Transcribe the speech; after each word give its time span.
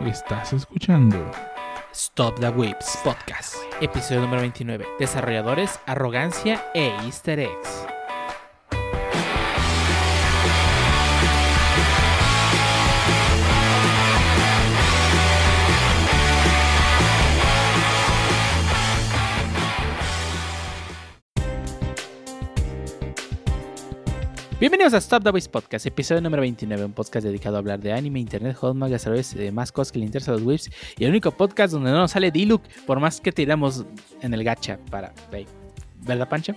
Estás 0.00 0.52
escuchando 0.52 1.30
Stop 1.92 2.38
the 2.40 2.48
Whips 2.50 2.98
Podcast, 3.02 3.54
episodio 3.80 4.22
número 4.22 4.42
29. 4.42 4.86
Desarrolladores, 4.98 5.78
arrogancia 5.86 6.62
e 6.74 6.88
easter 7.06 7.38
eggs. 7.38 7.93
Bienvenidos 24.64 24.94
a 24.94 24.96
Stop 24.96 25.24
the 25.24 25.28
Whips 25.28 25.46
Podcast, 25.46 25.84
episodio 25.84 26.22
número 26.22 26.40
29, 26.40 26.86
un 26.86 26.94
podcast 26.94 27.26
dedicado 27.26 27.56
a 27.56 27.58
hablar 27.58 27.80
de 27.80 27.92
anime, 27.92 28.18
internet, 28.18 28.56
hot 28.56 28.74
manga, 28.74 28.96
y 28.96 29.34
demás 29.36 29.70
cosas 29.70 29.92
que 29.92 29.98
le 29.98 30.06
interesan 30.06 30.32
a 30.32 30.38
los 30.38 30.46
whips. 30.46 30.70
Y 30.96 31.04
el 31.04 31.10
único 31.10 31.32
podcast 31.32 31.74
donde 31.74 31.90
no 31.90 31.98
nos 31.98 32.12
sale 32.12 32.30
Diluc, 32.30 32.62
por 32.86 32.98
más 32.98 33.20
que 33.20 33.30
tiramos 33.30 33.84
en 34.22 34.32
el 34.32 34.42
gacha 34.42 34.78
para. 34.90 35.12
¿Verdad, 36.00 36.30
Pancho? 36.30 36.54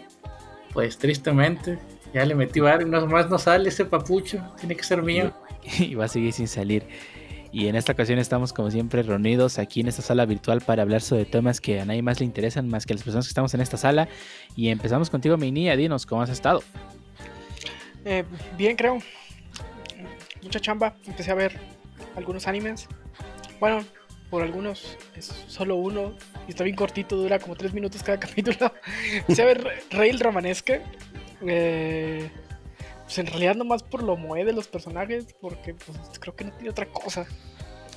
Pues 0.71 0.97
tristemente, 0.97 1.79
ya 2.13 2.23
le 2.23 2.33
metí 2.33 2.61
varios, 2.61 2.89
no 2.89 3.05
más 3.07 3.29
no 3.29 3.37
sale 3.37 3.67
ese 3.67 3.83
papucho, 3.83 4.41
tiene 4.57 4.77
que 4.77 4.85
ser 4.85 5.03
mío. 5.03 5.33
Y 5.77 5.95
va 5.95 6.05
a 6.05 6.07
seguir 6.07 6.31
sin 6.31 6.47
salir. 6.47 6.87
Y 7.51 7.67
en 7.67 7.75
esta 7.75 7.91
ocasión 7.91 8.19
estamos 8.19 8.53
como 8.53 8.71
siempre 8.71 9.03
reunidos 9.03 9.59
aquí 9.59 9.81
en 9.81 9.89
esta 9.89 10.01
sala 10.01 10.25
virtual 10.25 10.61
para 10.61 10.81
hablar 10.81 11.01
sobre 11.01 11.25
temas 11.25 11.59
que 11.59 11.81
a 11.81 11.83
nadie 11.83 12.01
más 12.01 12.21
le 12.21 12.25
interesan 12.25 12.69
más 12.69 12.85
que 12.85 12.93
a 12.93 12.95
las 12.95 13.03
personas 13.03 13.25
que 13.25 13.31
estamos 13.31 13.53
en 13.53 13.59
esta 13.59 13.75
sala. 13.75 14.07
Y 14.55 14.69
empezamos 14.69 15.09
contigo, 15.09 15.35
mi 15.35 15.51
niña, 15.51 15.75
dinos, 15.75 16.05
¿cómo 16.05 16.21
has 16.21 16.29
estado? 16.29 16.63
Eh, 18.05 18.23
bien, 18.57 18.75
creo. 18.75 18.99
Mucha 20.41 20.59
chamba. 20.59 20.95
Empecé 21.05 21.31
a 21.31 21.35
ver 21.35 21.59
algunos 22.15 22.47
animes. 22.47 22.87
Bueno, 23.59 23.83
por 24.29 24.43
algunos 24.43 24.97
es 25.15 25.25
solo 25.47 25.75
uno. 25.75 26.15
Y 26.47 26.51
está 26.51 26.63
bien 26.63 26.75
cortito, 26.75 27.15
dura 27.15 27.39
como 27.39 27.55
tres 27.55 27.73
minutos 27.73 28.03
cada 28.03 28.19
capítulo. 28.19 28.71
Empecé 29.13 29.41
a 29.41 29.45
ver 29.45 29.67
Rail 29.91 30.19
Romanesque. 30.19 30.81
Eh, 31.45 32.29
pues 33.03 33.19
en 33.19 33.27
realidad 33.27 33.55
nomás 33.55 33.83
por 33.83 34.03
lo 34.03 34.17
moe 34.17 34.43
de 34.43 34.53
los 34.53 34.67
personajes. 34.67 35.33
Porque 35.39 35.73
pues, 35.73 35.97
creo 36.19 36.35
que 36.35 36.45
no 36.45 36.51
tiene 36.51 36.69
otra 36.69 36.85
cosa. 36.87 37.25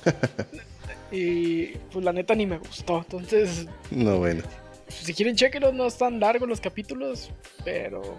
y 1.11 1.67
pues 1.91 2.03
la 2.03 2.13
neta 2.13 2.35
ni 2.35 2.45
me 2.45 2.57
gustó. 2.57 2.99
Entonces. 2.99 3.67
No, 3.91 4.17
bueno. 4.17 4.43
Si 4.87 5.13
quieren, 5.13 5.35
chequenlos. 5.35 5.73
No 5.73 5.85
están 5.87 6.19
largos 6.19 6.47
los 6.47 6.61
capítulos. 6.61 7.31
Pero 7.63 8.17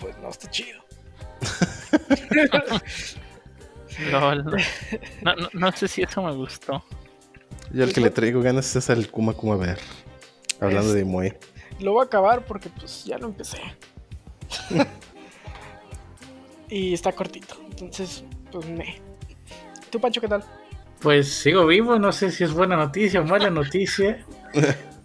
pues 0.00 0.16
no 0.18 0.28
está 0.30 0.50
chido. 0.50 0.80
No, 5.54 5.72
sé 5.72 5.88
si 5.88 6.02
eso 6.02 6.22
me 6.22 6.32
gustó. 6.32 6.84
Yo 7.72 7.82
el 7.82 7.92
que 7.92 8.00
le 8.00 8.10
traigo 8.10 8.40
ganas 8.40 8.76
es 8.76 8.90
al 8.90 9.10
Kuma 9.10 9.32
Kuma 9.32 9.56
ver. 9.56 9.78
Hablando 10.60 10.92
de 10.92 11.04
Moe. 11.04 11.36
Lo 11.80 11.92
voy 11.92 12.02
a 12.02 12.06
acabar 12.06 12.44
porque 12.44 12.68
pues 12.68 13.04
ya 13.04 13.18
lo 13.18 13.26
empecé. 13.26 13.58
y 16.68 16.94
está 16.94 17.12
cortito. 17.12 17.56
Entonces, 17.70 18.24
pues 18.52 18.66
me. 18.68 19.00
¿Tú, 19.90 20.00
Pancho, 20.00 20.20
qué 20.20 20.28
tal? 20.28 20.44
Pues 21.00 21.28
sigo 21.32 21.66
vivo, 21.66 21.98
no 21.98 22.12
sé 22.12 22.30
si 22.30 22.44
es 22.44 22.52
buena 22.52 22.76
noticia 22.76 23.20
o 23.20 23.24
mala 23.24 23.50
noticia. 23.50 24.24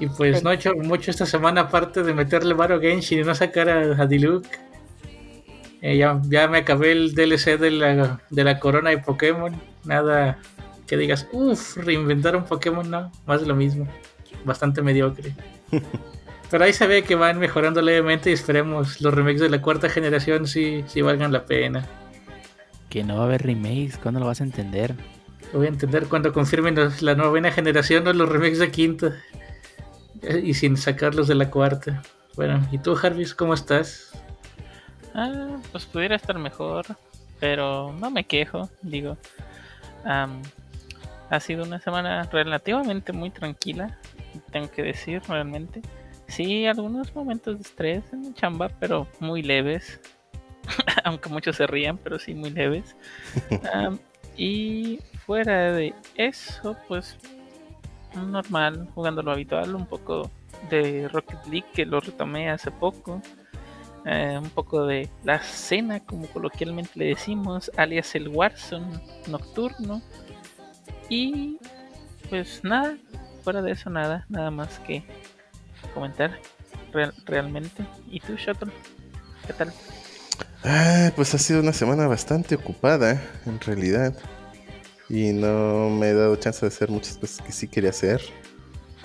Y 0.00 0.08
pues 0.08 0.42
no 0.42 0.50
he 0.50 0.54
hecho 0.54 0.74
mucho 0.74 1.10
esta 1.10 1.26
semana 1.26 1.62
aparte 1.62 2.02
de 2.02 2.14
meterle 2.14 2.54
Varo 2.54 2.80
Genshin 2.80 3.20
y 3.20 3.22
no 3.22 3.34
sacar 3.34 3.68
a, 3.68 4.06
Diluc. 4.06 4.46
Eh, 5.82 5.98
ya, 5.98 6.48
me 6.48 6.58
acabé 6.58 6.92
el 6.92 7.14
DLC 7.14 7.58
de 7.58 7.70
la, 7.70 8.20
de 8.30 8.44
la 8.44 8.58
corona 8.58 8.90
de 8.90 8.98
Pokémon. 8.98 9.54
Nada 9.84 10.38
que 10.86 10.96
digas, 10.96 11.28
uff, 11.32 11.76
reinventar 11.76 12.34
un 12.34 12.44
Pokémon, 12.44 12.90
no, 12.90 13.12
más 13.26 13.42
de 13.42 13.46
lo 13.46 13.54
mismo. 13.54 13.86
Bastante 14.44 14.82
mediocre. 14.82 15.34
Pero 16.50 16.64
ahí 16.64 16.72
se 16.72 16.86
ve 16.86 17.04
que 17.04 17.14
van 17.14 17.38
mejorando 17.38 17.80
levemente 17.80 18.30
y 18.30 18.32
esperemos 18.32 19.00
los 19.00 19.14
remakes 19.14 19.40
de 19.40 19.50
la 19.50 19.62
cuarta 19.62 19.88
generación 19.88 20.48
si, 20.48 20.82
si 20.88 21.00
valgan 21.00 21.30
la 21.30 21.44
pena. 21.44 21.86
Que 22.88 23.04
no 23.04 23.16
va 23.16 23.22
a 23.22 23.26
haber 23.26 23.42
remakes, 23.42 23.98
¿cuándo 23.98 24.18
lo 24.18 24.26
vas 24.26 24.40
a 24.40 24.44
entender? 24.44 24.96
Lo 25.52 25.60
voy 25.60 25.68
a 25.68 25.70
entender 25.70 26.06
cuando 26.06 26.32
confirmen 26.32 26.76
la 27.00 27.14
novena 27.14 27.52
generación 27.52 28.08
o 28.08 28.12
los 28.12 28.28
remakes 28.28 28.58
de 28.58 28.70
quinta. 28.72 29.14
Eh, 30.22 30.42
y 30.44 30.54
sin 30.54 30.76
sacarlos 30.76 31.28
de 31.28 31.34
la 31.34 31.50
cuarta. 31.50 32.02
Bueno, 32.36 32.66
¿y 32.70 32.78
tú, 32.78 32.94
Jarvis, 32.94 33.34
cómo 33.34 33.54
estás? 33.54 34.12
Ah, 35.14 35.56
pues 35.72 35.86
pudiera 35.86 36.16
estar 36.16 36.38
mejor, 36.38 36.86
pero 37.38 37.92
no 37.98 38.10
me 38.10 38.24
quejo, 38.24 38.68
digo. 38.82 39.16
ha 40.04 41.40
sido 41.40 41.64
una 41.64 41.80
semana 41.80 42.22
relativamente 42.30 43.12
muy 43.12 43.30
tranquila, 43.30 43.98
tengo 44.50 44.70
que 44.70 44.82
decir, 44.82 45.22
realmente. 45.28 45.82
Sí, 46.28 46.66
algunos 46.66 47.14
momentos 47.14 47.56
de 47.56 47.62
estrés 47.62 48.04
en 48.12 48.20
mi 48.20 48.34
chamba, 48.34 48.70
pero 48.78 49.08
muy 49.18 49.42
leves. 49.42 50.00
Aunque 51.04 51.28
muchos 51.28 51.56
se 51.56 51.66
rían, 51.66 51.98
pero 51.98 52.18
sí 52.18 52.34
muy 52.34 52.50
leves. 52.50 52.94
y 54.36 55.00
fuera 55.26 55.72
de 55.72 55.92
eso, 56.14 56.76
pues 56.86 57.16
normal, 58.14 58.88
jugando 58.94 59.22
lo 59.22 59.32
habitual, 59.32 59.74
un 59.74 59.86
poco 59.86 60.30
de 60.68 61.08
Rocket 61.08 61.46
League 61.46 61.68
que 61.72 61.86
lo 61.86 62.00
retomé 62.00 62.50
hace 62.50 62.70
poco, 62.70 63.22
eh, 64.04 64.38
un 64.40 64.50
poco 64.50 64.86
de 64.86 65.08
la 65.24 65.40
cena, 65.40 66.00
como 66.00 66.26
coloquialmente 66.26 66.92
le 66.94 67.06
decimos, 67.06 67.70
alias 67.76 68.14
el 68.14 68.28
Warzone 68.28 69.00
nocturno, 69.28 70.02
y 71.08 71.58
pues 72.28 72.62
nada, 72.62 72.96
fuera 73.42 73.62
de 73.62 73.72
eso 73.72 73.90
nada, 73.90 74.26
nada 74.28 74.50
más 74.50 74.78
que 74.80 75.04
comentar 75.94 76.38
realmente. 77.26 77.84
¿Y 78.10 78.20
tú, 78.20 78.36
Shuttle? 78.36 78.72
¿Qué 79.46 79.52
tal? 79.52 79.72
Ah, 80.64 81.10
pues 81.16 81.34
ha 81.34 81.38
sido 81.38 81.60
una 81.60 81.72
semana 81.72 82.06
bastante 82.06 82.54
ocupada, 82.54 83.20
en 83.46 83.60
realidad 83.60 84.14
y 85.10 85.32
no 85.32 85.90
me 85.90 86.10
he 86.10 86.14
dado 86.14 86.36
chance 86.36 86.60
de 86.60 86.68
hacer 86.68 86.88
muchas 86.88 87.18
cosas 87.18 87.44
que 87.44 87.50
sí 87.50 87.66
quería 87.66 87.90
hacer. 87.90 88.22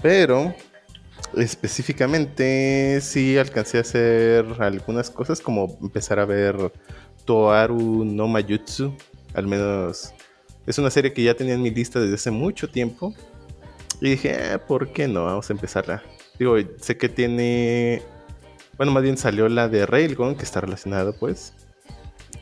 Pero 0.03 0.53
específicamente 1.35 2.99
sí 3.01 3.37
alcancé 3.39 3.79
a 3.79 3.81
hacer 3.81 4.45
algunas 4.59 5.09
cosas 5.09 5.41
como 5.41 5.77
empezar 5.81 6.19
a 6.19 6.25
ver 6.25 6.71
Toaru 7.25 8.05
no 8.05 8.27
Mayutsu. 8.27 8.95
Al 9.33 9.47
menos 9.47 10.13
es 10.67 10.77
una 10.77 10.91
serie 10.91 11.11
que 11.11 11.23
ya 11.23 11.33
tenía 11.33 11.55
en 11.55 11.63
mi 11.63 11.71
lista 11.71 11.99
desde 11.99 12.15
hace 12.15 12.31
mucho 12.31 12.69
tiempo. 12.69 13.13
Y 13.99 14.11
dije, 14.11 14.53
eh, 14.53 14.59
¿por 14.59 14.93
qué 14.93 15.07
no? 15.07 15.25
Vamos 15.25 15.49
a 15.49 15.53
empezarla. 15.53 16.03
Digo, 16.37 16.55
sé 16.79 16.97
que 16.97 17.09
tiene... 17.09 18.03
Bueno, 18.77 18.91
más 18.91 19.01
bien 19.01 19.17
salió 19.17 19.49
la 19.49 19.69
de 19.69 19.85
Railgun, 19.85 20.35
que 20.35 20.43
está 20.43 20.61
relacionada 20.61 21.13
pues, 21.13 21.53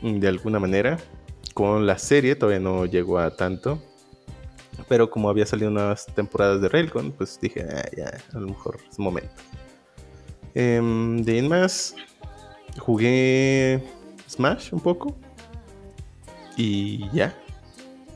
de 0.02 0.28
alguna 0.28 0.58
manera 0.58 0.98
con 1.54 1.86
la 1.86 1.98
serie 1.98 2.34
todavía 2.34 2.60
no 2.60 2.84
llegó 2.84 3.18
a 3.18 3.34
tanto. 3.34 3.80
Pero 4.88 5.08
como 5.08 5.30
había 5.30 5.46
salido 5.46 5.70
unas 5.70 6.06
temporadas 6.06 6.60
de 6.60 6.68
Railgun, 6.68 7.12
pues 7.12 7.38
dije, 7.40 7.64
ah, 7.70 7.88
ya, 7.96 8.12
a 8.34 8.38
lo 8.38 8.48
mejor 8.48 8.78
es 8.90 8.98
momento. 8.98 9.32
Em, 10.54 11.22
de 11.22 11.38
en 11.38 11.48
más, 11.48 11.94
jugué 12.78 13.82
Smash 14.28 14.72
un 14.72 14.80
poco. 14.80 15.16
Y 16.56 17.08
ya. 17.10 17.36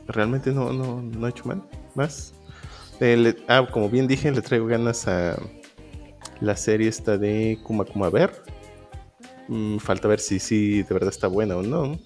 Realmente 0.07 0.51
no, 0.51 0.71
no, 0.73 1.27
he 1.27 1.29
hecho 1.29 1.45
mal. 1.45 1.63
Más. 1.95 2.33
Eh, 2.99 3.35
ah, 3.47 3.65
como 3.71 3.89
bien 3.89 4.07
dije, 4.07 4.31
le 4.31 4.41
traigo 4.41 4.67
ganas 4.67 5.07
a 5.07 5.37
la 6.41 6.55
serie 6.55 6.89
esta 6.89 7.17
de 7.17 7.57
Kuma 7.63 7.85
Kuma 7.85 8.09
Ver. 8.09 8.31
Mm, 9.47 9.77
falta 9.77 10.07
ver 10.07 10.19
si, 10.19 10.39
si 10.39 10.83
de 10.83 10.93
verdad 10.93 11.09
está 11.09 11.27
buena 11.27 11.55
o 11.55 11.63
no. 11.63 11.97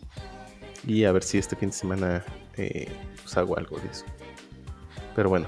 Y 0.87 1.05
a 1.05 1.11
ver 1.11 1.23
si 1.23 1.37
este 1.37 1.55
fin 1.55 1.69
de 1.69 1.75
semana 1.75 2.23
eh, 2.57 2.91
pues 3.21 3.35
hago 3.37 3.57
algo 3.57 3.77
de 3.77 3.87
eso. 3.87 4.05
Pero 5.15 5.29
bueno, 5.29 5.47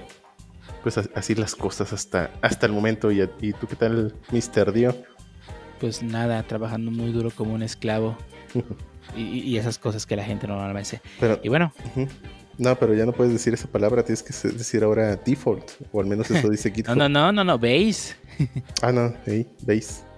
pues 0.84 0.98
así 0.98 1.36
las 1.36 1.56
cosas 1.56 1.92
hasta, 1.94 2.32
hasta 2.42 2.66
el 2.66 2.72
momento. 2.72 3.12
¿Y, 3.12 3.28
y 3.42 3.54
tú 3.54 3.68
qué 3.68 3.76
tal, 3.76 4.16
Mr. 4.32 4.72
Dio? 4.72 4.96
Pues 5.80 6.02
nada, 6.04 6.42
trabajando 6.44 6.92
muy 6.92 7.12
duro 7.12 7.32
como 7.32 7.54
un 7.54 7.64
esclavo. 7.64 8.18
y, 9.16 9.58
esas 9.58 9.78
cosas 9.78 10.06
que 10.06 10.16
la 10.16 10.24
gente 10.24 10.48
normalmente. 10.48 11.02
Pero, 11.20 11.40
y 11.44 11.50
bueno. 11.50 11.74
No, 12.58 12.76
pero 12.78 12.94
ya 12.94 13.06
no 13.06 13.12
puedes 13.12 13.34
decir 13.34 13.54
esa 13.54 13.68
palabra, 13.68 14.04
tienes 14.04 14.24
que 14.24 14.34
decir 14.50 14.84
ahora 14.84 15.18
default, 15.18 15.72
o 15.92 16.00
al 16.00 16.08
menos 16.08 16.32
eso 16.32 16.50
dice 16.50 16.72
GitHub. 16.76 16.96
no, 16.96 17.10
no, 17.10 17.32
no, 17.32 17.32
no, 17.34 17.44
no, 17.44 17.60
base. 17.60 18.16
ah, 18.82 18.94
no, 18.94 19.14
hey, 19.26 19.46
base 19.62 20.15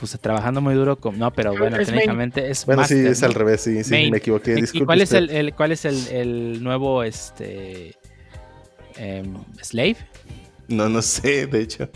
pues 0.00 0.18
trabajando 0.20 0.60
muy 0.60 0.74
duro 0.74 0.96
con, 0.98 1.18
no 1.18 1.32
pero 1.32 1.56
bueno 1.56 1.76
técnicamente 1.76 2.50
es 2.50 2.66
bueno 2.66 2.84
sí 2.84 3.06
es 3.06 3.22
al 3.22 3.34
revés 3.34 3.60
sí, 3.60 3.84
sí 3.84 4.10
me 4.10 4.18
equivoqué 4.18 4.64
¿Y 4.72 4.80
cuál 4.80 5.00
es 5.00 5.12
el, 5.12 5.54
cuál 5.54 5.72
es 5.72 5.84
el, 5.84 6.62
nuevo 6.62 7.04
este 7.04 7.94
em, 8.96 9.36
slave 9.62 9.96
no 10.68 10.88
no 10.88 11.02
sé 11.02 11.46
de 11.46 11.60
hecho 11.60 11.88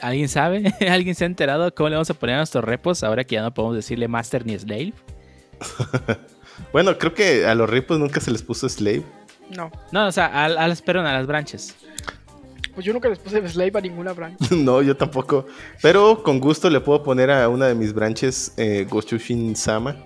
alguien 0.00 0.28
sabe 0.28 0.74
alguien 0.90 1.14
se 1.14 1.24
ha 1.24 1.26
enterado 1.26 1.74
cómo 1.74 1.88
le 1.88 1.94
vamos 1.94 2.10
a 2.10 2.14
poner 2.14 2.34
a 2.34 2.38
nuestros 2.38 2.64
repos 2.64 3.02
ahora 3.02 3.24
que 3.24 3.36
ya 3.36 3.42
no 3.42 3.54
podemos 3.54 3.76
decirle 3.76 4.08
master 4.08 4.44
ni 4.44 4.58
slave 4.58 4.92
Bueno, 6.72 6.98
creo 6.98 7.14
que 7.14 7.46
a 7.46 7.54
los 7.54 7.68
ripos 7.68 7.98
nunca 7.98 8.20
se 8.20 8.30
les 8.30 8.42
puso 8.42 8.68
slave. 8.68 9.04
No. 9.50 9.70
No, 9.92 10.06
o 10.06 10.12
sea, 10.12 10.26
a, 10.26 10.46
a 10.46 10.68
las, 10.68 10.82
perdón, 10.82 11.06
a 11.06 11.12
las 11.12 11.26
branches. 11.26 11.74
Pues 12.74 12.84
yo 12.84 12.92
nunca 12.92 13.08
les 13.08 13.18
puse 13.18 13.48
slave 13.48 13.72
a 13.74 13.80
ninguna 13.80 14.12
branch. 14.12 14.50
no, 14.50 14.82
yo 14.82 14.96
tampoco. 14.96 15.46
Pero 15.80 16.22
con 16.22 16.40
gusto 16.40 16.68
le 16.68 16.80
puedo 16.80 17.02
poner 17.02 17.30
a 17.30 17.48
una 17.48 17.66
de 17.66 17.74
mis 17.74 17.92
branches 17.92 18.52
eh, 18.56 18.86
Gochushin 18.88 19.54
Sama. 19.54 19.96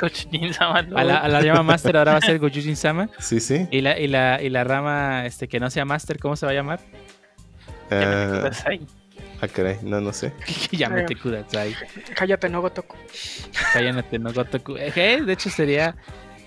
Gochujin 0.00 0.54
Sama. 0.54 0.78
A 0.94 1.02
la, 1.04 1.18
a 1.18 1.28
la 1.28 1.42
llama 1.42 1.62
Master 1.62 1.96
ahora 1.96 2.12
va 2.12 2.18
a 2.18 2.20
ser 2.20 2.38
Gochujin 2.38 2.76
Sama. 2.76 3.08
Sí, 3.18 3.40
sí. 3.40 3.66
Y 3.70 3.80
la, 3.80 3.98
y 3.98 4.06
la, 4.06 4.40
y 4.40 4.48
la 4.48 4.62
rama 4.64 5.26
este, 5.26 5.48
que 5.48 5.58
no 5.58 5.70
sea 5.70 5.84
Master, 5.84 6.18
¿cómo 6.18 6.36
se 6.36 6.46
va 6.46 6.52
a 6.52 6.54
llamar? 6.54 6.80
Kudasai. 7.88 8.80
ah, 9.40 9.48
caray, 9.48 9.78
no, 9.82 10.00
no 10.00 10.12
sé. 10.12 10.32
Llámate 10.70 11.16
Kudasai. 11.16 11.74
Cállate, 12.14 12.48
no 12.48 12.60
Gotoku. 12.60 12.96
Cállate, 13.72 14.18
no 14.18 14.32
Gotoku. 14.32 14.76
Eh. 14.76 15.20
De 15.24 15.32
hecho 15.32 15.50
sería 15.50 15.96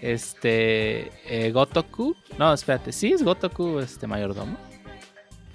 este 0.01 1.12
eh, 1.25 1.51
Gotoku. 1.51 2.16
No, 2.38 2.54
espérate, 2.54 2.92
sí 2.92 3.13
es 3.13 3.24
Gotoku 3.24 3.80
este 3.80 4.07
mayordomo. 4.07 4.57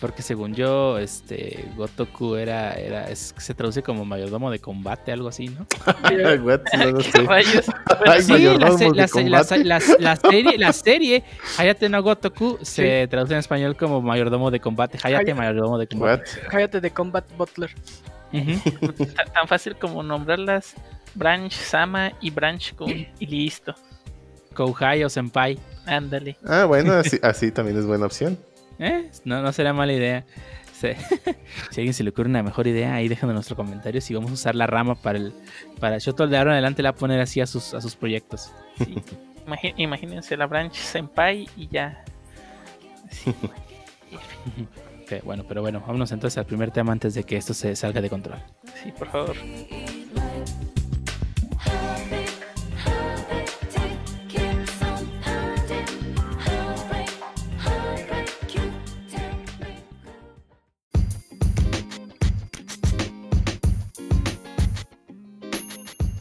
Porque 0.03 0.21
según 0.21 0.53
yo, 0.53 0.99
este 0.99 1.65
Gotoku 1.77 2.35
era, 2.35 2.75
era 2.75 3.09
es- 3.09 3.33
se 3.39 3.55
traduce 3.55 3.85
como 3.85 4.05
mayordomo 4.05 4.51
de 4.51 4.59
combate, 4.59 5.13
algo 5.13 5.29
así, 5.29 5.47
¿no? 5.49 5.65
La, 10.01 10.17
serie, 10.17 10.59
la 10.59 10.73
serie 10.73 11.23
Hayate 11.57 11.89
no 11.89 12.03
Gotoku 12.03 12.59
se 12.63 13.07
traduce 13.07 13.35
en 13.35 13.39
español 13.39 13.77
como 13.77 14.03
mayordomo 14.03 14.51
de 14.51 14.59
combate. 14.59 14.99
Hayate 15.03 15.31
Hay- 15.31 15.37
mayordomo 15.37 15.79
de 15.79 15.87
combate. 15.87 16.25
What? 16.43 16.49
Cállate 16.51 16.81
de 16.81 16.91
Combat 16.91 17.25
Butler. 17.37 17.71
Tan 18.33 19.47
fácil 19.47 19.77
como 19.77 20.03
nombrarlas 20.03 20.75
Branch 21.15 21.53
Sama 21.53 22.13
y 22.21 22.31
Branch 22.31 22.75
Kun 22.75 23.07
y 23.21 23.27
listo. 23.27 23.73
Kouhai 24.55 25.05
o 25.05 25.09
Senpai. 25.09 25.59
Ándale. 25.87 26.37
Ah, 26.45 26.65
bueno, 26.65 26.93
así, 26.95 27.19
así 27.23 27.53
también 27.53 27.79
es 27.79 27.87
buena 27.87 28.07
opción. 28.07 28.37
¿Eh? 28.79 29.11
No, 29.25 29.43
no 29.43 29.53
sería 29.53 29.73
mala 29.73 29.93
idea. 29.93 30.25
Si 30.83 30.89
a 30.89 30.97
alguien 31.79 31.95
se 31.95 32.03
le 32.03 32.11
ocurre 32.11 32.29
una 32.29 32.43
mejor 32.43 32.67
idea, 32.67 32.95
ahí 32.95 33.09
déjenlo 33.09 33.31
en 33.31 33.37
nuestros 33.37 33.57
comentarios 33.57 34.11
y 34.11 34.15
vamos 34.15 34.31
a 34.31 34.35
usar 34.35 34.55
la 34.55 34.67
rama 34.67 34.95
para 34.97 35.19
el 35.19 35.33
para 35.79 35.99
Shotol 35.99 36.31
de 36.31 36.39
ahora 36.39 36.51
en 36.51 36.55
adelante 36.55 36.83
la 36.83 36.91
va 36.91 36.97
a 36.97 36.99
poner 36.99 37.21
así 37.21 37.41
a 37.41 37.47
sus, 37.47 37.75
a 37.75 37.81
sus 37.81 37.95
proyectos. 37.95 38.53
Sí. 38.79 38.97
Imagínense 39.77 40.37
la 40.37 40.47
Branch 40.47 40.73
Senpai 40.73 41.49
y 41.57 41.69
ya. 41.69 42.05
Sí. 43.11 43.35
Bueno, 45.25 45.45
pero 45.47 45.61
bueno, 45.61 45.79
vámonos 45.81 46.11
entonces 46.13 46.39
al 46.39 46.47
primer 46.47 46.71
tema 46.71 46.91
antes 46.91 47.13
de 47.13 47.25
que 47.25 47.37
esto 47.37 47.53
se 47.53 47.77
salga 47.77 48.01
de 48.01 48.09
control. 48.09 48.39
Sí, 48.83 48.91
por 48.93 49.09
favor. 49.11 49.37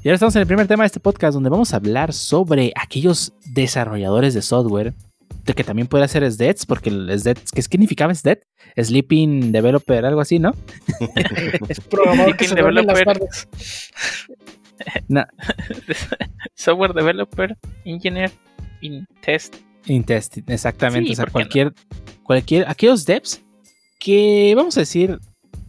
Y 0.04 0.08
ahora 0.08 0.16
estamos 0.16 0.36
en 0.36 0.42
el 0.42 0.48
primer 0.48 0.68
tema 0.68 0.82
de 0.84 0.88
este 0.88 1.00
podcast 1.00 1.36
donde 1.36 1.52
vamos 1.52 1.74
a 1.74 1.76
hablar 1.76 2.12
sobre 2.12 2.74
aquellos 2.76 3.34
desarrolladores 3.46 4.34
de 4.34 4.42
software 4.42 4.96
de 5.46 5.54
que 5.54 5.64
también 5.64 5.88
puede 5.88 6.04
hacer 6.04 6.30
SDETs, 6.30 6.66
porque 6.66 6.90
el 6.90 7.20
SDETs, 7.20 7.52
¿qué 7.52 7.62
significaba 7.62 8.14
SDET? 8.16 8.44
Sleeping 8.76 9.52
Developer, 9.52 10.04
algo 10.04 10.22
así, 10.22 10.40
¿no? 10.40 10.56
Programador 11.92 12.36
que 12.36 12.46
se 12.46 12.56
Team 12.56 12.64
duerme 12.64 12.82
en 12.82 12.88
las 12.88 12.98
developer. 12.98 13.20
tardes. 13.20 13.48
No, 15.08 15.24
Software 16.56 16.94
Developer, 16.94 17.56
Engineer, 17.86 18.32
in 18.82 19.06
Test. 19.22 19.58
Intest, 19.86 20.38
exactamente. 20.48 21.08
Sí, 21.10 21.14
o 21.14 21.16
sea, 21.18 21.26
cualquier, 21.28 21.74
cualquier, 22.24 22.68
aquellos 22.68 23.06
devs 23.06 23.44
que 24.00 24.54
vamos 24.56 24.78
a 24.78 24.80
decir 24.80 25.20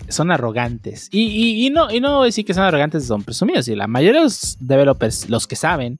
son 0.09 0.31
arrogantes. 0.31 1.09
Y, 1.11 1.21
y- 1.23 1.67
y 1.67 1.71
no, 1.71 1.91
y 1.91 2.01
decir 2.27 2.45
que 2.45 2.55
son 2.55 2.65
arrogantes, 2.65 3.07
son 3.07 3.23
presumidos. 3.25 3.69
Y 3.69 3.75
la 3.77 3.87
mayoría 3.87 4.21
de 4.21 4.25
los 4.25 4.57
developers, 4.61 5.29
los 5.31 5.47
que 5.47 5.57
saben, 5.57 5.99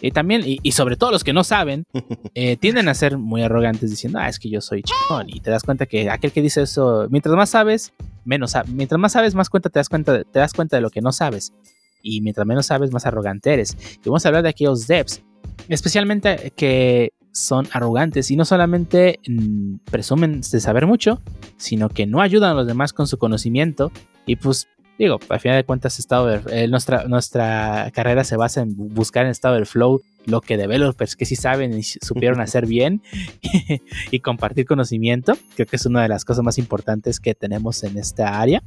y 0.00 0.12
también, 0.12 0.42
y, 0.46 0.58
y 0.62 0.72
sobre 0.72 0.96
todo 0.96 1.10
los 1.10 1.24
que 1.24 1.32
no 1.32 1.42
saben, 1.42 1.84
eh, 2.34 2.56
tienden 2.56 2.88
a 2.88 2.94
ser 2.94 3.18
muy 3.18 3.42
arrogantes 3.42 3.90
diciendo, 3.90 4.18
ah, 4.20 4.28
es 4.28 4.38
que 4.38 4.48
yo 4.48 4.60
soy 4.60 4.82
chingón. 4.82 5.28
Y 5.28 5.40
te 5.40 5.50
das 5.50 5.64
cuenta 5.64 5.86
que 5.86 6.08
aquel 6.10 6.30
que 6.32 6.40
dice 6.42 6.62
eso, 6.62 7.06
mientras 7.10 7.34
más 7.34 7.50
sabes, 7.50 7.92
menos 8.24 8.52
sabes. 8.52 8.70
Mientras 8.70 8.98
más 9.00 9.12
sabes, 9.12 9.34
más 9.34 9.50
cuenta 9.50 9.70
te 9.70 9.78
das 9.80 9.88
cuenta, 9.88 10.12
de- 10.12 10.24
te 10.24 10.38
das 10.38 10.52
cuenta 10.52 10.76
de 10.76 10.82
lo 10.82 10.90
que 10.90 11.00
no 11.00 11.10
sabes. 11.12 11.52
Y 12.00 12.20
mientras 12.20 12.46
menos 12.46 12.66
sabes, 12.66 12.92
más 12.92 13.06
arrogante 13.06 13.52
eres. 13.52 13.76
Y 13.96 14.08
vamos 14.08 14.24
a 14.24 14.28
hablar 14.28 14.44
de 14.44 14.50
aquellos 14.50 14.86
devs, 14.86 15.20
especialmente 15.68 16.52
que 16.56 17.10
son 17.38 17.66
arrogantes 17.72 18.30
y 18.30 18.36
no 18.36 18.44
solamente 18.44 19.20
mm, 19.28 19.76
presumen 19.90 20.40
de 20.40 20.60
saber 20.60 20.86
mucho, 20.86 21.20
sino 21.56 21.88
que 21.88 22.06
no 22.06 22.20
ayudan 22.20 22.50
a 22.50 22.54
los 22.54 22.66
demás 22.66 22.92
con 22.92 23.06
su 23.06 23.18
conocimiento. 23.18 23.90
Y 24.26 24.36
pues, 24.36 24.68
digo, 24.98 25.18
al 25.28 25.40
final 25.40 25.56
de 25.56 25.64
cuentas, 25.64 25.98
estado 25.98 26.26
de- 26.26 26.64
eh, 26.64 26.68
nuestra, 26.68 27.04
nuestra 27.04 27.90
carrera 27.94 28.24
se 28.24 28.36
basa 28.36 28.60
en 28.62 28.76
bu- 28.76 28.88
buscar 28.92 29.24
en 29.24 29.30
estado 29.30 29.54
del 29.54 29.66
flow 29.66 30.00
lo 30.26 30.40
que 30.42 30.56
developers 30.58 31.16
que 31.16 31.24
sí 31.24 31.36
saben 31.36 31.72
y 31.78 31.82
supieron 31.82 32.40
hacer 32.40 32.66
bien 32.76 33.00
y 34.10 34.20
compartir 34.20 34.66
conocimiento. 34.66 35.34
Creo 35.54 35.66
que 35.66 35.76
es 35.76 35.86
una 35.86 36.02
de 36.02 36.08
las 36.08 36.24
cosas 36.24 36.44
más 36.44 36.58
importantes 36.58 37.20
que 37.20 37.34
tenemos 37.34 37.82
en 37.84 37.96
esta 37.98 38.40
área. 38.40 38.62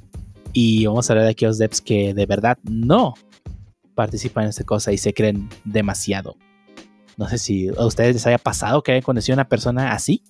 Y 0.53 0.85
vamos 0.85 1.09
a 1.09 1.13
hablar 1.13 1.25
de 1.25 1.31
aquellos 1.31 1.57
devs 1.59 1.79
que 1.81 2.13
de 2.13 2.25
verdad 2.25 2.57
no 2.63 3.13
participan 3.95 4.45
en 4.45 4.49
esta 4.49 4.63
cosa 4.63 4.91
y 4.91 4.97
se 4.97 5.13
creen 5.13 5.47
demasiado. 5.65 6.35
No 7.17 7.27
sé 7.27 7.37
si 7.37 7.69
a 7.69 7.85
ustedes 7.85 8.13
les 8.13 8.27
haya 8.27 8.37
pasado 8.37 8.83
que 8.83 8.91
hayan 8.91 9.03
conocido 9.03 9.33
a 9.33 9.37
una 9.37 9.49
persona 9.49 9.91
así 9.91 10.23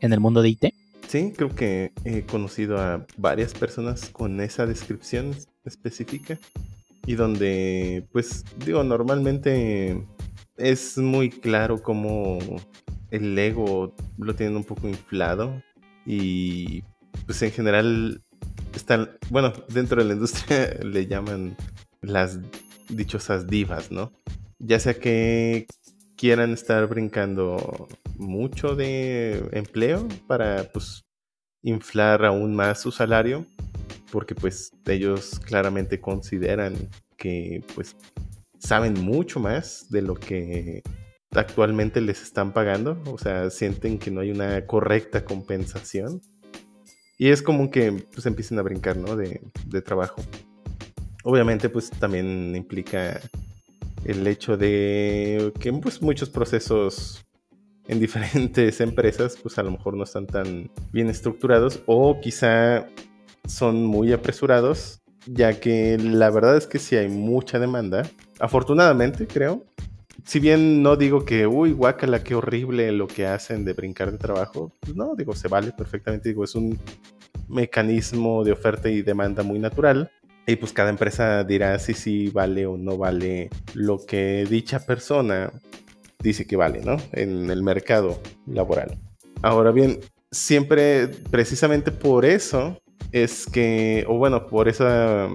en 0.00 0.12
el 0.12 0.20
mundo 0.20 0.42
de 0.42 0.50
IT. 0.50 0.64
Sí, 1.08 1.32
creo 1.36 1.54
que 1.54 1.92
he 2.04 2.22
conocido 2.22 2.78
a 2.78 3.04
varias 3.16 3.52
personas 3.52 4.10
con 4.10 4.40
esa 4.40 4.66
descripción 4.66 5.34
específica 5.64 6.38
y 7.04 7.14
donde, 7.14 8.06
pues, 8.12 8.44
digo, 8.64 8.84
normalmente 8.84 10.06
es 10.56 10.98
muy 10.98 11.30
claro 11.30 11.82
cómo 11.82 12.38
el 13.10 13.36
ego 13.36 13.94
lo 14.18 14.34
tienen 14.36 14.56
un 14.56 14.64
poco 14.64 14.86
inflado 14.88 15.60
y, 16.06 16.84
pues, 17.26 17.42
en 17.42 17.50
general 17.50 18.22
están, 18.74 19.10
bueno, 19.30 19.52
dentro 19.68 20.00
de 20.00 20.08
la 20.08 20.14
industria 20.14 20.74
le 20.84 21.06
llaman 21.06 21.56
las 22.02 22.38
dichosas 22.88 23.46
divas, 23.46 23.90
¿no? 23.90 24.12
Ya 24.58 24.78
sea 24.78 24.94
que 24.94 25.66
quieran 26.20 26.52
estar 26.52 26.86
brincando 26.86 27.88
mucho 28.16 28.76
de 28.76 29.42
empleo 29.52 30.06
para 30.26 30.64
pues 30.64 31.06
inflar 31.62 32.26
aún 32.26 32.54
más 32.54 32.82
su 32.82 32.92
salario 32.92 33.46
porque 34.12 34.34
pues 34.34 34.70
ellos 34.84 35.40
claramente 35.40 35.98
consideran 35.98 36.74
que 37.16 37.64
pues 37.74 37.96
saben 38.58 39.02
mucho 39.02 39.40
más 39.40 39.86
de 39.88 40.02
lo 40.02 40.14
que 40.14 40.82
actualmente 41.30 42.02
les 42.02 42.20
están 42.20 42.52
pagando, 42.52 43.02
o 43.06 43.16
sea, 43.16 43.48
sienten 43.48 43.98
que 43.98 44.10
no 44.10 44.20
hay 44.20 44.30
una 44.30 44.66
correcta 44.66 45.24
compensación 45.24 46.20
y 47.16 47.30
es 47.30 47.40
común 47.40 47.70
que 47.70 47.92
pues 48.12 48.26
empiecen 48.26 48.58
a 48.58 48.62
brincar, 48.62 48.98
¿no? 48.98 49.16
De, 49.16 49.40
de 49.64 49.80
trabajo. 49.80 50.22
Obviamente 51.24 51.70
pues 51.70 51.88
también 51.88 52.54
implica 52.54 53.18
el 54.04 54.26
hecho 54.26 54.56
de 54.56 55.52
que 55.58 55.72
pues, 55.72 56.00
muchos 56.02 56.30
procesos 56.30 57.24
en 57.88 58.00
diferentes 58.00 58.80
empresas 58.80 59.36
pues 59.42 59.58
a 59.58 59.62
lo 59.62 59.72
mejor 59.72 59.96
no 59.96 60.04
están 60.04 60.26
tan 60.26 60.70
bien 60.92 61.08
estructurados 61.08 61.82
o 61.86 62.20
quizá 62.20 62.86
son 63.46 63.84
muy 63.84 64.12
apresurados 64.12 65.00
ya 65.26 65.60
que 65.60 65.98
la 65.98 66.30
verdad 66.30 66.56
es 66.56 66.66
que 66.66 66.78
sí 66.78 66.96
hay 66.96 67.08
mucha 67.08 67.58
demanda. 67.58 68.08
Afortunadamente 68.38 69.26
creo. 69.26 69.64
Si 70.24 70.38
bien 70.38 70.82
no 70.82 70.96
digo 70.96 71.24
que 71.24 71.46
uy 71.46 71.72
guácala 71.72 72.22
qué 72.22 72.34
horrible 72.34 72.92
lo 72.92 73.06
que 73.06 73.26
hacen 73.26 73.64
de 73.64 73.72
brincar 73.72 74.12
de 74.12 74.18
trabajo 74.18 74.72
pues 74.80 74.94
no 74.94 75.14
digo 75.14 75.34
se 75.34 75.48
vale 75.48 75.72
perfectamente. 75.72 76.30
Digo 76.30 76.44
es 76.44 76.54
un 76.54 76.78
mecanismo 77.48 78.44
de 78.44 78.52
oferta 78.52 78.88
y 78.88 79.02
demanda 79.02 79.42
muy 79.42 79.58
natural 79.58 80.10
y 80.50 80.56
pues 80.56 80.72
cada 80.72 80.90
empresa 80.90 81.44
dirá 81.44 81.78
si 81.78 81.94
sí 81.94 82.28
vale 82.30 82.66
o 82.66 82.76
no 82.76 82.96
vale 82.96 83.50
lo 83.74 84.04
que 84.04 84.46
dicha 84.48 84.84
persona 84.84 85.52
dice 86.20 86.46
que 86.46 86.56
vale, 86.56 86.80
¿no? 86.82 86.96
En 87.12 87.50
el 87.50 87.62
mercado 87.62 88.20
laboral. 88.46 88.98
Ahora 89.42 89.70
bien, 89.70 90.00
siempre 90.30 91.08
precisamente 91.08 91.92
por 91.92 92.24
eso 92.24 92.78
es 93.12 93.46
que, 93.46 94.04
o 94.08 94.18
bueno, 94.18 94.46
por 94.46 94.68
esa 94.68 95.28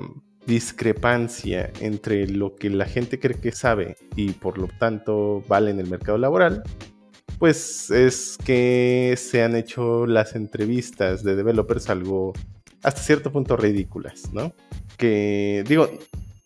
discrepancia 0.46 1.72
entre 1.80 2.28
lo 2.28 2.56
que 2.56 2.70
la 2.70 2.86
gente 2.86 3.20
cree 3.20 3.40
que 3.40 3.52
sabe 3.52 3.96
y 4.16 4.32
por 4.34 4.60
lo 4.60 4.68
tanto 4.80 5.44
vale 5.48 5.72
en 5.72 5.80
el 5.80 5.90
mercado 5.90 6.18
laboral, 6.18 6.62
pues 7.40 7.90
es 7.90 8.38
que 8.46 9.16
se 9.18 9.44
han 9.44 9.56
hecho 9.56 10.06
las 10.06 10.36
entrevistas 10.36 11.24
de 11.24 11.36
developers 11.36 11.90
algo 11.90 12.34
hasta 12.86 13.02
cierto 13.02 13.32
punto 13.32 13.58
ridículas, 13.58 14.32
¿no? 14.32 14.54
que 14.98 15.64
digo, 15.68 15.90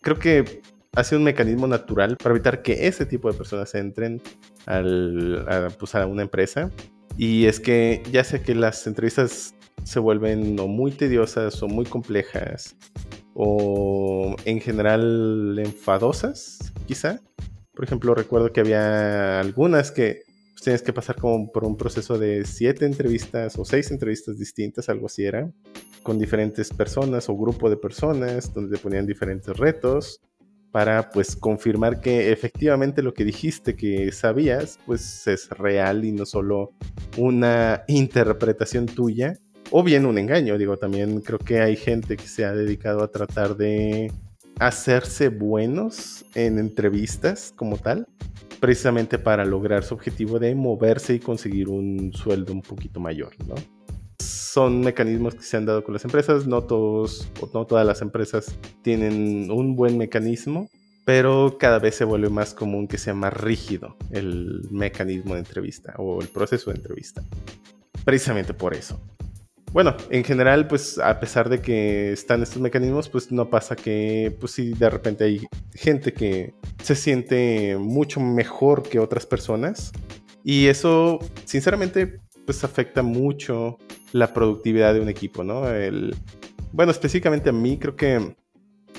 creo 0.02 0.20
que 0.20 0.62
hace 0.96 1.16
un 1.16 1.24
mecanismo 1.24 1.68
natural 1.68 2.18
para 2.18 2.32
evitar 2.32 2.62
que 2.62 2.88
ese 2.88 3.06
tipo 3.06 3.32
de 3.32 3.38
personas 3.38 3.74
entren 3.76 4.22
al, 4.66 5.46
a, 5.48 5.70
pues, 5.70 5.96
a 5.96 6.06
una 6.06 6.24
empresa. 6.24 6.72
Y 7.18 7.46
es 7.46 7.60
que 7.60 8.02
ya 8.12 8.24
sé 8.24 8.42
que 8.42 8.56
las 8.56 8.88
entrevistas 8.88 9.54
se 9.84 10.00
vuelven 10.00 10.60
o 10.60 10.68
muy 10.68 10.92
tediosas 10.92 11.62
o 11.62 11.68
muy 11.68 11.86
complejas 11.86 12.76
o 13.34 14.36
en 14.46 14.60
general 14.60 15.58
enfadosas, 15.60 16.60
quizá. 16.86 17.22
Por 17.74 17.86
ejemplo, 17.86 18.14
recuerdo 18.14 18.52
que 18.52 18.60
había 18.60 19.40
algunas 19.40 19.92
que 19.92 20.24
pues, 20.54 20.64
tienes 20.64 20.82
que 20.82 20.94
pasar 20.94 21.16
como 21.16 21.52
por 21.52 21.64
un 21.64 21.78
proceso 21.78 22.18
de 22.18 22.46
siete 22.46 22.86
entrevistas 22.86 23.58
o 23.58 23.64
seis 23.64 23.92
entrevistas 23.92 24.38
distintas, 24.38 24.90
algo 24.90 25.06
así 25.06 25.24
era, 25.24 25.50
con 26.04 26.20
diferentes 26.20 26.72
personas 26.72 27.30
o 27.30 27.38
grupo 27.38 27.70
de 27.70 27.78
personas, 27.78 28.54
donde 28.54 28.78
te 28.78 28.82
ponían 28.82 29.06
diferentes 29.06 29.56
retos 29.58 30.22
para 30.72 31.10
pues 31.10 31.36
confirmar 31.36 32.00
que 32.00 32.32
efectivamente 32.32 33.02
lo 33.02 33.14
que 33.14 33.26
dijiste 33.26 33.76
que 33.76 34.12
sabías 34.12 34.80
pues 34.86 35.26
es 35.28 35.50
real 35.50 36.06
y 36.06 36.12
no 36.12 36.26
solo 36.26 36.72
una 37.18 37.84
interpretación 37.88 38.86
tuya 38.86 39.38
o 39.72 39.84
bien 39.84 40.06
un 40.06 40.18
engaño. 40.18 40.58
Digo, 40.58 40.78
también 40.78 41.22
creo 41.22 41.40
que 41.40 41.62
hay 41.62 41.76
gente 41.76 42.18
que 42.18 42.28
se 42.28 42.46
ha 42.46 42.54
dedicado 42.54 43.04
a 43.04 43.12
tratar 43.12 43.56
de 43.56 44.12
hacerse 44.60 45.30
buenos 45.30 46.26
en 46.36 46.60
entrevistas 46.60 47.54
como 47.56 47.78
tal, 47.78 48.08
precisamente 48.60 49.18
para 49.18 49.46
lograr 49.46 49.84
su 49.84 49.94
objetivo 49.94 50.38
de 50.38 50.54
moverse 50.54 51.14
y 51.14 51.20
conseguir 51.20 51.70
un 51.70 52.12
sueldo 52.14 52.54
un 52.54 52.62
poquito 52.62 53.00
mayor, 53.00 53.32
¿no? 53.48 53.56
Son 54.52 54.82
mecanismos 54.82 55.36
que 55.36 55.44
se 55.44 55.58
han 55.58 55.68
dado 55.68 55.84
con 55.84 55.94
las 55.94 56.04
empresas, 56.04 56.48
no 56.48 56.64
todos 56.64 57.30
no 57.54 57.68
todas 57.68 57.86
las 57.86 58.02
empresas 58.02 58.58
tienen 58.82 59.52
un 59.52 59.76
buen 59.76 59.96
mecanismo, 59.96 60.68
pero 61.06 61.58
cada 61.60 61.78
vez 61.78 61.94
se 61.94 62.04
vuelve 62.04 62.30
más 62.30 62.56
común 62.56 62.88
que 62.88 62.98
sea 62.98 63.14
más 63.14 63.32
rígido 63.32 63.96
el 64.10 64.68
mecanismo 64.72 65.36
de 65.36 65.42
entrevista 65.42 65.94
o 65.98 66.20
el 66.20 66.30
proceso 66.30 66.72
de 66.72 66.78
entrevista. 66.78 67.24
Precisamente 68.04 68.56
por 68.56 68.74
eso 68.74 69.00
bueno, 69.72 69.96
en 70.10 70.24
general, 70.24 70.68
pues 70.68 70.98
a 70.98 71.20
pesar 71.20 71.48
de 71.48 71.62
que 71.62 72.12
están 72.12 72.42
estos 72.42 72.60
mecanismos, 72.60 73.08
pues 73.08 73.32
no 73.32 73.52
pasa 73.52 73.76
que, 73.76 74.36
pues 74.40 74.54
sí, 74.54 74.74
de 74.74 74.90
repente 74.90 75.26
hay 75.26 75.48
gente 75.76 76.12
que 76.12 76.56
se 76.82 76.96
siente 76.96 77.78
mucho 77.78 78.20
mejor 78.20 78.82
que 78.82 78.98
otras 79.00 79.28
personas. 79.28 79.92
Y 80.44 80.68
eso, 80.68 81.20
sinceramente, 81.46 82.20
pues 82.50 82.64
afecta 82.64 83.04
mucho 83.04 83.78
la 84.12 84.34
productividad 84.34 84.96
de 84.96 85.02
un 85.02 85.08
equipo, 85.08 85.44
¿no? 85.44 85.70
El, 85.70 86.16
bueno, 86.72 86.92
específicamente 86.92 87.52
a 87.52 87.54
mí 87.54 87.78
creo 87.78 87.96
que 87.96 88.36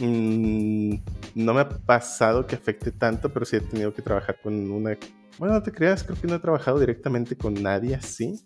mmm, 0.00 0.94
no 1.34 1.54
me 1.54 1.60
ha 1.60 1.68
pasado 1.68 2.46
que 2.46 2.54
afecte 2.54 2.92
tanto, 2.92 3.32
pero 3.32 3.44
sí 3.44 3.56
he 3.56 3.60
tenido 3.60 3.92
que 3.92 4.02
trabajar 4.02 4.38
con 4.40 4.70
una... 4.70 4.96
Bueno, 5.38 5.54
no 5.54 5.62
te 5.64 5.72
creas, 5.72 6.04
creo 6.04 6.16
que 6.20 6.28
no 6.28 6.36
he 6.36 6.38
trabajado 6.38 6.78
directamente 6.78 7.36
con 7.36 7.54
nadie 7.60 7.96
así 7.96 8.38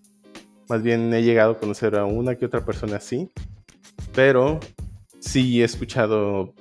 más 0.68 0.82
bien 0.82 1.12
he 1.12 1.22
llegado 1.22 1.52
a 1.52 1.58
conocer 1.58 1.96
a 1.96 2.04
una 2.04 2.36
que 2.36 2.46
otra 2.46 2.64
persona 2.64 2.96
así. 2.96 3.30
Pero 4.14 4.60
sí 5.20 5.60
he 5.60 5.64
escuchado, 5.64 6.54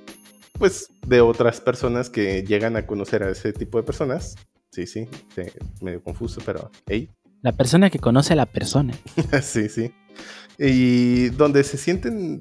pues, 0.58 0.88
de 1.06 1.20
otras 1.20 1.60
personas 1.60 2.10
que 2.10 2.42
llegan 2.42 2.76
a 2.76 2.86
conocer 2.86 3.22
a 3.22 3.30
ese 3.30 3.52
tipo 3.52 3.78
de 3.78 3.84
personas. 3.84 4.34
Sí, 4.70 4.86
sí, 4.86 5.08
medio 5.80 6.02
confuso, 6.02 6.40
pero 6.44 6.70
hey. 6.86 7.10
La 7.44 7.52
persona 7.52 7.90
que 7.90 7.98
conoce 7.98 8.32
a 8.32 8.36
la 8.36 8.46
persona. 8.46 8.94
sí, 9.42 9.68
sí. 9.68 9.92
Y 10.58 11.28
donde 11.28 11.62
se 11.62 11.76
sienten, 11.76 12.40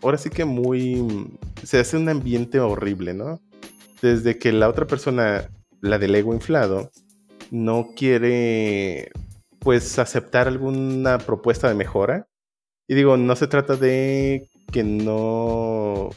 ahora 0.00 0.16
sí 0.16 0.30
que 0.30 0.44
muy, 0.44 1.28
se 1.64 1.80
hace 1.80 1.96
un 1.96 2.08
ambiente 2.08 2.60
horrible, 2.60 3.14
¿no? 3.14 3.40
Desde 4.00 4.38
que 4.38 4.52
la 4.52 4.68
otra 4.68 4.86
persona, 4.86 5.50
la 5.80 5.98
del 5.98 6.14
ego 6.14 6.32
inflado, 6.32 6.92
no 7.50 7.88
quiere 7.96 9.10
pues 9.58 9.98
aceptar 9.98 10.46
alguna 10.46 11.18
propuesta 11.18 11.68
de 11.68 11.74
mejora. 11.74 12.28
Y 12.86 12.94
digo, 12.94 13.16
no 13.16 13.34
se 13.34 13.48
trata 13.48 13.74
de 13.74 14.48
que 14.70 14.84
no 14.84 16.10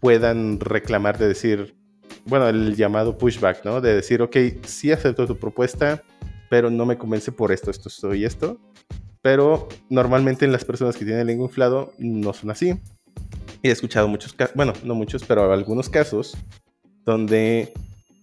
puedan 0.00 0.58
reclamar 0.58 1.18
de 1.18 1.28
decir, 1.28 1.76
bueno, 2.24 2.48
el 2.48 2.74
llamado 2.74 3.16
pushback, 3.16 3.64
¿no? 3.64 3.80
De 3.80 3.94
decir, 3.94 4.22
ok, 4.22 4.36
sí 4.64 4.90
acepto 4.90 5.28
tu 5.28 5.38
propuesta, 5.38 6.02
pero 6.48 6.70
no 6.70 6.86
me 6.86 6.98
convence 6.98 7.32
por 7.32 7.52
esto, 7.52 7.70
esto, 7.70 7.88
esto 7.88 8.14
y 8.14 8.24
esto. 8.24 8.58
Pero 9.22 9.68
normalmente 9.90 10.44
en 10.44 10.52
las 10.52 10.64
personas 10.64 10.96
que 10.96 11.04
tienen 11.04 11.22
el 11.22 11.26
lengua 11.26 11.46
inflado 11.46 11.92
no 11.98 12.32
son 12.32 12.50
así. 12.50 12.78
He 13.62 13.70
escuchado 13.70 14.08
muchos 14.08 14.32
casos, 14.32 14.54
bueno, 14.54 14.72
no 14.84 14.94
muchos, 14.94 15.24
pero 15.24 15.52
algunos 15.52 15.88
casos 15.88 16.36
donde 17.04 17.72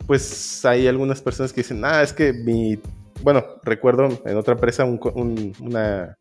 pues 0.07 0.63
hay 0.65 0.87
algunas 0.87 1.21
personas 1.21 1.53
que 1.53 1.61
dicen, 1.61 1.83
ah, 1.83 2.01
es 2.01 2.13
que 2.13 2.33
mi 2.33 2.79
bueno, 3.23 3.45
recuerdo 3.63 4.21
en 4.25 4.37
otra 4.37 4.53
empresa 4.53 4.83
una, 4.83 6.17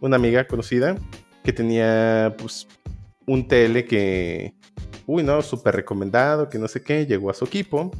amiga 0.00 0.46
conocida 0.46 0.96
que 1.42 1.52
tenía 1.52 2.34
pues 2.38 2.68
un 3.26 3.46
TL 3.48 3.84
que, 3.84 4.54
uy, 5.06 5.24
no, 5.24 5.42
súper 5.42 5.74
recomendado, 5.74 6.48
que 6.48 6.58
no 6.58 6.68
sé 6.68 6.82
qué, 6.82 7.04
llegó 7.04 7.30
a 7.30 7.34
su 7.34 7.44
equipo 7.44 7.90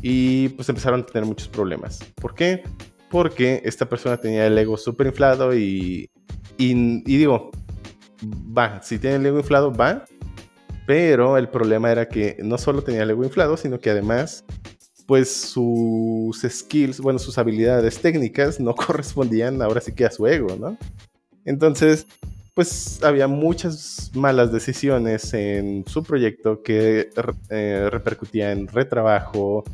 y 0.00 0.48
pues 0.50 0.68
empezaron 0.68 1.00
a 1.00 1.06
tener 1.06 1.24
muchos 1.24 1.48
problemas. 1.48 2.00
¿Por 2.16 2.34
qué? 2.34 2.64
Porque 3.12 3.60
esta 3.64 3.88
persona 3.88 4.16
tenía 4.16 4.46
el 4.46 4.58
ego 4.58 4.76
súper 4.76 5.06
inflado 5.06 5.54
y, 5.54 6.10
y, 6.56 7.02
digo, 7.04 7.50
va, 8.24 8.82
si 8.82 8.98
tiene 8.98 9.16
el 9.16 9.26
ego 9.26 9.38
inflado, 9.38 9.72
va, 9.72 10.04
pero 10.86 11.36
el 11.36 11.48
problema 11.48 11.92
era 11.92 12.08
que 12.08 12.38
no 12.42 12.58
solo 12.58 12.82
tenía 12.82 13.02
el 13.04 13.10
ego 13.10 13.22
inflado, 13.22 13.56
sino 13.56 13.78
que 13.78 13.90
además 13.90 14.44
pues 15.06 15.30
sus 15.30 16.40
skills, 16.40 17.00
bueno, 17.00 17.18
sus 17.18 17.36
habilidades 17.36 18.00
técnicas 18.00 18.58
no 18.58 18.74
correspondían 18.74 19.60
ahora 19.60 19.80
sí 19.80 19.92
que 19.92 20.06
a 20.06 20.10
su 20.10 20.26
ego, 20.26 20.56
¿no? 20.56 20.78
Entonces, 21.44 22.06
pues 22.54 23.02
había 23.02 23.28
muchas 23.28 24.10
malas 24.14 24.52
decisiones 24.52 25.34
en 25.34 25.84
su 25.86 26.02
proyecto 26.02 26.62
que 26.62 27.10
eh, 27.50 27.88
repercutían 27.90 28.60
en 28.60 28.68
retrabajo 28.68 29.64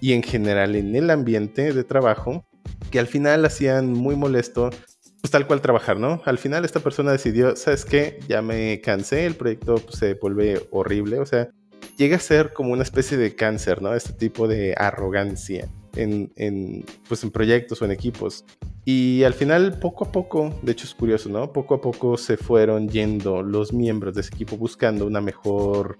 y 0.00 0.12
en 0.12 0.22
general 0.22 0.76
en 0.76 0.94
el 0.94 1.10
ambiente 1.10 1.72
de 1.72 1.84
trabajo, 1.84 2.44
que 2.90 2.98
al 2.98 3.06
final 3.06 3.44
hacían 3.44 3.92
muy 3.92 4.16
molesto, 4.16 4.70
pues 5.20 5.30
tal 5.30 5.46
cual 5.46 5.60
trabajar, 5.60 5.98
¿no? 5.98 6.22
Al 6.24 6.38
final 6.38 6.64
esta 6.64 6.80
persona 6.80 7.12
decidió, 7.12 7.56
¿sabes 7.56 7.84
qué? 7.84 8.20
Ya 8.28 8.42
me 8.42 8.80
cansé, 8.80 9.26
el 9.26 9.34
proyecto 9.34 9.76
pues, 9.76 9.98
se 9.98 10.14
vuelve 10.14 10.66
horrible, 10.70 11.18
o 11.18 11.26
sea, 11.26 11.48
llega 11.96 12.16
a 12.16 12.20
ser 12.20 12.52
como 12.52 12.72
una 12.72 12.82
especie 12.82 13.16
de 13.16 13.34
cáncer, 13.34 13.82
¿no? 13.82 13.94
Este 13.94 14.12
tipo 14.12 14.48
de 14.48 14.74
arrogancia 14.76 15.68
en, 15.96 16.84
pues 17.08 17.22
en 17.24 17.30
proyectos 17.30 17.80
o 17.82 17.84
en 17.84 17.90
equipos. 17.90 18.44
Y 18.84 19.24
al 19.24 19.34
final, 19.34 19.78
poco 19.78 20.04
a 20.04 20.12
poco, 20.12 20.54
de 20.62 20.72
hecho 20.72 20.86
es 20.86 20.94
curioso, 20.94 21.28
¿no? 21.28 21.52
Poco 21.52 21.74
a 21.74 21.80
poco 21.80 22.16
se 22.16 22.36
fueron 22.36 22.88
yendo 22.88 23.42
los 23.42 23.72
miembros 23.72 24.14
de 24.14 24.20
ese 24.20 24.34
equipo 24.34 24.56
buscando 24.56 25.06
una 25.06 25.20
mejor, 25.20 25.98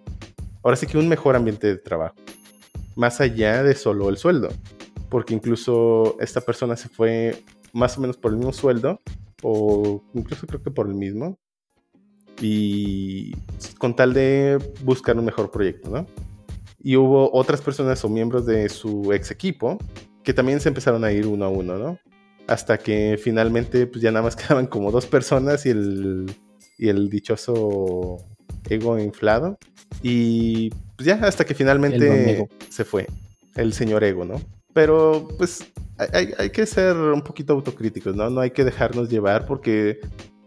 ahora 0.62 0.76
sí 0.76 0.86
que 0.86 0.98
un 0.98 1.08
mejor 1.08 1.34
ambiente 1.36 1.66
de 1.66 1.78
trabajo. 1.78 2.14
Más 2.94 3.20
allá 3.20 3.62
de 3.62 3.74
solo 3.74 4.08
el 4.08 4.16
sueldo. 4.16 4.48
Porque 5.08 5.34
incluso 5.34 6.16
esta 6.20 6.40
persona 6.40 6.76
se 6.76 6.88
fue 6.88 7.42
más 7.72 7.96
o 7.98 8.00
menos 8.00 8.16
por 8.16 8.32
el 8.32 8.38
mismo 8.38 8.52
sueldo, 8.52 9.00
o 9.42 10.02
incluso 10.14 10.46
creo 10.46 10.62
que 10.62 10.70
por 10.70 10.86
el 10.86 10.94
mismo, 10.94 11.38
y 12.40 13.32
con 13.78 13.94
tal 13.94 14.12
de 14.12 14.58
buscar 14.82 15.16
un 15.18 15.24
mejor 15.24 15.50
proyecto, 15.50 15.90
¿no? 15.90 16.06
Y 16.82 16.96
hubo 16.96 17.32
otras 17.32 17.60
personas 17.60 18.04
o 18.04 18.08
miembros 18.08 18.46
de 18.46 18.68
su 18.68 19.12
ex 19.12 19.30
equipo 19.30 19.78
que 20.22 20.34
también 20.34 20.60
se 20.60 20.68
empezaron 20.68 21.04
a 21.04 21.12
ir 21.12 21.26
uno 21.26 21.44
a 21.44 21.48
uno, 21.48 21.78
¿no? 21.78 21.98
Hasta 22.46 22.78
que 22.78 23.18
finalmente 23.22 23.86
pues 23.86 24.02
ya 24.02 24.10
nada 24.10 24.24
más 24.24 24.36
quedaban 24.36 24.66
como 24.66 24.90
dos 24.90 25.06
personas 25.06 25.66
y 25.66 25.70
el, 25.70 26.26
y 26.78 26.88
el 26.88 27.08
dichoso 27.08 28.18
ego 28.68 28.98
inflado. 28.98 29.58
Y 30.02 30.70
pues 30.96 31.06
ya 31.06 31.14
hasta 31.22 31.44
que 31.44 31.54
finalmente 31.54 32.48
se 32.68 32.84
fue 32.84 33.06
el 33.54 33.72
señor 33.72 34.04
ego, 34.04 34.24
¿no? 34.24 34.40
Pero 34.76 35.26
pues 35.38 35.72
hay, 36.12 36.34
hay, 36.36 36.50
que 36.50 36.66
ser 36.66 36.94
un 36.98 37.22
poquito 37.22 37.54
autocríticos, 37.54 38.14
¿no? 38.14 38.28
No 38.28 38.42
hay 38.42 38.50
que 38.50 38.62
dejarnos 38.62 39.08
llevar 39.08 39.46
porque 39.46 40.00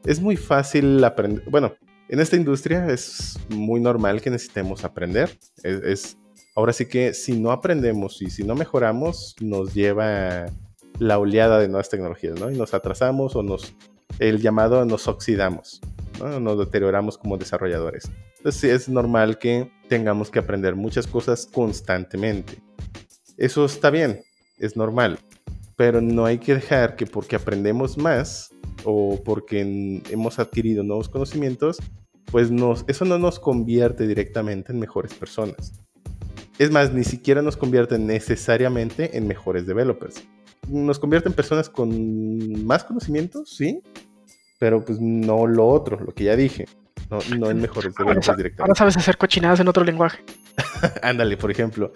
es 0.05 0.21
muy 0.21 0.37
fácil 0.37 1.03
aprender. 1.03 1.43
Bueno, 1.49 1.73
en 2.09 2.19
esta 2.19 2.35
industria 2.35 2.85
es 2.91 3.39
muy 3.49 3.79
normal 3.79 4.21
que 4.21 4.29
necesitemos 4.29 4.83
aprender. 4.83 5.35
Es, 5.63 6.15
ahora 6.55 6.73
sí 6.73 6.85
que 6.85 7.15
si 7.15 7.39
no 7.39 7.51
aprendemos 7.51 8.21
y 8.21 8.29
si 8.29 8.43
no 8.43 8.53
mejoramos, 8.53 9.35
nos 9.41 9.73
lleva 9.73 10.45
la 10.99 11.17
oleada 11.17 11.57
de 11.57 11.67
nuevas 11.67 11.89
tecnologías, 11.89 12.39
¿no? 12.39 12.51
Y 12.51 12.55
nos 12.55 12.75
atrasamos 12.75 13.35
o 13.35 13.41
nos, 13.41 13.73
el 14.19 14.39
llamado 14.41 14.85
nos 14.85 15.07
oxidamos, 15.07 15.81
¿no? 16.19 16.39
Nos 16.39 16.59
deterioramos 16.59 17.17
como 17.17 17.35
desarrolladores. 17.39 18.11
Entonces 18.37 18.61
sí, 18.61 18.69
es 18.69 18.89
normal 18.89 19.39
que 19.39 19.71
tengamos 19.87 20.29
que 20.29 20.37
aprender 20.37 20.75
muchas 20.75 21.07
cosas 21.07 21.47
constantemente. 21.51 22.68
Eso 23.39 23.63
está 23.63 23.89
bien, 23.89 24.19
es 24.57 24.75
normal, 24.75 25.17
pero 25.77 26.01
no 26.01 26.25
hay 26.25 26.39
que 26.39 26.55
dejar 26.55 26.97
que 26.97 27.05
porque 27.05 27.37
aprendemos 27.37 27.97
más 27.97 28.51
o 28.83 29.17
porque 29.23 29.61
hemos 30.09 30.39
adquirido 30.39 30.83
nuevos 30.83 31.07
conocimientos, 31.07 31.77
pues 32.25 32.51
eso 32.87 33.05
no 33.05 33.17
nos 33.17 33.39
convierte 33.39 34.05
directamente 34.07 34.73
en 34.73 34.79
mejores 34.79 35.13
personas. 35.13 35.71
Es 36.57 36.69
más, 36.69 36.93
ni 36.93 37.05
siquiera 37.05 37.41
nos 37.41 37.55
convierten 37.55 38.05
necesariamente 38.07 39.17
en 39.17 39.25
mejores 39.25 39.65
developers. 39.65 40.21
Nos 40.67 40.99
convierten 40.99 41.31
en 41.31 41.35
personas 41.37 41.69
con 41.69 42.65
más 42.65 42.83
conocimientos, 42.83 43.55
sí, 43.55 43.81
pero 44.59 44.85
pues 44.85 44.99
no 44.99 45.47
lo 45.47 45.67
otro, 45.67 45.99
lo 45.99 46.13
que 46.13 46.25
ya 46.25 46.35
dije. 46.35 46.67
No, 47.09 47.17
no 47.39 47.49
en 47.49 47.59
mejores 47.61 47.85
Ahora, 47.97 48.09
developers 48.11 48.25
sa- 48.27 48.35
directamente. 48.35 48.61
ahora 48.61 48.75
sabes 48.75 48.97
hacer 48.97 49.17
cochinadas 49.17 49.59
en 49.61 49.67
otro 49.67 49.83
lenguaje. 49.83 50.19
Ándale, 51.01 51.37
por 51.37 51.49
ejemplo. 51.49 51.91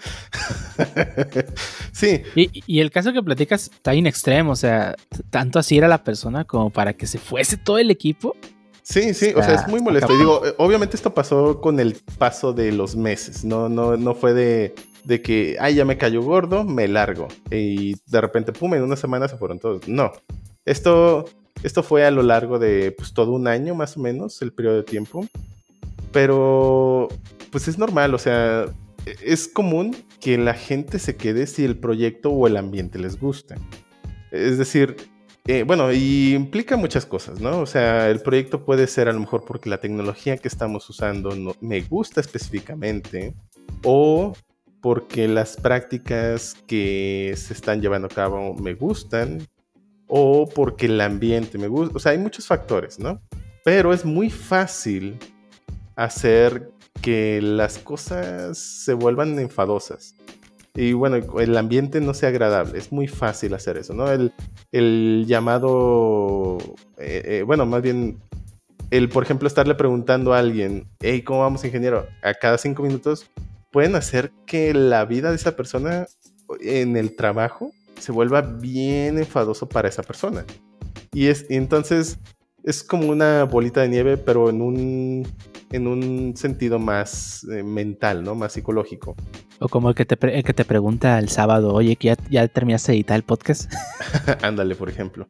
sí, 1.92 2.24
Y, 2.36 2.64
y 2.66 2.80
el 2.80 2.92
caso 2.92 3.14
que 3.14 3.22
platicas 3.22 3.70
está 3.72 3.94
en 3.94 4.08
extremo, 4.08 4.52
o 4.52 4.56
sea, 4.56 4.96
tanto 5.30 5.60
así 5.60 5.78
era 5.78 5.88
la 5.88 6.04
persona 6.04 6.46
como 6.46 6.70
para 6.70 6.94
que 6.94 7.06
se 7.08 7.18
fuese 7.20 7.58
todo 7.58 7.78
el 7.78 7.92
equipo. 7.92 8.36
sí, 8.82 9.14
sí, 9.14 9.34
o 9.36 9.44
sea, 9.44 9.56
es 9.56 9.68
muy 9.68 9.82
molesto. 9.82 10.14
Y 10.14 10.18
digo, 10.18 10.46
eh, 10.46 10.54
obviamente 10.58 10.96
esto 10.96 11.14
pasó 11.14 11.62
con 11.62 11.80
el 11.80 11.96
paso 12.18 12.54
de 12.54 12.72
los 12.72 12.96
meses, 12.96 13.44
no, 13.46 13.70
no, 13.70 13.98
no 13.98 14.16
fue 14.16 14.34
de, 14.34 14.74
de 15.04 15.22
que, 15.22 15.58
ay, 15.60 15.76
ya 15.76 15.86
me 15.86 15.98
cayó 15.98 16.22
gordo, 16.24 16.64
me 16.64 16.88
largo. 16.88 17.28
Y 17.52 17.96
de 18.08 18.22
repente, 18.22 18.52
pum, 18.52 18.74
en 18.74 18.84
una 18.84 18.96
semana 18.96 19.28
se 19.28 19.38
fueron 19.38 19.60
todos. 19.60 19.88
No, 19.88 20.12
esto, 20.66 21.26
esto 21.64 21.82
fue 21.82 22.06
a 22.06 22.12
lo 22.12 22.22
largo 22.24 22.60
de 22.60 22.92
pues, 22.92 23.14
todo 23.14 23.32
un 23.32 23.48
año 23.48 23.74
más 23.74 23.98
o 23.98 24.02
menos, 24.02 24.42
el 24.42 24.54
periodo 24.54 24.78
de 24.78 24.84
tiempo. 24.84 25.28
Pero, 26.12 27.08
pues 27.52 27.68
es 27.68 27.78
normal, 27.78 28.14
o 28.14 28.20
sea, 28.20 28.66
es 29.06 29.48
común 29.48 29.96
que 30.20 30.38
la 30.38 30.54
gente 30.54 31.00
se 31.00 31.16
quede 31.16 31.48
si 31.48 31.66
el 31.66 31.78
proyecto 31.78 32.30
o 32.30 32.48
el 32.48 32.58
ambiente 32.58 33.00
les 33.00 33.20
gusta. 33.20 33.56
Es 34.32 34.58
decir, 34.58 34.96
eh, 35.46 35.64
bueno, 35.64 35.92
y 35.92 36.34
implica 36.34 36.78
muchas 36.78 37.06
cosas, 37.06 37.42
¿no? 37.42 37.60
O 37.60 37.66
sea, 37.66 38.10
el 38.10 38.22
proyecto 38.22 38.64
puede 38.64 38.88
ser 38.88 39.10
a 39.10 39.14
lo 39.14 39.20
mejor 39.20 39.44
porque 39.46 39.70
la 39.70 39.80
tecnología 39.80 40.38
que 40.38 40.48
estamos 40.48 40.90
usando 40.90 41.36
no, 41.36 41.56
me 41.60 41.82
gusta 41.82 42.22
específicamente 42.22 43.34
o 43.84 44.34
porque 44.82 45.28
las 45.28 45.58
prácticas 45.58 46.56
que 46.68 47.34
se 47.36 47.54
están 47.54 47.82
llevando 47.82 48.08
a 48.08 48.10
cabo 48.10 48.54
me 48.54 48.74
gustan 48.74 49.48
o 50.16 50.48
porque 50.48 50.86
el 50.86 51.02
ambiente 51.02 51.58
me 51.58 51.68
gusta. 51.68 51.98
O 51.98 52.00
sea, 52.00 52.12
hay 52.12 52.20
muchos 52.20 52.46
factores, 52.46 53.00
¿no? 53.00 53.20
Pero 53.66 53.94
es 53.94 54.06
muy 54.06 54.30
fácil 54.30 55.18
hacer 55.96 56.70
que 57.02 57.42
las 57.42 57.80
cosas 57.80 58.60
se 58.60 58.94
vuelvan 58.94 59.40
enfadosas. 59.40 60.16
Y 60.76 60.94
bueno, 60.94 61.18
el 61.40 61.58
ambiente 61.58 62.00
no 62.00 62.14
sea 62.14 62.30
agradable. 62.30 62.78
Es 62.78 62.92
muy 62.92 63.08
fácil 63.08 63.56
hacer 63.56 63.78
eso, 63.78 63.96
¿no? 63.96 64.06
El, 64.72 65.26
llamado, 65.26 66.60
eh, 67.00 67.24
eh, 67.26 67.44
bueno, 67.44 67.66
más 67.66 67.82
bien, 67.82 68.20
el, 68.92 69.10
por 69.10 69.24
ejemplo, 69.24 69.48
estarle 69.48 69.74
preguntando 69.74 70.36
a 70.36 70.38
alguien, 70.38 70.86
hey, 71.00 71.24
¿cómo 71.24 71.40
vamos, 71.40 71.66
ingeniero? 71.66 72.06
A 72.22 72.36
cada 72.36 72.60
cinco 72.60 72.84
minutos, 72.84 73.32
pueden 73.72 73.96
hacer 73.96 74.32
que 74.46 74.76
la 74.76 75.06
vida 75.06 75.32
de 75.32 75.38
esa 75.38 75.56
persona 75.56 76.06
en 76.62 76.98
el 76.98 77.16
trabajo 77.16 77.72
se 78.04 78.12
vuelva 78.12 78.42
bien 78.42 79.18
enfadoso 79.18 79.68
para 79.68 79.88
esa 79.88 80.04
persona. 80.04 80.46
Y 81.14 81.28
es, 81.28 81.46
y 81.50 81.56
entonces, 81.56 82.20
es 82.64 82.84
como 82.84 83.10
una 83.10 83.46
bolita 83.46 83.82
de 83.82 83.90
nieve, 83.90 84.18
pero 84.18 84.50
en 84.50 84.62
un, 84.62 85.28
en 85.72 85.88
un 85.88 86.36
sentido 86.36 86.80
más 86.80 87.46
eh, 87.46 87.64
mental, 87.64 88.24
¿no? 88.24 88.36
Más 88.36 88.54
psicológico. 88.54 89.16
O 89.60 89.70
como 89.70 89.90
el 89.90 89.96
que 89.96 90.06
te, 90.06 90.18
el 90.38 90.44
que 90.44 90.54
te 90.54 90.66
pregunta 90.66 91.18
el 91.18 91.30
sábado, 91.30 91.74
oye, 91.74 91.96
que 91.96 92.08
ya, 92.08 92.18
ya 92.30 92.48
terminaste 92.50 92.92
de 92.92 92.98
editar 92.98 93.16
el 93.16 93.24
podcast. 93.24 93.72
Ándale, 94.42 94.76
por 94.76 94.90
ejemplo. 94.90 95.28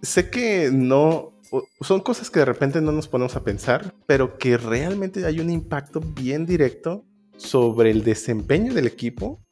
Sé 0.00 0.30
que 0.30 0.70
no. 0.72 1.32
Son 1.80 2.00
cosas 2.00 2.30
que 2.30 2.38
de 2.38 2.46
repente 2.46 2.80
no 2.80 2.92
nos 2.92 3.08
ponemos 3.08 3.36
a 3.36 3.44
pensar, 3.44 3.94
pero 4.06 4.38
que 4.38 4.56
realmente 4.56 5.26
hay 5.26 5.40
un 5.40 5.50
impacto 5.50 6.00
bien 6.00 6.46
directo 6.46 7.04
sobre 7.36 7.90
el 7.90 8.04
desempeño 8.04 8.72
del 8.72 8.86
equipo. 8.86 9.42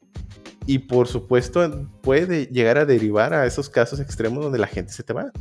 Y 0.65 0.79
por 0.79 1.07
supuesto, 1.07 1.89
puede 2.01 2.45
llegar 2.47 2.77
a 2.77 2.85
derivar 2.85 3.33
a 3.33 3.45
esos 3.45 3.69
casos 3.69 3.99
extremos 3.99 4.43
donde 4.43 4.59
la 4.59 4.67
gente 4.67 4.93
se 4.93 5.03
te 5.03 5.13
va. 5.13 5.31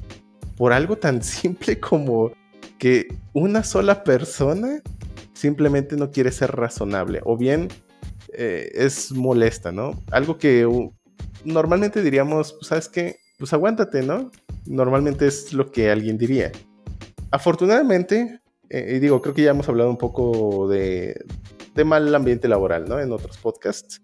Por 0.56 0.72
algo 0.72 0.96
tan 0.96 1.22
simple 1.22 1.78
como 1.78 2.32
que 2.78 3.14
una 3.32 3.62
sola 3.62 4.02
persona 4.02 4.82
simplemente 5.34 5.96
no 5.96 6.10
quiere 6.10 6.32
ser 6.32 6.52
razonable. 6.52 7.20
O 7.24 7.36
bien 7.36 7.68
eh, 8.32 8.70
es 8.74 9.12
molesta, 9.12 9.72
¿no? 9.72 10.02
Algo 10.10 10.38
que 10.38 10.66
normalmente 11.44 12.02
diríamos, 12.02 12.52
pues, 12.54 12.66
¿sabes 12.66 12.88
qué? 12.88 13.16
Pues 13.38 13.52
aguántate, 13.52 14.02
¿no? 14.02 14.30
Normalmente 14.66 15.26
es 15.26 15.52
lo 15.52 15.70
que 15.70 15.90
alguien 15.90 16.18
diría. 16.18 16.52
Afortunadamente, 17.30 18.40
eh, 18.68 18.94
y 18.96 18.98
digo, 18.98 19.20
creo 19.20 19.34
que 19.34 19.42
ya 19.42 19.50
hemos 19.50 19.68
hablado 19.68 19.90
un 19.90 19.98
poco 19.98 20.68
de, 20.68 21.24
de 21.74 21.84
mal 21.84 22.14
ambiente 22.14 22.48
laboral, 22.48 22.88
¿no? 22.88 23.00
En 23.00 23.12
otros 23.12 23.38
podcasts. 23.38 24.00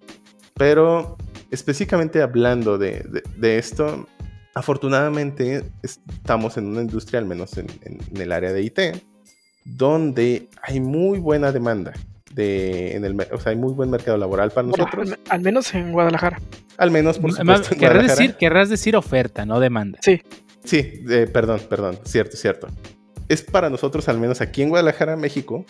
Pero 0.57 1.17
específicamente 1.51 2.23
hablando 2.23 2.79
de, 2.79 3.01
de- 3.09 3.23
de 3.37 3.59
esto, 3.59 4.07
afortunadamente 4.55 5.65
estamos 5.83 6.57
en 6.57 6.67
una 6.67 6.81
industria, 6.83 7.19
al 7.21 7.27
menos 7.27 7.57
en, 7.59 7.67
en- 7.83 7.99
en 8.15 8.21
el 8.21 8.33
área 8.33 8.53
de 8.53 8.63
IT, 8.63 8.79
donde 9.65 10.49
hay 10.63 10.81
muy 10.81 11.19
buena 11.19 11.53
demanda. 11.53 11.93
De, 12.33 12.95
en 12.95 13.05
el, 13.07 13.19
o 13.33 13.39
sea, 13.41 13.51
hay 13.53 13.57
muy 13.57 13.73
buen 13.73 13.89
mercado 13.89 14.19
laboral 14.19 14.51
para 14.51 14.69
Bueno, 14.69 14.85
nosotros. 14.85 15.13
al, 15.13 15.19
al 15.31 15.41
menos 15.41 15.75
en 15.75 15.91
Guadalajara. 15.93 16.39
Al 16.77 16.91
menos, 16.91 17.19
por 17.19 17.33
supuesto. 17.33 17.73
en 17.73 17.81
querrás, 17.81 18.07
decir, 18.19 18.35
querrás 18.35 18.69
decir 18.69 18.95
oferta, 18.97 19.47
no 19.47 19.59
demanda. 19.61 19.99
Sí, 20.03 20.21
Sí, 20.63 21.05
eh, 21.09 21.29
perdón, 21.33 21.61
perdón, 21.71 21.97
cierto, 22.05 22.37
cierto. 22.37 22.67
Es 23.29 23.41
para 23.41 23.71
nosotros, 23.71 24.09
al 24.09 24.19
menos 24.19 24.41
aquí 24.41 24.63
en 24.63 24.69
Guadalajara, 24.69 25.17
México. 25.17 25.65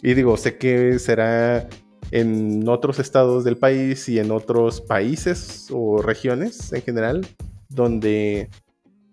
Y 0.00 0.14
digo, 0.14 0.36
sé 0.36 0.56
que 0.56 0.98
será 1.00 1.68
en 2.10 2.68
otros 2.68 2.98
estados 2.98 3.44
del 3.44 3.56
país 3.56 4.08
y 4.08 4.18
en 4.18 4.30
otros 4.30 4.80
países 4.80 5.68
o 5.72 6.00
regiones 6.02 6.72
en 6.72 6.82
general, 6.82 7.26
donde 7.68 8.48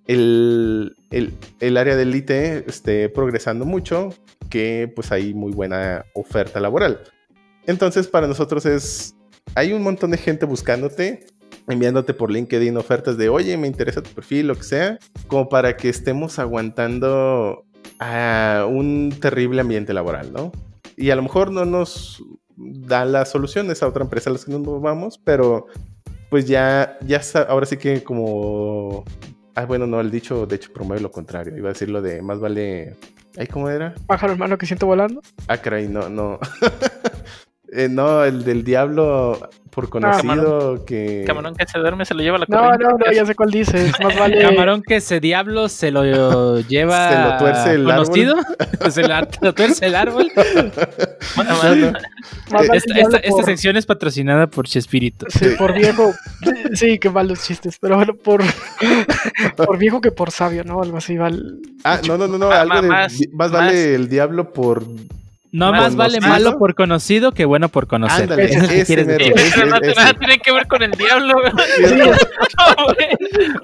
el, 0.08 0.96
el- 1.12 1.34
el 1.60 1.78
área 1.78 1.96
del 1.96 2.13
IT 2.15 2.30
esté 2.30 3.10
progresando 3.10 3.65
mucho, 3.65 4.10
que 4.50 4.91
pues 4.96 5.12
hay 5.12 5.34
muy 5.34 5.52
buena 5.54 6.06
oferta 6.13 6.60
laboral. 6.60 7.00
Entonces, 7.65 8.08
para 8.08 8.28
nosotros 8.28 8.65
es, 8.65 9.15
hay 9.56 9.74
un 9.74 9.82
montón 9.82 10.12
de 10.12 10.17
gente 10.17 10.46
buscándote, 10.46 11.26
enviándote 11.67 12.13
por 12.13 12.30
LinkedIn 12.32 12.76
ofertas 12.78 13.17
de, 13.17 13.30
oye, 13.30 13.56
me 13.58 13.67
interesa 13.67 14.04
tu 14.04 14.10
perfil, 14.12 14.48
lo 14.48 14.56
que 14.56 14.63
sea, 14.63 15.00
como 15.28 15.48
para 15.48 15.78
que 15.78 15.88
estemos 15.89 16.38
aguantando 16.39 17.63
a 18.00 18.67
un 18.69 19.15
terrible 19.22 19.62
ambiente 19.62 19.93
laboral, 19.93 20.34
¿no? 20.34 20.52
Y 20.98 21.10
a 21.10 21.15
lo 21.15 21.24
mejor 21.24 21.52
no 21.52 21.63
nos 21.65 22.22
da 22.56 23.06
las 23.06 23.32
soluciones 23.32 23.82
a 23.84 23.88
otra 23.88 24.04
empresa 24.04 24.30
a 24.30 24.34
las 24.34 24.46
que 24.46 24.52
nos 24.52 24.82
vamos, 24.82 25.20
pero 25.24 25.68
pues 26.30 26.48
ya, 26.48 26.98
ya 27.06 27.22
ahora 27.48 27.66
sí 27.66 27.78
que 27.78 28.04
como... 28.04 29.04
Ah, 29.56 29.66
bueno, 29.66 29.86
no, 29.86 30.02
el 30.02 30.10
dicho 30.10 30.48
de 30.48 30.56
hecho 30.56 30.74
promueve 30.74 31.02
lo 31.02 31.12
contrario. 31.12 31.56
Iba 31.56 31.70
a 31.70 31.74
decir 31.74 31.89
lo 31.89 32.02
de 32.02 32.22
más 32.22 32.39
vale... 32.39 32.96
¿Ay, 33.38 33.48
cómo 33.48 33.70
era? 33.70 33.94
pájaro 34.08 34.34
hermano 34.34 34.58
que 34.58 34.66
siento 34.66 34.86
volando. 34.86 35.22
Ah, 35.48 35.58
caray, 35.58 35.88
no, 35.88 36.10
no. 36.10 36.39
Eh, 37.76 37.88
no, 37.90 38.24
el 38.24 38.44
del 38.44 38.64
diablo 38.64 39.50
por 39.72 39.90
conocido 39.90 40.86
que... 40.86 41.24
Camarón 41.26 41.56
que 41.56 41.66
se 41.66 41.80
duerme 41.80 42.06
se 42.06 42.14
lo 42.14 42.22
lleva 42.22 42.38
a 42.38 42.40
la 42.42 42.46
No, 42.48 42.58
corriente. 42.60 42.84
no, 42.86 42.98
no, 43.08 43.12
ya 43.12 43.26
sé 43.26 43.34
cuál 43.34 43.50
dices. 43.50 43.92
Más 44.04 44.20
vale. 44.20 44.40
Camarón 44.40 44.84
que 44.84 44.98
ese 44.98 45.20
diablo 45.20 45.68
se 45.70 45.90
lo 45.90 46.04
lleva 46.60 47.10
Se 47.10 47.18
lo 47.32 47.38
tuerce 47.40 47.72
el 47.74 47.84
conocido, 47.86 48.36
se 48.92 49.02
lo, 49.42 49.54
tuerce 49.56 49.86
el 49.88 49.96
árbol. 49.96 50.32
Bueno, 51.36 51.52
No, 51.64 51.76
no. 51.76 51.92
Más 52.52 52.68
vale 52.68 52.82
Esta, 53.24 53.44
sección 53.44 53.76
es 53.78 53.88
patrocinada 53.88 54.46
por 54.46 54.68
Chespirito. 54.68 55.26
Sí, 55.30 55.48
por 55.58 55.74
viejo. 55.74 56.14
Sí, 56.74 57.00
qué 57.00 57.10
malos 57.10 57.42
chistes. 57.44 57.80
Pero 57.82 57.96
bueno, 57.96 58.14
por, 58.16 58.44
por 59.58 59.78
viejo 59.80 60.00
que 60.02 60.12
por 60.12 60.30
sabio, 60.30 60.64
¿no? 60.64 60.82
Algo 60.84 60.98
así. 60.98 61.18
Val... 61.18 61.58
Ah, 61.84 62.00
no, 62.08 62.18
no, 62.20 62.28
no, 62.28 62.38
no, 62.38 62.50
Ma- 62.50 62.62
algo 62.62 62.76
ma- 62.76 62.82
de... 62.82 62.88
más- 62.90 63.14
Más, 63.32 63.52
más- 63.52 63.52
vale 63.52 63.96
el 63.96 64.08
diablo 64.10 64.54
por... 64.54 64.84
No 65.54 65.72
Más 65.72 65.82
más 65.82 65.96
vale 65.96 66.20
malo 66.20 66.58
por 66.58 66.74
conocido 66.76 67.32
que 67.32 67.46
bueno 67.46 67.70
por 67.70 67.86
conocer. 67.88 68.24
Ándale, 68.24 68.46
es 68.46 68.62
lo 68.62 68.68
que 68.68 68.76
ese 68.82 68.86
quieres 68.88 69.06
mero. 69.08 69.20
decir. 69.20 69.34
Sí, 69.39 69.46
Ese- 69.48 69.56
pero 69.60 69.70
no, 69.70 69.78
ese. 69.78 69.96
nada 69.96 70.13
tiene 70.16 70.39
que 70.39 70.52
ver 70.52 70.68
con 70.68 70.82
el 70.84 70.92
diablo. 70.92 71.36
No. 71.94 72.12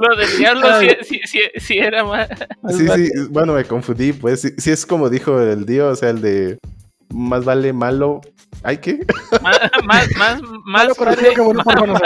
Lo 0.08 0.15
del 0.15 0.38
diablo 0.38 0.80
sí, 0.80 0.89
sí, 1.02 1.19
sí, 1.25 1.39
sí 1.58 1.78
era 1.80 2.04
más. 2.04 2.30
Sí, 2.69 2.88
sí, 2.88 3.10
bueno, 3.32 3.54
me 3.54 3.63
confundí, 3.65 4.13
pues 4.13 4.41
sí, 4.41 4.49
sí 4.58 4.71
es 4.71 4.86
como 4.86 5.10
dijo 5.10 5.39
el 5.41 5.65
dios, 5.65 5.93
o 5.93 5.95
sea, 5.95 6.10
el 6.12 6.21
de 6.21 6.60
más 7.12 7.43
vale 7.43 7.73
malo. 7.73 8.21
¿Ay 8.63 8.78
qué? 8.78 8.99
Más, 9.41 9.60
más, 9.86 10.08
más, 10.15 10.41
más 10.41 10.52
Malo 10.65 10.95
conocido 10.95 11.23
vale 11.23 11.36
que 11.36 11.41
bueno 11.41 11.63
por 11.63 11.88
malo. 11.88 12.02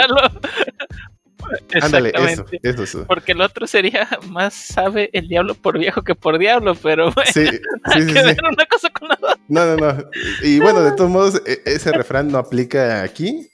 Ándale, 1.80 2.12
eso, 2.14 2.44
eso, 2.62 2.82
eso. 2.82 3.04
Porque 3.06 3.32
el 3.32 3.40
otro 3.40 3.66
sería 3.66 4.08
más 4.28 4.54
sabe 4.54 5.10
el 5.12 5.28
diablo 5.28 5.54
por 5.54 5.78
viejo 5.78 6.02
que 6.02 6.14
por 6.14 6.38
diablo, 6.38 6.74
pero 6.74 7.10
bueno, 7.12 7.30
Sí, 7.32 7.46
sí, 7.92 8.00
sí, 8.00 8.06
que 8.06 8.22
ver 8.22 8.36
una 8.50 8.66
cosa 8.66 8.90
con 8.90 9.08
la 9.08 9.14
otra. 9.14 9.36
No, 9.48 9.66
no, 9.66 9.76
no. 9.76 10.04
Y 10.42 10.60
bueno, 10.60 10.80
de 10.82 10.92
todos 10.92 11.10
modos, 11.10 11.42
e- 11.46 11.62
ese 11.66 11.92
refrán 11.92 12.28
no 12.28 12.38
aplica 12.38 13.02
aquí, 13.02 13.48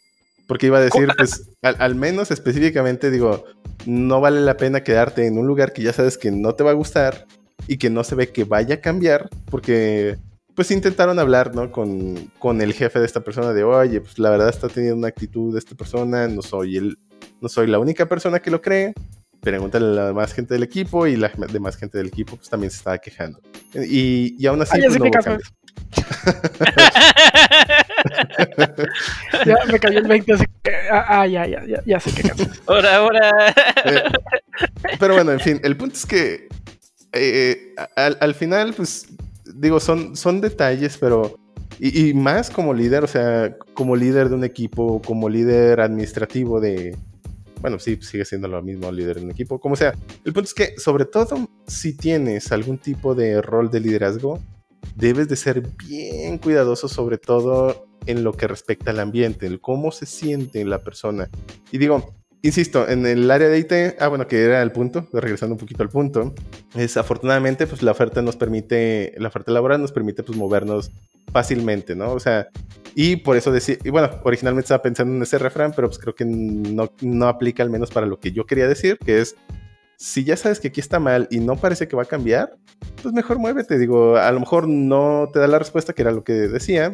porque 0.46 0.66
iba 0.66 0.78
a 0.78 0.82
decir, 0.82 1.08
pues, 1.16 1.48
al, 1.62 1.76
al 1.78 1.94
menos 1.94 2.30
específicamente, 2.30 3.10
digo, 3.10 3.44
no 3.86 4.20
vale 4.20 4.40
la 4.40 4.56
pena 4.56 4.82
quedarte 4.82 5.26
en 5.26 5.38
un 5.38 5.46
lugar 5.46 5.72
que 5.72 5.82
ya 5.82 5.92
sabes 5.92 6.18
que 6.18 6.30
no 6.30 6.54
te 6.54 6.64
va 6.64 6.70
a 6.70 6.74
gustar 6.74 7.26
y 7.66 7.78
que 7.78 7.90
no 7.90 8.04
se 8.04 8.14
ve 8.14 8.28
que 8.30 8.44
vaya 8.44 8.76
a 8.76 8.80
cambiar, 8.80 9.28
porque 9.50 10.16
pues 10.54 10.70
intentaron 10.72 11.18
hablar, 11.18 11.54
¿no? 11.54 11.70
Con, 11.70 12.30
con 12.38 12.60
el 12.60 12.74
jefe 12.74 12.98
de 12.98 13.06
esta 13.06 13.20
persona 13.20 13.52
de, 13.52 13.64
oye, 13.64 14.00
pues 14.00 14.18
la 14.18 14.30
verdad 14.30 14.48
está 14.48 14.68
teniendo 14.68 14.96
una 14.98 15.08
actitud 15.08 15.52
de 15.52 15.58
esta 15.58 15.74
persona, 15.74 16.28
no 16.28 16.42
soy 16.42 16.76
el, 16.76 16.98
no 17.40 17.48
soy 17.48 17.66
la 17.66 17.78
única 17.78 18.06
persona 18.06 18.40
que 18.40 18.50
lo 18.50 18.60
cree. 18.60 18.92
Pregúntale 19.40 19.86
a 19.86 19.90
la 19.90 20.06
demás 20.08 20.34
gente 20.34 20.54
del 20.54 20.62
equipo 20.62 21.06
y 21.06 21.16
la 21.16 21.32
demás 21.50 21.76
gente 21.76 21.96
del 21.96 22.08
equipo 22.08 22.36
pues 22.36 22.50
también 22.50 22.70
se 22.70 22.76
estaba 22.76 22.98
quejando. 22.98 23.40
Y, 23.74 24.36
y 24.38 24.46
aún 24.46 24.60
así... 24.60 24.78
Ya 24.80 24.88
pues, 24.88 24.94
sé 24.94 25.30
no. 25.30 25.38
Ya 29.46 29.56
me 29.70 29.78
cayó 29.78 29.98
el 29.98 30.08
20, 30.08 30.32
así 30.34 30.44
que. 30.62 30.72
Ah, 30.90 31.04
ah, 31.08 31.26
ya, 31.26 31.46
ya, 31.46 31.64
ya, 31.64 31.82
ya 31.86 32.00
sé 32.00 32.12
qué 32.12 32.28
caso 32.28 32.42
es. 32.42 32.62
Ahora, 32.66 32.96
ahora. 32.96 33.54
Eh, 33.84 34.02
pero 34.98 35.14
bueno, 35.14 35.32
en 35.32 35.40
fin, 35.40 35.60
el 35.62 35.76
punto 35.76 35.96
es 35.96 36.06
que 36.06 36.48
eh, 37.12 37.74
al, 37.96 38.16
al 38.20 38.34
final, 38.34 38.74
pues, 38.74 39.08
digo, 39.54 39.80
son, 39.80 40.16
son 40.16 40.40
detalles, 40.40 40.96
pero... 40.98 41.36
Y, 41.78 42.10
y 42.10 42.14
más 42.14 42.50
como 42.50 42.74
líder, 42.74 43.04
o 43.04 43.06
sea, 43.06 43.56
como 43.74 43.96
líder 43.96 44.28
de 44.28 44.34
un 44.34 44.44
equipo, 44.44 45.00
como 45.02 45.28
líder 45.28 45.80
administrativo 45.80 46.60
de... 46.60 46.96
Bueno, 47.60 47.78
sí, 47.78 47.98
sigue 48.00 48.24
siendo 48.24 48.48
lo 48.48 48.62
mismo 48.62 48.90
líder 48.90 49.16
de 49.16 49.24
un 49.24 49.30
equipo, 49.30 49.60
como 49.60 49.76
sea. 49.76 49.94
El 50.24 50.32
punto 50.32 50.48
es 50.48 50.54
que, 50.54 50.78
sobre 50.78 51.04
todo, 51.04 51.48
si 51.66 51.96
tienes 51.96 52.52
algún 52.52 52.78
tipo 52.78 53.14
de 53.14 53.42
rol 53.42 53.70
de 53.70 53.80
liderazgo, 53.80 54.40
debes 54.96 55.28
de 55.28 55.36
ser 55.36 55.62
bien 55.86 56.38
cuidadoso, 56.38 56.88
sobre 56.88 57.18
todo 57.18 57.86
en 58.06 58.24
lo 58.24 58.32
que 58.32 58.48
respecta 58.48 58.90
al 58.90 59.00
ambiente, 59.00 59.46
el 59.46 59.60
cómo 59.60 59.92
se 59.92 60.06
siente 60.06 60.64
la 60.64 60.78
persona. 60.78 61.28
Y 61.70 61.78
digo, 61.78 62.14
insisto, 62.42 62.88
en 62.88 63.06
el 63.06 63.30
área 63.30 63.48
de 63.48 63.58
IT, 63.58 63.96
ah, 64.00 64.08
bueno, 64.08 64.26
que 64.26 64.42
era 64.42 64.62
el 64.62 64.72
punto, 64.72 65.08
regresando 65.12 65.54
un 65.54 65.58
poquito 65.58 65.82
al 65.82 65.88
punto, 65.88 66.34
es 66.74 66.96
afortunadamente, 66.96 67.66
pues 67.66 67.82
la 67.82 67.90
oferta 67.90 68.22
nos 68.22 68.36
permite, 68.36 69.14
la 69.18 69.28
oferta 69.28 69.52
laboral 69.52 69.80
nos 69.80 69.92
permite, 69.92 70.22
pues, 70.22 70.36
movernos 70.38 70.90
fácilmente, 71.32 71.94
¿no? 71.94 72.12
O 72.12 72.20
sea, 72.20 72.48
y 72.94 73.16
por 73.16 73.36
eso 73.36 73.52
decía, 73.52 73.76
y 73.84 73.90
bueno, 73.90 74.10
originalmente 74.24 74.66
estaba 74.66 74.82
pensando 74.82 75.14
en 75.14 75.22
ese 75.22 75.38
refrán, 75.38 75.72
pero 75.74 75.88
pues 75.88 75.98
creo 75.98 76.14
que 76.14 76.24
no, 76.24 76.92
no 77.00 77.28
aplica 77.28 77.62
al 77.62 77.70
menos 77.70 77.90
para 77.90 78.06
lo 78.06 78.18
que 78.18 78.32
yo 78.32 78.46
quería 78.46 78.66
decir, 78.66 78.98
que 78.98 79.20
es, 79.20 79.36
si 79.96 80.24
ya 80.24 80.36
sabes 80.36 80.60
que 80.60 80.68
aquí 80.68 80.80
está 80.80 80.98
mal 80.98 81.28
y 81.30 81.40
no 81.40 81.56
parece 81.56 81.86
que 81.86 81.94
va 81.94 82.02
a 82.02 82.06
cambiar, 82.06 82.56
pues 83.02 83.14
mejor 83.14 83.38
muévete. 83.38 83.78
Digo, 83.78 84.16
a 84.16 84.32
lo 84.32 84.40
mejor 84.40 84.66
no 84.66 85.28
te 85.32 85.38
da 85.38 85.46
la 85.46 85.58
respuesta 85.58 85.92
que 85.92 86.02
era 86.02 86.10
lo 86.10 86.24
que 86.24 86.32
decía, 86.32 86.92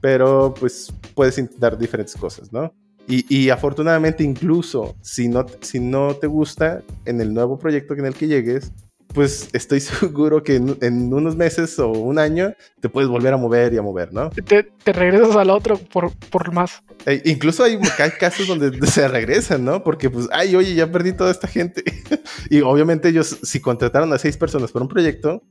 pero 0.00 0.54
pues 0.58 0.92
puedes 1.14 1.36
intentar 1.36 1.76
diferentes 1.76 2.14
cosas, 2.14 2.52
¿no? 2.52 2.72
Y, 3.06 3.26
y 3.34 3.50
afortunadamente 3.50 4.24
incluso 4.24 4.96
si 5.02 5.28
no, 5.28 5.46
si 5.60 5.78
no 5.78 6.14
te 6.14 6.26
gusta 6.26 6.82
en 7.04 7.20
el 7.20 7.34
nuevo 7.34 7.58
proyecto 7.58 7.94
en 7.94 8.06
el 8.06 8.14
que 8.14 8.26
llegues, 8.26 8.72
pues 9.14 9.48
estoy 9.52 9.80
seguro 9.80 10.42
que 10.42 10.56
en, 10.56 10.76
en 10.82 11.14
unos 11.14 11.36
meses 11.36 11.78
o 11.78 11.88
un 11.88 12.18
año 12.18 12.52
te 12.80 12.90
puedes 12.90 13.08
volver 13.08 13.32
a 13.32 13.36
mover 13.38 13.72
y 13.72 13.78
a 13.78 13.82
mover, 13.82 14.12
¿no? 14.12 14.28
Te, 14.30 14.64
te 14.64 14.92
regresas 14.92 15.36
al 15.36 15.48
otro 15.48 15.78
por, 15.78 16.12
por 16.30 16.52
más. 16.52 16.82
E 17.06 17.22
incluso 17.24 17.64
hay, 17.64 17.78
hay, 17.98 18.10
casos 18.10 18.46
donde 18.46 18.86
se 18.86 19.08
regresan, 19.08 19.64
¿no? 19.64 19.82
Porque 19.82 20.10
pues, 20.10 20.28
ay, 20.32 20.54
oye, 20.56 20.74
ya 20.74 20.90
perdí 20.90 21.12
toda 21.12 21.30
esta 21.30 21.48
gente. 21.48 21.82
y 22.50 22.60
obviamente 22.60 23.08
ellos, 23.08 23.38
si 23.42 23.60
contrataron 23.60 24.12
a 24.12 24.18
seis 24.18 24.36
personas 24.36 24.72
por 24.72 24.82
un 24.82 24.88
proyecto, 24.88 25.42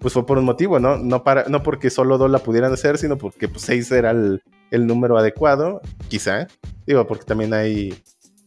pues 0.00 0.12
fue 0.12 0.26
por 0.26 0.36
un 0.36 0.44
motivo, 0.44 0.78
¿no? 0.80 0.98
No, 0.98 1.24
para, 1.24 1.44
no 1.44 1.62
porque 1.62 1.88
solo 1.88 2.18
dos 2.18 2.30
la 2.30 2.40
pudieran 2.40 2.72
hacer, 2.72 2.98
sino 2.98 3.16
porque 3.16 3.48
pues, 3.48 3.62
seis 3.62 3.90
era 3.90 4.10
el, 4.10 4.42
el 4.74 4.86
número 4.88 5.16
adecuado, 5.16 5.80
quizá. 6.08 6.48
Digo, 6.84 7.06
porque 7.06 7.24
también 7.24 7.54
hay, 7.54 7.94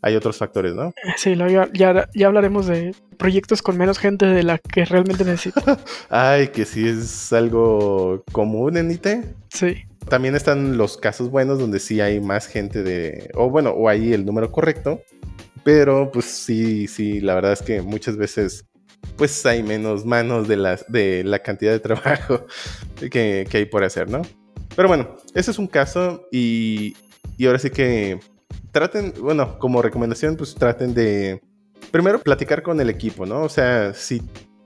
hay 0.01 0.15
otros 0.15 0.37
factores, 0.37 0.75
¿no? 0.75 0.93
Sí, 1.17 1.35
lo, 1.35 1.49
ya, 1.49 1.69
ya, 1.73 2.09
ya, 2.13 2.27
hablaremos 2.27 2.67
de 2.67 2.93
proyectos 3.17 3.61
con 3.61 3.77
menos 3.77 3.97
gente 3.97 4.25
de 4.25 4.43
la 4.43 4.57
que 4.57 4.83
realmente 4.83 5.23
necesito. 5.23 5.61
Ay, 6.09 6.49
que 6.49 6.65
sí 6.65 6.87
es 6.87 7.31
algo 7.31 8.23
común 8.33 8.75
en 8.75 8.91
IT. 8.91 9.07
Sí. 9.49 9.77
También 10.09 10.35
están 10.35 10.77
los 10.77 10.97
casos 10.97 11.29
buenos 11.29 11.59
donde 11.59 11.79
sí 11.79 12.01
hay 12.01 12.19
más 12.19 12.47
gente 12.47 12.83
de, 12.83 13.29
o 13.33 13.49
bueno, 13.49 13.71
o 13.71 13.87
hay 13.87 14.13
el 14.13 14.25
número 14.25 14.51
correcto, 14.51 15.01
pero 15.63 16.11
pues 16.11 16.25
sí, 16.25 16.87
sí, 16.87 17.21
la 17.21 17.35
verdad 17.35 17.53
es 17.53 17.61
que 17.61 17.81
muchas 17.81 18.17
veces 18.17 18.65
pues 19.15 19.45
hay 19.45 19.63
menos 19.63 20.05
manos 20.05 20.47
de 20.47 20.57
la, 20.57 20.79
de 20.87 21.23
la 21.23 21.39
cantidad 21.39 21.71
de 21.71 21.79
trabajo 21.79 22.45
que, 23.11 23.45
que 23.49 23.57
hay 23.57 23.65
por 23.65 23.83
hacer, 23.83 24.09
¿no? 24.09 24.21
Pero 24.77 24.89
bueno, 24.89 25.17
ese 25.33 25.49
es 25.49 25.57
un 25.57 25.65
caso 25.65 26.27
y, 26.31 26.95
y 27.35 27.47
ahora 27.47 27.57
sí 27.57 27.71
que 27.71 28.19
traten, 28.71 29.11
bueno, 29.19 29.57
como 29.57 29.81
recomendación, 29.81 30.37
pues 30.37 30.53
traten 30.53 30.93
de 30.93 31.41
primero 31.89 32.19
platicar 32.21 32.61
con 32.61 32.79
el 32.79 32.91
equipo, 32.91 33.25
¿no? 33.25 33.41
O 33.41 33.49
sea, 33.49 33.95
si 33.95 34.21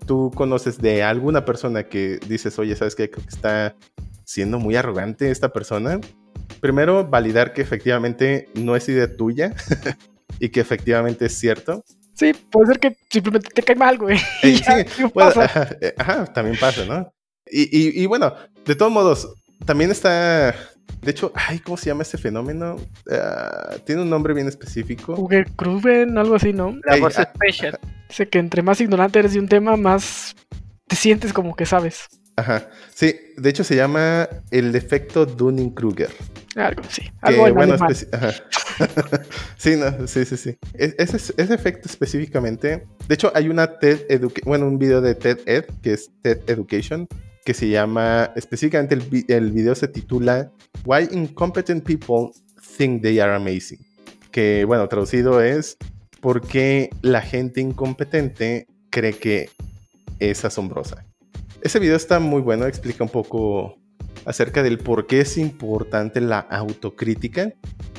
tú 0.05 0.29
conoces 0.35 0.79
de 0.79 1.01
alguna 1.01 1.45
persona 1.45 1.83
que 1.83 2.19
dices, 2.27 2.59
oye, 2.59 2.75
¿sabes 2.75 2.93
qué? 2.93 3.09
Creo 3.09 3.23
que 3.23 3.33
está 3.33 3.73
siendo 4.25 4.59
muy 4.59 4.75
arrogante 4.75 5.31
esta 5.31 5.53
persona. 5.53 6.01
Primero, 6.59 7.07
validar 7.07 7.53
que 7.53 7.61
efectivamente 7.61 8.49
no 8.53 8.75
es 8.75 8.89
idea 8.89 9.15
tuya 9.15 9.55
y 10.39 10.49
que 10.49 10.59
efectivamente 10.59 11.27
es 11.27 11.39
cierto. 11.39 11.85
Sí, 12.15 12.33
puede 12.51 12.67
ser 12.67 12.79
que 12.81 12.97
simplemente 13.09 13.49
te 13.53 13.63
cae 13.63 13.77
mal, 13.77 13.97
güey. 13.97 14.17
Eh, 14.43 14.57
sí, 14.87 15.03
bueno, 15.13 15.31
ajá, 15.41 15.69
ajá, 15.97 16.25
también 16.33 16.57
pasa, 16.59 16.83
¿no? 16.83 17.09
Y, 17.49 17.61
y, 17.63 18.03
y, 18.03 18.05
bueno, 18.05 18.33
de 18.65 18.75
todos 18.75 18.91
modos, 18.91 19.27
también 19.65 19.91
está. 19.91 20.55
De 21.01 21.11
hecho, 21.11 21.31
ay, 21.35 21.59
¿cómo 21.59 21.77
se 21.77 21.87
llama 21.87 22.03
ese 22.03 22.17
fenómeno? 22.17 22.75
Uh, 23.07 23.79
tiene 23.85 24.01
un 24.01 24.09
nombre 24.09 24.33
bien 24.33 24.47
específico. 24.47 25.15
Uger 25.17 25.49
Kruven, 25.55 26.17
algo 26.17 26.35
así, 26.35 26.53
¿no? 26.53 26.77
La 26.85 26.97
voz 26.97 27.17
ah, 27.17 27.31
special. 27.33 27.79
Dice 28.09 28.27
que 28.27 28.39
entre 28.39 28.61
más 28.61 28.81
ignorante 28.81 29.19
eres 29.19 29.33
de 29.33 29.39
un 29.39 29.47
tema, 29.47 29.77
más 29.77 30.35
te 30.87 30.95
sientes 30.95 31.33
como 31.33 31.55
que 31.55 31.65
sabes. 31.65 32.07
Ajá. 32.35 32.69
Sí, 32.93 33.15
de 33.37 33.49
hecho 33.49 33.63
se 33.63 33.75
llama 33.75 34.27
el 34.51 34.71
defecto 34.71 35.25
Dunning-Kruger. 35.25 36.09
Algo 36.55 36.83
sí. 36.89 37.03
Algo 37.21 37.45
que, 37.45 37.51
bueno, 37.51 37.75
ajá. 37.75 37.87
sí, 39.57 39.75
no, 39.75 40.07
sí, 40.07 40.25
sí, 40.25 40.37
sí. 40.37 40.57
Ese, 40.73 41.17
ese, 41.17 41.53
efecto 41.53 41.87
específicamente. 41.87 42.85
De 43.07 43.15
hecho, 43.15 43.31
hay 43.35 43.49
una 43.49 43.79
TED 43.79 44.01
Education, 44.09 44.43
bueno, 44.45 44.67
un 44.67 44.77
video 44.77 45.01
de 45.01 45.15
TED 45.15 45.39
Ed, 45.45 45.65
que 45.81 45.93
es 45.93 46.09
TED 46.21 46.41
Education, 46.47 47.07
que 47.45 47.53
se 47.53 47.69
llama, 47.69 48.31
específicamente 48.35 48.95
el, 48.95 49.25
el 49.27 49.51
video 49.51 49.75
se 49.75 49.87
titula 49.87 50.51
Why 50.85 51.09
Incompetent 51.11 51.83
People 51.83 52.31
Think 52.77 53.01
They 53.01 53.19
Are 53.19 53.35
Amazing. 53.35 53.79
Que, 54.31 54.63
bueno, 54.65 54.87
traducido 54.87 55.41
es 55.41 55.77
¿Por 56.21 56.41
qué 56.41 56.91
la 57.01 57.21
gente 57.21 57.61
incompetente 57.61 58.67
cree 58.91 59.13
que 59.13 59.49
es 60.19 60.45
asombrosa? 60.45 61.03
Ese 61.63 61.79
video 61.79 61.95
está 61.95 62.19
muy 62.19 62.41
bueno, 62.41 62.67
explica 62.67 63.03
un 63.03 63.09
poco 63.09 63.75
acerca 64.25 64.61
del 64.61 64.77
por 64.77 65.07
qué 65.07 65.21
es 65.21 65.39
importante 65.39 66.21
la 66.21 66.39
autocrítica 66.39 67.53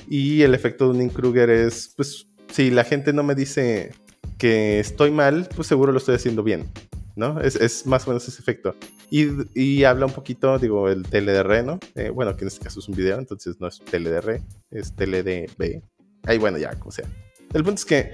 y 0.08 0.42
el 0.42 0.54
efecto 0.54 0.84
de 0.84 0.92
Dunning-Kruger 0.92 1.50
es, 1.50 1.92
pues, 1.96 2.28
si 2.52 2.70
la 2.70 2.84
gente 2.84 3.12
no 3.12 3.24
me 3.24 3.34
dice 3.34 3.92
que 4.38 4.78
estoy 4.78 5.10
mal, 5.10 5.48
pues 5.56 5.66
seguro 5.66 5.90
lo 5.90 5.98
estoy 5.98 6.14
haciendo 6.14 6.44
bien, 6.44 6.70
¿no? 7.16 7.40
Es, 7.40 7.56
es 7.56 7.86
más 7.86 8.06
o 8.06 8.10
menos 8.10 8.26
ese 8.28 8.40
efecto. 8.40 8.74
Y, 9.10 9.26
y, 9.54 9.84
habla 9.84 10.06
un 10.06 10.12
poquito, 10.12 10.58
digo, 10.58 10.88
el 10.88 11.02
TLDR, 11.02 11.64
¿no? 11.64 11.78
Eh, 11.94 12.10
bueno, 12.10 12.36
que 12.36 12.44
en 12.44 12.48
este 12.48 12.64
caso 12.64 12.80
es 12.80 12.88
un 12.88 12.94
video, 12.94 13.18
entonces 13.18 13.60
no 13.60 13.68
es 13.68 13.80
TLDR, 13.80 14.40
es 14.70 14.94
TLDB. 14.94 15.82
Ahí, 16.24 16.38
bueno, 16.38 16.58
ya, 16.58 16.70
como 16.78 16.90
sea. 16.90 17.06
El 17.52 17.64
punto 17.64 17.78
es 17.78 17.84
que 17.84 18.10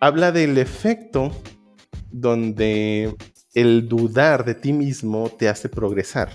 habla 0.00 0.32
del 0.32 0.58
efecto 0.58 1.32
donde 2.10 3.14
el 3.54 3.88
dudar 3.88 4.44
de 4.44 4.54
ti 4.54 4.72
mismo 4.72 5.30
te 5.36 5.48
hace 5.48 5.68
progresar. 5.68 6.30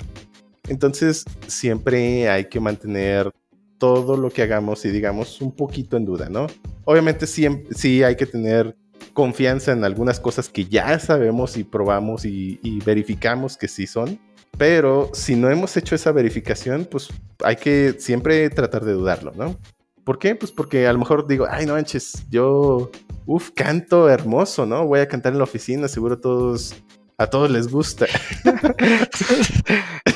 Entonces, 0.67 1.23
siempre 1.47 2.29
hay 2.29 2.45
que 2.45 2.59
mantener 2.59 3.31
todo 3.77 4.15
lo 4.15 4.29
que 4.29 4.41
hagamos 4.41 4.85
y 4.85 4.91
digamos 4.91 5.41
un 5.41 5.51
poquito 5.51 5.97
en 5.97 6.05
duda, 6.05 6.29
¿no? 6.29 6.47
Obviamente 6.85 7.27
sí, 7.27 7.45
sí 7.71 8.03
hay 8.03 8.15
que 8.15 8.25
tener 8.25 8.75
confianza 9.13 9.71
en 9.71 9.83
algunas 9.83 10.19
cosas 10.19 10.49
que 10.49 10.65
ya 10.65 10.99
sabemos 10.99 11.57
y 11.57 11.63
probamos 11.63 12.25
y, 12.25 12.79
verificamos 12.85 13.57
que 13.57 13.67
sí 13.67 13.87
son. 13.87 14.19
Pero 14.57 15.09
si 15.13 15.35
no 15.35 15.49
hemos 15.49 15.75
hecho 15.77 15.95
esa 15.95 16.11
verificación, 16.11 16.85
pues 16.85 17.09
hay 17.43 17.55
que 17.55 17.95
siempre 17.97 18.49
tratar 18.49 18.85
de 18.85 18.93
dudarlo, 18.93 19.31
¿no? 19.35 19.57
¿Por 20.03 20.19
qué? 20.19 20.35
Pues 20.35 20.51
porque 20.51 20.85
a 20.85 20.93
lo 20.93 20.99
mejor 20.99 21.27
digo, 21.27 21.47
ay, 21.49 21.65
no 21.65 21.73
manches, 21.73 22.25
yo, 22.29 22.91
uff, 23.25 23.51
canto 23.51 24.09
hermoso, 24.09 24.65
¿no? 24.65 24.85
Voy 24.85 24.99
a 24.99 25.07
cantar 25.07 25.31
en 25.31 25.39
la 25.39 25.45
oficina, 25.45 25.87
seguro 25.87 26.19
todos, 26.19 26.75
a 27.17 27.27
todos 27.27 27.49
les 27.51 27.67
gusta. 27.67 28.05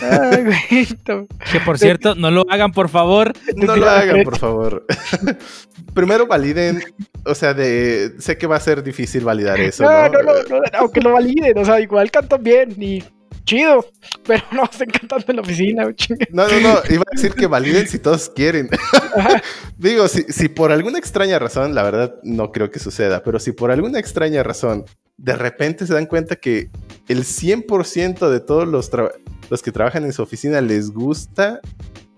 ay, 0.02 0.44
güey. 0.44 0.88
Que 1.52 1.60
por 1.64 1.78
cierto, 1.78 2.16
no 2.16 2.32
lo 2.32 2.44
hagan, 2.50 2.72
por 2.72 2.90
favor. 2.90 3.34
No 3.56 3.76
lo 3.76 3.90
hagan, 3.90 4.24
por 4.24 4.38
favor. 4.38 4.86
Primero 5.94 6.28
validen, 6.28 6.84
o 7.26 7.36
sea, 7.36 7.54
de, 7.54 8.14
sé 8.20 8.38
que 8.38 8.48
va 8.48 8.56
a 8.58 8.60
ser 8.62 8.84
difícil 8.84 9.24
validar 9.24 9.60
eso. 9.60 9.84
No, 9.84 10.10
no, 10.10 10.22
no, 10.22 10.34
no, 10.44 10.62
aunque 10.80 11.02
lo 11.02 11.14
validen, 11.14 11.58
o 11.58 11.66
sea, 11.66 11.80
igual 11.80 12.10
cantan 12.12 12.44
bien 12.44 12.76
y 12.82 13.04
chido, 13.48 13.86
pero 14.26 14.44
no 14.52 14.66
estén 14.66 14.90
cantando 14.90 15.26
en 15.30 15.36
la 15.38 15.42
oficina. 15.42 15.84
No, 16.32 16.48
no, 16.48 16.60
no, 16.60 16.82
iba 16.90 17.04
a 17.04 17.16
decir 17.16 17.34
que 17.34 17.48
validen 17.48 17.88
si 17.88 17.98
todos 17.98 18.30
quieren. 18.30 18.70
Digo, 19.78 20.08
si, 20.08 20.24
si 20.24 20.50
por 20.50 20.72
alguna 20.72 21.00
extraña 21.00 21.40
razón, 21.40 21.74
la 21.74 21.84
verdad 21.84 22.16
no 22.24 22.52
creo 22.52 22.70
que 22.70 22.80
suceda, 22.80 23.24
pero 23.24 23.40
si 23.40 23.54
por 23.54 23.72
alguna 23.72 24.00
extraña 24.00 24.44
razón 24.44 24.86
de 25.18 25.36
repente 25.36 25.86
se 25.88 25.94
dan 25.94 26.06
cuenta 26.06 26.36
que 26.36 26.70
el 27.08 27.24
100% 27.24 28.30
de 28.30 28.40
todos 28.40 28.68
los, 28.68 28.92
los 29.50 29.62
que 29.62 29.72
trabajan 29.72 30.06
en 30.06 30.14
su 30.14 30.22
oficina 30.22 30.62
les 30.62 30.92
gusta 30.92 31.62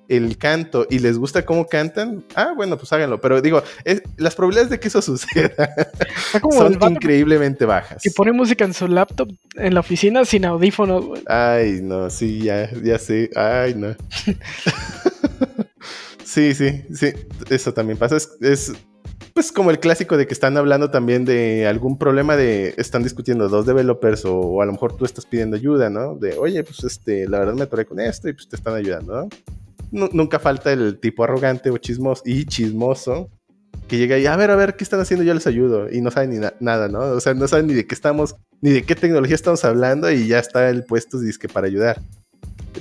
el 0.10 0.38
canto 0.38 0.88
y 0.90 1.00
les 1.00 1.18
gusta 1.20 1.46
cómo 1.46 1.68
cantan, 1.68 2.26
ah, 2.36 2.54
bueno, 2.56 2.78
pues 2.78 2.92
háganlo. 2.92 3.22
Pero 3.22 3.42
digo, 3.42 3.64
las 4.18 4.36
probabilidades 4.36 4.72
de 4.72 4.80
que 4.80 4.88
eso 4.88 5.02
suceda 5.04 5.70
son 6.52 6.78
increíblemente 6.92 7.64
bajas. 7.66 8.06
Y 8.06 8.10
pone 8.10 8.34
música 8.34 8.66
en 8.66 8.74
su 8.74 8.88
laptop 8.88 9.30
en 9.56 9.74
la 9.76 9.80
oficina 9.80 10.26
sin 10.26 10.46
audífonos. 10.46 11.06
Ay, 11.28 11.80
no, 11.84 12.10
sí, 12.10 12.42
ya, 12.42 12.70
ya 12.84 12.98
sé. 12.98 13.30
Ay, 13.36 13.76
no. 13.76 13.96
sí, 16.24 16.54
sí, 16.56 16.84
sí. 16.94 17.14
Eso 17.50 17.74
también 17.74 17.98
pasa. 17.98 18.18
Es, 18.42 18.74
pues 19.34 19.51
como 19.51 19.71
el 19.71 19.79
clásico 19.79 20.17
de 20.17 20.27
que 20.27 20.34
están 20.34 20.58
hablando 20.58 20.91
también 20.91 21.25
de 21.25 21.67
algún 21.67 21.97
problema 21.97 22.36
de, 22.36 22.73
están 22.77 23.03
discutiendo 23.03 23.49
dos 23.49 23.65
developers 23.65 24.25
o, 24.25 24.62
a 24.62 24.65
lo 24.65 24.71
mejor 24.71 24.95
tú 24.95 25.05
estás 25.05 25.25
pidiendo 25.25 25.55
ayuda, 25.55 25.89
¿no? 25.89 26.15
De, 26.15 26.38
oye, 26.38 26.63
pues 26.63 26.84
este, 26.84 27.27
la 27.27 27.39
verdad 27.39 27.53
me 27.53 27.63
atoré 27.63 27.86
con 27.86 27.99
esto 27.99 28.29
y 28.29 28.34
pues 28.34 28.47
te 28.47 28.55
están 28.55 28.75
ayudando, 28.75 29.21
¿no? 29.21 29.29
nunca 29.91 30.38
falta 30.38 30.71
el 30.71 30.99
tipo 30.99 31.23
arrogante 31.23 31.71
o 31.71 31.77
chismoso 31.77 32.21
y 32.23 32.45
chismoso 32.45 33.29
que 33.88 33.97
llega 33.97 34.17
y 34.19 34.27
a 34.27 34.36
ver, 34.36 34.51
a 34.51 34.55
ver, 34.55 34.75
¿qué 34.75 34.84
están 34.84 34.99
haciendo? 34.99 35.25
Yo 35.25 35.34
les 35.34 35.47
ayudo. 35.47 35.91
Y 35.91 35.99
no 35.99 36.12
saben 36.12 36.29
ni 36.29 36.47
nada, 36.60 36.88
¿no? 36.88 36.99
O 36.99 37.19
sea, 37.19 37.34
no 37.34 37.47
saben 37.47 37.67
ni 37.67 37.73
de 37.73 37.88
qué 37.88 37.95
estamos, 37.95 38.36
ni 38.62 38.69
de 38.69 38.84
qué 38.84 38.95
tecnología 38.95 39.36
estamos 39.36 39.65
hablando 39.65 40.12
y 40.12 40.27
ya 40.27 40.39
está 40.39 40.69
el 40.69 40.84
puesto 40.84 41.19
disque 41.19 41.49
para 41.49 41.67
ayudar. 41.67 41.99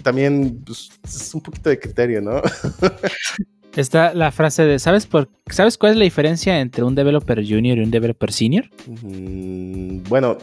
También 0.03 0.63
pues, 0.65 0.91
es 1.03 1.35
un 1.35 1.41
poquito 1.41 1.71
de 1.71 1.81
criterio, 1.81 2.21
¿no? 2.21 2.43
Está 3.77 4.15
la 4.15 4.33
frase 4.33 4.65
de, 4.65 4.79
¿sabes, 4.79 5.07
por, 5.07 5.29
¿sabes 5.51 5.79
cuál 5.79 5.93
es 5.93 5.99
la 5.99 6.05
diferencia 6.05 6.61
entre 6.61 6.83
un 6.83 6.95
developer 6.95 7.39
junior 7.47 7.79
y 7.79 7.83
un 7.83 7.91
developer 7.91 8.33
senior? 8.33 8.71
Mm, 8.87 10.03
bueno, 10.09 10.39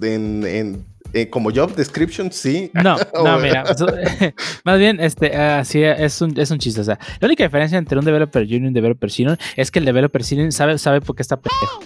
en 0.00 0.84
eh, 1.14 1.30
como 1.30 1.50
job 1.50 1.74
description, 1.74 2.30
sí. 2.30 2.70
No, 2.74 2.96
no, 3.24 3.38
mira. 3.38 3.64
más 4.64 4.78
bien, 4.78 5.00
este, 5.00 5.34
así 5.34 5.82
es 5.82 6.20
un, 6.20 6.38
es 6.38 6.50
un 6.50 6.58
chiste. 6.58 6.80
O 6.80 6.84
sea, 6.84 6.98
la 7.20 7.26
única 7.26 7.44
diferencia 7.44 7.78
entre 7.78 7.98
un 7.98 8.04
developer 8.04 8.44
junior 8.44 8.64
y 8.64 8.66
un 8.66 8.74
developer 8.74 9.10
senior 9.10 9.38
es 9.56 9.70
que 9.70 9.78
el 9.78 9.84
developer 9.84 10.22
senior 10.22 10.52
sabe, 10.52 10.78
sabe 10.78 11.00
por 11.00 11.16
qué 11.16 11.22
está 11.22 11.40
pendejo. 11.40 11.80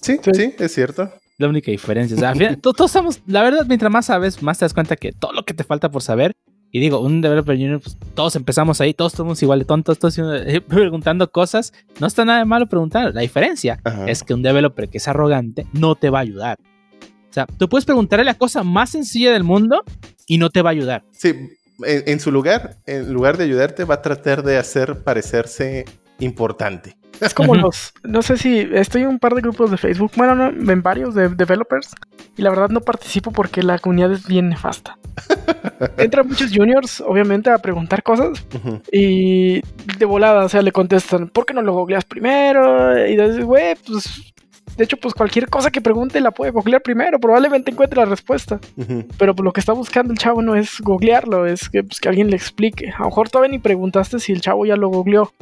Sí, 0.00 0.18
sí, 0.32 0.54
es 0.58 0.74
cierto. 0.74 1.10
La 1.38 1.48
única 1.48 1.70
diferencia. 1.70 2.16
O 2.16 2.20
sea, 2.20 2.30
al 2.30 2.36
final, 2.36 2.58
todos, 2.58 2.90
estamos, 2.90 3.20
la 3.26 3.42
verdad, 3.42 3.64
mientras 3.66 3.90
más 3.90 4.06
sabes, 4.06 4.42
más 4.42 4.58
te 4.58 4.66
das 4.66 4.74
cuenta 4.74 4.96
que 4.96 5.12
todo 5.12 5.32
lo 5.32 5.44
que 5.44 5.54
te 5.54 5.64
falta 5.64 5.90
por 5.90 6.02
saber. 6.02 6.32
Y 6.72 6.80
digo, 6.80 7.00
un 7.00 7.20
developer 7.20 7.56
junior, 7.56 7.80
pues 7.80 7.96
todos 8.14 8.36
empezamos 8.36 8.80
ahí, 8.80 8.94
todos 8.94 9.12
somos 9.12 9.42
igual 9.42 9.58
de 9.58 9.64
tontos, 9.64 9.98
todos 9.98 10.18
eh, 10.18 10.60
preguntando 10.68 11.30
cosas. 11.30 11.72
No 11.98 12.06
está 12.06 12.24
nada 12.24 12.38
de 12.40 12.44
malo 12.44 12.66
preguntar. 12.68 13.12
La 13.14 13.22
diferencia 13.22 13.80
es 14.06 14.22
que 14.22 14.34
un 14.34 14.42
developer 14.42 14.88
que 14.88 14.98
es 14.98 15.08
arrogante 15.08 15.66
no 15.72 15.96
te 15.96 16.10
va 16.10 16.18
a 16.18 16.22
ayudar. 16.22 16.58
O 17.30 17.32
sea, 17.32 17.46
tú 17.46 17.68
puedes 17.68 17.84
preguntarle 17.84 18.24
la 18.24 18.34
cosa 18.34 18.64
más 18.64 18.90
sencilla 18.90 19.32
del 19.32 19.44
mundo 19.44 19.84
y 20.26 20.38
no 20.38 20.50
te 20.50 20.62
va 20.62 20.70
a 20.70 20.72
ayudar. 20.72 21.04
Sí, 21.12 21.34
en, 21.84 22.20
su 22.20 22.32
lugar, 22.32 22.76
en 22.86 23.12
lugar 23.12 23.36
de 23.36 23.44
ayudarte, 23.44 23.84
va 23.84 23.96
a 23.96 24.02
tratar 24.02 24.42
de 24.42 24.56
hacer 24.56 25.02
parecerse 25.02 25.84
importante. 26.18 26.96
Es 27.20 27.34
como 27.34 27.54
los, 27.54 27.92
no 28.02 28.22
sé 28.22 28.36
si 28.36 28.60
estoy 28.72 29.02
en 29.02 29.08
un 29.08 29.18
par 29.18 29.34
de 29.34 29.42
grupos 29.42 29.70
de 29.70 29.76
Facebook, 29.76 30.12
bueno, 30.16 30.34
no, 30.34 30.48
en 30.48 30.82
varios 30.82 31.14
de 31.14 31.28
developers, 31.28 31.94
y 32.36 32.42
la 32.42 32.50
verdad 32.50 32.70
no 32.70 32.80
participo 32.80 33.30
porque 33.30 33.62
la 33.62 33.78
comunidad 33.78 34.12
es 34.12 34.26
bien 34.26 34.48
nefasta. 34.48 34.98
Entran 35.96 36.28
muchos 36.28 36.50
juniors, 36.54 37.00
obviamente, 37.00 37.50
a 37.50 37.58
preguntar 37.58 38.02
cosas 38.02 38.46
y 38.92 39.60
de 39.98 40.04
volada, 40.04 40.44
o 40.44 40.48
sea, 40.48 40.62
le 40.62 40.72
contestan, 40.72 41.28
¿por 41.28 41.46
qué 41.46 41.54
no 41.54 41.62
lo 41.62 41.72
googleas 41.72 42.04
primero? 42.04 43.06
Y 43.06 43.16
dices, 43.16 43.44
güey, 43.44 43.74
pues 43.86 44.32
de 44.76 44.84
hecho, 44.84 44.96
pues 44.96 45.12
cualquier 45.12 45.48
cosa 45.48 45.70
que 45.70 45.82
pregunte 45.82 46.20
la 46.20 46.30
puede 46.30 46.52
googlear 46.52 46.80
primero, 46.80 47.18
probablemente 47.18 47.70
encuentre 47.70 47.98
la 47.98 48.06
respuesta. 48.06 48.58
Pero 49.18 49.34
pues, 49.34 49.44
lo 49.44 49.52
que 49.52 49.60
está 49.60 49.74
buscando 49.74 50.12
el 50.12 50.18
chavo 50.18 50.40
no 50.40 50.54
es 50.56 50.80
googlearlo, 50.80 51.44
es 51.44 51.68
que, 51.68 51.82
pues, 51.82 52.00
que 52.00 52.08
alguien 52.08 52.30
le 52.30 52.36
explique. 52.36 52.90
A 52.90 53.00
lo 53.00 53.06
mejor 53.06 53.28
todavía 53.28 53.50
ni 53.50 53.58
preguntaste 53.58 54.18
si 54.20 54.32
el 54.32 54.40
chavo 54.40 54.64
ya 54.64 54.76
lo 54.76 54.88
googleó. 54.88 55.32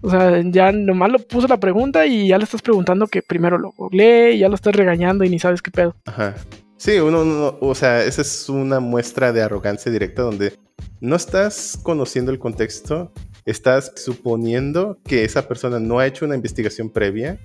O 0.00 0.10
sea, 0.10 0.40
ya 0.44 0.72
nomás 0.72 1.12
lo 1.12 1.18
puso 1.18 1.46
la 1.46 1.58
pregunta 1.58 2.06
y 2.06 2.28
ya 2.28 2.38
le 2.38 2.44
estás 2.44 2.62
preguntando 2.62 3.06
que 3.06 3.20
primero 3.20 3.58
lo 3.58 3.72
googleé, 3.72 4.32
y 4.32 4.38
ya 4.38 4.48
lo 4.48 4.54
estás 4.54 4.74
regañando 4.74 5.24
y 5.24 5.28
ni 5.28 5.38
sabes 5.38 5.60
qué 5.60 5.70
pedo. 5.70 5.94
Ajá. 6.06 6.34
Sí, 6.80 6.98
uno, 6.98 7.58
o 7.60 7.74
sea, 7.74 8.02
esa 8.06 8.22
es 8.22 8.48
una 8.48 8.80
muestra 8.80 9.34
de 9.34 9.42
arrogancia 9.42 9.92
directa 9.92 10.22
donde 10.22 10.54
no 10.98 11.14
estás 11.14 11.78
conociendo 11.82 12.32
el 12.32 12.38
contexto, 12.38 13.12
estás 13.44 13.92
suponiendo 13.96 14.98
que 15.04 15.24
esa 15.24 15.46
persona 15.46 15.78
no 15.78 15.98
ha 15.98 16.06
hecho 16.06 16.24
una 16.24 16.36
investigación 16.36 16.88
previa 16.88 17.38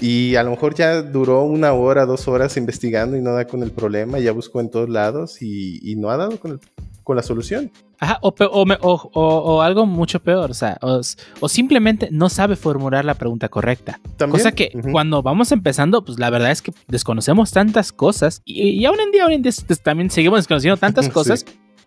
y 0.00 0.36
a 0.36 0.42
lo 0.42 0.52
mejor 0.52 0.74
ya 0.74 1.02
duró 1.02 1.42
una 1.42 1.74
hora, 1.74 2.06
dos 2.06 2.28
horas 2.28 2.56
investigando 2.56 3.14
y 3.18 3.20
no 3.20 3.34
da 3.34 3.46
con 3.46 3.62
el 3.62 3.72
problema, 3.72 4.20
ya 4.20 4.32
buscó 4.32 4.58
en 4.58 4.70
todos 4.70 4.88
lados 4.88 5.42
y, 5.42 5.94
no 5.96 6.08
ha 6.08 6.16
dado 6.16 6.40
con, 6.40 6.58
con 7.04 7.14
la 7.14 7.22
solución. 7.22 7.70
Ajá, 8.00 8.18
o, 8.22 8.32
o, 8.38 8.92
o, 9.12 9.62
algo 9.62 9.84
mucho 9.84 10.20
peor, 10.20 10.52
o 10.52 10.54
sea, 10.54 10.78
o, 10.82 11.48
simplemente 11.48 12.08
no 12.12 12.28
sabe 12.28 12.54
formular 12.54 13.04
la 13.04 13.14
pregunta 13.14 13.48
correcta. 13.48 14.00
Cosa 14.30 14.52
que 14.52 14.70
cuando 14.92 15.22
vamos 15.22 15.50
empezando, 15.50 16.04
pues 16.04 16.18
la 16.18 16.30
verdad 16.30 16.52
es 16.52 16.62
que 16.62 16.72
desconocemos 16.86 17.50
tantas 17.50 17.90
cosas 17.92 18.40
y, 18.44 18.84
aún 18.84 19.00
en 19.00 19.10
día, 19.10 19.26
hoy 19.26 19.34
en 19.34 19.42
día 19.42 19.52
también 19.82 20.10
seguimos 20.10 20.38
desconociendo 20.38 20.76
tantas 20.76 21.08
cosas. 21.10 21.44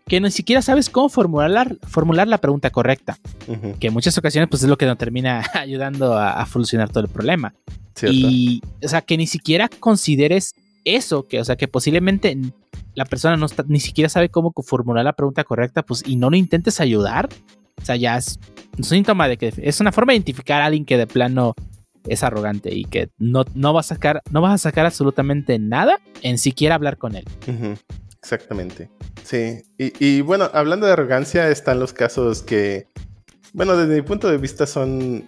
que 0.08 0.20
ni 0.20 0.32
siquiera 0.32 0.62
sabes 0.62 0.90
cómo 0.90 1.08
formular, 1.08 1.78
formular 1.88 2.28
la 2.28 2.40
pregunta 2.40 2.72
correcta. 2.72 3.18
Que 3.80 3.88
en 3.88 3.94
muchas 3.94 4.18
ocasiones 4.18 4.50
pues 4.50 4.64
es 4.64 4.70
lo 4.70 4.78
que 4.78 4.86
nos 4.86 4.98
termina 4.98 5.44
ayudando 5.54 6.18
a, 6.18 6.34
a 6.34 6.46
solucionar 6.46 6.90
todo 6.90 7.04
el 7.04 7.10
problema. 7.10 7.54
Y, 8.04 8.62
o 8.84 8.88
sea, 8.88 9.02
que 9.02 9.16
ni 9.16 9.28
siquiera 9.28 9.70
consideres 9.80 10.56
eso, 10.86 11.28
que, 11.28 11.40
o 11.40 11.46
sea, 11.46 11.56
que 11.56 11.68
posiblemente 11.68 12.38
la 12.94 13.06
persona 13.06 13.38
no 13.38 13.48
ni 13.68 13.80
siquiera 13.80 14.10
sabe 14.10 14.30
cómo 14.30 14.54
formular 14.64 15.06
la 15.06 15.14
pregunta 15.14 15.44
correcta, 15.44 15.84
pues, 15.84 16.04
y 16.06 16.16
no 16.16 16.30
lo 16.30 16.38
intentes 16.38 16.80
ayudar. 16.80 17.30
O 17.82 17.86
sea, 17.86 17.96
ya 17.96 18.18
es 18.18 18.40
un 18.78 18.84
síntoma 18.84 19.28
de 19.28 19.38
que 19.38 19.54
es 19.58 19.80
una 19.80 19.92
forma 19.92 20.12
de 20.12 20.18
identificar 20.18 20.62
a 20.62 20.66
alguien 20.66 20.86
que 20.86 20.98
de 20.98 21.08
plano 21.08 21.56
es 22.08 22.24
arrogante 22.24 22.74
y 22.74 22.86
que 22.86 23.10
no, 23.18 23.46
no, 23.54 23.74
va 23.74 23.82
a 23.82 23.84
sacar, 23.84 24.22
no 24.32 24.42
vas 24.42 24.54
a 24.54 24.58
sacar 24.58 24.86
absolutamente 24.86 25.60
nada 25.60 26.00
en 26.22 26.38
siquiera 26.38 26.76
hablar 26.76 26.98
con 26.98 27.16
él. 27.16 27.26
Exactamente. 28.22 28.90
Sí. 29.24 29.64
Y, 29.78 30.22
bueno, 30.22 30.50
hablando 30.54 30.86
de 30.86 30.94
arrogancia, 30.94 31.50
están 31.50 31.80
los 31.80 31.94
casos 31.94 32.44
que, 32.44 32.88
bueno, 33.54 33.76
desde 33.76 33.96
mi 33.96 34.02
punto 34.02 34.30
de 34.30 34.38
vista 34.38 34.68
son 34.68 35.28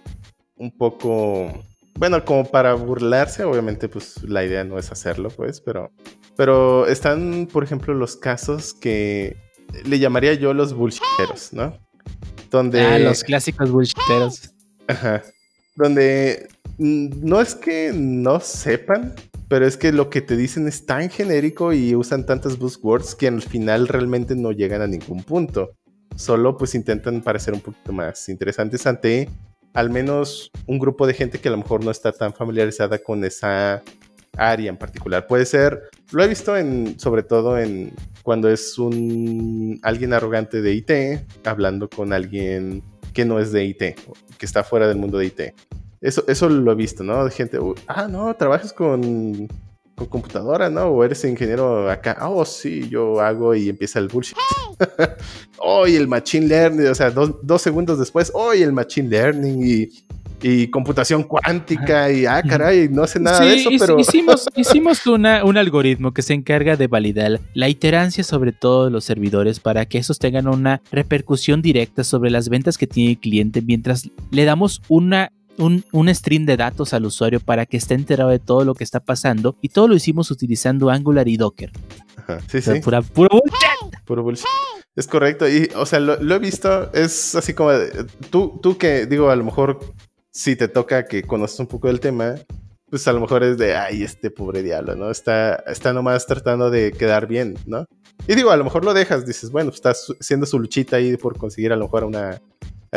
un 0.56 0.70
poco 0.70 1.64
bueno, 1.98 2.24
como 2.24 2.44
para 2.44 2.74
burlarse, 2.74 3.44
obviamente, 3.44 3.88
pues 3.88 4.22
la 4.24 4.44
idea 4.44 4.64
no 4.64 4.78
es 4.78 4.90
hacerlo, 4.90 5.30
pues, 5.30 5.60
pero, 5.60 5.92
pero 6.36 6.86
están, 6.86 7.48
por 7.52 7.62
ejemplo, 7.62 7.94
los 7.94 8.16
casos 8.16 8.74
que 8.74 9.36
le 9.84 9.98
llamaría 9.98 10.34
yo 10.34 10.54
los 10.54 10.74
bullshiteros, 10.74 11.52
¿no? 11.52 11.78
Donde... 12.50 12.80
Ah, 12.80 12.98
los 12.98 13.24
clásicos 13.24 13.70
bullshiteros. 13.70 14.54
Ajá. 14.88 15.22
Donde 15.76 16.48
no 16.78 17.40
es 17.40 17.54
que 17.54 17.92
no 17.94 18.40
sepan, 18.40 19.14
pero 19.48 19.66
es 19.66 19.76
que 19.76 19.92
lo 19.92 20.10
que 20.10 20.20
te 20.20 20.36
dicen 20.36 20.66
es 20.66 20.86
tan 20.86 21.10
genérico 21.10 21.72
y 21.72 21.94
usan 21.94 22.26
tantas 22.26 22.58
buzzwords 22.58 23.14
que 23.14 23.28
al 23.28 23.42
final 23.42 23.88
realmente 23.88 24.34
no 24.34 24.52
llegan 24.52 24.82
a 24.82 24.86
ningún 24.86 25.22
punto. 25.22 25.76
Solo 26.16 26.56
pues 26.56 26.74
intentan 26.74 27.22
parecer 27.22 27.54
un 27.54 27.60
poquito 27.60 27.92
más 27.92 28.28
interesantes 28.28 28.86
ante 28.86 29.28
al 29.74 29.90
menos 29.90 30.50
un 30.66 30.78
grupo 30.78 31.06
de 31.06 31.14
gente 31.14 31.38
que 31.40 31.48
a 31.48 31.50
lo 31.50 31.58
mejor 31.58 31.84
no 31.84 31.90
está 31.90 32.12
tan 32.12 32.32
familiarizada 32.32 32.98
con 32.98 33.24
esa 33.24 33.82
área 34.36 34.70
en 34.70 34.76
particular. 34.76 35.26
Puede 35.26 35.44
ser, 35.44 35.82
lo 36.12 36.24
he 36.24 36.28
visto 36.28 36.56
en, 36.56 36.98
sobre 36.98 37.22
todo 37.22 37.58
en 37.58 37.92
cuando 38.22 38.48
es 38.48 38.78
un 38.78 39.78
alguien 39.82 40.12
arrogante 40.12 40.62
de 40.62 40.74
IT 40.74 40.90
hablando 41.44 41.88
con 41.90 42.12
alguien 42.12 42.82
que 43.12 43.24
no 43.24 43.38
es 43.38 43.52
de 43.52 43.64
IT, 43.64 43.78
que 44.38 44.46
está 44.46 44.64
fuera 44.64 44.88
del 44.88 44.96
mundo 44.96 45.18
de 45.18 45.26
IT. 45.26 45.40
Eso, 46.00 46.24
eso 46.28 46.48
lo 46.48 46.72
he 46.72 46.74
visto, 46.74 47.02
¿no? 47.02 47.24
De 47.24 47.30
gente, 47.30 47.58
ah, 47.86 48.08
no, 48.08 48.34
trabajas 48.34 48.72
con 48.72 49.48
con 49.94 50.06
computadora, 50.06 50.68
¿no? 50.68 50.86
O 50.86 51.04
eres 51.04 51.24
ingeniero 51.24 51.90
acá. 51.90 52.16
Oh, 52.22 52.44
sí, 52.44 52.88
yo 52.88 53.20
hago 53.20 53.54
y 53.54 53.68
empieza 53.68 53.98
el 53.98 54.08
bullshit. 54.08 54.36
oh, 55.58 55.86
y 55.86 55.94
el 55.96 56.08
machine 56.08 56.46
learning, 56.46 56.88
o 56.88 56.94
sea, 56.94 57.10
dos, 57.10 57.62
segundos 57.62 57.98
después, 57.98 58.30
oh, 58.34 58.52
y 58.54 58.62
el 58.62 58.72
machine 58.72 59.08
learning 59.08 59.62
y, 59.64 59.88
y 60.42 60.68
computación 60.68 61.22
cuántica 61.22 62.10
y, 62.10 62.26
ah, 62.26 62.42
caray, 62.42 62.88
no 62.88 63.06
sé 63.06 63.20
nada 63.20 63.40
de 63.40 63.54
eso, 63.54 63.70
pero... 63.78 63.98
Hicimos, 63.98 64.48
hicimos 64.56 65.06
una, 65.06 65.44
un 65.44 65.56
algoritmo 65.56 66.12
que 66.12 66.22
se 66.22 66.34
encarga 66.34 66.76
de 66.76 66.88
validar 66.88 67.40
la 67.54 67.68
iterancia 67.68 68.24
sobre 68.24 68.52
todos 68.52 68.90
los 68.90 69.04
servidores 69.04 69.60
para 69.60 69.86
que 69.86 69.98
esos 69.98 70.18
tengan 70.18 70.48
una 70.48 70.82
repercusión 70.90 71.62
directa 71.62 72.02
sobre 72.02 72.30
las 72.30 72.48
ventas 72.48 72.78
que 72.78 72.86
tiene 72.86 73.12
el 73.12 73.18
cliente 73.18 73.62
mientras 73.62 74.10
le 74.30 74.44
damos 74.44 74.82
una 74.88 75.30
un, 75.58 75.84
un, 75.92 76.14
stream 76.14 76.46
de 76.46 76.56
datos 76.56 76.94
al 76.94 77.04
usuario 77.04 77.40
para 77.40 77.66
que 77.66 77.76
esté 77.76 77.94
enterado 77.94 78.30
de 78.30 78.38
todo 78.38 78.64
lo 78.64 78.74
que 78.74 78.84
está 78.84 79.00
pasando 79.00 79.56
y 79.60 79.68
todo 79.68 79.88
lo 79.88 79.94
hicimos 79.94 80.30
utilizando 80.30 80.90
Angular 80.90 81.28
y 81.28 81.36
Docker. 81.36 81.70
sí, 82.48 82.60
sí. 82.60 82.80
puro 82.80 83.02
bullshit. 83.14 84.04
Puro 84.04 84.22
bullshit. 84.22 84.46
Es 84.96 85.06
correcto. 85.06 85.48
Y, 85.48 85.70
o 85.76 85.86
sea, 85.86 86.00
lo, 86.00 86.34
he 86.34 86.38
visto, 86.38 86.92
es 86.92 87.34
así 87.34 87.54
como, 87.54 87.70
tú, 88.30 88.58
tú 88.62 88.78
que, 88.78 89.06
digo, 89.06 89.30
a 89.30 89.36
lo 89.36 89.44
mejor 89.44 89.80
si 90.30 90.56
te 90.56 90.68
toca 90.68 91.06
que 91.06 91.22
conoces 91.22 91.58
un 91.60 91.66
poco 91.66 91.88
del 91.88 92.00
tema, 92.00 92.34
pues 92.88 93.08
a 93.08 93.12
lo 93.12 93.20
mejor 93.20 93.42
es 93.42 93.58
de, 93.58 93.74
ay, 93.74 94.02
este 94.02 94.30
pobre 94.30 94.62
diablo, 94.62 94.94
¿no? 94.94 95.10
Está, 95.10 95.56
está 95.66 95.92
nomás 95.92 96.26
tratando 96.26 96.70
de 96.70 96.92
quedar 96.92 97.26
bien, 97.26 97.56
¿no? 97.66 97.86
Y 98.28 98.34
digo, 98.34 98.50
a 98.50 98.56
lo 98.56 98.64
mejor 98.64 98.84
lo 98.84 98.94
dejas, 98.94 99.26
dices, 99.26 99.50
bueno, 99.50 99.70
pues 99.70 99.78
estás 99.78 100.06
haciendo 100.20 100.46
su 100.46 100.58
luchita 100.58 100.96
ahí 100.96 101.16
por 101.16 101.36
conseguir 101.36 101.72
a 101.72 101.76
lo 101.76 101.84
mejor 101.84 102.04
una, 102.04 102.40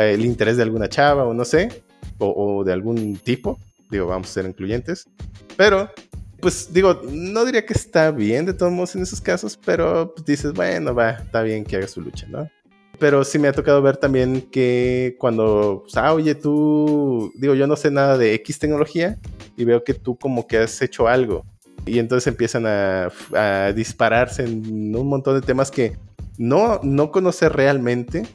el 0.04 0.24
interés 0.24 0.56
de 0.56 0.62
alguna 0.62 0.88
chava 0.88 1.24
o 1.24 1.34
no 1.34 1.44
sé, 1.44 1.82
o, 2.18 2.64
de 2.64 2.72
algún 2.72 3.16
tipo, 3.16 3.58
digo, 3.90 4.06
vamos 4.06 4.30
a 4.30 4.32
ser 4.32 4.46
incluyentes, 4.46 5.08
pero 5.56 5.90
pues 6.40 6.72
digo, 6.72 7.02
no 7.10 7.44
diría 7.44 7.66
que 7.66 7.72
está 7.72 8.10
bien 8.10 8.46
de 8.46 8.54
todos 8.54 8.72
modos 8.72 8.94
en 8.94 9.02
esos 9.02 9.20
casos, 9.20 9.58
pero 9.64 10.12
pues, 10.14 10.24
dices, 10.24 10.52
bueno, 10.52 10.94
va, 10.94 11.10
está 11.10 11.42
bien 11.42 11.64
que 11.64 11.76
haga 11.76 11.88
su 11.88 12.00
lucha, 12.00 12.26
¿no? 12.28 12.48
Pero 12.98 13.24
sí 13.24 13.38
me 13.38 13.48
ha 13.48 13.52
tocado 13.52 13.80
ver 13.80 13.96
también 13.96 14.42
que 14.42 15.16
cuando, 15.18 15.82
pues, 15.84 15.96
ah, 15.96 16.12
oye, 16.12 16.34
tú, 16.34 17.32
digo, 17.36 17.54
yo 17.54 17.66
no 17.66 17.76
sé 17.76 17.90
nada 17.90 18.18
de 18.18 18.34
X 18.34 18.58
tecnología 18.58 19.18
y 19.56 19.64
veo 19.64 19.84
que 19.84 19.94
tú 19.94 20.16
como 20.16 20.46
que 20.46 20.58
has 20.58 20.80
hecho 20.82 21.06
algo. 21.06 21.44
Y 21.86 22.00
entonces 22.00 22.26
empiezan 22.26 22.66
a, 22.66 23.10
dispararse 23.74 24.44
en 24.44 24.94
un 24.94 25.08
montón 25.08 25.40
de 25.40 25.46
temas 25.46 25.70
que 25.70 25.96
no, 26.36 26.80
no 26.82 27.10
conocer 27.10 27.52
realmente. 27.52 28.26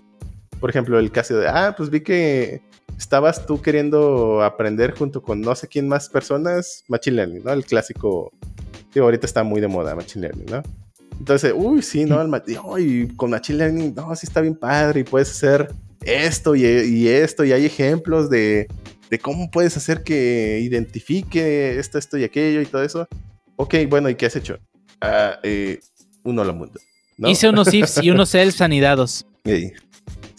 Por 0.63 0.69
ejemplo, 0.69 0.97
el 0.97 1.11
caso 1.11 1.35
de, 1.35 1.49
ah, 1.49 1.73
pues 1.75 1.89
vi 1.89 1.99
que 1.99 2.61
estabas 2.97 3.45
tú 3.45 3.61
queriendo 3.61 4.41
aprender 4.41 4.97
junto 4.97 5.21
con 5.21 5.41
no 5.41 5.53
sé 5.55 5.67
quién 5.67 5.89
más 5.89 6.07
personas 6.07 6.85
Machine 6.87 7.17
Learning, 7.17 7.43
¿no? 7.43 7.51
El 7.51 7.65
clásico, 7.65 8.31
digo, 8.93 9.05
ahorita 9.05 9.25
está 9.25 9.43
muy 9.43 9.59
de 9.59 9.67
moda 9.67 9.93
Machine 9.93 10.21
Learning, 10.21 10.45
¿no? 10.49 10.63
Entonces, 11.19 11.51
uy, 11.53 11.81
sí, 11.81 12.05
¿no? 12.05 12.21
El, 12.21 12.31
y 12.79 13.07
con 13.09 13.31
Machine 13.31 13.57
Learning, 13.57 13.93
no, 13.93 14.15
sí 14.15 14.25
está 14.25 14.39
bien 14.39 14.55
padre 14.55 15.01
y 15.01 15.03
puedes 15.03 15.31
hacer 15.31 15.69
esto 15.99 16.55
y, 16.55 16.63
y 16.65 17.09
esto 17.09 17.43
y 17.43 17.51
hay 17.51 17.65
ejemplos 17.65 18.29
de, 18.29 18.69
de, 19.09 19.19
cómo 19.19 19.51
puedes 19.51 19.75
hacer 19.75 20.01
que 20.01 20.61
identifique 20.61 21.77
esto, 21.77 21.97
esto 21.97 22.17
y 22.17 22.23
aquello 22.23 22.61
y 22.61 22.65
todo 22.67 22.83
eso. 22.83 23.05
Ok, 23.57 23.75
bueno, 23.89 24.07
¿y 24.07 24.15
qué 24.15 24.27
has 24.27 24.35
hecho? 24.37 24.59
Uh, 25.01 25.35
eh, 25.43 25.81
uno 26.23 26.41
lo 26.45 26.53
mundo. 26.53 26.79
¿no? 27.17 27.29
Hice 27.29 27.49
unos 27.49 27.73
ifs 27.73 28.01
y 28.01 28.11
unos 28.11 28.33
elfs 28.33 28.61
anidados. 28.61 29.25
Sí. 29.43 29.73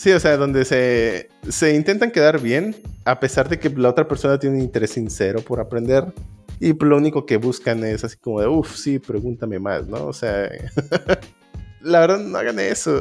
Sí, 0.04 0.12
o 0.12 0.20
sea, 0.20 0.36
donde 0.36 0.66
se, 0.66 1.30
se 1.48 1.74
intentan 1.74 2.10
quedar 2.10 2.38
bien, 2.38 2.76
a 3.06 3.20
pesar 3.20 3.48
de 3.48 3.58
que 3.58 3.70
la 3.70 3.88
otra 3.88 4.06
persona 4.06 4.38
tiene 4.38 4.56
un 4.56 4.62
interés 4.62 4.90
sincero 4.90 5.40
por 5.40 5.60
aprender. 5.60 6.12
Y 6.60 6.74
lo 6.78 6.98
único 6.98 7.24
que 7.24 7.38
buscan 7.38 7.82
es 7.84 8.04
así 8.04 8.18
como 8.18 8.38
de, 8.38 8.46
uff, 8.46 8.76
sí, 8.76 8.98
pregúntame 8.98 9.58
más, 9.58 9.86
¿no? 9.86 10.04
O 10.04 10.12
sea, 10.12 10.50
la 11.80 12.00
verdad, 12.00 12.18
no 12.18 12.36
hagan 12.36 12.60
eso. 12.60 13.00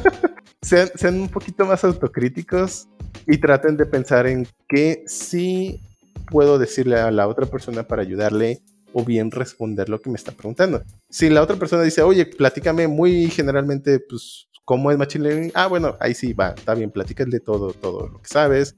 sean, 0.62 0.90
sean 0.96 1.20
un 1.20 1.28
poquito 1.28 1.64
más 1.64 1.84
autocríticos 1.84 2.88
y 3.28 3.38
traten 3.38 3.76
de 3.76 3.86
pensar 3.86 4.26
en 4.26 4.48
qué 4.68 5.04
sí 5.06 5.80
puedo 6.28 6.58
decirle 6.58 6.98
a 6.98 7.12
la 7.12 7.28
otra 7.28 7.46
persona 7.46 7.84
para 7.84 8.02
ayudarle 8.02 8.62
o 8.92 9.04
bien 9.04 9.30
responder 9.30 9.88
lo 9.88 10.00
que 10.00 10.10
me 10.10 10.16
está 10.16 10.32
preguntando. 10.32 10.82
Si 11.08 11.30
la 11.30 11.40
otra 11.40 11.54
persona 11.54 11.84
dice, 11.84 12.02
oye, 12.02 12.26
platícame 12.26 12.88
muy 12.88 13.30
generalmente, 13.30 14.00
pues 14.00 14.48
¿Cómo 14.72 14.90
es 14.90 14.96
Machine 14.96 15.28
Learning? 15.28 15.52
Ah, 15.52 15.66
bueno, 15.66 15.98
ahí 16.00 16.14
sí, 16.14 16.32
va, 16.32 16.54
está 16.56 16.72
bien, 16.72 16.90
de 16.94 17.40
todo, 17.40 17.74
todo 17.74 18.08
lo 18.08 18.22
que 18.22 18.26
sabes. 18.26 18.74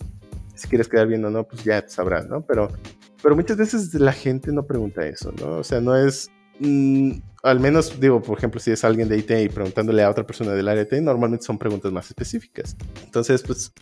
Si 0.56 0.66
quieres 0.66 0.88
quedar 0.88 1.06
bien 1.06 1.24
o 1.24 1.30
no, 1.30 1.46
pues 1.46 1.62
ya 1.62 1.84
sabrás, 1.86 2.26
¿no? 2.26 2.44
Pero, 2.44 2.66
pero 3.22 3.36
muchas 3.36 3.56
veces 3.56 3.94
la 3.94 4.12
gente 4.12 4.50
no 4.50 4.66
pregunta 4.66 5.06
eso, 5.06 5.30
¿no? 5.40 5.58
O 5.58 5.62
sea, 5.62 5.80
no 5.80 5.94
es, 5.94 6.32
mmm, 6.58 7.12
al 7.44 7.60
menos 7.60 8.00
digo, 8.00 8.20
por 8.20 8.36
ejemplo, 8.36 8.58
si 8.58 8.72
es 8.72 8.82
alguien 8.82 9.08
de 9.08 9.18
IT 9.18 9.30
y 9.30 9.48
preguntándole 9.48 10.02
a 10.02 10.10
otra 10.10 10.26
persona 10.26 10.50
del 10.50 10.66
área 10.66 10.84
de 10.84 10.96
IT, 10.96 11.00
normalmente 11.04 11.44
son 11.44 11.58
preguntas 11.58 11.92
más 11.92 12.08
específicas. 12.08 12.76
Entonces, 13.04 13.44
pues, 13.44 13.72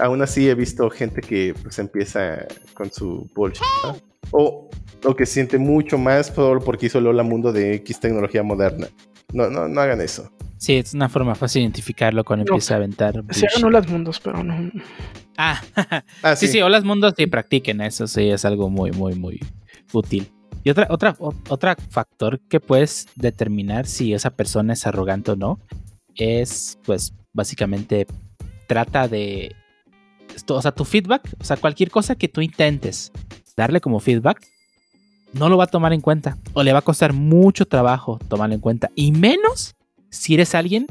aún 0.00 0.22
así 0.22 0.48
he 0.48 0.54
visto 0.54 0.88
gente 0.88 1.20
que 1.20 1.54
pues 1.62 1.78
empieza 1.78 2.46
con 2.72 2.90
su 2.90 3.28
bullshit, 3.34 3.62
¿no? 3.84 3.94
O, 4.30 4.70
o 5.04 5.14
que 5.14 5.26
siente 5.26 5.58
mucho 5.58 5.98
más 5.98 6.30
por, 6.30 6.64
porque 6.64 6.86
hizo 6.86 6.98
Lola 6.98 7.24
Mundo 7.24 7.52
de 7.52 7.74
X 7.74 8.00
tecnología 8.00 8.42
moderna. 8.42 8.88
No, 9.32 9.50
no, 9.50 9.68
no 9.68 9.80
hagan 9.80 10.00
eso. 10.00 10.30
Sí, 10.56 10.74
es 10.76 10.92
una 10.94 11.08
forma 11.08 11.34
fácil 11.34 11.60
de 11.60 11.64
identificarlo 11.64 12.24
cuando 12.24 12.44
No, 12.46 12.54
empieza 12.54 12.74
a 12.74 12.76
aventar. 12.78 13.22
Se 13.30 13.46
hagan 13.46 13.64
Olas 13.64 13.88
Mundos, 13.88 14.20
pero 14.20 14.42
no. 14.42 14.70
Ah, 15.36 15.60
Ah, 16.22 16.34
sí, 16.34 16.48
sí, 16.48 16.60
Olas 16.62 16.82
Mundos 16.84 17.14
sí 17.16 17.26
practiquen 17.26 17.80
eso, 17.80 18.06
sí, 18.06 18.28
es 18.30 18.44
algo 18.44 18.68
muy, 18.70 18.90
muy, 18.90 19.14
muy 19.14 19.38
útil. 19.92 20.28
Y 20.64 20.70
otra, 20.70 20.88
otra, 20.90 21.14
o- 21.20 21.34
otra 21.48 21.76
factor 21.90 22.40
que 22.48 22.58
puedes 22.58 23.06
determinar 23.14 23.86
si 23.86 24.12
esa 24.14 24.30
persona 24.30 24.72
es 24.72 24.86
arrogante 24.86 25.30
o 25.32 25.36
no 25.36 25.60
es, 26.16 26.78
pues, 26.84 27.14
básicamente 27.32 28.06
trata 28.66 29.06
de, 29.06 29.54
esto, 30.34 30.56
o 30.56 30.62
sea, 30.62 30.72
tu 30.72 30.84
feedback, 30.84 31.22
o 31.38 31.44
sea, 31.44 31.56
cualquier 31.56 31.90
cosa 31.92 32.16
que 32.16 32.26
tú 32.28 32.40
intentes 32.40 33.12
darle 33.56 33.80
como 33.80 34.00
feedback, 34.00 34.44
no 35.32 35.48
lo 35.48 35.56
va 35.56 35.64
a 35.64 35.68
tomar 35.68 35.92
en 35.92 36.00
cuenta 36.00 36.36
o 36.52 36.62
le 36.62 36.72
va 36.72 36.80
a 36.80 36.82
costar 36.82 37.12
mucho 37.12 37.66
trabajo 37.66 38.18
tomarlo 38.28 38.54
en 38.54 38.60
cuenta 38.60 38.90
y 38.94 39.12
menos 39.12 39.74
si 40.10 40.34
eres 40.34 40.54
alguien 40.54 40.86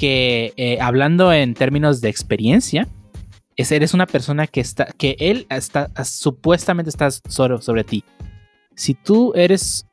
que, 0.00 0.54
eh, 0.56 0.78
hablando 0.80 1.30
en 1.30 1.52
términos 1.52 2.00
de 2.00 2.08
experiencia, 2.08 2.88
es, 3.56 3.70
eres 3.70 3.92
una 3.92 4.06
persona 4.06 4.46
que 4.46 4.60
está, 4.60 4.86
que 4.96 5.14
él 5.18 5.46
está, 5.50 5.90
supuestamente 6.04 6.88
está 6.88 7.10
sobre, 7.10 7.60
sobre 7.60 7.84
ti. 7.84 8.02
Si 8.74 8.94
tú 8.94 9.32
eres 9.34 9.86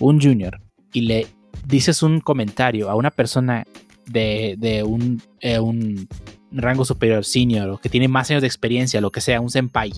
un 0.00 0.20
junior 0.20 0.60
y 0.92 1.02
le 1.02 1.28
dices 1.66 2.02
un 2.02 2.20
comentario 2.20 2.90
a 2.90 2.96
una 2.96 3.12
persona 3.12 3.64
de, 4.06 4.56
de 4.58 4.82
un, 4.82 5.22
eh, 5.40 5.60
un 5.60 6.08
rango 6.50 6.84
superior, 6.84 7.24
senior, 7.24 7.70
o 7.70 7.78
que 7.78 7.88
tiene 7.88 8.08
más 8.08 8.30
años 8.30 8.42
de 8.42 8.48
experiencia, 8.48 9.00
lo 9.00 9.12
que 9.12 9.20
sea, 9.20 9.40
un 9.40 9.50
senpai, 9.50 9.92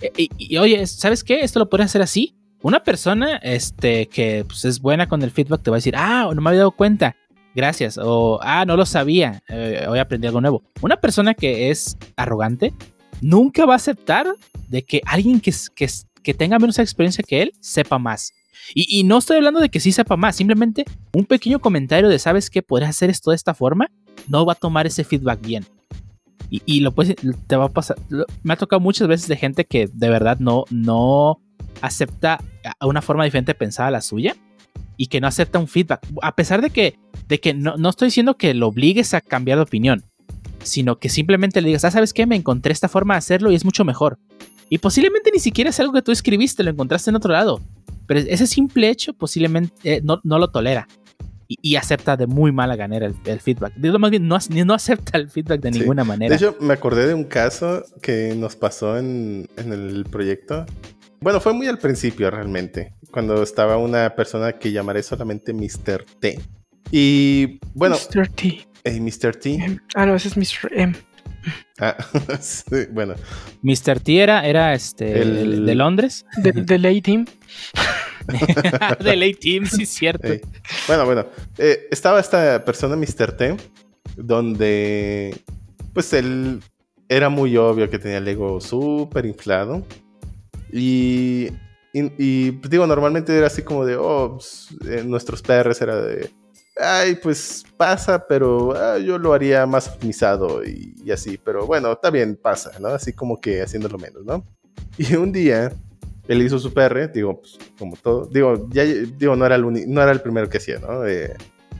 eh, 0.00 0.28
y, 0.36 0.56
oye, 0.58 0.86
¿sabes 0.86 1.24
qué? 1.24 1.40
Esto 1.40 1.58
lo 1.58 1.68
puedes 1.68 1.86
hacer 1.86 2.02
así. 2.02 2.36
Una 2.62 2.82
persona 2.82 3.36
este, 3.36 4.06
que 4.06 4.44
pues, 4.46 4.64
es 4.64 4.80
buena 4.80 5.08
con 5.08 5.22
el 5.22 5.30
feedback 5.30 5.62
te 5.62 5.70
va 5.70 5.76
a 5.76 5.78
decir, 5.78 5.94
ah, 5.96 6.30
no 6.34 6.40
me 6.40 6.50
había 6.50 6.60
dado 6.60 6.72
cuenta, 6.72 7.16
gracias. 7.54 7.98
O, 8.02 8.38
ah, 8.42 8.64
no 8.64 8.76
lo 8.76 8.86
sabía, 8.86 9.42
eh, 9.48 9.86
hoy 9.88 9.98
aprendí 9.98 10.26
algo 10.26 10.40
nuevo. 10.40 10.62
Una 10.80 10.96
persona 10.96 11.34
que 11.34 11.70
es 11.70 11.96
arrogante 12.16 12.72
nunca 13.20 13.66
va 13.66 13.74
a 13.74 13.76
aceptar 13.76 14.26
de 14.68 14.82
que 14.82 15.00
alguien 15.04 15.40
que, 15.40 15.52
que, 15.74 15.88
que 16.22 16.34
tenga 16.34 16.58
menos 16.58 16.78
experiencia 16.78 17.24
que 17.26 17.42
él 17.42 17.52
sepa 17.60 17.98
más. 17.98 18.32
Y, 18.74 18.98
y, 18.98 19.04
no 19.04 19.18
estoy 19.18 19.36
hablando 19.36 19.60
de 19.60 19.68
que 19.68 19.78
sí 19.78 19.92
sepa 19.92 20.16
más, 20.16 20.34
simplemente 20.34 20.84
un 21.12 21.24
pequeño 21.24 21.60
comentario 21.60 22.08
de, 22.08 22.18
¿sabes 22.18 22.50
qué? 22.50 22.62
Podrías 22.62 22.90
hacer 22.90 23.10
esto 23.10 23.30
de 23.30 23.36
esta 23.36 23.54
forma, 23.54 23.90
no 24.26 24.44
va 24.44 24.54
a 24.54 24.56
tomar 24.56 24.88
ese 24.88 25.04
feedback 25.04 25.40
bien. 25.40 25.64
Y, 26.48 26.80
lo 26.80 26.92
puedes, 26.92 27.16
te 27.46 27.56
va 27.56 27.66
a 27.66 27.68
pasar. 27.68 27.96
Me 28.42 28.54
ha 28.54 28.56
tocado 28.56 28.80
muchas 28.80 29.08
veces 29.08 29.26
de 29.26 29.36
gente 29.36 29.64
que 29.64 29.88
de 29.92 30.08
verdad 30.08 30.38
no, 30.38 30.64
no 30.70 31.40
acepta 31.80 32.40
una 32.80 33.02
forma 33.02 33.24
diferente 33.24 33.50
de 33.50 33.56
pensar 33.56 33.88
a 33.88 33.90
la 33.90 34.00
suya 34.00 34.36
y 34.96 35.08
que 35.08 35.20
no 35.20 35.26
acepta 35.26 35.58
un 35.58 35.68
feedback. 35.68 36.06
A 36.22 36.36
pesar 36.36 36.62
de 36.62 36.70
que, 36.70 36.98
de 37.28 37.40
que 37.40 37.52
no, 37.52 37.76
no 37.76 37.90
estoy 37.90 38.08
diciendo 38.08 38.36
que 38.36 38.54
lo 38.54 38.68
obligues 38.68 39.12
a 39.12 39.20
cambiar 39.20 39.58
de 39.58 39.64
opinión, 39.64 40.04
sino 40.62 40.98
que 40.98 41.08
simplemente 41.08 41.60
le 41.60 41.68
digas, 41.68 41.84
ah, 41.84 41.90
¿sabes 41.90 42.12
qué? 42.12 42.26
Me 42.26 42.36
encontré 42.36 42.72
esta 42.72 42.88
forma 42.88 43.14
de 43.14 43.18
hacerlo 43.18 43.50
y 43.50 43.54
es 43.54 43.64
mucho 43.64 43.84
mejor. 43.84 44.18
Y 44.68 44.78
posiblemente 44.78 45.30
ni 45.32 45.38
siquiera 45.38 45.70
es 45.70 45.80
algo 45.80 45.92
que 45.92 46.02
tú 46.02 46.12
escribiste, 46.12 46.62
lo 46.62 46.70
encontraste 46.70 47.10
en 47.10 47.16
otro 47.16 47.32
lado. 47.32 47.60
Pero 48.06 48.20
ese 48.20 48.46
simple 48.46 48.88
hecho 48.88 49.12
posiblemente 49.14 49.72
eh, 49.84 50.00
no, 50.02 50.20
no, 50.24 50.38
lo 50.38 50.48
tolera. 50.48 50.88
Y, 51.48 51.58
y, 51.62 51.76
acepta 51.76 52.16
de 52.16 52.26
muy 52.26 52.50
mala 52.50 52.76
manera 52.76 53.06
el, 53.06 53.14
el 53.24 53.40
feedback. 53.40 53.74
Digo, 53.76 53.98
más 53.98 54.10
bien, 54.10 54.26
no, 54.26 54.38
no, 54.64 54.74
acepta 54.74 55.16
el 55.16 55.30
feedback 55.30 55.60
de 55.60 55.72
sí. 55.72 55.78
ninguna 55.78 56.02
manera. 56.02 56.30
De 56.30 56.36
hecho, 56.36 56.56
me 56.60 56.74
acordé 56.74 57.06
de 57.06 57.14
un 57.14 57.24
caso 57.24 57.84
que 58.02 58.34
nos 58.36 58.56
pasó 58.56 58.98
en, 58.98 59.48
en 59.56 59.72
el 59.72 60.04
proyecto. 60.10 60.66
Bueno, 61.20 61.40
fue 61.40 61.52
muy 61.52 61.66
al 61.66 61.78
principio 61.78 62.30
realmente, 62.30 62.94
cuando 63.10 63.42
estaba 63.42 63.76
una 63.78 64.14
persona 64.14 64.52
que 64.52 64.72
llamaré 64.72 65.02
solamente 65.02 65.52
Mr. 65.52 66.04
T. 66.20 66.38
Y 66.90 67.58
bueno... 67.74 67.96
Mr. 67.96 68.28
T. 68.28 68.66
Eh, 68.84 69.00
Mr. 69.00 69.36
T. 69.36 69.80
Ah, 69.94 70.06
no, 70.06 70.14
ese 70.14 70.28
es 70.28 70.36
Mr. 70.36 70.72
M. 70.72 70.94
Ah, 71.78 71.96
sí, 72.40 72.86
bueno. 72.92 73.14
Mr. 73.62 74.00
T 74.00 74.22
era, 74.22 74.46
era 74.46 74.74
este, 74.74 75.22
el... 75.22 75.66
de 75.66 75.74
Londres. 75.74 76.26
De, 76.36 76.52
de 76.52 76.78
lay 76.78 77.02
Team. 78.96 78.96
de 79.00 79.16
lay 79.16 79.34
Team, 79.34 79.66
sí, 79.66 79.86
cierto. 79.86 80.28
Sí. 80.28 80.40
Bueno, 80.86 81.04
bueno. 81.04 81.26
Eh, 81.58 81.88
estaba 81.90 82.20
esta 82.20 82.64
persona, 82.64 82.96
Mr. 82.96 83.36
T, 83.36 83.56
donde 84.16 85.36
pues 85.92 86.12
él 86.12 86.60
era 87.08 87.28
muy 87.28 87.56
obvio 87.56 87.88
que 87.88 87.98
tenía 87.98 88.18
el 88.18 88.28
ego 88.28 88.60
súper 88.60 89.26
inflado. 89.26 89.82
Y, 90.72 91.48
y, 91.92 92.12
y, 92.18 92.50
digo, 92.68 92.86
normalmente 92.86 93.36
era 93.36 93.46
así 93.46 93.62
como 93.62 93.86
de, 93.86 93.96
oh, 93.96 94.34
pues, 94.34 94.68
eh, 94.86 95.02
nuestros 95.04 95.40
PRs 95.42 95.80
era 95.80 96.00
de, 96.02 96.30
ay, 96.76 97.14
pues 97.16 97.64
pasa, 97.76 98.26
pero 98.26 98.74
ah, 98.76 98.98
yo 98.98 99.18
lo 99.18 99.32
haría 99.32 99.64
más 99.66 99.88
optimizado 99.88 100.64
y, 100.64 100.94
y, 101.04 101.10
así, 101.12 101.38
pero 101.42 101.66
bueno, 101.66 101.92
está 101.92 102.10
bien, 102.10 102.36
pasa, 102.36 102.72
¿no? 102.80 102.88
Así 102.88 103.12
como 103.12 103.40
que 103.40 103.62
haciéndolo 103.62 103.98
menos, 103.98 104.24
¿no? 104.24 104.44
Y 104.98 105.14
un 105.14 105.32
día 105.32 105.72
él 106.28 106.42
hizo 106.42 106.58
su 106.58 106.72
PR, 106.72 107.10
digo, 107.12 107.40
pues 107.40 107.58
como 107.78 107.96
todo, 107.96 108.26
digo, 108.26 108.68
ya, 108.70 108.84
digo, 108.84 109.36
no 109.36 109.46
era 109.46 109.56
el, 109.56 109.62
no 109.92 110.02
era 110.02 110.12
el 110.12 110.20
primero 110.20 110.48
que 110.48 110.58
hacía, 110.58 110.78
¿no? 110.78 111.06
Eh, 111.06 111.34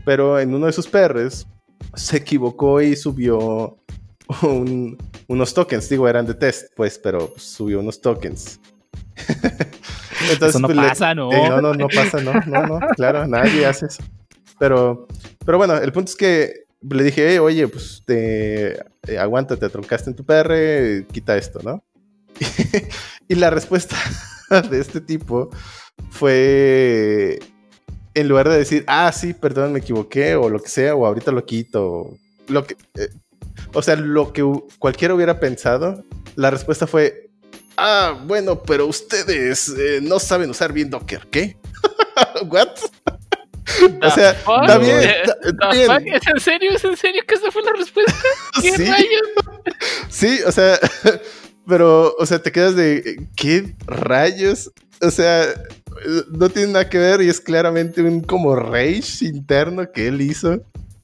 pero 0.05 0.39
en 0.39 0.55
uno 0.55 0.67
de 0.67 0.73
sus 0.73 0.87
PRs 0.87 1.47
se 1.95 2.17
equivocó 2.19 2.81
y 2.81 2.97
subió 2.97 3.77
un, 4.43 4.97
unos 5.29 5.55
tokens, 5.55 5.89
digo, 5.89 6.09
eran 6.09 6.27
de 6.27 6.35
test, 6.35 6.73
pues, 6.77 6.99
pero 6.99 7.33
subió 7.37 7.81
unos 7.81 8.01
tokens. 8.01 8.61
Entonces, 10.31 10.49
Eso 10.49 10.59
no 10.61 10.69
pues, 10.69 10.79
pasa, 10.79 11.15
¿no? 11.15 11.33
Eh, 11.33 11.49
no, 11.49 11.61
no, 11.61 11.75
no 11.75 11.89
pasa, 11.89 12.21
no, 12.21 12.33
no, 12.47 12.67
no, 12.67 12.81
claro, 12.97 13.27
nadie 13.27 13.67
hace 13.67 13.87
eso. 13.87 14.03
Pero, 14.59 15.07
pero 15.45 15.59
bueno, 15.59 15.77
el 15.77 15.93
punto 15.93 16.11
es 16.11 16.17
que 16.17 16.67
le 16.89 17.03
dije, 17.03 17.35
"Eh, 17.35 17.41
oye, 17.41 17.69
pues 17.69 18.03
te 18.07 18.79
eh, 19.07 19.19
aguanta, 19.19 19.57
te 19.57 19.69
truncaste 19.69 20.11
en 20.11 20.17
tu 20.17 20.25
PR, 20.25 21.07
quita 21.13 21.37
esto, 21.37 21.61
¿no? 21.63 21.85
y 23.29 23.35
la 23.35 23.51
respuesta 23.51 23.97
de 24.71 24.81
este 24.81 25.01
tipo 25.01 25.51
fue, 26.11 27.39
en 28.15 28.29
lugar 28.29 28.49
de 28.49 28.59
decir, 28.59 28.85
ah, 28.87 29.11
sí, 29.13 29.35
perdón, 29.35 29.73
me 29.73 29.81
equivoqué, 29.81 30.35
o 30.35 30.49
lo 30.49 30.61
que 30.61 30.69
sea, 30.69 30.95
o 30.95 31.07
ahorita 31.07 31.33
lo 31.33 31.45
quito, 31.45 31.85
o 31.85 32.19
lo 32.49 32.67
que, 32.67 32.77
eh, 32.95 33.09
o 33.73 33.83
sea, 33.83 33.97
lo 33.97 34.33
que 34.33 34.43
cualquiera 34.79 35.15
hubiera 35.15 35.41
pensado, 35.41 36.05
la 36.37 36.51
respuesta 36.51 36.87
fue, 36.87 37.31
ah, 37.77 38.19
bueno, 38.27 38.63
pero 38.63 38.87
ustedes 38.87 39.69
eh, 39.79 40.01
no 40.03 40.19
saben 40.19 40.51
usar 40.51 40.73
bien 40.73 40.91
Docker, 40.91 41.27
¿qué? 41.31 41.57
¿What? 42.49 42.69
O 44.01 44.11
sea, 44.11 44.31
está 44.31 44.79
bien? 44.79 45.01
¿Es 46.15 46.27
en 46.29 46.41
serio? 46.41 46.71
¿Es 46.71 46.85
en 46.85 46.97
serio 46.97 47.21
que 47.27 47.35
esa 47.35 47.51
fue 47.51 47.63
la 47.65 47.73
respuesta? 47.73 48.15
¿Qué 48.63 48.71
Sí. 48.71 48.85
rayos? 48.87 49.23
Sí, 50.09 50.39
o 50.47 50.53
sea, 50.53 50.79
pero, 51.67 52.15
o 52.19 52.27
sea, 52.27 52.39
te 52.41 52.53
quedas 52.53 52.77
de, 52.77 53.27
¿qué 53.37 53.75
rayos? 53.87 54.73
O 55.03 55.11
sea, 55.11 55.47
no 56.31 56.49
tiene 56.49 56.73
nada 56.73 56.89
que 56.89 56.99
ver 56.99 57.23
y 57.23 57.29
es 57.29 57.41
claramente 57.41 58.03
un 58.03 58.21
como 58.21 58.55
rage 58.57 59.25
interno 59.25 59.91
que 59.91 60.09
él 60.09 60.21
hizo. 60.21 60.63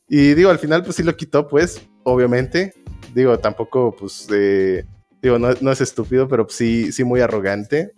Y 0.08 0.34
digo, 0.34 0.50
al 0.50 0.58
final 0.58 0.82
pues 0.84 0.96
sí 0.96 1.02
lo 1.02 1.16
quitó, 1.16 1.48
pues, 1.48 1.80
obviamente. 2.04 2.74
Digo, 3.14 3.38
tampoco, 3.38 3.94
pues, 3.98 4.26
eh, 4.32 4.84
digo, 5.22 5.38
no, 5.38 5.48
no 5.60 5.72
es 5.72 5.80
estúpido, 5.80 6.28
pero 6.28 6.46
sí, 6.48 6.92
sí 6.92 7.04
muy 7.04 7.20
arrogante. 7.20 7.92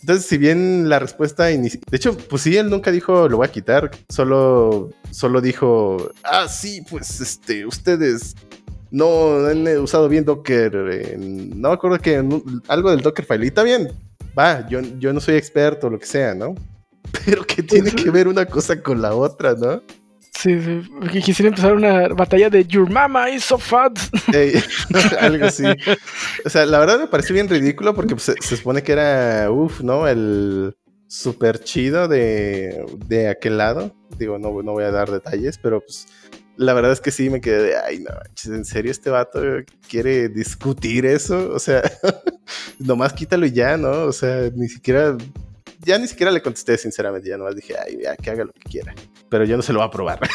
Entonces, 0.00 0.24
si 0.26 0.38
bien 0.38 0.88
la 0.88 0.98
respuesta 0.98 1.50
inici- 1.52 1.80
De 1.90 1.96
hecho, 1.96 2.16
pues 2.16 2.42
sí, 2.42 2.56
él 2.56 2.70
nunca 2.70 2.90
dijo 2.90 3.28
lo 3.28 3.36
voy 3.38 3.46
a 3.46 3.52
quitar. 3.52 3.90
Solo, 4.08 4.90
solo 5.10 5.40
dijo, 5.40 6.10
ah, 6.24 6.48
sí, 6.48 6.82
pues, 6.88 7.20
este, 7.20 7.66
ustedes 7.66 8.34
no 8.90 9.46
han 9.46 9.66
eh, 9.66 9.78
usado 9.78 10.08
bien 10.08 10.24
Docker. 10.24 10.74
en- 11.12 11.60
no 11.60 11.68
me 11.68 11.74
acuerdo 11.74 11.98
que 11.98 12.22
algo 12.68 12.90
del 12.90 13.00
Dockerfile. 13.00 13.44
Y 13.44 13.48
está 13.48 13.62
bien, 13.62 13.88
va, 14.38 14.66
yo, 14.68 14.80
yo 14.98 15.12
no 15.12 15.20
soy 15.20 15.36
experto, 15.36 15.88
lo 15.90 15.98
que 15.98 16.06
sea, 16.06 16.34
¿no? 16.34 16.54
Pero 17.24 17.44
que 17.44 17.62
tiene 17.62 17.90
que 17.92 18.10
ver 18.10 18.28
una 18.28 18.44
cosa 18.46 18.80
con 18.82 19.00
la 19.02 19.14
otra, 19.14 19.54
¿no? 19.54 19.82
Sí, 20.32 20.58
sí. 20.60 20.80
Quisiera 21.20 21.48
empezar 21.48 21.74
una 21.74 22.08
batalla 22.08 22.48
de 22.48 22.64
Your 22.64 22.88
mama 22.88 23.28
is 23.28 23.44
so 23.44 23.58
fat. 23.58 23.98
Algo 25.20 25.46
así. 25.46 25.64
O 26.44 26.48
sea, 26.48 26.64
la 26.64 26.78
verdad 26.78 26.98
me 27.00 27.06
pareció 27.08 27.34
bien 27.34 27.48
ridículo 27.48 27.94
porque 27.94 28.14
pues, 28.14 28.22
se, 28.24 28.34
se 28.40 28.56
supone 28.56 28.82
que 28.82 28.92
era, 28.92 29.50
uff, 29.50 29.80
¿no? 29.82 30.08
El 30.08 30.74
súper 31.08 31.58
chido 31.62 32.08
de, 32.08 32.86
de 33.06 33.28
aquel 33.28 33.58
lado. 33.58 33.94
Digo, 34.18 34.38
no, 34.38 34.62
no 34.62 34.72
voy 34.72 34.84
a 34.84 34.90
dar 34.90 35.10
detalles, 35.10 35.58
pero 35.58 35.80
pues 35.80 36.06
la 36.56 36.72
verdad 36.74 36.92
es 36.92 37.00
que 37.00 37.10
sí 37.10 37.30
me 37.30 37.40
quedé 37.40 37.62
de, 37.62 37.76
ay, 37.76 38.00
no, 38.00 38.10
¿en 38.54 38.64
serio 38.64 38.90
este 38.90 39.10
vato 39.10 39.40
quiere 39.88 40.28
discutir 40.28 41.06
eso? 41.06 41.50
O 41.52 41.58
sea, 41.58 41.82
nomás 42.78 43.12
quítalo 43.12 43.46
y 43.46 43.52
ya, 43.52 43.76
¿no? 43.76 44.04
O 44.04 44.12
sea, 44.12 44.50
ni 44.54 44.68
siquiera, 44.68 45.16
ya 45.80 45.98
ni 45.98 46.06
siquiera 46.06 46.30
le 46.30 46.42
contesté 46.42 46.76
sinceramente, 46.76 47.28
ya 47.28 47.38
nomás 47.38 47.56
dije, 47.56 47.74
ay, 47.82 47.98
ya, 48.02 48.16
que 48.16 48.30
haga 48.30 48.44
lo 48.44 48.52
que 48.52 48.60
quiera. 48.60 48.94
Pero 49.28 49.44
yo 49.44 49.56
no 49.56 49.62
se 49.62 49.72
lo 49.72 49.78
voy 49.78 49.88
a 49.88 49.90
probar. 49.90 50.20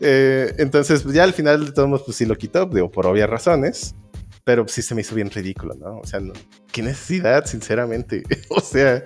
Eh, 0.00 0.54
entonces, 0.58 1.02
pues 1.02 1.14
ya 1.14 1.24
al 1.24 1.32
final 1.32 1.64
de 1.64 1.72
todos 1.72 2.02
pues 2.02 2.18
sí 2.18 2.26
lo 2.26 2.36
quitó, 2.36 2.66
digo, 2.66 2.90
por 2.90 3.06
obvias 3.06 3.30
razones. 3.30 3.94
Pero 4.44 4.68
sí 4.68 4.82
se 4.82 4.94
me 4.94 5.00
hizo 5.00 5.14
bien 5.14 5.30
ridículo, 5.30 5.74
¿no? 5.74 5.98
O 6.00 6.06
sea, 6.06 6.20
no- 6.20 6.34
qué 6.70 6.82
necesidad, 6.82 7.46
sinceramente. 7.46 8.22
o 8.50 8.60
sea, 8.60 9.02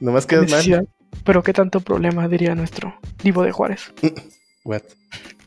nomás 0.00 0.24
quedas 0.26 0.50
mal. 0.50 0.88
Pero 1.24 1.42
qué 1.42 1.52
tanto 1.52 1.80
problema, 1.80 2.28
diría 2.28 2.54
nuestro 2.54 2.94
Divo 3.22 3.42
de 3.42 3.52
Juárez. 3.52 3.92
What? 4.64 4.82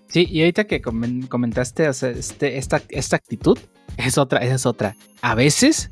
Sí, 0.07 0.28
y 0.30 0.41
ahorita 0.41 0.66
que 0.66 0.82
comen- 0.82 1.28
comentaste, 1.28 1.88
o 1.89 1.93
sea, 1.93 2.09
este, 2.09 2.57
esta, 2.57 2.82
esta 2.89 3.16
actitud 3.16 3.57
es 3.97 4.18
otra, 4.18 4.39
esa 4.39 4.55
es 4.55 4.66
otra. 4.68 4.95
A 5.22 5.34
veces, 5.34 5.89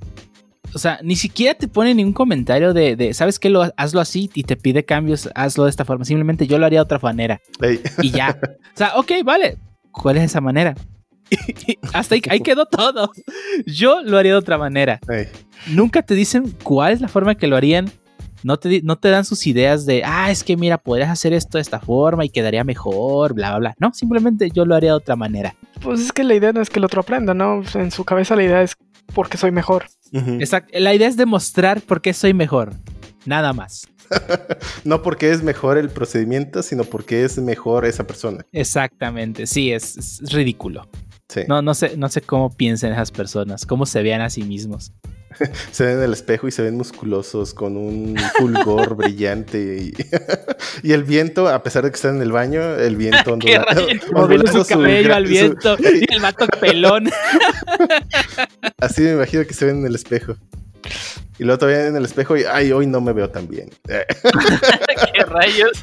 o 0.75 0.77
sea, 0.77 0.99
ni 1.01 1.15
siquiera 1.15 1.55
te 1.55 1.67
pone 1.67 1.95
ningún 1.95 2.13
comentario 2.13 2.73
de, 2.73 2.95
de, 2.95 3.13
¿sabes 3.15 3.39
qué? 3.39 3.49
Lo, 3.49 3.71
hazlo 3.77 3.99
así 3.99 4.29
y 4.35 4.43
te 4.43 4.55
pide 4.57 4.85
cambios, 4.85 5.29
hazlo 5.33 5.63
de 5.63 5.71
esta 5.71 5.85
forma. 5.85 6.05
Simplemente 6.05 6.45
yo 6.45 6.59
lo 6.59 6.67
haría 6.67 6.79
de 6.79 6.83
otra 6.83 6.99
manera 7.01 7.41
Ey, 7.61 7.81
y 8.01 8.11
ya. 8.11 8.37
O 8.75 8.77
sea, 8.77 8.93
ok, 8.97 9.11
vale. 9.25 9.57
¿Cuál 9.91 10.17
es 10.17 10.23
esa 10.25 10.39
manera? 10.41 10.75
Hasta 11.93 12.15
ahí, 12.15 12.21
ahí 12.29 12.39
quedó 12.43 12.65
todo. 12.67 13.11
Yo 13.65 14.01
lo 14.03 14.17
haría 14.19 14.33
de 14.33 14.37
otra 14.37 14.57
manera. 14.59 14.99
ey. 15.09 15.27
Nunca 15.67 16.01
te 16.03 16.13
dicen 16.15 16.55
cuál 16.63 16.93
es 16.93 17.01
la 17.01 17.07
forma 17.07 17.35
que 17.35 17.47
lo 17.47 17.55
harían. 17.57 17.91
No 18.43 18.57
te, 18.57 18.81
no 18.81 18.97
te 18.97 19.09
dan 19.09 19.25
sus 19.25 19.45
ideas 19.45 19.85
de, 19.85 20.03
ah, 20.03 20.31
es 20.31 20.43
que 20.43 20.57
mira, 20.57 20.77
podrías 20.77 21.09
hacer 21.09 21.33
esto 21.33 21.57
de 21.57 21.61
esta 21.61 21.79
forma 21.79 22.25
y 22.25 22.29
quedaría 22.29 22.63
mejor, 22.63 23.33
bla, 23.33 23.49
bla, 23.51 23.59
bla. 23.59 23.75
No, 23.79 23.93
simplemente 23.93 24.49
yo 24.51 24.65
lo 24.65 24.75
haría 24.75 24.91
de 24.91 24.97
otra 24.97 25.15
manera. 25.15 25.55
Pues 25.81 26.01
es 26.01 26.11
que 26.11 26.23
la 26.23 26.33
idea 26.33 26.51
no 26.51 26.61
es 26.61 26.69
que 26.69 26.79
el 26.79 26.85
otro 26.85 27.01
aprenda, 27.01 27.33
¿no? 27.33 27.61
En 27.75 27.91
su 27.91 28.03
cabeza 28.03 28.35
la 28.35 28.43
idea 28.43 28.61
es 28.61 28.75
porque 29.13 29.37
soy 29.37 29.51
mejor. 29.51 29.85
Ujú. 30.11 30.33
Exacto. 30.39 30.77
La 30.79 30.93
idea 30.93 31.07
es 31.07 31.17
demostrar 31.17 31.81
por 31.81 32.01
qué 32.01 32.13
soy 32.13 32.33
mejor. 32.33 32.73
Nada 33.25 33.53
más. 33.53 33.87
No 34.83 35.01
porque 35.01 35.31
es 35.31 35.41
mejor 35.41 35.77
el 35.77 35.89
procedimiento, 35.89 36.63
sino 36.63 36.83
porque 36.83 37.23
es 37.23 37.37
mejor 37.37 37.85
esa 37.85 38.05
persona. 38.05 38.45
Exactamente. 38.51 39.47
Sí, 39.47 39.71
es, 39.71 39.97
es 39.97 40.33
ridículo. 40.33 40.89
Sí. 41.29 41.41
No, 41.47 41.61
no 41.61 41.73
sé, 41.73 41.95
no 41.95 42.09
sé 42.09 42.21
cómo 42.21 42.49
piensan 42.49 42.91
esas 42.91 43.11
personas, 43.11 43.65
cómo 43.65 43.85
se 43.85 44.03
vean 44.03 44.19
a 44.19 44.29
sí 44.29 44.43
mismos. 44.43 44.91
Se 45.71 45.85
ven 45.85 45.97
en 45.97 46.03
el 46.03 46.13
espejo 46.13 46.47
y 46.47 46.51
se 46.51 46.61
ven 46.61 46.75
musculosos 46.75 47.53
con 47.53 47.77
un 47.77 48.15
fulgor 48.37 48.95
brillante. 48.97 49.77
Y, 49.81 49.93
y 50.87 50.93
el 50.93 51.03
viento, 51.03 51.47
a 51.47 51.63
pesar 51.63 51.83
de 51.83 51.89
que 51.91 51.95
están 51.95 52.17
en 52.17 52.21
el 52.21 52.31
baño, 52.31 52.75
el 52.75 52.95
viento 52.95 53.37
¿Qué 53.39 53.57
ondula- 53.57 53.99
ondulando 54.13 54.63
su 54.63 54.69
cabello 54.69 55.13
al 55.15 55.25
su- 55.25 55.31
viento 55.31 55.77
y 55.79 56.13
el 56.13 56.19
vato 56.21 56.45
pelón. 56.59 57.09
Así 58.79 59.01
me 59.01 59.11
imagino 59.13 59.45
que 59.45 59.53
se 59.53 59.65
ven 59.65 59.79
en 59.79 59.85
el 59.87 59.95
espejo. 59.95 60.35
Y 61.39 61.43
luego 61.43 61.59
todavía 61.59 61.87
en 61.87 61.95
el 61.95 62.05
espejo 62.05 62.37
y, 62.37 62.43
ay, 62.43 62.71
hoy 62.71 62.85
no 62.85 63.01
me 63.01 63.13
veo 63.13 63.29
tan 63.29 63.47
bien. 63.47 63.69
¿Qué 63.87 65.23
rayos? 65.25 65.81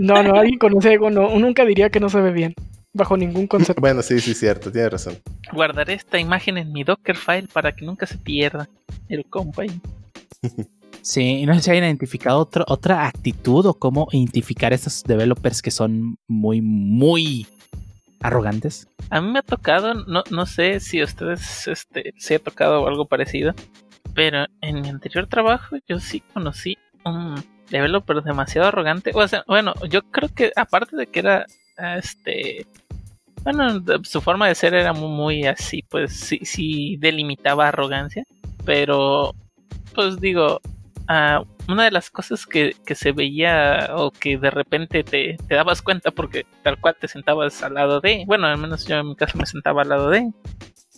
No, 0.00 0.22
no, 0.22 0.36
alguien 0.36 0.58
con 0.58 0.76
ese 0.76 0.94
ego 0.94 1.10
no, 1.10 1.28
nunca 1.38 1.64
diría 1.64 1.90
que 1.90 2.00
no 2.00 2.08
se 2.08 2.20
ve 2.20 2.32
bien. 2.32 2.54
Bajo 2.96 3.16
ningún 3.16 3.46
concepto. 3.46 3.80
Bueno, 3.80 4.02
sí, 4.02 4.20
sí, 4.20 4.34
cierto, 4.34 4.72
tiene 4.72 4.88
razón. 4.88 5.18
Guardaré 5.52 5.94
esta 5.94 6.18
imagen 6.18 6.56
en 6.58 6.72
mi 6.72 6.82
Dockerfile 6.82 7.48
para 7.52 7.72
que 7.74 7.84
nunca 7.84 8.06
se 8.06 8.16
pierda. 8.18 8.68
El 9.08 9.24
compa 9.26 9.62
ahí. 9.62 9.80
Sí, 11.02 11.22
y 11.22 11.46
no 11.46 11.54
sé 11.54 11.60
si 11.60 11.70
hayan 11.70 11.84
identificado 11.84 12.40
otro- 12.40 12.64
otra 12.66 13.06
actitud 13.06 13.64
o 13.66 13.74
cómo 13.74 14.08
identificar 14.10 14.72
a 14.72 14.74
estos 14.74 15.04
developers 15.04 15.62
que 15.62 15.70
son 15.70 16.18
muy, 16.26 16.60
muy 16.60 17.46
arrogantes. 18.20 18.88
A 19.10 19.20
mí 19.20 19.30
me 19.30 19.38
ha 19.38 19.42
tocado, 19.42 19.94
no, 19.94 20.24
no 20.32 20.46
sé 20.46 20.80
si 20.80 21.00
a 21.00 21.04
ustedes 21.04 21.68
este, 21.68 22.12
se 22.18 22.34
ha 22.34 22.38
tocado 22.40 22.88
algo 22.88 23.06
parecido, 23.06 23.54
pero 24.16 24.46
en 24.62 24.80
mi 24.80 24.88
anterior 24.88 25.28
trabajo 25.28 25.76
yo 25.88 26.00
sí 26.00 26.24
conocí 26.34 26.76
un 27.04 27.36
developer 27.70 28.20
demasiado 28.24 28.66
arrogante. 28.66 29.12
O 29.14 29.28
sea, 29.28 29.44
bueno, 29.46 29.74
yo 29.88 30.02
creo 30.10 30.28
que 30.34 30.50
aparte 30.56 30.96
de 30.96 31.06
que 31.06 31.20
era 31.20 31.46
este. 31.98 32.66
Bueno, 33.46 33.80
su 34.02 34.20
forma 34.20 34.48
de 34.48 34.56
ser 34.56 34.74
era 34.74 34.92
muy, 34.92 35.08
muy 35.08 35.46
así, 35.46 35.80
pues 35.88 36.12
sí, 36.18 36.40
sí 36.42 36.96
delimitaba 36.98 37.68
arrogancia, 37.68 38.24
pero 38.64 39.36
pues 39.94 40.18
digo, 40.20 40.60
ah, 41.06 41.44
una 41.68 41.84
de 41.84 41.92
las 41.92 42.10
cosas 42.10 42.44
que, 42.44 42.74
que 42.84 42.96
se 42.96 43.12
veía 43.12 43.90
o 43.94 44.10
que 44.10 44.36
de 44.36 44.50
repente 44.50 45.04
te, 45.04 45.36
te 45.46 45.54
dabas 45.54 45.80
cuenta 45.80 46.10
porque 46.10 46.44
tal 46.64 46.80
cual 46.80 46.96
te 47.00 47.06
sentabas 47.06 47.62
al 47.62 47.74
lado 47.74 48.00
de, 48.00 48.24
bueno, 48.26 48.48
al 48.48 48.58
menos 48.58 48.84
yo 48.84 48.96
en 48.96 49.10
mi 49.10 49.14
caso 49.14 49.38
me 49.38 49.46
sentaba 49.46 49.82
al 49.82 49.90
lado 49.90 50.10
de, 50.10 50.28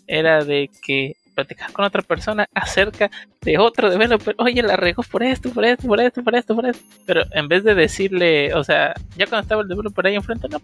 era 0.06 0.42
de 0.42 0.70
que 0.82 1.16
platicaba 1.34 1.74
con 1.74 1.84
otra 1.84 2.00
persona 2.00 2.48
acerca 2.54 3.10
de 3.42 3.58
otro 3.58 3.90
developer, 3.90 4.34
oye, 4.38 4.62
la 4.62 4.76
regó 4.76 5.02
por 5.02 5.22
esto, 5.22 5.50
por 5.50 5.66
esto, 5.66 5.86
por 5.86 6.00
esto, 6.00 6.24
por 6.24 6.34
esto, 6.34 6.54
por 6.54 6.64
esto, 6.64 6.82
pero 7.04 7.24
en 7.30 7.46
vez 7.46 7.62
de 7.62 7.74
decirle, 7.74 8.54
o 8.54 8.64
sea, 8.64 8.94
ya 9.18 9.26
cuando 9.26 9.42
estaba 9.42 9.60
el 9.60 9.68
developer 9.68 10.06
ahí 10.06 10.14
enfrente, 10.14 10.48
no, 10.48 10.62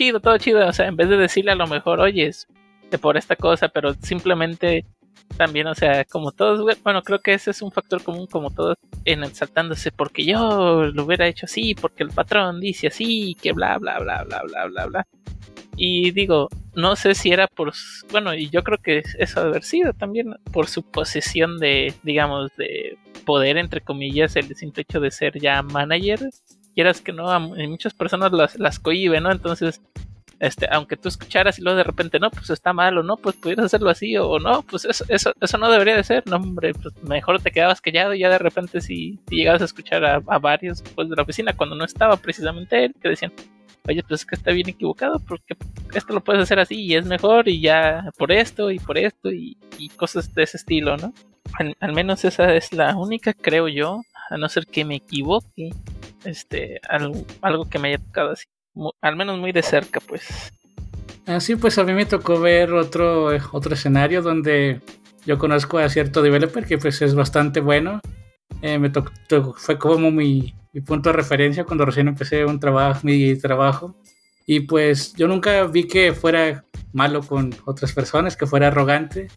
chido, 0.00 0.18
todo 0.18 0.38
chido, 0.38 0.66
o 0.66 0.72
sea, 0.72 0.86
en 0.86 0.96
vez 0.96 1.10
de 1.10 1.18
decirle 1.18 1.52
a 1.52 1.54
lo 1.54 1.66
mejor, 1.66 2.00
oye, 2.00 2.30
por 3.02 3.18
esta 3.18 3.36
cosa, 3.36 3.68
pero 3.68 3.92
simplemente 3.92 4.86
también, 5.36 5.66
o 5.66 5.74
sea, 5.74 6.06
como 6.06 6.32
todos, 6.32 6.78
bueno, 6.82 7.02
creo 7.02 7.18
que 7.18 7.34
ese 7.34 7.50
es 7.50 7.60
un 7.60 7.70
factor 7.70 8.02
común, 8.02 8.26
como 8.26 8.50
todos, 8.50 8.78
en 9.04 9.22
exaltándose, 9.24 9.92
porque 9.92 10.24
yo 10.24 10.86
lo 10.86 11.04
hubiera 11.04 11.28
hecho 11.28 11.44
así, 11.44 11.74
porque 11.74 12.02
el 12.02 12.08
patrón 12.08 12.60
dice 12.60 12.86
así, 12.86 13.36
que 13.42 13.52
bla, 13.52 13.76
bla, 13.76 13.98
bla, 13.98 14.24
bla, 14.24 14.42
bla, 14.42 14.66
bla, 14.68 14.86
bla. 14.86 15.06
Y 15.76 16.12
digo, 16.12 16.48
no 16.74 16.96
sé 16.96 17.14
si 17.14 17.30
era 17.30 17.46
por, 17.46 17.74
bueno, 18.10 18.34
y 18.34 18.48
yo 18.48 18.62
creo 18.64 18.78
que 18.78 19.02
eso 19.18 19.40
ha 19.40 19.42
haber 19.44 19.64
sido 19.64 19.92
también 19.92 20.34
por 20.50 20.66
su 20.66 20.82
posesión 20.82 21.58
de, 21.58 21.92
digamos, 22.02 22.56
de 22.56 22.96
poder, 23.26 23.58
entre 23.58 23.82
comillas, 23.82 24.34
el 24.36 24.54
simple 24.56 24.82
hecho 24.82 24.98
de 24.98 25.10
ser 25.10 25.38
ya 25.38 25.62
manager. 25.62 26.20
Quieras 26.74 27.00
que 27.00 27.12
no, 27.12 27.30
a 27.30 27.38
mu- 27.38 27.56
muchas 27.68 27.94
personas 27.94 28.32
las, 28.32 28.58
las 28.58 28.78
cohibe, 28.78 29.20
¿no? 29.20 29.30
Entonces, 29.30 29.80
este, 30.40 30.66
aunque 30.70 30.96
tú 30.96 31.08
escucharas 31.08 31.58
y 31.58 31.62
luego 31.62 31.76
de 31.76 31.84
repente, 31.84 32.18
no, 32.18 32.30
pues 32.30 32.48
está 32.48 32.72
mal 32.72 32.96
o 32.96 33.02
no, 33.02 33.18
pues 33.18 33.36
pudieras 33.36 33.66
hacerlo 33.66 33.90
así 33.90 34.16
o, 34.16 34.38
no, 34.38 34.62
pues 34.62 34.86
eso, 34.86 35.04
eso, 35.08 35.32
eso 35.38 35.58
no 35.58 35.70
debería 35.70 35.96
de 35.96 36.02
ser, 36.02 36.26
no, 36.26 36.36
hombre, 36.36 36.72
pues 36.72 36.94
mejor 37.02 37.42
te 37.42 37.50
quedabas 37.50 37.82
callado 37.82 38.14
y 38.14 38.20
ya 38.20 38.30
de 38.30 38.38
repente 38.38 38.80
si, 38.80 39.18
llegabas 39.28 39.60
a 39.60 39.66
escuchar 39.66 40.02
a, 40.04 40.18
varios 40.38 40.82
pues, 40.94 41.10
de 41.10 41.16
la 41.16 41.22
oficina 41.22 41.52
cuando 41.52 41.76
no 41.76 41.84
estaba 41.84 42.16
precisamente 42.16 42.86
él, 42.86 42.94
que 43.00 43.10
decían, 43.10 43.32
oye, 43.86 44.02
pues 44.02 44.20
es 44.20 44.26
que 44.26 44.34
está 44.34 44.50
bien 44.52 44.68
equivocado, 44.70 45.20
porque 45.20 45.56
esto 45.92 46.14
lo 46.14 46.24
puedes 46.24 46.42
hacer 46.42 46.58
así 46.58 46.80
y 46.80 46.94
es 46.94 47.04
mejor 47.04 47.46
y 47.46 47.60
ya 47.60 48.10
por 48.16 48.32
esto 48.32 48.70
y 48.70 48.78
por 48.78 48.96
esto 48.96 49.30
y, 49.30 49.58
cosas 49.96 50.34
de 50.34 50.42
ese 50.44 50.56
estilo, 50.56 50.96
¿no? 50.96 51.12
Al, 51.80 51.92
menos 51.92 52.24
esa 52.24 52.54
es 52.54 52.72
la 52.72 52.96
única, 52.96 53.34
creo 53.34 53.68
yo, 53.68 54.02
a 54.30 54.36
no 54.38 54.48
ser 54.48 54.66
que 54.66 54.84
me 54.84 54.96
equivoque, 54.96 55.70
este, 56.24 56.80
algo, 56.88 57.24
algo 57.40 57.68
que 57.68 57.78
me 57.78 57.88
haya 57.88 57.98
tocado 57.98 58.30
así, 58.30 58.46
al 59.00 59.16
menos 59.16 59.38
muy 59.38 59.52
de 59.52 59.62
cerca, 59.62 60.00
pues. 60.00 60.52
Así 61.26 61.56
pues 61.56 61.78
a 61.78 61.84
mí 61.84 61.92
me 61.92 62.06
tocó 62.06 62.40
ver 62.40 62.72
otro, 62.72 63.28
otro 63.52 63.74
escenario 63.74 64.22
donde 64.22 64.80
yo 65.26 65.38
conozco 65.38 65.78
a 65.78 65.88
cierto 65.88 66.22
developer 66.22 66.66
que 66.66 66.78
pues 66.78 67.02
es 67.02 67.14
bastante 67.14 67.60
bueno. 67.60 68.00
Eh, 68.62 68.78
me 68.78 68.90
fue 69.56 69.78
como 69.78 70.10
mi, 70.10 70.54
mi 70.72 70.80
punto 70.80 71.10
de 71.10 71.16
referencia 71.16 71.64
cuando 71.64 71.84
recién 71.84 72.08
empecé 72.08 72.44
un 72.44 72.58
trabajo, 72.58 73.00
mi 73.02 73.36
trabajo. 73.36 73.96
Y 74.46 74.60
pues 74.60 75.14
yo 75.14 75.28
nunca 75.28 75.64
vi 75.64 75.86
que 75.86 76.12
fuera 76.12 76.64
malo 76.92 77.22
con 77.22 77.54
otras 77.64 77.92
personas, 77.92 78.36
que 78.36 78.46
fuera 78.46 78.68
arrogante, 78.68 79.28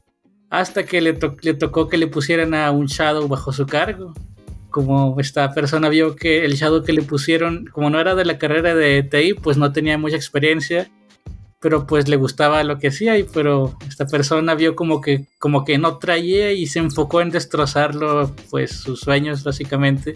hasta 0.50 0.86
que 0.86 1.02
le, 1.02 1.18
le 1.42 1.54
tocó 1.54 1.88
que 1.88 1.98
le 1.98 2.08
pusieran 2.08 2.54
a 2.54 2.72
un 2.72 2.88
Shadow 2.88 3.28
bajo 3.28 3.52
su 3.54 3.66
cargo. 3.66 4.14
Como 4.74 5.20
esta 5.20 5.54
persona 5.54 5.88
vio 5.88 6.16
que 6.16 6.46
el 6.46 6.56
Shadow 6.56 6.84
que 6.84 6.94
le 6.94 7.04
pusieron, 7.04 7.68
como 7.72 7.92
no 7.92 8.00
era 8.00 8.16
de 8.16 8.26
la 8.26 8.40
carrera 8.40 8.74
de 8.74 9.04
TI, 9.04 9.36
pues 9.36 9.56
no 9.56 9.72
tenía 9.72 10.00
mucha 10.00 10.16
experiencia, 10.16 10.90
pero 11.62 11.86
pues 11.86 12.08
le 12.08 12.16
gustaba 12.16 12.64
lo 12.64 12.80
que 12.80 12.88
hacía, 12.88 13.20
y 13.20 13.24
pero 13.24 13.78
esta 13.88 14.08
persona 14.08 14.56
vio 14.56 14.76
como 14.76 15.00
que, 15.00 15.28
como 15.38 15.64
que 15.64 15.78
no 15.78 16.00
traía 16.00 16.54
y 16.54 16.66
se 16.66 16.80
enfocó 16.80 17.22
en 17.22 17.30
destrozarlo, 17.30 18.36
pues 18.50 18.72
sus 18.72 19.02
sueños 19.02 19.44
básicamente 19.44 20.16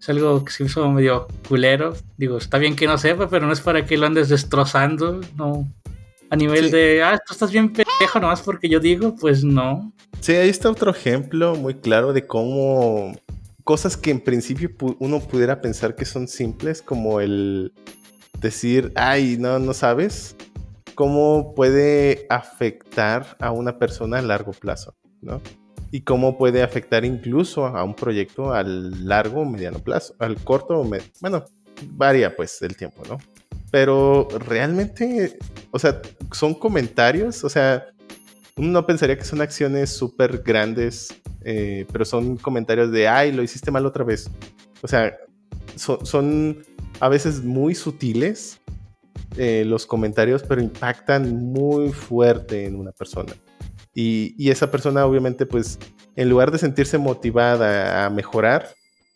es 0.00 0.08
algo 0.08 0.42
que 0.46 0.52
se 0.52 0.64
hizo 0.64 0.90
medio 0.90 1.28
culero. 1.46 1.92
Digo, 2.16 2.38
está 2.38 2.56
bien 2.56 2.76
que 2.76 2.86
no 2.86 2.96
sepa, 2.96 3.28
pero 3.28 3.46
no 3.46 3.52
es 3.52 3.60
para 3.60 3.84
que 3.84 3.98
lo 3.98 4.06
andes 4.06 4.30
destrozando, 4.30 5.20
no. 5.36 5.70
A 6.30 6.36
nivel 6.36 6.70
de, 6.70 7.02
ah, 7.02 7.20
tú 7.26 7.34
estás 7.34 7.52
bien 7.52 7.70
pendejo 7.70 8.18
nomás 8.18 8.40
porque 8.40 8.70
yo 8.70 8.80
digo, 8.80 9.14
pues 9.20 9.44
no. 9.44 9.92
Sí, 10.20 10.32
ahí 10.32 10.48
está 10.48 10.70
otro 10.70 10.90
ejemplo 10.90 11.54
muy 11.54 11.74
claro 11.74 12.14
de 12.14 12.26
cómo 12.26 13.12
cosas 13.64 13.96
que 13.96 14.10
en 14.10 14.20
principio 14.20 14.70
uno 14.98 15.20
pudiera 15.20 15.60
pensar 15.60 15.94
que 15.94 16.04
son 16.04 16.28
simples, 16.28 16.82
como 16.82 17.20
el 17.20 17.72
decir, 18.38 18.92
ay, 18.94 19.36
no, 19.38 19.58
no 19.58 19.74
sabes, 19.74 20.36
cómo 20.94 21.54
puede 21.54 22.26
afectar 22.28 23.36
a 23.40 23.50
una 23.50 23.78
persona 23.78 24.18
a 24.18 24.22
largo 24.22 24.52
plazo, 24.52 24.94
¿no? 25.20 25.40
y 25.90 26.02
cómo 26.02 26.38
puede 26.38 26.62
afectar 26.62 27.04
incluso 27.04 27.66
a 27.66 27.82
un 27.82 27.94
proyecto 27.94 28.52
al 28.52 29.06
largo 29.06 29.40
o 29.40 29.44
mediano 29.44 29.80
plazo, 29.80 30.14
al 30.18 30.36
corto 30.42 30.78
o 30.78 30.84
medio, 30.84 31.04
bueno, 31.20 31.44
varía 31.92 32.34
pues 32.34 32.60
el 32.62 32.76
tiempo, 32.76 33.02
¿no? 33.08 33.18
Pero 33.70 34.28
realmente, 34.46 35.38
o 35.70 35.78
sea, 35.78 36.00
son 36.32 36.54
comentarios, 36.54 37.44
o 37.44 37.48
sea, 37.48 37.86
uno 38.56 38.68
no 38.68 38.86
pensaría 38.86 39.16
que 39.16 39.24
son 39.24 39.40
acciones 39.40 39.90
súper 39.90 40.42
grandes, 40.42 41.19
eh, 41.44 41.86
pero 41.92 42.04
son 42.04 42.36
comentarios 42.36 42.90
de, 42.90 43.08
ay, 43.08 43.32
lo 43.32 43.42
hiciste 43.42 43.70
mal 43.70 43.86
otra 43.86 44.04
vez. 44.04 44.30
O 44.82 44.88
sea, 44.88 45.16
son, 45.76 46.62
a 47.00 47.08
veces 47.08 47.42
muy 47.42 47.74
sutiles 47.74 48.60
eh, 49.36 49.64
los 49.66 49.86
comentarios, 49.86 50.42
pero 50.42 50.60
impactan 50.60 51.52
muy 51.52 51.90
fuerte 51.90 52.66
en 52.66 52.76
una 52.76 52.92
persona. 52.92 53.32
Y, 53.94 54.50
esa 54.50 54.70
persona 54.70 55.04
obviamente 55.04 55.46
pues 55.46 55.78
en 56.16 56.28
lugar 56.28 56.50
de 56.50 56.58
sentirse 56.58 56.98
motivada 56.98 58.06
a 58.06 58.10
mejorar, 58.10 58.68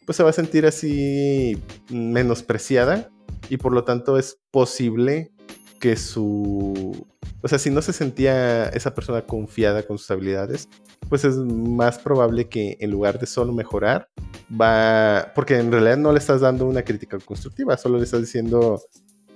pues 0.04 0.16
se 0.16 0.22
va 0.22 0.30
a 0.30 0.34
sentir 0.34 0.66
así 0.66 1.58
menospreciada 1.90 3.10
y 3.48 3.56
por 3.56 3.72
lo 3.72 3.84
tanto 3.84 4.18
es 4.18 4.38
posible 4.50 5.32
que 5.80 5.96
su... 5.96 7.06
O 7.42 7.48
sea, 7.48 7.58
si 7.58 7.70
no 7.70 7.82
se 7.82 7.92
sentía 7.92 8.68
esa 8.68 8.94
persona 8.94 9.22
confiada 9.22 9.82
con 9.82 9.98
sus 9.98 10.10
habilidades, 10.10 10.68
pues 11.08 11.24
es 11.24 11.36
más 11.36 11.98
probable 11.98 12.48
que 12.48 12.76
en 12.80 12.90
lugar 12.90 13.18
de 13.18 13.26
solo 13.26 13.52
mejorar, 13.52 14.08
va... 14.50 15.32
Porque 15.34 15.58
en 15.58 15.70
realidad 15.70 15.98
no 15.98 16.12
le 16.12 16.18
estás 16.18 16.40
dando 16.40 16.66
una 16.66 16.82
crítica 16.82 17.18
constructiva, 17.18 17.76
solo 17.76 17.98
le 17.98 18.04
estás 18.04 18.20
diciendo, 18.20 18.80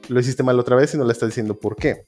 lo 0.08 0.20
hiciste 0.20 0.42
mal 0.42 0.58
otra 0.58 0.76
vez 0.76 0.94
y 0.94 0.98
no 0.98 1.04
le 1.04 1.12
estás 1.12 1.28
diciendo 1.28 1.54
por 1.58 1.76
qué. 1.76 2.06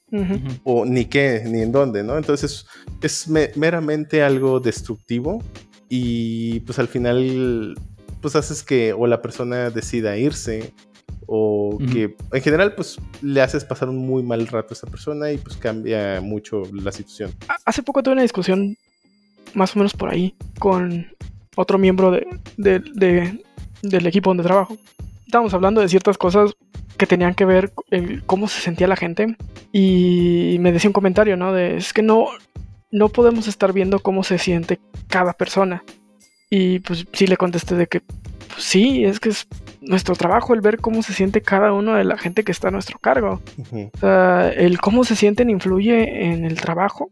O 0.63 0.85
ni 0.85 1.05
qué, 1.05 1.43
ni 1.45 1.61
en 1.61 1.71
dónde, 1.71 2.03
¿no? 2.03 2.17
Entonces 2.17 2.65
es 3.01 3.27
meramente 3.27 4.23
algo 4.23 4.59
destructivo 4.59 5.41
y 5.87 6.61
pues 6.61 6.79
al 6.79 6.87
final 6.87 7.75
pues 8.21 8.35
haces 8.35 8.63
que 8.63 8.93
o 8.93 9.07
la 9.07 9.21
persona 9.21 9.69
decida 9.69 10.17
irse 10.17 10.73
o 11.27 11.77
que 11.91 12.15
en 12.33 12.41
general 12.41 12.75
pues 12.75 12.97
le 13.21 13.41
haces 13.41 13.63
pasar 13.63 13.89
un 13.89 13.97
muy 13.97 14.21
mal 14.23 14.45
rato 14.47 14.69
a 14.71 14.73
esa 14.73 14.87
persona 14.87 15.31
y 15.31 15.37
pues 15.37 15.55
cambia 15.57 16.19
mucho 16.21 16.63
la 16.73 16.91
situación. 16.91 17.31
Hace 17.65 17.83
poco 17.83 18.03
tuve 18.03 18.13
una 18.13 18.21
discusión 18.21 18.77
más 19.53 19.75
o 19.75 19.79
menos 19.79 19.93
por 19.93 20.09
ahí 20.09 20.35
con 20.59 21.07
otro 21.55 21.77
miembro 21.77 22.11
de, 22.11 23.39
del 23.81 24.07
equipo 24.07 24.29
donde 24.29 24.43
trabajo. 24.43 24.77
Estábamos 25.25 25.53
hablando 25.53 25.81
de 25.81 25.89
ciertas 25.89 26.17
cosas 26.17 26.51
que 26.97 27.07
tenían 27.07 27.33
que 27.33 27.45
ver 27.45 27.71
el, 27.89 28.23
cómo 28.25 28.47
se 28.47 28.61
sentía 28.61 28.87
la 28.87 28.95
gente 28.95 29.35
y 29.71 30.57
me 30.59 30.71
decía 30.71 30.89
un 30.89 30.93
comentario, 30.93 31.37
¿no? 31.37 31.53
De, 31.53 31.77
es 31.77 31.93
que 31.93 32.03
no, 32.03 32.27
no 32.91 33.09
podemos 33.09 33.47
estar 33.47 33.73
viendo 33.73 33.99
cómo 33.99 34.23
se 34.23 34.37
siente 34.37 34.79
cada 35.07 35.33
persona. 35.33 35.83
Y 36.49 36.79
pues 36.79 37.05
sí 37.13 37.27
le 37.27 37.37
contesté 37.37 37.75
de 37.75 37.87
que 37.87 38.01
pues, 38.01 38.63
sí, 38.63 39.05
es 39.05 39.19
que 39.19 39.29
es 39.29 39.47
nuestro 39.81 40.15
trabajo 40.15 40.53
el 40.53 40.61
ver 40.61 40.77
cómo 40.77 41.01
se 41.03 41.13
siente 41.13 41.41
cada 41.41 41.73
uno 41.73 41.95
de 41.95 42.03
la 42.03 42.17
gente 42.17 42.43
que 42.43 42.51
está 42.51 42.69
a 42.69 42.71
nuestro 42.71 42.99
cargo. 42.99 43.41
O 43.93 43.97
sea, 43.97 44.49
el 44.49 44.79
cómo 44.79 45.03
se 45.03 45.15
sienten 45.15 45.49
influye 45.49 46.25
en 46.25 46.45
el 46.45 46.59
trabajo 46.61 47.11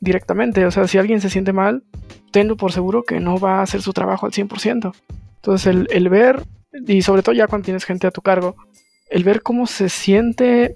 directamente. 0.00 0.64
O 0.66 0.70
sea, 0.70 0.86
si 0.86 0.98
alguien 0.98 1.20
se 1.20 1.30
siente 1.30 1.52
mal, 1.52 1.82
tengo 2.30 2.56
por 2.56 2.72
seguro 2.72 3.02
que 3.02 3.18
no 3.18 3.38
va 3.38 3.58
a 3.58 3.62
hacer 3.62 3.82
su 3.82 3.92
trabajo 3.92 4.26
al 4.26 4.32
100%. 4.32 4.92
Entonces, 5.36 5.66
el, 5.66 5.88
el 5.90 6.08
ver, 6.08 6.42
y 6.86 7.02
sobre 7.02 7.22
todo 7.22 7.34
ya 7.34 7.48
cuando 7.48 7.64
tienes 7.64 7.84
gente 7.84 8.06
a 8.06 8.10
tu 8.10 8.20
cargo, 8.20 8.56
el 9.10 9.24
ver 9.24 9.42
cómo 9.42 9.66
se 9.66 9.88
siente 9.88 10.74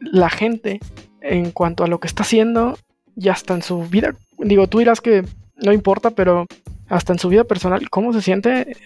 la 0.00 0.30
gente 0.30 0.80
en 1.20 1.50
cuanto 1.50 1.84
a 1.84 1.88
lo 1.88 2.00
que 2.00 2.06
está 2.06 2.22
haciendo 2.22 2.78
y 3.16 3.28
hasta 3.28 3.54
en 3.54 3.62
su 3.62 3.82
vida. 3.82 4.14
Digo, 4.38 4.68
tú 4.68 4.78
dirás 4.78 5.00
que 5.00 5.24
no 5.56 5.72
importa, 5.72 6.10
pero 6.10 6.46
hasta 6.88 7.12
en 7.12 7.18
su 7.18 7.28
vida 7.28 7.44
personal, 7.44 7.90
cómo 7.90 8.12
se 8.12 8.22
siente, 8.22 8.76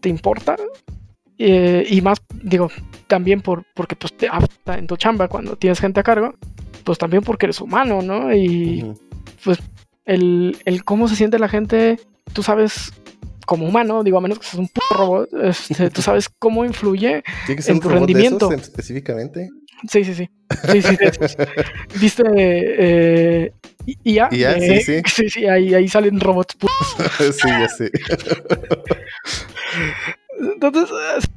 te 0.00 0.08
importa. 0.08 0.56
Eh, 1.38 1.86
y 1.88 2.00
más, 2.00 2.18
digo, 2.42 2.70
también 3.06 3.40
por, 3.42 3.64
porque 3.74 3.96
pues 3.96 4.16
te 4.16 4.28
en 4.66 4.86
tu 4.86 4.96
chamba 4.96 5.28
cuando 5.28 5.56
tienes 5.56 5.80
gente 5.80 6.00
a 6.00 6.02
cargo, 6.02 6.34
pues 6.84 6.98
también 6.98 7.22
porque 7.22 7.46
eres 7.46 7.60
humano, 7.60 8.00
¿no? 8.02 8.34
Y 8.34 8.84
pues 9.44 9.58
el, 10.06 10.56
el 10.64 10.84
cómo 10.84 11.08
se 11.08 11.16
siente 11.16 11.38
la 11.38 11.48
gente, 11.48 11.98
tú 12.32 12.42
sabes 12.42 12.92
como 13.46 13.66
humano, 13.66 14.02
digo, 14.02 14.18
a 14.18 14.20
menos 14.20 14.38
que 14.38 14.44
seas 14.44 14.58
un 14.58 14.68
puto 14.68 14.94
robot, 14.94 15.28
este, 15.44 15.90
tú 15.90 16.02
sabes 16.02 16.28
cómo 16.38 16.64
influye 16.64 17.22
en 17.48 17.80
tu 17.80 17.88
rendimiento. 17.88 18.52
específicamente. 18.52 19.48
Sí, 19.88 20.04
sí, 20.04 20.14
sí. 20.14 20.30
Sí, 20.72 20.80
sí, 20.80 20.96
Viste 22.00 22.22
eh, 22.34 23.52
IA. 24.04 24.28
IA, 24.32 24.60
sí, 24.60 24.80
sí. 24.80 25.02
Sí, 25.14 25.28
sí, 25.28 25.46
ahí, 25.46 25.74
ahí 25.74 25.88
salen 25.88 26.18
robots 26.18 26.54
putos. 26.54 26.96
sí, 27.36 27.48
ya 27.48 27.68
sé. 27.68 27.90
Entonces, 30.38 30.90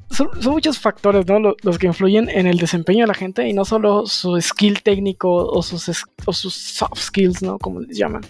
son, 0.09 0.29
muchos 0.43 0.79
factores, 0.79 1.25
¿no? 1.27 1.39
Los, 1.63 1.77
que 1.77 1.87
influyen 1.87 2.29
en 2.29 2.47
el 2.47 2.57
desempeño 2.57 3.01
de 3.01 3.07
la 3.07 3.13
gente 3.13 3.47
y 3.47 3.53
no 3.53 3.65
solo 3.65 4.05
su 4.05 4.39
skill 4.41 4.81
técnico 4.81 5.29
o 5.31 5.63
sus, 5.63 6.03
o 6.25 6.33
sus 6.33 6.53
soft 6.53 6.99
skills, 6.99 7.41
¿no? 7.41 7.57
Como 7.57 7.81
les 7.81 7.97
llaman. 7.97 8.21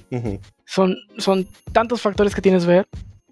son, 0.65 0.95
son 1.17 1.47
tantos 1.71 2.01
factores 2.01 2.35
que 2.35 2.41
tienes 2.41 2.65
que 2.65 2.71
ver 2.71 2.87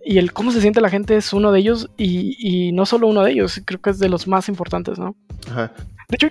y 0.08 0.20
el 0.20 0.32
cómo 0.32 0.52
se 0.52 0.62
siente 0.62 0.80
la 0.80 0.90
gente 0.90 1.18
es 1.18 1.34
uno 1.34 1.52
de 1.52 1.60
ellos 1.60 1.90
y, 1.98 2.72
no 2.72 2.86
solo 2.86 3.08
uno 3.08 3.24
de 3.24 3.32
ellos, 3.32 3.62
creo 3.66 3.82
que 3.82 3.90
es 3.90 4.00
de 4.00 4.08
los 4.08 4.26
más 4.26 4.48
importantes, 4.48 4.98
¿no? 4.98 5.18
Ajá. 5.50 5.74
De 6.08 6.16
hecho, 6.16 6.30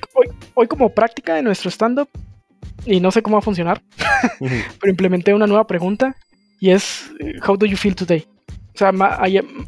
hoy, 0.55 0.67
como 0.67 0.89
práctica 0.89 1.35
de 1.35 1.43
nuestro 1.43 1.71
stand-up, 1.71 2.09
y 2.87 3.01
no 3.01 3.11
sé 3.11 3.21
cómo 3.21 3.35
va 3.35 3.41
a 3.41 3.43
funcionar, 3.43 3.83
pero 4.41 4.91
implementé 4.91 5.35
una 5.35 5.47
nueva 5.47 5.67
pregunta 5.67 6.17
y 6.59 6.71
es, 6.71 7.11
How 7.47 7.59
do 7.59 7.67
you 7.67 7.77
feel 7.77 7.95
today? 7.95 8.27
O 8.77 8.79
sea, 8.79 8.93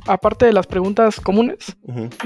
aparte 0.06 0.44
de 0.44 0.52
las 0.52 0.66
preguntas 0.66 1.18
comunes 1.18 1.76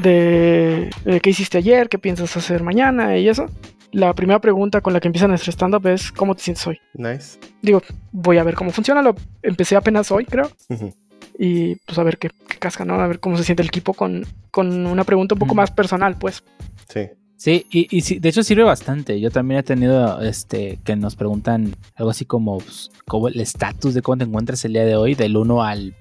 de, 0.02 0.90
qué 1.22 1.30
hiciste 1.30 1.58
ayer, 1.58 1.88
qué 1.88 1.98
piensas 1.98 2.36
hacer 2.36 2.64
mañana 2.64 3.16
y 3.16 3.28
eso, 3.28 3.46
la 3.92 4.12
primera 4.14 4.40
pregunta 4.40 4.80
con 4.80 4.92
la 4.92 4.98
que 4.98 5.06
empieza 5.06 5.28
nuestro 5.28 5.52
stand-up 5.52 5.86
es 5.86 6.10
¿cómo 6.10 6.34
te 6.34 6.42
sientes 6.42 6.66
hoy? 6.66 6.80
Nice. 6.94 7.38
Digo, 7.60 7.82
voy 8.10 8.38
a 8.38 8.42
ver 8.42 8.56
cómo 8.56 8.72
funciona, 8.72 9.00
lo 9.00 9.14
empecé 9.42 9.76
apenas 9.76 10.10
hoy, 10.10 10.24
creo 10.24 10.50
y 11.38 11.76
pues 11.76 11.98
a 11.98 12.02
ver 12.02 12.18
qué, 12.18 12.30
casca, 12.58 12.84
¿no? 12.84 12.94
A 12.94 13.06
ver 13.06 13.20
cómo 13.20 13.36
se 13.36 13.44
siente 13.44 13.62
el 13.62 13.68
equipo 13.68 13.94
con, 13.94 14.26
con 14.50 14.86
una 14.86 15.04
pregunta 15.04 15.34
un 15.34 15.38
poco 15.38 15.54
más 15.54 15.70
personal, 15.70 16.16
pues. 16.18 16.42
Sí. 16.88 17.10
Sí, 17.36 17.66
y, 17.70 17.88
y 17.96 18.02
sí, 18.02 18.20
de 18.20 18.28
hecho 18.28 18.44
sirve 18.44 18.62
bastante. 18.62 19.18
Yo 19.20 19.30
también 19.30 19.58
he 19.58 19.62
tenido 19.64 20.20
este 20.20 20.78
que 20.84 20.94
nos 20.94 21.16
preguntan 21.16 21.74
algo 21.96 22.10
así 22.10 22.24
como, 22.24 22.58
pues, 22.58 22.92
como 23.06 23.26
el 23.28 23.40
estatus 23.40 23.94
de 23.94 24.02
cómo 24.02 24.18
te 24.18 24.24
encuentras 24.24 24.64
el 24.64 24.74
día 24.74 24.84
de 24.84 24.94
hoy, 24.94 25.16
del 25.16 25.36
1 25.36 25.62
al 25.62 25.96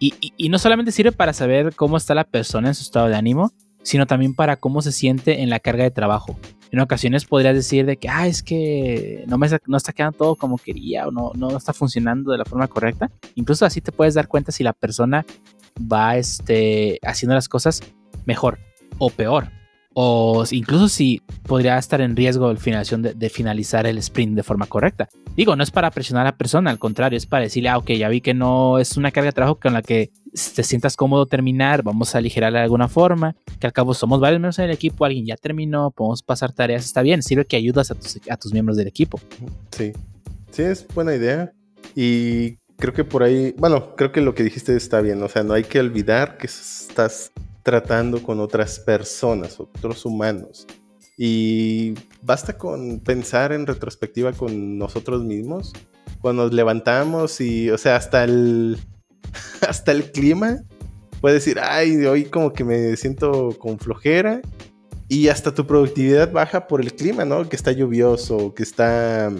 Y, 0.00 0.48
no 0.48 0.58
solamente 0.58 0.92
sirve 0.92 1.12
para 1.12 1.32
saber 1.32 1.74
cómo 1.74 1.96
está 1.96 2.14
la 2.14 2.24
persona 2.24 2.68
en 2.68 2.74
su 2.74 2.82
estado 2.82 3.08
de 3.08 3.16
ánimo, 3.16 3.52
sino 3.82 4.06
también 4.06 4.34
para 4.34 4.56
cómo 4.56 4.80
se 4.82 4.92
siente 4.92 5.42
en 5.42 5.50
la 5.50 5.58
carga 5.60 5.84
de 5.84 5.90
trabajo. 5.90 6.38
En 6.70 6.80
ocasiones 6.80 7.24
podrías 7.24 7.54
decir 7.54 7.86
de 7.86 7.96
que, 7.96 8.08
ah, 8.08 8.26
es 8.26 8.42
que 8.42 9.24
no, 9.26 9.38
me, 9.38 9.48
sa- 9.48 9.60
no 9.66 9.76
está 9.76 9.92
quedando 9.92 10.16
todo 10.18 10.36
como 10.36 10.58
quería 10.58 11.08
o 11.08 11.10
no, 11.10 11.32
no 11.34 11.56
está 11.56 11.72
funcionando 11.72 12.30
de 12.30 12.38
la 12.38 12.44
forma 12.44 12.68
correcta. 12.68 13.10
Incluso 13.34 13.64
así 13.64 13.80
te 13.80 13.90
puedes 13.90 14.14
dar 14.14 14.28
cuenta 14.28 14.52
si 14.52 14.62
la 14.62 14.72
persona 14.72 15.24
va 15.80 16.16
este, 16.16 16.98
haciendo 17.02 17.34
las 17.34 17.48
cosas 17.48 17.80
mejor 18.26 18.58
o 18.98 19.10
peor. 19.10 19.48
O 19.94 20.44
incluso 20.50 20.88
si 20.88 21.22
podría 21.44 21.78
estar 21.78 22.00
en 22.00 22.14
riesgo 22.14 22.54
finalización 22.56 23.02
de, 23.02 23.14
de 23.14 23.28
finalizar 23.30 23.86
el 23.86 23.98
sprint 23.98 24.36
de 24.36 24.42
forma 24.42 24.66
correcta. 24.66 25.08
Digo, 25.34 25.56
no 25.56 25.62
es 25.62 25.70
para 25.70 25.90
presionar 25.90 26.26
a 26.26 26.30
la 26.30 26.36
persona, 26.36 26.70
al 26.70 26.78
contrario, 26.78 27.16
es 27.16 27.26
para 27.26 27.44
decirle, 27.44 27.68
ah, 27.68 27.78
ok, 27.78 27.90
ya 27.92 28.08
vi 28.08 28.20
que 28.20 28.34
no 28.34 28.78
es 28.78 28.96
una 28.96 29.10
carga 29.10 29.28
de 29.28 29.32
trabajo 29.32 29.58
con 29.60 29.72
la 29.72 29.82
que 29.82 30.10
te 30.54 30.62
sientas 30.62 30.96
cómodo 30.96 31.26
terminar, 31.26 31.82
vamos 31.82 32.14
a 32.14 32.18
aligerarla 32.18 32.58
de 32.58 32.64
alguna 32.64 32.88
forma, 32.88 33.34
que 33.58 33.66
al 33.66 33.72
cabo 33.72 33.94
somos 33.94 34.20
varios 34.20 34.38
miembros 34.38 34.58
en 34.58 34.66
el 34.66 34.70
equipo, 34.72 35.04
alguien 35.04 35.26
ya 35.26 35.36
terminó, 35.36 35.90
podemos 35.90 36.22
pasar 36.22 36.52
tareas, 36.52 36.84
está 36.84 37.02
bien, 37.02 37.22
sirve 37.22 37.44
que 37.44 37.56
ayudas 37.56 37.90
a 37.90 37.94
tus, 37.94 38.20
a 38.28 38.36
tus 38.36 38.52
miembros 38.52 38.76
del 38.76 38.88
equipo. 38.88 39.20
Sí, 39.70 39.92
sí, 40.50 40.62
es 40.62 40.86
buena 40.94 41.14
idea. 41.14 41.52
Y 41.94 42.58
creo 42.76 42.94
que 42.94 43.04
por 43.04 43.22
ahí, 43.22 43.54
bueno, 43.58 43.94
creo 43.96 44.12
que 44.12 44.20
lo 44.20 44.34
que 44.34 44.42
dijiste 44.42 44.76
está 44.76 45.00
bien. 45.00 45.22
O 45.22 45.28
sea, 45.28 45.42
no 45.42 45.54
hay 45.54 45.64
que 45.64 45.80
olvidar 45.80 46.38
que 46.38 46.46
estás 46.46 47.30
tratando 47.68 48.22
con 48.22 48.40
otras 48.40 48.78
personas, 48.80 49.60
otros 49.60 50.06
humanos. 50.06 50.66
Y 51.18 51.92
basta 52.22 52.56
con 52.56 53.00
pensar 53.00 53.52
en 53.52 53.66
retrospectiva 53.66 54.32
con 54.32 54.78
nosotros 54.78 55.22
mismos. 55.22 55.74
Cuando 56.22 56.44
nos 56.44 56.54
levantamos 56.54 57.42
y, 57.42 57.68
o 57.68 57.76
sea, 57.76 57.96
hasta 57.96 58.24
el, 58.24 58.78
hasta 59.68 59.92
el 59.92 60.10
clima, 60.12 60.62
puedes 61.20 61.44
decir, 61.44 61.60
ay, 61.62 62.06
hoy 62.06 62.24
como 62.24 62.54
que 62.54 62.64
me 62.64 62.96
siento 62.96 63.50
con 63.58 63.78
flojera. 63.78 64.40
Y 65.06 65.28
hasta 65.28 65.52
tu 65.52 65.66
productividad 65.66 66.32
baja 66.32 66.68
por 66.68 66.80
el 66.80 66.94
clima, 66.94 67.26
¿no? 67.26 67.46
Que 67.46 67.56
está 67.56 67.72
lluvioso, 67.72 68.54
que 68.54 68.62
está 68.62 69.30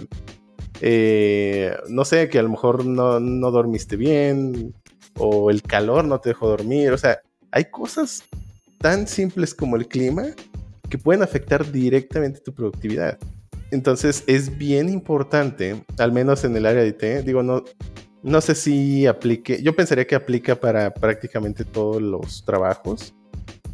eh, 0.81 1.75
no 1.89 2.05
sé, 2.05 2.29
que 2.29 2.37
a 2.37 2.43
lo 2.43 2.49
mejor 2.49 2.85
no, 2.85 3.19
no 3.19 3.49
dormiste 3.49 3.95
bien 3.95 4.75
o 5.17 5.49
el 5.49 5.63
calor 5.63 6.05
no 6.05 6.19
te 6.19 6.29
dejó 6.29 6.47
dormir. 6.47 6.91
O 6.91 6.97
sea, 6.99 7.21
hay 7.51 7.65
cosas 7.65 8.23
tan 8.79 9.07
simples 9.07 9.53
como 9.53 9.75
el 9.75 9.87
clima 9.87 10.27
que 10.89 10.97
pueden 10.97 11.21
afectar 11.21 11.71
directamente 11.71 12.39
tu 12.39 12.53
productividad. 12.53 13.17
Entonces 13.71 14.23
es 14.25 14.57
bien 14.57 14.89
importante, 14.89 15.83
al 15.99 16.11
menos 16.11 16.43
en 16.43 16.55
el 16.55 16.65
área 16.65 16.81
de 16.81 16.89
IT, 16.89 17.25
digo, 17.25 17.43
no, 17.43 17.63
no 18.23 18.41
sé 18.41 18.55
si 18.55 19.05
aplique, 19.05 19.61
yo 19.61 19.75
pensaría 19.75 20.07
que 20.07 20.15
aplica 20.15 20.55
para 20.55 20.91
prácticamente 20.93 21.63
todos 21.63 22.01
los 22.01 22.43
trabajos, 22.43 23.13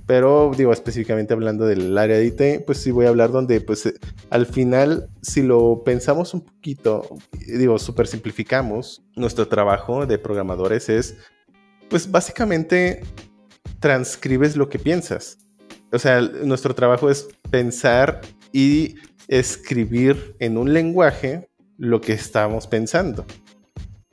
pero 0.06 0.52
digo, 0.56 0.74
específicamente 0.74 1.34
hablando 1.34 1.66
del 1.66 1.98
área 1.98 2.18
de 2.18 2.26
IT, 2.26 2.66
pues 2.66 2.80
sí 2.80 2.92
voy 2.92 3.06
a 3.06 3.10
hablar 3.10 3.32
donde 3.32 3.62
pues 3.62 3.86
eh, 3.86 3.94
al 4.30 4.46
final, 4.46 5.10
si 5.22 5.42
lo 5.42 5.82
pensamos 5.84 6.34
un 6.34 6.42
poquito, 6.42 7.08
digo, 7.48 7.80
super 7.80 8.06
simplificamos, 8.06 9.02
nuestro 9.16 9.48
trabajo 9.48 10.06
de 10.06 10.20
programadores 10.20 10.90
es, 10.90 11.16
pues 11.90 12.12
básicamente 12.12 13.02
transcribes 13.86 14.58
lo 14.58 14.68
que 14.68 14.80
piensas. 14.80 15.38
O 15.92 16.00
sea, 16.00 16.20
nuestro 16.20 16.74
trabajo 16.74 17.08
es 17.08 17.28
pensar 17.52 18.20
y 18.52 18.96
escribir 19.28 20.36
en 20.40 20.58
un 20.58 20.74
lenguaje 20.74 21.48
lo 21.78 22.02
que 22.02 22.14
estamos 22.14 22.66
pensando. 22.66 23.28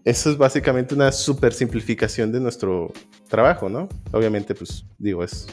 Eso 0.05 0.31
es 0.31 0.37
básicamente 0.37 0.95
una 0.95 1.11
super 1.11 1.55
simplificación 1.55 2.33
de 2.33 2.41
nuestro 2.41 2.93
trabajo, 3.31 3.71
¿no? 3.71 3.89
Obviamente, 4.13 4.55
pues 4.55 4.85
digo, 4.99 5.25
es, 5.25 5.47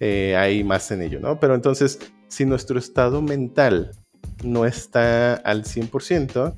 eh, 0.00 0.36
hay 0.36 0.62
más 0.62 0.90
en 0.90 1.00
ello, 1.00 1.18
¿no? 1.18 1.40
Pero 1.40 1.54
entonces, 1.54 1.98
si 2.28 2.44
nuestro 2.44 2.78
estado 2.78 3.22
mental 3.22 3.92
no 4.44 4.66
está 4.66 5.36
al 5.36 5.64
100%, 5.64 6.54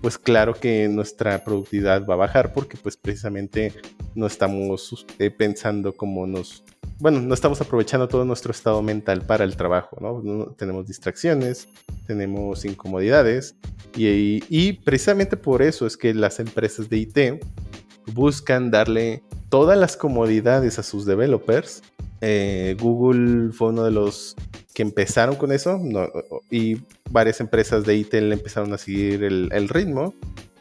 pues 0.00 0.18
claro 0.18 0.54
que 0.54 0.88
nuestra 0.88 1.42
productividad 1.44 2.06
va 2.06 2.14
a 2.14 2.18
bajar 2.18 2.52
porque 2.52 2.76
pues 2.76 2.96
precisamente 2.96 3.72
no 4.14 4.26
estamos 4.26 5.06
eh, 5.18 5.30
pensando 5.30 5.94
como 5.94 6.26
nos... 6.26 6.64
Bueno, 6.98 7.20
no 7.20 7.34
estamos 7.34 7.60
aprovechando 7.60 8.08
todo 8.08 8.24
nuestro 8.24 8.50
estado 8.50 8.82
mental 8.82 9.22
para 9.22 9.44
el 9.44 9.56
trabajo, 9.56 9.98
¿no? 10.00 10.52
Tenemos 10.56 10.86
distracciones, 10.86 11.68
tenemos 12.06 12.64
incomodidades 12.64 13.54
y, 13.96 14.42
y 14.48 14.72
precisamente 14.72 15.36
por 15.36 15.62
eso 15.62 15.86
es 15.86 15.96
que 15.96 16.12
las 16.12 16.40
empresas 16.40 16.88
de 16.88 16.96
IT 16.98 17.18
buscan 18.12 18.70
darle 18.70 19.22
todas 19.48 19.78
las 19.78 19.96
comodidades 19.96 20.78
a 20.78 20.82
sus 20.82 21.04
developers. 21.04 21.82
Eh, 22.20 22.76
Google 22.80 23.52
fue 23.52 23.68
uno 23.68 23.84
de 23.84 23.90
los 23.90 24.34
que 24.74 24.82
empezaron 24.82 25.36
con 25.36 25.52
eso 25.52 25.80
y 26.50 26.78
varias 27.10 27.40
empresas 27.40 27.84
de 27.84 27.96
IT 27.96 28.14
empezaron 28.14 28.72
a 28.72 28.78
seguir 28.78 29.24
el, 29.24 29.68
ritmo, 29.68 30.14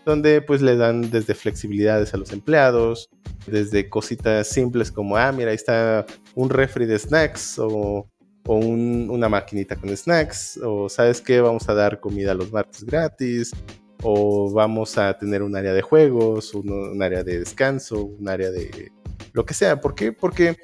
donde 0.05 0.41
pues 0.41 0.61
le 0.61 0.75
dan 0.75 1.09
desde 1.11 1.33
flexibilidades 1.35 2.13
a 2.13 2.17
los 2.17 2.31
empleados, 2.31 3.09
desde 3.45 3.89
cositas 3.89 4.47
simples 4.47 4.91
como, 4.91 5.17
ah, 5.17 5.31
mira, 5.31 5.51
ahí 5.51 5.55
está 5.55 6.05
un 6.35 6.49
refri 6.49 6.85
de 6.85 6.97
snacks 6.97 7.59
o, 7.59 8.07
o 8.45 8.55
un- 8.55 9.09
una 9.09 9.29
maquinita 9.29 9.75
con 9.75 9.95
snacks, 9.95 10.59
o 10.63 10.89
sabes 10.89 11.21
qué, 11.21 11.41
vamos 11.41 11.67
a 11.69 11.73
dar 11.73 11.99
comida 11.99 12.33
los 12.33 12.51
martes 12.51 12.83
gratis, 12.83 13.51
o 14.03 14.51
vamos 14.51 14.97
a 14.97 15.17
tener 15.17 15.41
un 15.43 15.55
área 15.55 15.73
de 15.73 15.81
juegos, 15.81 16.53
un 16.53 17.01
área 17.01 17.23
de 17.23 17.39
descanso, 17.39 18.03
un 18.03 18.29
área 18.29 18.51
de 18.51 18.91
lo 19.33 19.45
que 19.45 19.53
sea. 19.53 19.81
¿Por 19.81 19.95
qué? 19.95 20.11
Porque 20.11 20.55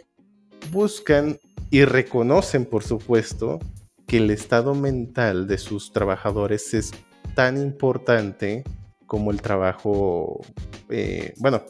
buscan 0.72 1.40
y 1.70 1.86
reconocen, 1.86 2.66
por 2.66 2.84
supuesto, 2.84 3.60
que 4.08 4.18
el 4.18 4.30
estado 4.30 4.76
mental 4.76 5.48
de 5.48 5.58
sus 5.58 5.92
trabajadores 5.92 6.74
es 6.74 6.92
tan 7.36 7.58
importante 7.58 8.64
como 9.06 9.32
el 9.32 9.42
trabajo, 9.42 10.42
eh, 10.90 11.34
bueno, 11.38 11.64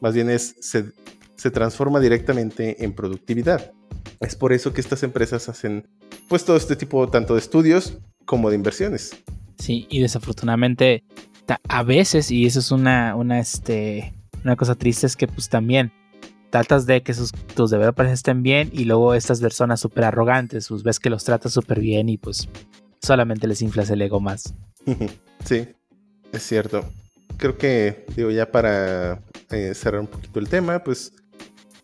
más 0.00 0.14
bien 0.14 0.30
es, 0.30 0.56
se, 0.60 0.86
se 1.36 1.50
transforma 1.50 2.00
directamente 2.00 2.84
en 2.84 2.94
productividad. 2.94 3.72
Es 4.20 4.36
por 4.36 4.52
eso 4.52 4.72
que 4.72 4.80
estas 4.80 5.02
empresas 5.02 5.48
hacen 5.48 5.88
pues 6.28 6.44
todo 6.44 6.56
este 6.56 6.76
tipo 6.76 7.08
tanto 7.08 7.34
de 7.34 7.40
estudios 7.40 7.98
como 8.24 8.50
de 8.50 8.56
inversiones. 8.56 9.16
Sí, 9.58 9.86
y 9.90 10.00
desafortunadamente 10.00 11.04
a 11.68 11.82
veces, 11.82 12.30
y 12.30 12.46
eso 12.46 12.58
es 12.58 12.70
una, 12.70 13.14
una, 13.16 13.38
este, 13.38 14.14
una 14.42 14.56
cosa 14.56 14.74
triste, 14.74 15.06
es 15.06 15.16
que 15.16 15.26
pues 15.26 15.48
también 15.48 15.92
tratas 16.54 16.86
de 16.86 17.02
que 17.02 17.14
sus, 17.14 17.32
tus 17.32 17.72
developers 17.72 18.12
estén 18.12 18.44
bien 18.44 18.70
y 18.72 18.84
luego 18.84 19.14
estas 19.14 19.40
personas 19.40 19.80
súper 19.80 20.04
arrogantes, 20.04 20.68
pues 20.68 20.84
ves 20.84 21.00
que 21.00 21.10
los 21.10 21.24
tratas 21.24 21.52
súper 21.52 21.80
bien 21.80 22.08
y 22.08 22.16
pues 22.16 22.48
solamente 23.02 23.48
les 23.48 23.60
inflas 23.60 23.90
el 23.90 24.00
ego 24.02 24.20
más. 24.20 24.54
Sí, 25.44 25.66
es 26.32 26.42
cierto. 26.42 26.88
Creo 27.36 27.58
que, 27.58 28.06
digo, 28.16 28.30
ya 28.30 28.50
para 28.50 29.20
eh, 29.50 29.74
cerrar 29.74 30.00
un 30.00 30.06
poquito 30.06 30.38
el 30.38 30.48
tema, 30.48 30.82
pues 30.84 31.12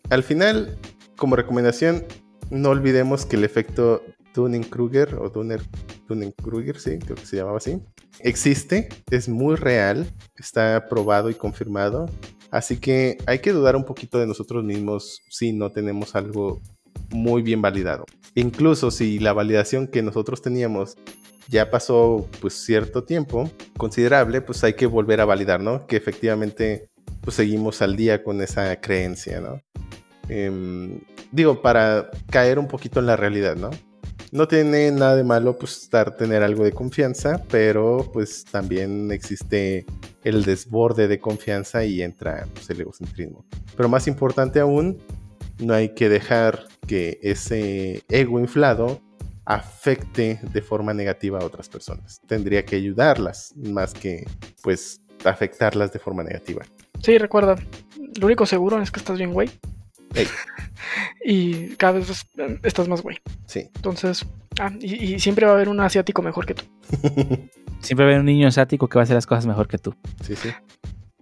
al 0.09 0.23
final, 0.23 0.77
como 1.15 1.35
recomendación, 1.35 2.05
no 2.49 2.69
olvidemos 2.69 3.25
que 3.25 3.35
el 3.35 3.43
efecto 3.43 4.01
Dunning-Kruger 4.33 5.15
o 5.15 5.29
Dunning-Kruger, 5.29 6.79
sí, 6.79 6.97
creo 6.97 7.17
que 7.17 7.25
se 7.25 7.35
llamaba 7.35 7.57
así, 7.57 7.79
existe, 8.21 8.87
es 9.11 9.27
muy 9.27 9.57
real, 9.57 10.07
está 10.37 10.87
probado 10.89 11.29
y 11.29 11.35
confirmado. 11.35 12.09
Así 12.51 12.77
que 12.77 13.17
hay 13.25 13.39
que 13.39 13.53
dudar 13.53 13.75
un 13.75 13.85
poquito 13.85 14.19
de 14.19 14.27
nosotros 14.27 14.63
mismos 14.63 15.21
si 15.29 15.53
no 15.53 15.71
tenemos 15.71 16.15
algo 16.15 16.61
muy 17.09 17.41
bien 17.41 17.61
validado. 17.61 18.05
Incluso 18.35 18.91
si 18.91 19.19
la 19.19 19.33
validación 19.33 19.87
que 19.87 20.01
nosotros 20.01 20.41
teníamos 20.41 20.97
ya 21.47 21.69
pasó 21.69 22.27
pues 22.39 22.53
cierto 22.53 23.03
tiempo 23.03 23.49
considerable, 23.77 24.41
pues 24.41 24.63
hay 24.63 24.73
que 24.73 24.85
volver 24.85 25.21
a 25.21 25.25
validar, 25.25 25.61
¿no? 25.61 25.87
Que 25.87 25.97
efectivamente 25.97 26.89
pues 27.21 27.35
seguimos 27.35 27.81
al 27.81 27.95
día 27.95 28.23
con 28.23 28.41
esa 28.41 28.79
creencia, 28.79 29.39
¿no? 29.41 29.61
Em, 30.27 31.01
digo, 31.31 31.61
para 31.61 32.09
caer 32.29 32.59
un 32.59 32.67
poquito 32.67 32.99
en 32.99 33.05
la 33.05 33.15
realidad, 33.15 33.55
¿no? 33.55 33.69
No 34.31 34.47
tiene 34.47 34.91
nada 34.91 35.17
de 35.17 35.25
malo 35.25 35.57
pues 35.57 35.83
estar, 35.83 36.15
tener 36.15 36.41
algo 36.41 36.63
de 36.63 36.71
confianza, 36.71 37.43
pero 37.49 38.09
pues 38.13 38.45
también 38.45 39.11
existe 39.11 39.85
el 40.23 40.45
desborde 40.45 41.09
de 41.09 41.19
confianza 41.19 41.83
y 41.83 42.01
entra 42.01 42.47
pues, 42.53 42.69
el 42.69 42.79
egocentrismo. 42.79 43.43
Pero 43.75 43.89
más 43.89 44.07
importante 44.07 44.61
aún, 44.61 44.99
no 45.59 45.73
hay 45.73 45.89
que 45.89 46.07
dejar 46.07 46.63
que 46.87 47.19
ese 47.21 48.03
ego 48.07 48.39
inflado 48.39 49.01
afecte 49.43 50.39
de 50.53 50.61
forma 50.61 50.93
negativa 50.93 51.39
a 51.39 51.45
otras 51.45 51.67
personas. 51.67 52.21
Tendría 52.25 52.63
que 52.63 52.77
ayudarlas 52.77 53.53
más 53.57 53.93
que 53.93 54.25
pues 54.63 55.01
afectarlas 55.25 55.91
de 55.91 55.99
forma 55.99 56.23
negativa. 56.23 56.63
Sí, 57.01 57.17
recuerda, 57.17 57.57
lo 58.19 58.27
único 58.27 58.45
seguro 58.45 58.81
es 58.81 58.91
que 58.91 58.99
estás 58.99 59.17
bien, 59.17 59.33
güey. 59.33 59.49
Ey. 60.15 60.27
Y 61.23 61.75
cada 61.75 61.93
vez 61.93 62.09
es- 62.09 62.25
estás 62.63 62.87
más 62.87 63.01
güey. 63.01 63.17
Sí. 63.45 63.69
Entonces, 63.75 64.25
ah, 64.59 64.71
y, 64.79 65.13
y 65.13 65.19
siempre 65.19 65.45
va 65.45 65.51
a 65.51 65.55
haber 65.55 65.69
un 65.69 65.79
asiático 65.79 66.21
mejor 66.21 66.45
que 66.45 66.55
tú. 66.55 66.63
Siempre 67.79 68.05
va 68.05 68.11
a 68.11 68.13
haber 68.13 68.19
un 68.19 68.25
niño 68.25 68.47
asiático 68.47 68.87
que 68.87 68.97
va 68.97 69.01
a 69.01 69.05
hacer 69.05 69.15
las 69.15 69.25
cosas 69.25 69.45
mejor 69.45 69.67
que 69.67 69.77
tú. 69.77 69.95
Sí, 70.23 70.35
sí. 70.35 70.49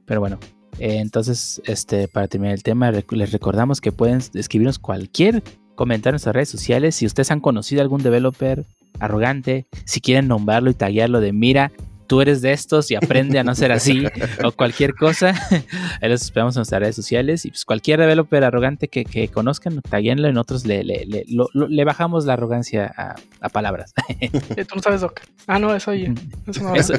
Pero 0.05 0.19
bueno, 0.19 0.39
eh, 0.79 0.97
entonces, 0.99 1.61
este, 1.65 2.07
para 2.09 2.27
terminar 2.27 2.53
el 2.55 2.63
tema, 2.63 2.91
rec- 2.91 3.15
les 3.15 3.31
recordamos 3.31 3.79
que 3.81 3.91
pueden 3.91 4.21
escribirnos 4.33 4.79
cualquier 4.79 5.41
comentario 5.75 6.11
en 6.11 6.13
nuestras 6.15 6.35
redes 6.35 6.49
sociales. 6.49 6.95
Si 6.95 7.05
ustedes 7.05 7.31
han 7.31 7.39
conocido 7.39 7.81
algún 7.81 8.01
developer 8.03 8.65
arrogante, 8.99 9.67
si 9.85 10.01
quieren 10.01 10.27
nombrarlo 10.27 10.69
y 10.69 10.73
taguearlo 10.73 11.19
de 11.21 11.31
mira, 11.31 11.71
tú 12.09 12.19
eres 12.21 12.41
de 12.41 12.51
estos 12.51 12.89
y 12.91 12.95
aprende 12.95 13.39
a 13.39 13.43
no 13.43 13.53
ser 13.55 13.71
así, 13.71 14.03
o 14.43 14.51
cualquier 14.51 14.95
cosa, 14.95 15.33
ahí 16.01 16.09
los 16.09 16.21
esperamos 16.23 16.55
en 16.55 16.59
nuestras 16.61 16.81
redes 16.81 16.95
sociales. 16.95 17.45
Y 17.45 17.51
pues 17.51 17.63
cualquier 17.63 17.99
developer 17.99 18.43
arrogante 18.43 18.87
que, 18.89 19.05
que 19.05 19.27
conozcan, 19.29 19.79
taguenlo, 19.81 20.27
en 20.27 20.37
otros 20.37 20.65
le, 20.65 20.83
le, 20.83 21.05
le- 21.05 21.23
lo- 21.29 21.49
lo- 21.53 21.67
le 21.69 21.85
bajamos 21.85 22.25
la 22.25 22.33
arrogancia 22.33 22.91
a, 22.97 23.15
a 23.39 23.49
palabras. 23.49 23.93
Tú 24.67 24.75
no 24.75 24.81
sabes 24.81 25.01
Docker. 25.01 25.25
Ah, 25.47 25.59
no, 25.59 25.73
eso 25.73 25.91
oye. 25.91 26.11
Eso 26.47 26.63
no. 26.63 26.75
Eso- 26.75 26.93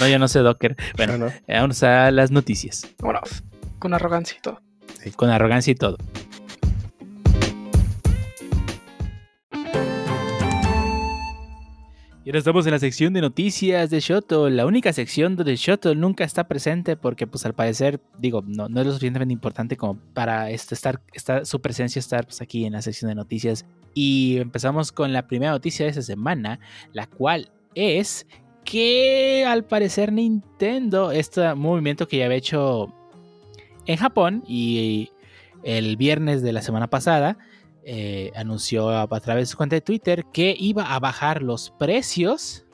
no, 0.00 0.08
yo 0.08 0.18
no 0.18 0.28
sé 0.28 0.40
Docker. 0.40 0.76
Bueno, 0.96 1.16
no. 1.16 1.26
eh, 1.28 1.34
vamos 1.48 1.82
a 1.84 2.10
las 2.10 2.30
noticias. 2.30 2.86
Vámonos. 2.98 3.42
Con 3.78 3.94
arrogancia 3.94 4.36
y 4.36 4.42
todo. 4.42 4.60
Con 5.16 5.30
arrogancia 5.30 5.70
y 5.70 5.74
todo. 5.76 5.96
Ahora 12.30 12.38
estamos 12.38 12.64
en 12.64 12.70
la 12.70 12.78
sección 12.78 13.12
de 13.12 13.22
noticias 13.22 13.90
de 13.90 13.98
Shoto, 13.98 14.48
la 14.50 14.64
única 14.64 14.92
sección 14.92 15.34
donde 15.34 15.56
Shoto 15.56 15.96
nunca 15.96 16.22
está 16.22 16.46
presente 16.46 16.96
porque 16.96 17.26
pues 17.26 17.44
al 17.44 17.54
parecer, 17.54 17.98
digo, 18.18 18.40
no, 18.46 18.68
no 18.68 18.80
es 18.80 18.86
lo 18.86 18.92
suficientemente 18.92 19.32
importante 19.32 19.76
como 19.76 19.98
para 20.14 20.48
este, 20.48 20.76
estar, 20.76 21.00
estar, 21.12 21.44
su 21.44 21.60
presencia 21.60 21.98
estar 21.98 22.26
pues, 22.26 22.40
aquí 22.40 22.66
en 22.66 22.74
la 22.74 22.82
sección 22.82 23.08
de 23.08 23.16
noticias. 23.16 23.66
Y 23.94 24.36
empezamos 24.36 24.92
con 24.92 25.12
la 25.12 25.26
primera 25.26 25.50
noticia 25.50 25.84
de 25.84 25.90
esta 25.90 26.02
semana, 26.02 26.60
la 26.92 27.08
cual 27.08 27.50
es 27.74 28.28
que 28.62 29.44
al 29.44 29.64
parecer 29.64 30.12
Nintendo, 30.12 31.10
este 31.10 31.52
movimiento 31.56 32.06
que 32.06 32.18
ya 32.18 32.26
había 32.26 32.36
hecho 32.36 32.94
en 33.86 33.96
Japón 33.96 34.44
y 34.46 35.10
el 35.64 35.96
viernes 35.96 36.42
de 36.42 36.52
la 36.52 36.62
semana 36.62 36.86
pasada 36.86 37.38
eh, 37.92 38.30
anunció 38.36 38.88
a, 38.88 39.02
a 39.02 39.20
través 39.20 39.42
de 39.42 39.46
su 39.50 39.56
cuenta 39.56 39.74
de 39.74 39.80
Twitter 39.80 40.24
que 40.32 40.54
iba 40.56 40.94
a 40.94 41.00
bajar 41.00 41.42
los 41.42 41.70
precios 41.70 42.64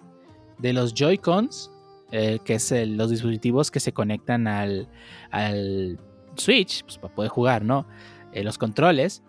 de 0.59 0.75
los 0.75 0.93
Joy-Cons, 0.93 1.71
eh, 2.13 2.39
que 2.45 2.55
es 2.55 2.71
el- 2.71 2.99
los 2.99 3.09
dispositivos 3.09 3.71
que 3.71 3.81
se 3.81 3.93
conectan 3.93 4.47
al, 4.47 4.89
al 5.31 5.99
Switch, 6.37 6.83
pues, 6.85 6.99
para 6.99 7.15
poder 7.15 7.31
jugar, 7.31 7.65
¿no? 7.65 7.87
Eh, 8.33 8.45
los 8.45 8.59
controles, 8.59 9.23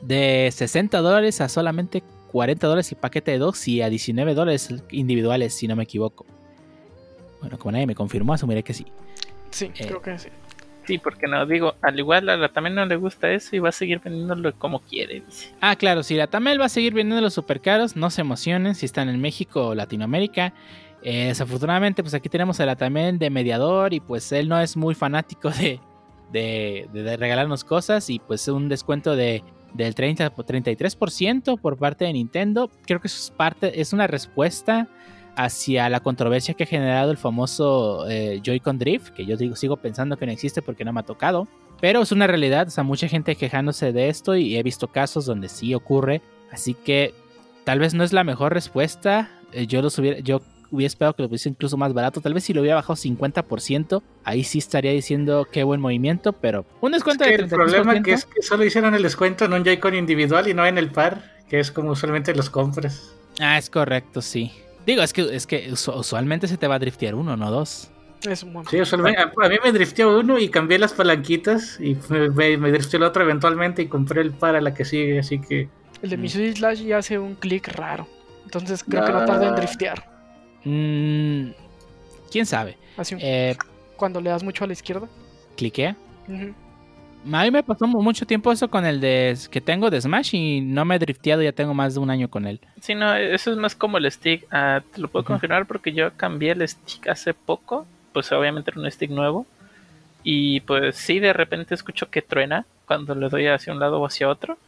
de 0.00 0.48
60 0.50 0.98
dólares 1.00 1.42
a 1.42 1.48
solamente 1.50 2.02
40 2.32 2.66
dólares 2.66 2.90
el 2.92 2.98
paquete 2.98 3.32
de 3.32 3.38
dos 3.38 3.68
y 3.68 3.82
a 3.82 3.90
19 3.90 4.34
dólares 4.34 4.74
individuales, 4.90 5.54
si 5.54 5.68
no 5.68 5.76
me 5.76 5.82
equivoco. 5.84 6.24
Bueno, 7.40 7.58
como 7.58 7.72
nadie 7.72 7.86
me 7.86 7.94
confirmó, 7.94 8.32
asumiré 8.32 8.62
que 8.62 8.72
sí. 8.72 8.86
Sí, 9.50 9.68
creo 9.68 10.00
que 10.00 10.18
sí. 10.18 10.28
Sí, 10.86 10.98
porque 10.98 11.26
no, 11.26 11.44
digo, 11.46 11.74
al 11.82 11.98
igual 11.98 12.28
a 12.28 12.36
la 12.36 12.48
también 12.48 12.74
no 12.76 12.86
le 12.86 12.96
gusta 12.96 13.30
eso 13.32 13.56
y 13.56 13.58
va 13.58 13.70
a 13.70 13.72
seguir 13.72 14.00
vendiéndolo 14.00 14.54
como 14.56 14.80
quiere, 14.80 15.20
dice. 15.26 15.52
Ah, 15.60 15.74
claro, 15.76 16.02
si 16.02 16.14
la 16.14 16.28
Tamel 16.28 16.60
va 16.60 16.66
a 16.66 16.68
seguir 16.68 16.94
vendiendo 16.94 17.20
los 17.20 17.34
super 17.34 17.60
caros, 17.60 17.96
no 17.96 18.08
se 18.10 18.20
emocionen 18.20 18.74
si 18.74 18.86
están 18.86 19.08
en 19.08 19.20
México 19.20 19.68
o 19.68 19.74
Latinoamérica. 19.74 20.52
Eh, 21.02 21.26
desafortunadamente, 21.26 22.02
pues 22.02 22.14
aquí 22.14 22.28
tenemos 22.28 22.58
a 22.60 22.66
la 22.66 22.76
Tamel 22.76 23.18
de 23.18 23.30
mediador 23.30 23.92
y 23.94 24.00
pues 24.00 24.30
él 24.32 24.48
no 24.48 24.60
es 24.60 24.76
muy 24.76 24.94
fanático 24.94 25.50
de, 25.50 25.80
de, 26.32 26.88
de- 26.92 27.02
de 27.02 27.16
regalarnos 27.16 27.64
cosas 27.64 28.08
y 28.10 28.18
pues 28.18 28.46
un 28.48 28.68
descuento 28.68 29.14
de, 29.16 29.42
del 29.74 29.94
30 29.94 30.32
o 30.36 30.44
33% 30.44 31.60
por 31.60 31.76
parte 31.76 32.04
de 32.04 32.12
Nintendo. 32.12 32.70
Creo 32.86 33.00
que 33.00 33.08
eso 33.08 33.18
es 33.18 33.30
parte, 33.30 33.80
es 33.80 33.92
una 33.92 34.06
respuesta 34.06 34.88
hacia 35.36 35.88
la 35.88 36.00
controversia 36.00 36.54
que 36.54 36.64
ha 36.64 36.66
generado 36.66 37.10
el 37.10 37.18
famoso 37.18 38.08
eh, 38.08 38.40
Joy-Con 38.42 38.78
Drift, 38.78 39.10
que 39.10 39.26
yo 39.26 39.36
digo, 39.36 39.54
sigo 39.54 39.76
pensando 39.76 40.16
que 40.16 40.26
no 40.26 40.32
existe 40.32 40.62
porque 40.62 40.84
no 40.84 40.92
me 40.92 41.00
ha 41.00 41.04
tocado. 41.04 41.46
Pero 41.80 42.00
es 42.02 42.10
una 42.10 42.26
realidad, 42.26 42.68
o 42.68 42.70
sea, 42.70 42.84
mucha 42.84 43.06
gente 43.06 43.36
quejándose 43.36 43.92
de 43.92 44.08
esto 44.08 44.34
y 44.34 44.56
he 44.56 44.62
visto 44.62 44.88
casos 44.88 45.26
donde 45.26 45.48
sí 45.48 45.74
ocurre. 45.74 46.22
Así 46.50 46.72
que 46.74 47.14
tal 47.64 47.78
vez 47.78 47.92
no 47.92 48.02
es 48.02 48.12
la 48.14 48.24
mejor 48.24 48.54
respuesta. 48.54 49.30
Eh, 49.52 49.66
yo 49.66 49.82
los 49.82 49.98
hubiera, 49.98 50.20
yo 50.20 50.40
hubiera 50.70 50.86
esperado 50.86 51.14
que 51.14 51.22
lo 51.22 51.28
pusiese 51.28 51.50
incluso 51.50 51.76
más 51.76 51.92
barato. 51.92 52.22
Tal 52.22 52.32
vez 52.32 52.44
si 52.44 52.54
lo 52.54 52.62
hubiera 52.62 52.76
bajado 52.76 52.96
50%, 52.96 54.02
ahí 54.24 54.42
sí 54.42 54.58
estaría 54.58 54.92
diciendo 54.92 55.46
qué 55.52 55.64
buen 55.64 55.80
movimiento, 55.82 56.32
pero 56.32 56.64
un 56.80 56.92
Es 56.94 56.98
descuento 57.00 57.24
que 57.24 57.30
de 57.36 57.36
el 57.42 57.48
problema 57.48 57.92
33%. 57.94 58.02
que 58.02 58.12
es 58.12 58.24
que 58.24 58.42
solo 58.42 58.64
hicieron 58.64 58.94
el 58.94 59.02
descuento 59.02 59.44
en 59.44 59.52
un 59.52 59.62
Joy-Con 59.64 59.94
individual 59.94 60.48
y 60.48 60.54
no 60.54 60.64
en 60.66 60.78
el 60.78 60.90
par, 60.90 61.36
que 61.50 61.60
es 61.60 61.70
como 61.70 61.90
usualmente 61.90 62.34
los 62.34 62.48
compras. 62.48 63.12
Ah, 63.38 63.58
es 63.58 63.68
correcto, 63.68 64.22
sí. 64.22 64.50
Digo, 64.86 65.02
es 65.02 65.12
que, 65.12 65.22
es 65.34 65.46
que 65.46 65.70
usu- 65.72 65.94
usualmente 65.98 66.46
se 66.48 66.56
te 66.56 66.66
va 66.68 66.76
a 66.76 66.78
driftear 66.78 67.14
uno, 67.14 67.36
no 67.36 67.50
dos. 67.50 67.90
Es 68.26 68.42
un 68.42 68.52
buen. 68.54 68.66
Sí, 68.66 68.80
usualmente, 68.80 69.20
a, 69.20 69.24
a 69.44 69.48
mí 69.48 69.56
me 69.62 69.72
drifteó 69.72 70.18
uno 70.18 70.38
y 70.38 70.48
cambié 70.48 70.78
las 70.78 70.92
palanquitas 70.94 71.78
y 71.80 71.96
me, 72.08 72.30
me, 72.30 72.56
me 72.56 72.70
drifteó 72.72 72.96
el 72.98 73.02
otro 73.02 73.22
eventualmente 73.22 73.82
y 73.82 73.88
compré 73.88 74.22
el 74.22 74.32
par 74.32 74.56
a 74.56 74.60
la 74.60 74.72
que 74.74 74.84
sigue, 74.84 75.18
así 75.18 75.40
que... 75.40 75.68
El 76.02 76.10
de 76.10 76.16
Mm. 76.16 76.20
Missouri 76.20 76.52
Slash 76.54 76.82
ya 76.82 76.98
hace 76.98 77.18
un 77.18 77.34
clic 77.34 77.68
raro. 77.68 78.06
Entonces 78.44 78.84
creo 78.84 79.04
que 79.04 79.12
no 79.12 79.24
tarda 79.24 79.48
en 79.48 79.52
Ah. 79.54 79.56
driftear. 79.56 80.04
Mm, 80.64 81.50
¿Quién 82.30 82.46
sabe? 82.46 82.76
Así 82.96 83.14
un- 83.14 83.20
Eh, 83.22 83.56
cuando 83.96 84.20
le 84.20 84.30
das 84.30 84.42
mucho 84.42 84.64
a 84.64 84.66
la 84.66 84.72
izquierda. 84.72 85.08
cliquea. 85.56 85.96
Ujú. 86.28 86.54
A 87.32 87.42
mí 87.44 87.50
me 87.50 87.62
pasó 87.62 87.86
mu- 87.86 88.02
mucho 88.02 88.26
tiempo 88.26 88.52
eso 88.52 88.68
con 88.68 88.84
el 88.86 89.00
de 89.00 89.36
que 89.50 89.60
tengo 89.60 89.90
de 89.90 90.00
Smash 90.00 90.34
y 90.34 90.60
no 90.60 90.84
me 90.84 90.96
he 90.96 90.98
drifteado, 90.98 91.42
ya 91.42 91.52
tengo 91.52 91.74
más 91.74 91.94
de 91.94 92.00
un 92.00 92.10
año 92.10 92.28
con 92.28 92.46
él. 92.46 92.60
Sí, 92.80 92.94
no, 92.94 93.14
eso 93.16 93.50
es 93.50 93.56
más 93.56 93.74
como 93.74 93.98
el 93.98 94.10
stick. 94.10 94.46
Ah, 94.50 94.82
te 94.94 95.00
lo 95.00 95.08
puedo 95.08 95.24
confirmar 95.24 95.66
porque 95.66 95.92
yo 95.92 96.12
cambié 96.16 96.52
el 96.52 96.66
stick 96.68 97.08
hace 97.08 97.34
poco. 97.34 97.86
Pues 98.12 98.30
obviamente 98.32 98.70
era 98.70 98.80
un 98.80 98.90
stick 98.90 99.10
nuevo. 99.10 99.46
Y 100.22 100.60
pues 100.60 100.96
sí, 100.96 101.18
de 101.20 101.32
repente 101.32 101.74
escucho 101.74 102.10
que 102.10 102.22
truena 102.22 102.66
cuando 102.86 103.14
le 103.14 103.28
doy 103.28 103.46
hacia 103.48 103.72
un 103.72 103.80
lado 103.80 104.00
o 104.00 104.06
hacia 104.06 104.28
otro. 104.28 104.58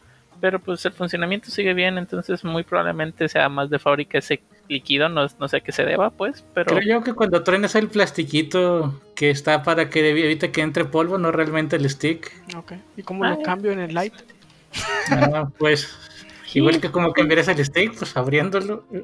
Pero 0.41 0.59
pues 0.59 0.85
el 0.85 0.93
funcionamiento 0.93 1.49
sigue 1.51 1.73
bien, 1.73 1.97
entonces 1.97 2.43
muy 2.43 2.63
probablemente 2.63 3.27
sea 3.27 3.49
más 3.49 3.69
de 3.69 3.77
fábrica 3.77 4.19
ese 4.19 4.41
líquido, 4.69 5.09
no, 5.09 5.27
no 5.39 5.47
sé 5.47 5.57
a 5.57 5.59
qué 5.59 5.71
se 5.71 5.83
deba, 5.83 6.11
pues, 6.11 6.45
pero 6.53 6.75
Creo 6.77 6.99
yo 6.99 7.03
que 7.03 7.13
cuando 7.13 7.43
truenas 7.43 7.75
el 7.75 7.87
plastiquito 7.89 9.01
que 9.15 9.31
está 9.31 9.63
para 9.63 9.89
que 9.89 10.09
evite 10.09 10.51
que 10.51 10.61
entre 10.61 10.85
polvo, 10.85 11.17
no 11.17 11.31
realmente 11.31 11.75
el 11.75 11.89
stick. 11.89 12.31
Ok. 12.55 12.73
¿Y 12.95 13.03
cómo 13.03 13.25
Ah, 13.25 13.31
lo 13.31 13.41
cambio 13.41 13.71
en 13.71 13.79
el 13.79 13.93
light? 13.93 14.13
Ah, 15.11 15.49
pues 15.57 15.89
igual 16.53 16.79
que 16.79 16.91
como 16.91 17.11
cambiarías 17.11 17.47
el 17.47 17.65
stick, 17.65 17.97
pues 17.97 18.15
abriéndolo. 18.15 18.85
Eh, 18.93 19.03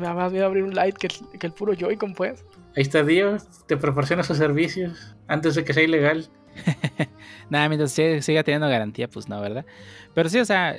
Nada 0.00 0.14
más 0.14 0.30
voy 0.32 0.40
a 0.40 0.46
abrir 0.46 0.62
un 0.64 0.74
light 0.74 0.96
que 0.96 1.08
el, 1.08 1.38
que 1.38 1.46
el 1.46 1.52
puro 1.52 1.72
Joy-Con, 1.72 2.14
pues. 2.14 2.44
Ahí 2.76 2.82
está 2.82 3.02
Dios, 3.02 3.44
te 3.66 3.76
proporciona 3.76 4.22
sus 4.22 4.36
servicios 4.38 5.14
antes 5.28 5.54
de 5.54 5.64
que 5.64 5.72
sea 5.72 5.82
ilegal. 5.84 6.28
Nada, 7.50 7.68
mientras 7.68 7.92
siga, 7.92 8.42
teniendo 8.42 8.68
garantía, 8.68 9.08
pues 9.08 9.28
no, 9.28 9.40
¿verdad? 9.40 9.64
Pero 10.14 10.28
sí, 10.28 10.38
o 10.38 10.44
sea, 10.44 10.76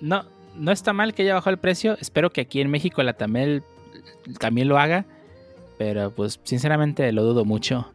no, 0.00 0.24
no 0.56 0.72
está 0.72 0.92
mal 0.92 1.14
que 1.14 1.22
haya 1.22 1.34
bajado 1.34 1.52
el 1.52 1.60
precio. 1.60 1.96
Espero 2.00 2.30
que 2.30 2.42
aquí 2.42 2.60
en 2.60 2.70
México 2.70 3.02
la 3.02 3.14
Tamel 3.14 3.62
también 4.38 4.68
lo 4.68 4.78
haga. 4.78 5.04
Pero 5.78 6.10
pues 6.12 6.40
sinceramente 6.44 7.10
lo 7.12 7.24
dudo 7.24 7.44
mucho. 7.44 7.92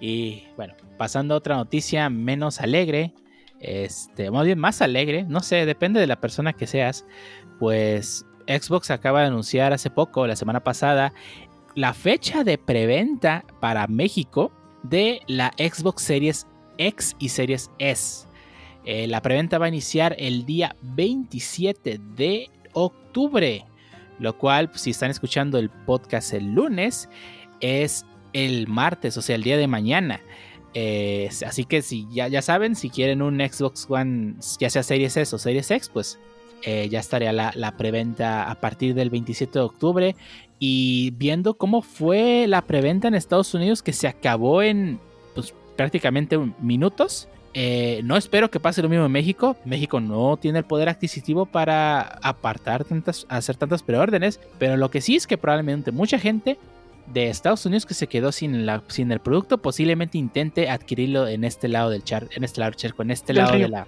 Y 0.00 0.44
bueno, 0.56 0.74
pasando 0.96 1.34
a 1.34 1.38
otra 1.38 1.56
noticia 1.56 2.08
menos 2.08 2.60
alegre. 2.60 3.12
Este, 3.60 4.30
más 4.30 4.46
bien 4.46 4.58
más 4.58 4.80
alegre, 4.80 5.24
no 5.24 5.40
sé, 5.40 5.66
depende 5.66 6.00
de 6.00 6.06
la 6.06 6.20
persona 6.20 6.52
que 6.52 6.66
seas. 6.66 7.04
Pues 7.58 8.24
Xbox 8.46 8.90
acaba 8.90 9.20
de 9.20 9.26
anunciar 9.26 9.72
hace 9.72 9.90
poco, 9.90 10.26
la 10.26 10.36
semana 10.36 10.60
pasada, 10.60 11.12
la 11.74 11.92
fecha 11.92 12.42
de 12.42 12.58
preventa 12.58 13.44
para 13.60 13.86
México 13.86 14.50
de 14.82 15.20
la 15.26 15.52
Xbox 15.58 16.02
Series 16.02 16.46
X 16.78 17.16
y 17.18 17.28
Series 17.28 17.70
S. 17.78 18.26
Eh, 18.84 19.06
la 19.06 19.20
preventa 19.20 19.58
va 19.58 19.66
a 19.66 19.68
iniciar 19.68 20.16
el 20.18 20.46
día 20.46 20.74
27 20.82 22.00
de 22.16 22.50
octubre, 22.72 23.64
lo 24.18 24.36
cual, 24.38 24.70
pues, 24.70 24.82
si 24.82 24.90
están 24.90 25.10
escuchando 25.10 25.58
el 25.58 25.70
podcast 25.70 26.32
el 26.32 26.54
lunes, 26.54 27.08
es 27.60 28.06
el 28.32 28.66
martes, 28.68 29.16
o 29.16 29.22
sea, 29.22 29.36
el 29.36 29.42
día 29.42 29.58
de 29.58 29.66
mañana. 29.66 30.20
Eh, 30.72 31.28
así 31.46 31.64
que 31.64 31.82
si 31.82 32.06
ya, 32.10 32.28
ya 32.28 32.42
saben, 32.42 32.76
si 32.76 32.90
quieren 32.90 33.22
un 33.22 33.40
Xbox 33.40 33.86
One, 33.88 34.36
ya 34.58 34.70
sea 34.70 34.82
Series 34.82 35.16
S 35.16 35.34
o 35.34 35.38
Series 35.38 35.70
X, 35.70 35.90
pues 35.92 36.18
eh, 36.62 36.88
ya 36.90 37.00
estaría 37.00 37.32
la, 37.32 37.52
la 37.54 37.76
preventa 37.76 38.50
a 38.50 38.54
partir 38.56 38.94
del 38.94 39.10
27 39.10 39.58
de 39.58 39.64
octubre. 39.64 40.16
Y 40.58 41.12
viendo 41.12 41.54
cómo 41.54 41.80
fue 41.80 42.46
la 42.46 42.62
preventa 42.62 43.08
en 43.08 43.14
Estados 43.14 43.54
Unidos, 43.54 43.82
que 43.82 43.92
se 43.94 44.06
acabó 44.08 44.62
en 44.62 45.00
pues, 45.34 45.54
prácticamente 45.76 46.38
minutos. 46.60 47.28
eh, 47.54 48.02
no 48.04 48.16
espero 48.16 48.50
que 48.50 48.60
pase 48.60 48.82
lo 48.82 48.88
mismo 48.88 49.06
en 49.06 49.12
México. 49.12 49.56
México 49.64 50.00
no 50.00 50.36
tiene 50.36 50.58
el 50.58 50.64
poder 50.64 50.88
adquisitivo 50.88 51.46
para 51.46 52.02
apartar 52.22 52.84
tantas, 52.84 53.26
hacer 53.28 53.56
tantas 53.56 53.82
preórdenes. 53.82 54.38
Pero 54.58 54.76
lo 54.76 54.90
que 54.90 55.00
sí 55.00 55.16
es 55.16 55.26
que 55.26 55.38
probablemente 55.38 55.92
mucha 55.92 56.18
gente 56.18 56.58
de 57.12 57.28
Estados 57.28 57.64
Unidos 57.66 57.86
que 57.86 57.94
se 57.94 58.06
quedó 58.06 58.30
sin, 58.30 58.66
la, 58.66 58.82
sin 58.88 59.10
el 59.10 59.20
producto, 59.20 59.58
posiblemente 59.58 60.18
intente 60.18 60.68
adquirirlo 60.70 61.26
en 61.26 61.44
este 61.44 61.68
lado 61.68 61.90
del 61.90 62.04
charco, 62.04 62.30
en 62.36 62.44
este 62.44 62.60
lado 62.60 62.70
del 62.70 62.76
charco, 62.76 63.02
en 63.02 63.10
este 63.10 63.32
lado 63.32 63.52
río. 63.52 63.62
de 63.62 63.68
la, 63.68 63.86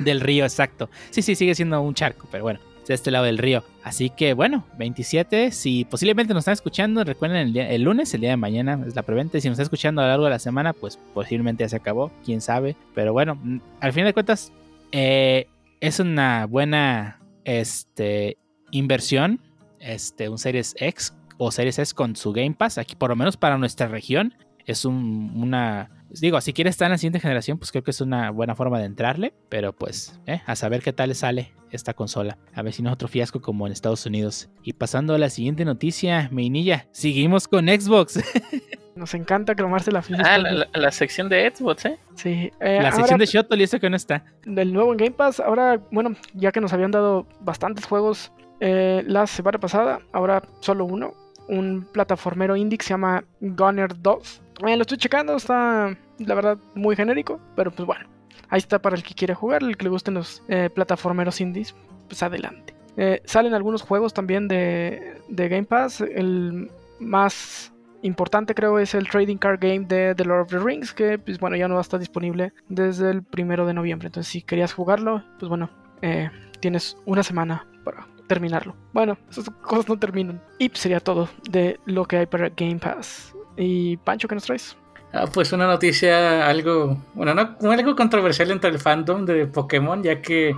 del 0.00 0.20
río, 0.20 0.44
exacto. 0.44 0.90
Sí, 1.10 1.22
sí, 1.22 1.34
sigue 1.34 1.54
siendo 1.54 1.80
un 1.80 1.94
charco, 1.94 2.26
pero 2.30 2.44
bueno, 2.44 2.60
es 2.82 2.88
de 2.88 2.94
este 2.94 3.10
lado 3.10 3.24
del 3.24 3.38
río. 3.38 3.64
Así 3.82 4.10
que 4.10 4.34
bueno, 4.34 4.64
27, 4.78 5.50
si 5.52 5.84
posiblemente 5.84 6.32
nos 6.34 6.42
están 6.42 6.54
escuchando, 6.54 7.04
recuerden 7.04 7.56
el, 7.56 7.82
lunes, 7.82 8.12
el 8.14 8.20
día 8.22 8.30
de 8.30 8.36
mañana 8.36 8.82
es 8.86 8.94
la 8.94 9.02
preventa. 9.02 9.40
Si 9.40 9.48
nos 9.48 9.54
está 9.54 9.62
escuchando 9.64 10.00
a 10.00 10.04
lo 10.04 10.10
largo 10.10 10.24
de 10.24 10.30
la 10.30 10.38
semana, 10.38 10.72
pues 10.72 10.98
posiblemente 11.12 11.64
ya 11.64 11.68
se 11.68 11.76
acabó, 11.76 12.10
quién 12.24 12.40
sabe. 12.40 12.76
Pero 12.94 13.12
bueno, 13.12 13.38
al 13.80 13.92
fin 13.92 14.04
de 14.04 14.12
cuentas, 14.14 14.52
eh, 14.92 15.48
es 15.80 16.00
una 16.00 16.46
buena 16.46 17.20
este, 17.44 18.36
inversión, 18.70 19.40
este, 19.80 20.28
un 20.28 20.38
Series 20.38 20.74
X 20.78 21.14
o 21.36 21.50
Series 21.50 21.78
S 21.78 21.94
con 21.94 22.16
su 22.16 22.32
Game 22.32 22.54
Pass, 22.56 22.78
aquí 22.78 22.94
por 22.94 23.10
lo 23.10 23.16
menos 23.16 23.36
para 23.36 23.58
nuestra 23.58 23.88
región, 23.88 24.34
es 24.66 24.84
un- 24.84 25.32
una... 25.36 25.90
Digo, 26.20 26.40
si 26.40 26.52
quieres 26.52 26.72
estar 26.72 26.86
en 26.86 26.92
la 26.92 26.98
siguiente 26.98 27.20
generación, 27.20 27.58
pues 27.58 27.70
creo 27.70 27.82
que 27.84 27.90
es 27.90 28.00
una 28.00 28.30
buena 28.30 28.54
forma 28.54 28.78
de 28.78 28.86
entrarle, 28.86 29.34
pero 29.48 29.72
pues, 29.72 30.18
eh, 30.26 30.40
a 30.46 30.56
saber 30.56 30.82
qué 30.82 30.92
tal 30.92 31.08
le 31.10 31.14
sale 31.14 31.52
esta 31.70 31.94
consola. 31.94 32.38
A 32.54 32.62
ver 32.62 32.72
si 32.72 32.82
no 32.82 32.90
es 32.90 32.94
otro 32.94 33.08
fiasco 33.08 33.40
como 33.40 33.66
en 33.66 33.72
Estados 33.72 34.06
Unidos. 34.06 34.48
Y 34.62 34.74
pasando 34.74 35.14
a 35.14 35.18
la 35.18 35.28
siguiente 35.30 35.64
noticia, 35.64 36.28
Meinilla, 36.32 36.86
seguimos 36.92 37.48
con 37.48 37.66
Xbox. 37.68 38.20
Nos 38.96 39.12
encanta 39.14 39.56
cromarse 39.56 39.90
la 39.90 40.02
fiesta. 40.02 40.34
Ah, 40.34 40.38
la, 40.38 40.52
la- 40.52 40.68
la 40.72 40.90
sección 40.92 41.28
de 41.28 41.50
Xbox, 41.52 41.84
¿eh? 41.86 41.98
Sí, 42.14 42.52
eh, 42.60 42.78
la 42.80 42.90
ahora, 42.90 42.92
sección 42.92 43.18
de 43.18 43.26
Shotol 43.26 43.60
y 43.60 43.64
eso 43.64 43.80
que 43.80 43.90
no 43.90 43.96
está. 43.96 44.24
del 44.46 44.72
nuevo 44.72 44.92
en 44.92 44.98
Game 44.98 45.10
Pass. 45.10 45.40
Ahora, 45.40 45.80
bueno, 45.90 46.14
ya 46.34 46.52
que 46.52 46.60
nos 46.60 46.72
habían 46.72 46.92
dado 46.92 47.26
bastantes 47.40 47.86
juegos 47.86 48.30
eh, 48.60 49.02
la 49.08 49.26
semana 49.26 49.58
pasada, 49.58 50.00
ahora 50.12 50.42
solo 50.60 50.84
uno. 50.84 51.12
Un 51.48 51.86
plataformero 51.92 52.54
indie 52.56 52.78
que 52.78 52.84
se 52.84 52.90
llama 52.90 53.24
Gunner 53.40 54.00
2. 54.00 54.42
Eh, 54.68 54.76
lo 54.76 54.82
estoy 54.82 54.96
checando, 54.96 55.34
está 55.34 55.98
la 56.18 56.34
verdad 56.34 56.58
muy 56.74 56.96
genérico, 56.96 57.40
pero 57.56 57.70
pues 57.70 57.86
bueno. 57.86 58.08
Ahí 58.48 58.58
está 58.58 58.80
para 58.80 58.96
el 58.96 59.02
que 59.02 59.14
quiere 59.14 59.34
jugar, 59.34 59.62
el 59.62 59.76
que 59.76 59.84
le 59.84 59.90
gusten 59.90 60.14
los 60.14 60.42
eh, 60.48 60.70
plataformeros 60.72 61.40
indies, 61.40 61.74
pues 62.08 62.22
adelante. 62.22 62.74
Eh, 62.96 63.22
salen 63.24 63.54
algunos 63.54 63.82
juegos 63.82 64.14
también 64.14 64.48
de, 64.48 65.20
de 65.28 65.48
Game 65.48 65.64
Pass. 65.64 66.00
El 66.00 66.70
más 67.00 67.72
importante 68.02 68.54
creo 68.54 68.78
es 68.78 68.94
el 68.94 69.08
Trading 69.08 69.38
Card 69.38 69.60
Game 69.60 69.86
de 69.86 70.14
The 70.14 70.24
Lord 70.24 70.42
of 70.42 70.48
the 70.50 70.58
Rings, 70.58 70.92
que 70.92 71.18
pues 71.18 71.38
bueno 71.38 71.56
ya 71.56 71.68
no 71.68 71.74
va 71.74 71.80
a 71.80 71.82
estar 71.82 71.98
disponible 71.98 72.52
desde 72.68 73.10
el 73.10 73.22
primero 73.22 73.66
de 73.66 73.74
noviembre. 73.74 74.08
Entonces 74.08 74.30
si 74.30 74.42
querías 74.42 74.72
jugarlo, 74.72 75.24
pues 75.38 75.48
bueno, 75.48 75.70
eh, 76.02 76.30
tienes 76.60 76.96
una 77.06 77.22
semana 77.22 77.66
para 77.82 78.06
terminarlo. 78.26 78.76
Bueno, 78.92 79.18
esas 79.30 79.48
cosas 79.50 79.88
no 79.88 79.98
terminan. 79.98 80.40
Y 80.58 80.68
pues, 80.68 80.80
sería 80.80 81.00
todo 81.00 81.28
de 81.50 81.80
lo 81.86 82.04
que 82.04 82.18
hay 82.18 82.26
para 82.26 82.50
Game 82.50 82.78
Pass. 82.78 83.34
Y 83.56 83.96
Pancho, 83.98 84.28
¿qué 84.28 84.34
nos 84.34 84.44
traes? 84.44 84.76
Ah, 85.16 85.28
pues 85.32 85.52
una 85.52 85.68
noticia 85.68 86.44
algo, 86.48 87.00
bueno, 87.14 87.34
no, 87.34 87.70
algo 87.70 87.94
controversial 87.94 88.50
entre 88.50 88.70
el 88.70 88.80
fandom 88.80 89.24
de 89.24 89.46
Pokémon, 89.46 90.02
ya 90.02 90.20
que 90.20 90.56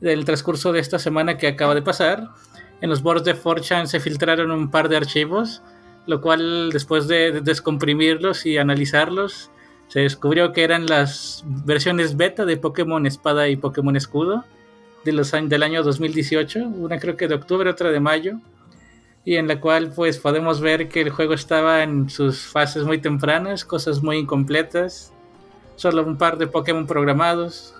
del 0.00 0.24
transcurso 0.24 0.72
de 0.72 0.80
esta 0.80 0.98
semana 0.98 1.36
que 1.36 1.46
acaba 1.46 1.74
de 1.74 1.82
pasar, 1.82 2.30
en 2.80 2.88
los 2.88 3.02
boards 3.02 3.24
de 3.24 3.36
4chan 3.36 3.84
se 3.84 4.00
filtraron 4.00 4.50
un 4.52 4.70
par 4.70 4.88
de 4.88 4.96
archivos, 4.96 5.62
lo 6.06 6.22
cual 6.22 6.70
después 6.72 7.08
de, 7.08 7.30
de 7.30 7.40
descomprimirlos 7.42 8.46
y 8.46 8.56
analizarlos, 8.56 9.50
se 9.88 10.00
descubrió 10.00 10.54
que 10.54 10.64
eran 10.64 10.86
las 10.86 11.44
versiones 11.46 12.16
beta 12.16 12.46
de 12.46 12.56
Pokémon 12.56 13.04
Espada 13.04 13.48
y 13.48 13.56
Pokémon 13.56 13.96
Escudo 13.96 14.46
de 15.04 15.12
los 15.12 15.30
del 15.30 15.62
año 15.62 15.82
2018, 15.82 16.60
una 16.60 16.98
creo 16.98 17.18
que 17.18 17.28
de 17.28 17.34
octubre, 17.34 17.68
otra 17.68 17.90
de 17.90 18.00
mayo, 18.00 18.38
y 19.24 19.36
en 19.36 19.48
la 19.48 19.60
cual 19.60 19.92
pues 19.94 20.18
podemos 20.18 20.60
ver 20.60 20.88
que 20.88 21.00
el 21.02 21.10
juego 21.10 21.34
estaba 21.34 21.82
en 21.82 22.08
sus 22.10 22.40
fases 22.46 22.84
muy 22.84 22.98
tempranas, 22.98 23.64
cosas 23.64 24.02
muy 24.02 24.18
incompletas, 24.18 25.12
solo 25.76 26.02
un 26.04 26.16
par 26.16 26.38
de 26.38 26.46
Pokémon 26.46 26.86
programados, 26.86 27.74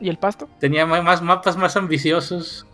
¿Y 0.00 0.08
el 0.08 0.18
pasto? 0.18 0.48
tenía 0.60 0.84
más 0.86 1.22
mapas 1.22 1.56
más 1.56 1.76
ambiciosos. 1.76 2.66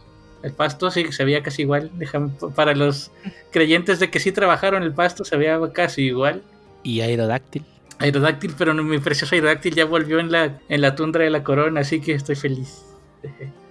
El 0.43 0.53
pasto 0.53 0.91
sí 0.91 1.13
se 1.13 1.25
veía 1.25 1.41
casi 1.45 1.63
igual. 1.63 1.91
Déjame- 1.97 2.33
para 2.57 2.75
los 2.75 3.13
creyentes 3.53 4.01
de 4.01 4.11
que 4.11 4.19
sí 4.19 4.33
trabajaron 4.33 4.83
el 4.83 4.93
pasto 4.93 5.25
se 5.25 5.37
veía 5.37 5.61
casi 5.73 6.03
igual. 6.07 6.43
Y 6.83 7.01
Aerodáctil. 7.01 7.65
Aerodáctil, 8.01 8.53
pero 8.59 8.75
mi 8.75 8.99
precioso 8.99 9.37
Aerodáctil 9.37 9.75
ya 9.77 9.85
volvió 9.85 10.19
en 10.19 10.33
la, 10.33 10.59
en 10.69 10.81
la 10.81 10.97
tundra 10.97 11.23
de 11.23 11.31
la 11.31 11.45
corona, 11.45 11.83
así 11.83 12.01
que 12.01 12.13
estoy 12.15 12.35
feliz. 12.37 12.85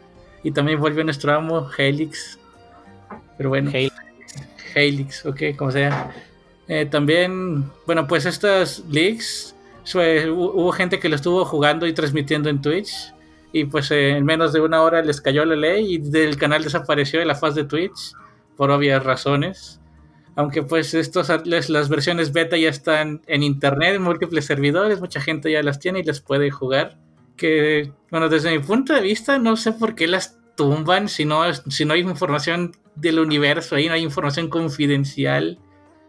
Y 0.43 0.51
también 0.53 0.79
volvió 0.79 1.03
nuestro 1.03 1.33
amo, 1.33 1.69
Helix. 1.77 2.39
Pero 3.37 3.49
bueno, 3.49 3.69
Halo. 3.71 3.89
Helix, 4.73 5.25
ok, 5.25 5.55
como 5.57 5.71
sea. 5.71 6.11
Eh, 6.67 6.85
también, 6.85 7.69
bueno, 7.85 8.07
pues 8.07 8.25
estas 8.25 8.83
leaks, 8.89 9.55
hubo 9.93 10.71
gente 10.71 10.99
que 10.99 11.09
lo 11.09 11.15
estuvo 11.15 11.43
jugando 11.45 11.87
y 11.87 11.93
transmitiendo 11.93 12.49
en 12.49 12.61
Twitch. 12.61 13.13
Y 13.53 13.65
pues 13.65 13.91
eh, 13.91 14.11
en 14.11 14.23
menos 14.23 14.53
de 14.53 14.61
una 14.61 14.81
hora 14.81 15.01
les 15.01 15.19
cayó 15.19 15.43
la 15.43 15.55
ley 15.55 15.95
y 15.95 15.97
del 15.97 16.37
canal 16.37 16.63
desapareció 16.63 17.19
de 17.19 17.25
la 17.25 17.35
faz 17.35 17.55
de 17.55 17.65
Twitch, 17.65 18.13
por 18.55 18.71
obvias 18.71 19.03
razones. 19.03 19.81
Aunque 20.35 20.63
pues 20.63 20.93
estos, 20.93 21.29
las, 21.45 21.69
las 21.69 21.89
versiones 21.89 22.31
beta 22.31 22.55
ya 22.55 22.69
están 22.69 23.21
en 23.27 23.43
internet, 23.43 23.95
en 23.95 24.03
múltiples 24.03 24.45
servidores, 24.45 25.01
mucha 25.01 25.19
gente 25.19 25.51
ya 25.51 25.61
las 25.61 25.79
tiene 25.79 25.99
y 25.99 26.03
les 26.03 26.21
puede 26.21 26.51
jugar. 26.51 26.97
Que, 27.35 27.91
bueno, 28.09 28.29
desde 28.29 28.51
mi 28.51 28.59
punto 28.59 28.93
de 28.93 29.01
vista, 29.01 29.37
no 29.37 29.57
sé 29.57 29.73
por 29.73 29.95
qué 29.95 30.07
las 30.07 30.37
tumban 30.55 31.09
si 31.09 31.25
no, 31.25 31.41
si 31.53 31.85
no 31.85 31.93
hay 31.93 32.01
información 32.01 32.71
del 32.95 33.19
universo 33.19 33.75
ahí, 33.75 33.87
no 33.87 33.93
hay 33.93 34.03
información 34.03 34.49
confidencial. 34.49 35.59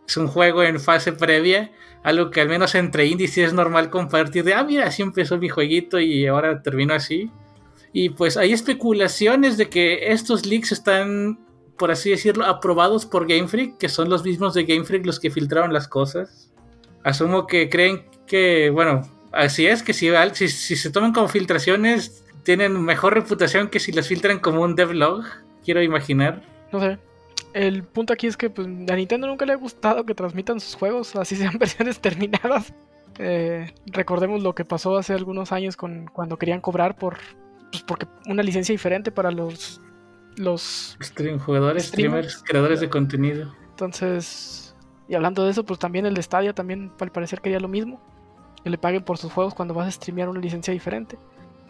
Es 0.07 0.17
un 0.17 0.27
juego 0.27 0.63
en 0.63 0.81
fase 0.81 1.13
previa, 1.13 1.71
algo 2.03 2.31
que 2.31 2.41
al 2.41 2.49
menos 2.49 2.75
entre 2.75 3.07
indies 3.07 3.39
es 3.39 3.53
normal 3.53 3.91
compartir 3.91 4.45
de, 4.45 4.55
ah, 4.55 4.65
mira, 4.65 4.87
así 4.87 5.03
empezó 5.03 5.39
mi 5.39 5.49
jueguito 5.49 6.01
y 6.01 6.27
ahora 6.27 6.63
terminó 6.63 6.95
así. 6.95 7.31
Y 7.93 8.11
pues 8.11 8.37
hay 8.37 8.53
especulaciones 8.53 9.57
de 9.57 9.69
que 9.69 10.13
estos 10.13 10.47
leaks 10.47 10.73
están, 10.73 11.39
por 11.79 11.91
así 11.91 12.11
decirlo, 12.11 12.45
aprobados 12.47 13.07
por 13.07 13.29
Game 13.29 13.49
Freak, 13.49 13.79
que 13.79 13.89
son 13.89 14.09
los 14.09 14.25
mismos 14.25 14.55
de 14.55 14.65
Game 14.65 14.85
Freak 14.85 15.07
los 15.07 15.21
que 15.21 15.31
filtraron 15.31 15.73
las 15.73 15.89
cosas. 15.89 16.51
Asumo 17.05 17.47
que 17.47 17.69
creen 17.69 18.07
que, 18.27 18.71
bueno, 18.71 19.03
así 19.33 19.67
es, 19.67 19.83
que 19.83 19.93
si 19.93 20.77
se 20.77 20.91
toman 20.91 21.13
como 21.13 21.29
filtraciones, 21.29 22.25
tienen 22.45 22.83
mejor 22.83 23.15
reputación 23.15 23.69
que 23.69 23.81
si 23.81 23.93
las 23.93 24.09
filtran 24.09 24.41
como 24.41 24.63
un 24.63 24.75
devlog, 24.75 25.25
quiero 25.65 25.83
imaginar. 25.83 26.43
No 26.73 26.81
sé. 26.81 26.99
El 27.53 27.85
punto 27.85 28.13
aquí 28.13 28.27
es 28.27 28.37
que 28.37 28.49
pues, 28.51 28.67
a 28.67 28.97
Nintendo 28.97 29.27
nunca 29.27 29.45
le 29.45 29.53
ha 29.53 29.57
gustado 29.57 30.07
que 30.07 30.15
transmitan 30.15 30.59
sus 30.61 30.75
juegos, 30.75 31.15
así 31.17 31.37
sean 31.37 31.59
versiones 31.59 32.01
terminadas. 32.01 32.73
Eh, 33.19 33.73
recordemos 33.87 34.43
lo 34.43 34.55
que 34.55 34.65
pasó 34.65 34.97
hace 34.97 35.13
algunos 35.13 35.53
años 35.53 35.77
con 35.77 36.07
cuando 36.07 36.39
querían 36.39 36.63
cobrar 36.63 36.97
por 36.97 37.19
pues, 37.71 37.83
porque 37.83 38.07
una 38.27 38.43
licencia 38.43 38.73
diferente 38.73 39.13
para 39.13 39.31
los 39.31 39.83
los 40.37 40.97
Stream, 41.03 41.39
jugadores, 41.39 41.89
Streamers. 41.89 42.27
streamers, 42.33 42.43
creadores 42.51 42.81
de 42.81 42.89
contenido. 42.89 43.55
entonces 43.69 44.75
y 45.09 45.15
hablando 45.15 45.45
de 45.45 45.51
eso 45.51 45.63
pues 45.67 45.79
también 45.79 46.07
el 46.07 46.15
de 46.15 46.23
Stadia 46.23 46.55
también 46.55 46.91
al 46.99 47.13
parecer 47.13 47.43
quería 47.43 47.61
lo 47.61 47.69
mismo 47.69 48.01
que 48.65 48.71
le 48.71 48.79
paguen 48.79 49.03
por 49.03 49.19
sus 49.19 49.31
juegos 49.31 49.53
cuando 49.53 49.75
vas 49.75 49.89
a 49.89 49.91
streamear 49.91 50.31
una 50.31 50.41
licencia 50.41 50.73
diferente 50.73 51.19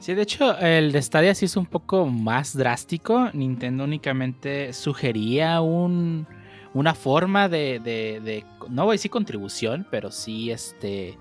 Sí, 0.02 0.14
de 0.14 0.22
hecho, 0.22 0.58
el 0.58 0.90
de 0.90 1.00
Stadia 1.00 1.32
sí 1.32 1.44
es 1.44 1.56
un 1.56 1.64
poco 1.66 2.06
más 2.06 2.56
drástico. 2.56 3.30
Nintendo 3.34 3.84
únicamente 3.84 4.72
sugería 4.72 5.60
un, 5.60 6.26
una 6.74 6.92
forma 6.96 7.48
de, 7.48 7.78
de- 7.78 8.18
de- 8.20 8.44
no 8.68 8.84
voy 8.84 8.94
a 8.94 8.98
decir 8.98 9.12
contribución, 9.12 9.86
pero 9.92 10.10
sí 10.10 10.50
este, 10.50 11.16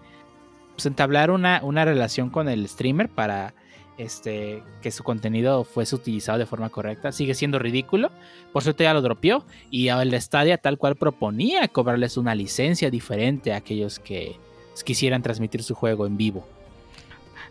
pues 0.74 0.88
entablar 0.88 1.30
una, 1.30 1.60
una 1.64 1.86
relación 1.86 2.32
con 2.32 2.50
el 2.50 2.68
streamer 2.68 3.08
para 3.08 3.54
este, 4.00 4.64
que 4.82 4.90
su 4.90 5.04
contenido 5.04 5.64
fuese 5.64 5.94
utilizado 5.94 6.40
de 6.40 6.48
forma 6.48 6.70
correcta. 6.70 7.12
Sigue 7.12 7.36
siendo 7.36 7.60
ridículo, 7.60 8.10
por 8.52 8.64
suerte 8.64 8.86
ya 8.86 8.96
lo 8.96 9.04
dropeó. 9.04 9.46
Y 9.70 9.90
el 9.90 10.10
de 10.10 10.20
Stadia 10.20 10.58
tal 10.58 10.80
cual 10.80 10.96
proponía 10.96 11.68
cobrarles 11.68 12.18
una 12.18 12.34
licencia 12.34 12.90
diferente 12.90 13.54
a 13.54 13.58
aquellos 13.58 14.00
que 14.00 14.38
quisieran 14.84 15.22
transmitir 15.22 15.62
su 15.62 15.76
juego 15.76 16.08
en 16.08 16.18
vivo. 16.18 16.48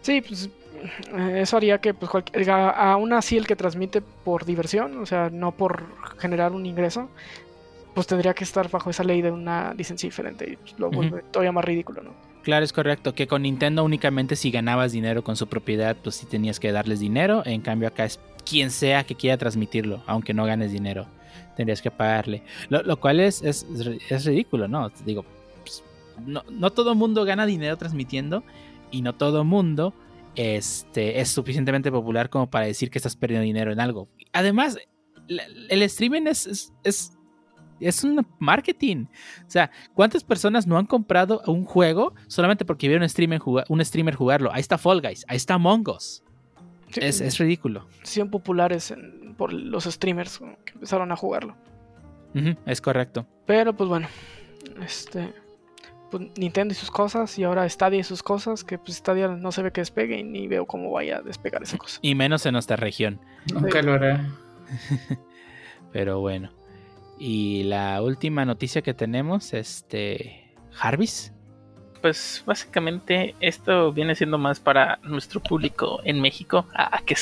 Sí, 0.03 0.23
pues 0.27 0.51
eso 1.35 1.57
haría 1.57 1.79
que 1.79 1.95
pues 1.95 2.11
aún 2.49 3.13
así 3.13 3.37
el 3.37 3.47
que 3.47 3.57
transmite 3.57 4.01
por 4.01 4.45
diversión, 4.45 4.99
o 4.99 5.07
sea, 5.07 5.31
no 5.31 5.53
por 5.53 5.85
generar 6.19 6.53
un 6.53 6.67
ingreso, 6.67 7.09
pues 7.95 8.07
tendría 8.07 8.35
que 8.35 8.45
estar 8.45 8.71
bajo 8.71 8.91
esa 8.91 9.05
ley 9.05 9.23
de 9.23 9.31
una 9.31 9.75
licencia 9.75 10.07
diferente 10.07 10.53
y 10.53 10.57
pues, 10.57 10.79
lo 10.79 10.91
vuelve 10.91 11.23
todavía 11.31 11.53
más 11.53 11.65
ridículo, 11.65 12.03
¿no? 12.03 12.13
Claro, 12.43 12.65
es 12.65 12.73
correcto. 12.73 13.15
Que 13.15 13.27
con 13.27 13.43
Nintendo 13.43 13.85
únicamente 13.85 14.37
si 14.37 14.51
ganabas 14.51 14.93
dinero 14.93 15.23
con 15.23 15.37
su 15.37 15.47
propiedad, 15.47 15.97
pues 16.03 16.17
sí 16.17 16.27
tenías 16.27 16.59
que 16.59 16.73
darles 16.73 17.01
dinero. 17.01 17.43
En 17.45 17.61
cambio 17.61 17.89
acá 17.89 18.05
es 18.05 18.19
quien 18.49 18.71
sea 18.71 19.05
que 19.05 19.15
quiera 19.15 19.37
transmitirlo, 19.37 20.03
aunque 20.07 20.33
no 20.33 20.47
ganes 20.47 20.73
dinero. 20.73 21.07
Tendrías 21.57 21.83
que 21.83 21.91
pagarle. 21.91 22.43
Lo, 22.69 22.83
lo 22.83 22.99
cual 22.99 23.21
es, 23.21 23.43
es, 23.43 23.67
es 24.09 24.25
ridículo, 24.25 24.69
¿no? 24.69 24.89
Te 24.89 25.05
Digo, 25.05 25.25
pues, 25.63 25.85
no, 26.25 26.43
no 26.51 26.71
todo 26.71 26.95
mundo 26.95 27.25
gana 27.25 27.45
dinero 27.45 27.77
transmitiendo 27.77 28.43
y 28.91 29.03
no 29.03 29.15
todo 29.15 29.45
mundo 29.45 29.93
este, 30.41 31.21
es 31.21 31.29
suficientemente 31.29 31.93
popular 31.93 32.31
como 32.31 32.49
para 32.49 32.67
decir 32.67 32.91
que 32.91 32.99
estás 32.99 33.15
perdiendo 33.15 33.45
dinero 33.45 33.73
en 33.73 33.81
algo. 33.81 34.09
Además, 34.33 34.79
el 35.69 35.83
streaming 35.83 36.27
es, 36.27 36.47
es, 36.47 36.73
es 36.83 37.17
es 37.81 38.05
un 38.05 38.27
marketing. 38.39 39.07
O 39.47 39.51
sea, 39.51 39.71
¿cuántas 39.95 40.23
personas 40.23 40.67
no 40.67 40.77
han 40.79 40.87
comprado 40.87 41.43
un 41.47 41.65
juego 41.65 42.15
solamente 42.27 42.65
porque 42.65 42.89
vieron 42.89 43.03
un 43.03 43.09
streamer, 43.09 43.41
un 43.69 43.85
streamer 43.85 44.15
jugarlo? 44.15 44.53
Ahí 44.53 44.61
está 44.61 44.79
Fall 44.79 45.01
Guys, 45.01 45.25
ahí 45.29 45.37
está 45.37 45.59
Mongos. 45.59 46.23
es, 46.95 47.21
es, 47.21 47.39
ridículo. 47.39 47.87
Son 48.03 48.31
populares 48.31 48.95
por 49.37 49.53
los 49.53 49.85
streamers 49.85 50.39
que 50.65 50.73
empezaron 50.75 51.11
a 51.13 51.17
jugarlo. 51.17 51.57
es 52.67 52.81
correcto. 52.81 53.27
Pero 53.47 53.75
pues 53.75 53.89
bueno, 53.89 54.09
este 54.83 55.33
pues, 56.11 56.29
Nintendo 56.37 56.73
y 56.73 56.75
sus 56.75 56.91
cosas 56.91 57.39
y 57.39 57.45
ahora 57.45 57.69
Stadia 57.69 58.01
y 58.01 58.05
sus 58.05 58.23
cosas, 58.23 58.65
que 58.65 58.79
pues 58.79 58.99
Stadia 58.99 59.29
no 59.29 59.53
se 59.53 59.63
ve 59.63 59.73
que 59.73 59.81
despegue 59.81 60.19
y 60.19 60.23
ni 60.23 60.49
veo 60.49 60.67
cómo 60.67 60.91
vaya 60.91 61.19
a 61.19 61.23
despegar 61.23 61.63
esa 61.63 61.79
cosa. 61.79 61.99
Y 62.03 62.15
menos 62.15 62.45
en 62.47 62.53
nuestra 62.53 62.77
región. 62.77 63.21
Nunca 63.53 63.83
lo 63.83 63.95
hará. 63.95 64.29
Pero 65.93 66.21
bueno. 66.21 66.51
Y 67.19 67.65
la 67.65 68.01
última 68.03 68.45
noticia 68.45 68.83
que 68.83 68.95
tenemos, 68.95 69.53
este. 69.53 70.55
Jarvis. 70.73 71.33
Pues 72.01 72.43
básicamente 72.47 73.35
esto 73.41 73.93
viene 73.93 74.15
siendo 74.15 74.39
más 74.39 74.59
para 74.59 74.99
nuestro 75.03 75.41
público 75.41 76.01
en 76.05 76.21
México. 76.21 76.67
Ah, 76.75 77.03
que 77.05 77.15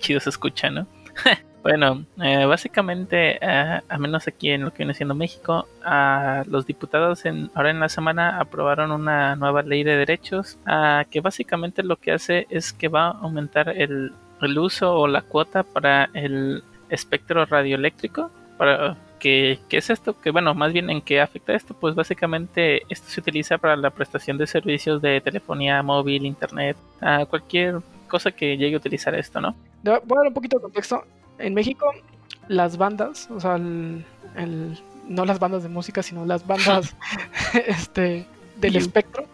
chido 0.00 0.18
se 0.18 0.30
escucha, 0.30 0.70
¿no? 0.70 0.88
Bueno, 1.66 2.04
eh, 2.22 2.44
básicamente, 2.44 3.38
eh, 3.40 3.80
al 3.88 3.98
menos 3.98 4.28
aquí 4.28 4.50
en 4.50 4.62
lo 4.62 4.70
que 4.70 4.78
viene 4.78 4.94
siendo 4.94 5.16
México, 5.16 5.66
los 6.46 6.64
diputados 6.64 7.26
en, 7.26 7.50
ahora 7.54 7.70
en 7.70 7.80
la 7.80 7.88
semana 7.88 8.38
aprobaron 8.38 8.92
una 8.92 9.34
nueva 9.34 9.62
ley 9.62 9.82
de 9.82 9.96
derechos 9.96 10.58
que 11.10 11.20
básicamente 11.20 11.82
lo 11.82 11.96
que 11.96 12.12
hace 12.12 12.46
es 12.50 12.72
que 12.72 12.86
va 12.86 13.08
a 13.08 13.18
aumentar 13.18 13.70
el, 13.70 14.12
uso 14.56 14.94
o 14.94 15.08
la 15.08 15.22
cuota 15.22 15.64
para 15.64 16.08
el 16.14 16.62
espectro 16.88 17.44
radioeléctrico. 17.44 18.30
Para, 18.58 18.96
¿qué, 19.18 19.58
¿Qué 19.68 19.78
es 19.78 19.90
esto? 19.90 20.20
Que 20.20 20.30
bueno, 20.30 20.54
más 20.54 20.72
bien 20.72 20.88
en 20.88 21.02
qué 21.02 21.20
afecta 21.20 21.52
esto, 21.52 21.74
pues 21.74 21.96
básicamente 21.96 22.82
esto 22.88 23.08
se 23.08 23.18
utiliza 23.18 23.58
para 23.58 23.74
la 23.74 23.90
prestación 23.90 24.38
de 24.38 24.46
servicios 24.46 25.02
de 25.02 25.20
telefonía 25.20 25.82
móvil, 25.82 26.26
internet, 26.26 26.76
cualquier 27.28 27.80
cosa 28.06 28.30
que 28.30 28.56
llegue 28.56 28.76
a 28.76 28.78
utilizar 28.78 29.16
esto, 29.16 29.40
¿no? 29.40 29.56
Voy 29.90 30.16
a 30.16 30.20
dar 30.20 30.28
un 30.28 30.34
poquito 30.34 30.58
de 30.58 30.62
contexto 30.62 31.04
en 31.38 31.54
México 31.54 31.86
las 32.48 32.76
bandas, 32.76 33.28
o 33.30 33.40
sea, 33.40 33.58
no 33.58 35.24
las 35.24 35.38
bandas 35.38 35.62
de 35.62 35.68
música, 35.68 36.02
sino 36.02 36.24
las 36.24 36.46
bandas 36.46 36.96
este, 37.66 38.26
del 38.60 38.76
espectro, 38.76 39.24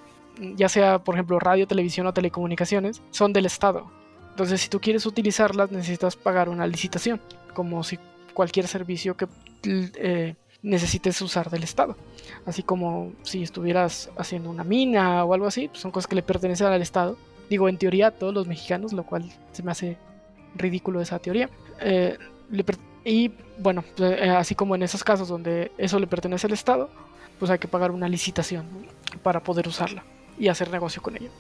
ya 0.57 0.69
sea 0.69 0.99
por 0.99 1.15
ejemplo 1.15 1.39
radio, 1.39 1.67
televisión 1.67 2.07
o 2.07 2.13
telecomunicaciones, 2.13 3.03
son 3.11 3.33
del 3.33 3.47
Estado. 3.47 3.91
Entonces 4.31 4.61
si 4.61 4.69
tú 4.69 4.81
quieres 4.81 5.05
utilizarlas 5.05 5.71
necesitas 5.71 6.17
pagar 6.17 6.49
una 6.49 6.67
licitación, 6.67 7.21
como 7.55 7.83
si 7.85 7.99
cualquier 8.33 8.67
servicio 8.67 9.17
que 9.17 9.29
eh, 9.65 10.35
necesites 10.63 11.21
usar 11.21 11.51
del 11.51 11.65
Estado. 11.65 11.97
Así 12.47 12.63
como 12.63 13.13
si 13.23 13.43
estuvieras 13.43 14.11
haciendo 14.17 14.49
una 14.49 14.65
mina 14.65 15.25
o 15.25 15.35
algo 15.35 15.47
así, 15.47 15.69
pues 15.69 15.81
son 15.81 15.91
cosas 15.91 16.09
que 16.09 16.15
le 16.15 16.23
pertenecen 16.23 16.69
al 16.69 16.81
Estado. 16.81 17.17
Digo, 17.51 17.69
en 17.69 17.77
teoría 17.77 18.09
a 18.09 18.11
todos 18.13 18.33
los 18.33 18.47
mexicanos, 18.47 18.93
lo 18.93 19.05
cual 19.05 19.31
se 19.53 19.63
me 19.63 19.73
hace 19.73 19.99
ridículo 20.55 21.01
esa 21.01 21.19
teoría. 21.19 21.49
Eh, 21.81 22.19
y 23.05 23.33
bueno, 23.59 23.83
pues, 23.97 24.13
eh, 24.13 24.31
así 24.31 24.55
como 24.55 24.75
en 24.75 24.83
esos 24.83 25.03
casos 25.03 25.29
donde 25.29 25.73
eso 25.79 25.99
le 25.99 26.07
pertenece 26.07 26.47
al 26.47 26.53
Estado, 26.53 26.91
pues 27.39 27.51
hay 27.51 27.59
que 27.59 27.69
pagar 27.69 27.91
una 27.91 28.09
licitación 28.09 28.67
para 29.23 29.41
poder 29.41 29.67
usarla 29.67 30.05
y 30.39 30.49
hacer 30.49 30.71
negocio 30.71 31.03
con 31.03 31.17
ella. 31.17 31.31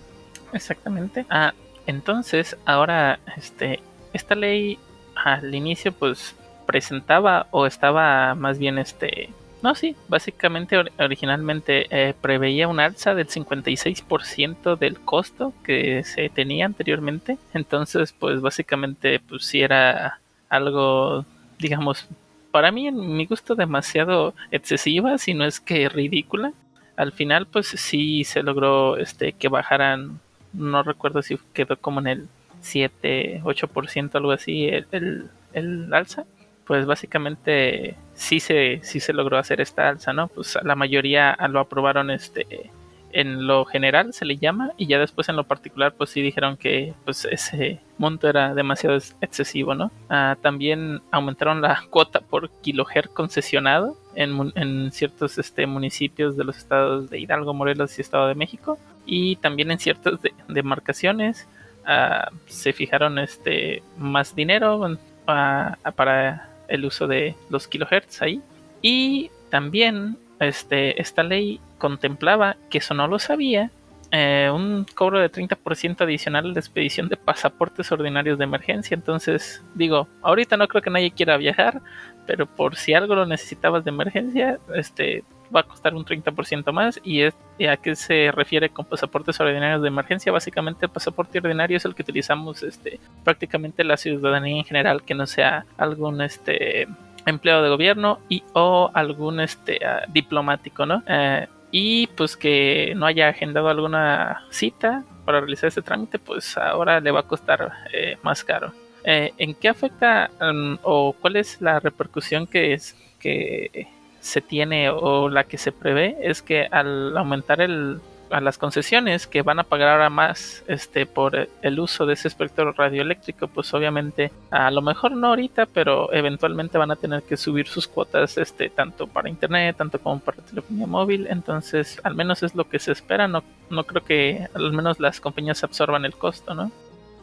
Exactamente. 0.52 1.24
Ah, 1.30 1.52
entonces, 1.86 2.56
ahora, 2.64 3.20
este, 3.36 3.80
esta 4.12 4.34
ley 4.34 4.78
al 5.14 5.54
inicio, 5.54 5.92
pues 5.92 6.34
presentaba 6.66 7.46
o 7.50 7.66
estaba 7.66 8.34
más 8.34 8.58
bien 8.58 8.78
este 8.78 9.30
no, 9.62 9.76
sí, 9.76 9.94
básicamente 10.08 10.76
originalmente 10.98 11.86
eh, 11.90 12.14
preveía 12.20 12.66
un 12.66 12.80
alza 12.80 13.14
del 13.14 13.28
56% 13.28 14.76
del 14.76 14.98
costo 15.00 15.54
que 15.62 16.02
se 16.02 16.28
tenía 16.30 16.66
anteriormente. 16.66 17.38
Entonces, 17.54 18.12
pues 18.12 18.40
básicamente, 18.40 19.20
pues 19.20 19.44
sí 19.44 19.60
era 19.60 20.20
algo, 20.48 21.24
digamos, 21.60 22.08
para 22.50 22.72
mí 22.72 22.88
en 22.88 23.16
mi 23.16 23.24
gusto 23.26 23.54
demasiado 23.54 24.34
excesiva, 24.50 25.16
si 25.18 25.32
no 25.32 25.44
es 25.44 25.60
que 25.60 25.88
ridícula. 25.88 26.52
Al 26.96 27.12
final, 27.12 27.46
pues 27.46 27.68
sí 27.68 28.24
se 28.24 28.42
logró 28.42 28.96
este 28.96 29.32
que 29.32 29.48
bajaran, 29.48 30.20
no 30.52 30.82
recuerdo 30.82 31.22
si 31.22 31.38
quedó 31.52 31.76
como 31.76 32.00
en 32.00 32.06
el 32.08 32.28
7, 32.62 33.42
8%, 33.44 34.14
algo 34.16 34.32
así, 34.32 34.66
el, 34.66 35.30
el 35.52 35.94
alza 35.94 36.24
pues 36.66 36.86
básicamente 36.86 37.96
sí 38.14 38.40
se, 38.40 38.80
sí 38.82 39.00
se 39.00 39.12
logró 39.12 39.38
hacer 39.38 39.60
esta 39.60 39.88
alza, 39.88 40.12
¿no? 40.12 40.28
Pues 40.28 40.58
la 40.62 40.74
mayoría 40.74 41.36
lo 41.48 41.60
aprobaron 41.60 42.10
este 42.10 42.70
en 43.12 43.46
lo 43.46 43.64
general 43.64 44.12
se 44.12 44.24
le 44.24 44.38
llama 44.38 44.72
y 44.76 44.86
ya 44.86 44.98
después 44.98 45.28
en 45.28 45.36
lo 45.36 45.44
particular 45.44 45.94
pues 45.96 46.10
sí 46.10 46.22
dijeron 46.22 46.56
que 46.56 46.94
pues 47.04 47.26
ese 47.26 47.80
monto 47.98 48.28
era 48.28 48.54
demasiado 48.54 48.96
excesivo, 49.20 49.74
¿no? 49.74 49.90
Ah, 50.08 50.36
también 50.40 51.02
aumentaron 51.10 51.60
la 51.60 51.82
cuota 51.90 52.20
por 52.20 52.50
kilohertz 52.62 53.12
concesionado 53.12 53.96
en, 54.14 54.52
en 54.56 54.90
ciertos 54.92 55.38
este, 55.38 55.66
municipios 55.66 56.36
de 56.36 56.44
los 56.44 56.56
estados 56.56 57.10
de 57.10 57.20
Hidalgo, 57.20 57.54
Morelos 57.54 57.98
y 57.98 58.00
Estado 58.00 58.28
de 58.28 58.34
México 58.34 58.78
y 59.06 59.36
también 59.36 59.70
en 59.70 59.78
ciertas 59.78 60.18
demarcaciones 60.48 61.46
ah, 61.86 62.30
se 62.46 62.72
fijaron 62.72 63.18
este 63.18 63.82
más 63.98 64.34
dinero 64.34 64.98
ah, 65.26 65.76
para 65.94 66.51
el 66.72 66.84
uso 66.84 67.06
de 67.06 67.34
los 67.50 67.68
kilohertz 67.68 68.22
ahí. 68.22 68.40
Y 68.80 69.30
también 69.50 70.16
este, 70.40 71.00
esta 71.00 71.22
ley 71.22 71.60
contemplaba, 71.78 72.56
que 72.70 72.78
eso 72.78 72.94
no 72.94 73.06
lo 73.06 73.18
sabía, 73.18 73.70
eh, 74.10 74.50
un 74.52 74.86
cobro 74.94 75.20
de 75.20 75.30
30% 75.30 76.02
adicional 76.02 76.52
de 76.52 76.60
expedición 76.60 77.08
de 77.08 77.16
pasaportes 77.16 77.92
ordinarios 77.92 78.38
de 78.38 78.44
emergencia. 78.44 78.94
Entonces, 78.94 79.62
digo, 79.74 80.08
ahorita 80.22 80.56
no 80.56 80.68
creo 80.68 80.82
que 80.82 80.90
nadie 80.90 81.10
quiera 81.10 81.36
viajar, 81.36 81.80
pero 82.26 82.46
por 82.46 82.76
si 82.76 82.94
algo 82.94 83.14
lo 83.14 83.26
necesitabas 83.26 83.84
de 83.84 83.90
emergencia, 83.90 84.58
este 84.74 85.24
va 85.54 85.60
a 85.60 85.64
costar 85.64 85.94
un 85.94 86.04
30% 86.04 86.72
más. 86.72 87.00
¿Y, 87.04 87.22
es, 87.22 87.34
a 87.68 87.76
qué 87.76 87.94
se 87.94 88.30
refiere 88.32 88.70
con 88.70 88.84
pasaportes 88.84 89.38
ordinarios 89.40 89.82
de 89.82 89.88
emergencia? 89.88 90.32
Básicamente 90.32 90.86
el 90.86 90.92
pasaporte 90.92 91.38
ordinario 91.38 91.76
es 91.76 91.84
el 91.84 91.94
que 91.94 92.02
utilizamos 92.02 92.62
este, 92.62 92.98
prácticamente 93.24 93.84
la 93.84 93.96
ciudadanía 93.96 94.56
en 94.56 94.64
general, 94.64 95.02
que 95.02 95.14
no 95.14 95.26
sea 95.26 95.64
algún 95.76 96.20
este 96.20 96.88
empleado 97.26 97.62
de 97.62 97.68
gobierno 97.68 98.18
y 98.28 98.42
o 98.52 98.90
algún 98.94 99.40
este 99.40 99.84
ah, 99.84 100.02
diplomático, 100.08 100.86
¿no? 100.86 101.02
Eh, 101.06 101.46
y 101.70 102.06
pues 102.08 102.36
que 102.36 102.92
no 102.96 103.06
haya 103.06 103.28
agendado 103.28 103.68
alguna 103.68 104.44
cita 104.50 105.04
para 105.24 105.40
realizar 105.40 105.68
este 105.68 105.82
trámite, 105.82 106.18
pues 106.18 106.56
ahora 106.58 107.00
le 107.00 107.10
va 107.10 107.20
a 107.20 107.26
costar 107.26 107.72
eh, 107.92 108.18
más 108.22 108.44
caro. 108.44 108.72
Eh, 109.04 109.32
¿En 109.38 109.54
qué 109.54 109.68
afecta 109.68 110.30
mm, 110.40 110.74
o 110.82 111.14
cuál 111.14 111.36
es 111.36 111.60
la 111.60 111.80
repercusión 111.80 112.46
que 112.46 112.74
es 112.74 112.96
que 113.18 113.88
se 114.22 114.40
tiene 114.40 114.88
o 114.88 115.28
la 115.28 115.44
que 115.44 115.58
se 115.58 115.72
prevé 115.72 116.16
es 116.22 116.42
que 116.42 116.66
al 116.70 117.16
aumentar 117.16 117.60
el, 117.60 118.00
a 118.30 118.40
las 118.40 118.56
concesiones 118.56 119.26
que 119.26 119.42
van 119.42 119.58
a 119.58 119.64
pagar 119.64 119.88
ahora 119.88 120.10
más 120.10 120.62
este 120.68 121.06
por 121.06 121.48
el 121.60 121.80
uso 121.80 122.06
de 122.06 122.14
ese 122.14 122.28
espectro 122.28 122.72
radioeléctrico 122.72 123.48
pues 123.48 123.74
obviamente 123.74 124.30
a 124.50 124.70
lo 124.70 124.80
mejor 124.80 125.12
no 125.12 125.28
ahorita 125.28 125.66
pero 125.66 126.12
eventualmente 126.12 126.78
van 126.78 126.92
a 126.92 126.96
tener 126.96 127.24
que 127.24 127.36
subir 127.36 127.66
sus 127.66 127.88
cuotas 127.88 128.38
este 128.38 128.70
tanto 128.70 129.08
para 129.08 129.28
internet 129.28 129.76
tanto 129.76 129.98
como 129.98 130.20
para 130.20 130.40
telefonía 130.40 130.86
móvil 130.86 131.26
entonces 131.28 132.00
al 132.04 132.14
menos 132.14 132.44
es 132.44 132.54
lo 132.54 132.68
que 132.68 132.78
se 132.78 132.92
espera 132.92 133.26
no 133.26 133.42
no 133.70 133.84
creo 133.84 134.04
que 134.04 134.46
al 134.54 134.72
menos 134.72 135.00
las 135.00 135.20
compañías 135.20 135.64
absorban 135.64 136.04
el 136.04 136.14
costo 136.14 136.54
no 136.54 136.70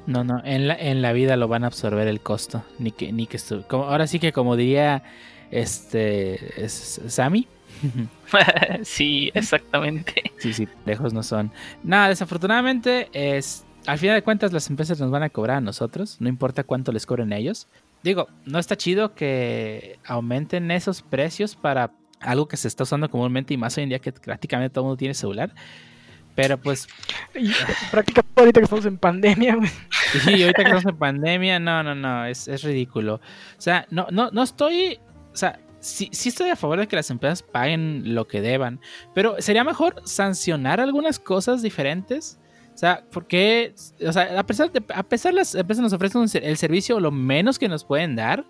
no, 0.06 0.24
no, 0.24 0.42
en 0.44 0.68
la, 0.68 0.74
en 0.74 1.04
la 1.04 1.14
vida 1.14 1.38
lo 1.38 1.48
van 1.48 1.64
a 1.64 1.68
absorber 1.68 2.08
el 2.08 2.20
costo. 2.20 2.64
Ni 2.80 2.92
que, 2.92 3.12
ni 3.12 3.28
que 3.28 3.38
como, 3.68 3.84
ahora 3.84 4.08
sí 4.08 4.20
que 4.20 4.32
como 4.32 4.56
diría 4.56 5.04
este 5.52 6.64
es 6.64 7.02
Sammy. 7.08 7.48
sí, 8.84 9.32
exactamente. 9.34 10.32
Sí, 10.38 10.54
sí, 10.54 10.68
lejos 10.86 11.14
no 11.14 11.24
son. 11.24 11.52
Nada, 11.84 12.10
desafortunadamente 12.10 13.10
es 13.14 13.66
al 13.86 13.98
final 13.98 14.16
de 14.16 14.24
cuentas 14.24 14.54
las 14.54 14.70
empresas 14.70 15.00
nos 15.00 15.12
van 15.12 15.24
a 15.24 15.30
cobrar 15.30 15.58
a 15.58 15.62
nosotros, 15.62 16.18
no 16.20 16.30
importa 16.30 16.64
cuánto 16.64 16.92
les 16.92 17.06
cobren 17.06 17.34
ellos. 17.34 17.68
Digo, 18.04 18.28
no 18.46 18.60
está 18.60 18.78
chido 18.78 19.14
que 19.14 20.00
aumenten 20.06 20.72
esos 20.72 21.02
precios 21.02 21.56
para 21.56 21.92
algo 22.20 22.48
que 22.48 22.58
se 22.58 22.68
está 22.68 22.84
usando 22.84 23.10
comúnmente 23.10 23.54
y 23.54 23.58
más 23.58 23.78
hoy 23.78 23.84
en 23.84 23.90
día 23.90 24.00
que 24.00 24.12
prácticamente 24.12 24.74
todo 24.74 24.84
el 24.84 24.88
mundo 24.88 24.98
tiene 24.98 25.14
celular. 25.14 25.54
Pero 26.36 26.58
pues. 26.58 26.88
prácticamente 27.92 28.40
ahorita 28.40 28.60
que 28.60 28.64
estamos 28.64 28.86
en 28.86 28.98
pandemia, 28.98 29.58
Sí, 30.24 30.42
ahorita 30.42 30.64
que 30.64 30.70
estamos 30.70 30.86
en 30.86 30.98
pandemia, 30.98 31.60
no, 31.60 31.84
no, 31.84 31.96
no, 31.96 32.26
es, 32.26 32.48
es 32.48 32.64
ridículo. 32.64 33.16
O 33.16 33.62
sea, 33.62 33.86
no, 33.90 34.08
no, 34.12 34.30
no 34.32 34.44
estoy 34.44 35.00
o 35.34 35.36
sea, 35.36 35.60
sí, 35.80 36.10
sí, 36.12 36.30
estoy 36.30 36.50
a 36.50 36.56
favor 36.56 36.80
de 36.80 36.88
que 36.88 36.96
las 36.96 37.10
empresas 37.10 37.44
paguen 37.44 38.14
lo 38.16 38.28
que 38.28 38.42
deban, 38.42 38.80
pero 39.14 39.36
sería 39.40 39.64
mejor 39.64 40.02
sancionar 40.06 40.80
algunas 40.80 41.20
cosas 41.20 41.62
diferentes. 41.62 42.40
O 42.74 42.78
sea, 42.80 43.04
porque, 43.12 43.76
o 44.08 44.14
sea, 44.14 44.40
a 44.40 44.46
pesar 44.46 44.72
de, 44.72 44.82
a 44.94 45.04
pesar 45.04 45.34
las 45.34 45.54
empresas 45.54 45.84
nos 45.84 45.92
ofrecen 45.94 46.26
el 46.44 46.56
servicio 46.58 47.00
lo 47.02 47.12
menos 47.12 47.60
que 47.60 47.68
nos 47.68 47.84
pueden 47.84 48.16
dar, 48.16 48.46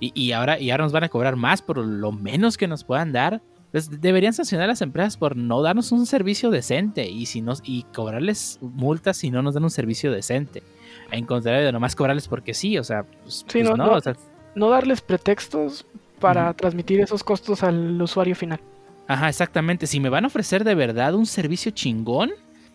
Y, 0.00 0.12
y 0.14 0.30
ahora, 0.32 0.60
y 0.60 0.70
ahora 0.70 0.84
nos 0.84 0.92
van 0.92 1.04
a 1.04 1.08
cobrar 1.08 1.34
más 1.34 1.60
por 1.60 1.78
lo 1.78 2.12
menos 2.12 2.56
que 2.56 2.68
nos 2.68 2.84
puedan 2.84 3.12
dar. 3.12 3.42
Pues 3.72 4.00
deberían 4.00 4.32
sancionar 4.32 4.64
a 4.66 4.68
las 4.68 4.80
empresas 4.80 5.16
por 5.16 5.36
no 5.36 5.60
darnos 5.60 5.92
un 5.92 6.06
servicio 6.06 6.50
decente 6.50 7.08
y, 7.08 7.26
si 7.26 7.42
nos, 7.42 7.60
y 7.64 7.82
cobrarles 7.94 8.58
multas 8.62 9.16
si 9.18 9.30
no 9.30 9.42
nos 9.42 9.54
dan 9.54 9.64
un 9.64 9.70
servicio 9.70 10.10
decente. 10.12 10.62
En 11.10 11.26
contrario 11.26 11.66
de 11.66 11.72
nomás 11.72 11.94
cobrarles 11.96 12.28
porque 12.28 12.54
sí, 12.54 12.78
o 12.78 12.84
sea, 12.84 13.02
pues, 13.02 13.44
Sí, 13.48 13.58
pues 13.62 13.64
no, 13.70 13.76
no, 13.76 13.86
no. 13.86 13.92
o 13.94 14.00
sea, 14.00 14.14
No 14.58 14.68
darles 14.70 15.00
pretextos 15.00 15.86
para 16.20 16.52
transmitir 16.54 17.00
esos 17.00 17.22
costos 17.22 17.62
al 17.62 18.00
usuario 18.02 18.34
final. 18.34 18.60
Ajá, 19.06 19.28
exactamente. 19.28 19.86
Si 19.86 20.00
me 20.00 20.08
van 20.08 20.24
a 20.24 20.26
ofrecer 20.26 20.64
de 20.64 20.74
verdad 20.74 21.14
un 21.14 21.26
servicio 21.26 21.70
chingón, 21.70 22.32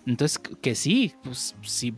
entonces 0.07 0.39
que 0.39 0.75
sí, 0.75 1.13
pues 1.23 1.55
sí. 1.61 1.93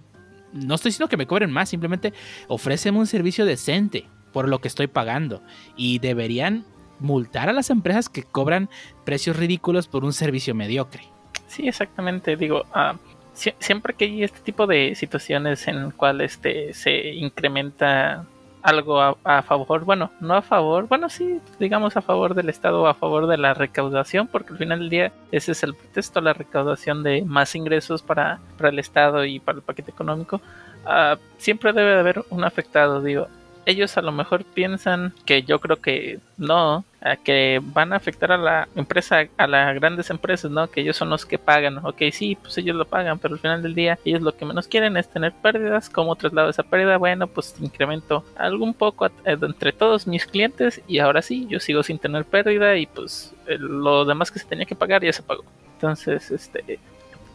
No 0.53 0.75
estoy 0.75 0.89
diciendo 0.89 1.09
que 1.09 1.17
me 1.17 1.27
cobren 1.27 1.51
más, 1.51 1.69
simplemente 1.69 2.13
ofréceme 2.47 2.97
un 2.97 3.07
servicio 3.07 3.45
decente 3.45 4.05
por 4.33 4.47
lo 4.49 4.59
que 4.59 4.67
estoy 4.67 4.87
pagando. 4.87 5.41
Y 5.77 5.99
deberían 5.99 6.65
multar 6.99 7.49
a 7.49 7.53
las 7.53 7.69
empresas 7.69 8.09
que 8.09 8.23
cobran 8.23 8.69
precios 9.03 9.37
ridículos 9.37 9.87
por 9.87 10.03
un 10.03 10.13
servicio 10.13 10.55
mediocre. 10.55 11.03
Sí, 11.47 11.67
exactamente. 11.67 12.35
Digo, 12.37 12.63
ah, 12.73 12.95
sie- 13.35 13.53
siempre 13.59 13.93
que 13.93 14.05
hay 14.05 14.23
este 14.23 14.39
tipo 14.39 14.65
de 14.65 14.95
situaciones 14.95 15.67
en 15.67 15.75
el 15.77 15.93
cual 15.93 16.21
este 16.21 16.73
se 16.73 17.09
incrementa 17.13 18.25
algo 18.65 18.99
a, 18.99 19.41
favor, 19.43 19.85
bueno, 19.85 20.09
no 20.19 20.33
a 20.33 20.41
favor, 20.41 20.87
bueno, 20.87 21.07
sí, 21.07 21.39
digamos 21.59 21.95
a 21.97 22.01
favor 22.01 22.33
del 22.33 22.49
Estado 22.49 22.87
a 22.87 22.95
favor 22.95 23.27
de 23.27 23.37
la 23.37 23.53
recaudación, 23.53 24.27
porque 24.27 24.53
al 24.53 24.57
final 24.57 24.79
del 24.79 24.89
día 24.89 25.11
ese 25.31 25.51
es 25.51 25.61
el 25.61 25.75
pretexto, 25.75 26.19
la 26.19 26.33
recaudación 26.33 27.03
de 27.03 27.23
más 27.23 27.53
ingresos 27.53 28.01
para, 28.01 28.39
para 28.57 28.69
el 28.69 28.79
Estado 28.79 29.23
y 29.23 29.39
para 29.39 29.57
el 29.59 29.63
paquete 29.63 29.91
económico. 29.91 30.41
ah, 30.83 31.17
siempre 31.37 31.73
debe 31.73 31.91
de 31.91 31.99
haber 31.99 32.25
un 32.31 32.43
afectado, 32.43 33.03
digo. 33.03 33.27
Ellos 33.65 33.97
a 33.97 34.01
lo 34.01 34.11
mejor 34.11 34.43
piensan 34.43 35.13
que 35.25 35.43
yo 35.43 35.59
creo 35.59 35.77
que 35.77 36.19
no, 36.37 36.85
que 37.23 37.61
van 37.63 37.93
a 37.93 37.97
afectar 37.97 38.31
a 38.31 38.37
la 38.37 38.67
empresa, 38.75 39.27
a 39.37 39.47
las 39.47 39.75
grandes 39.75 40.09
empresas, 40.09 40.49
¿no? 40.49 40.67
Que 40.69 40.81
ellos 40.81 40.97
son 40.97 41.09
los 41.09 41.25
que 41.25 41.37
pagan. 41.37 41.77
Ok, 41.85 42.01
sí, 42.11 42.35
pues 42.35 42.57
ellos 42.57 42.75
lo 42.75 42.85
pagan, 42.85 43.19
pero 43.19 43.35
al 43.35 43.39
final 43.39 43.61
del 43.61 43.75
día 43.75 43.99
ellos 44.05 44.21
lo 44.21 44.35
que 44.35 44.45
menos 44.45 44.67
quieren 44.67 44.97
es 44.97 45.07
tener 45.09 45.33
pérdidas. 45.33 45.89
¿Cómo 45.89 46.15
traslado 46.15 46.49
esa 46.49 46.63
pérdida? 46.63 46.97
Bueno, 46.97 47.27
pues 47.27 47.55
incremento 47.59 48.23
algún 48.35 48.73
poco 48.73 49.05
eh, 49.05 49.11
entre 49.25 49.71
todos 49.71 50.07
mis 50.07 50.25
clientes 50.25 50.81
y 50.87 50.99
ahora 50.99 51.21
sí, 51.21 51.45
yo 51.47 51.59
sigo 51.59 51.83
sin 51.83 51.99
tener 51.99 52.25
pérdida 52.25 52.75
y 52.75 52.87
pues 52.87 53.33
eh, 53.47 53.57
lo 53.59 54.05
demás 54.05 54.31
que 54.31 54.39
se 54.39 54.47
tenía 54.47 54.65
que 54.65 54.75
pagar 54.75 55.03
ya 55.03 55.13
se 55.13 55.23
pagó. 55.23 55.43
Entonces, 55.75 56.31
este, 56.31 56.79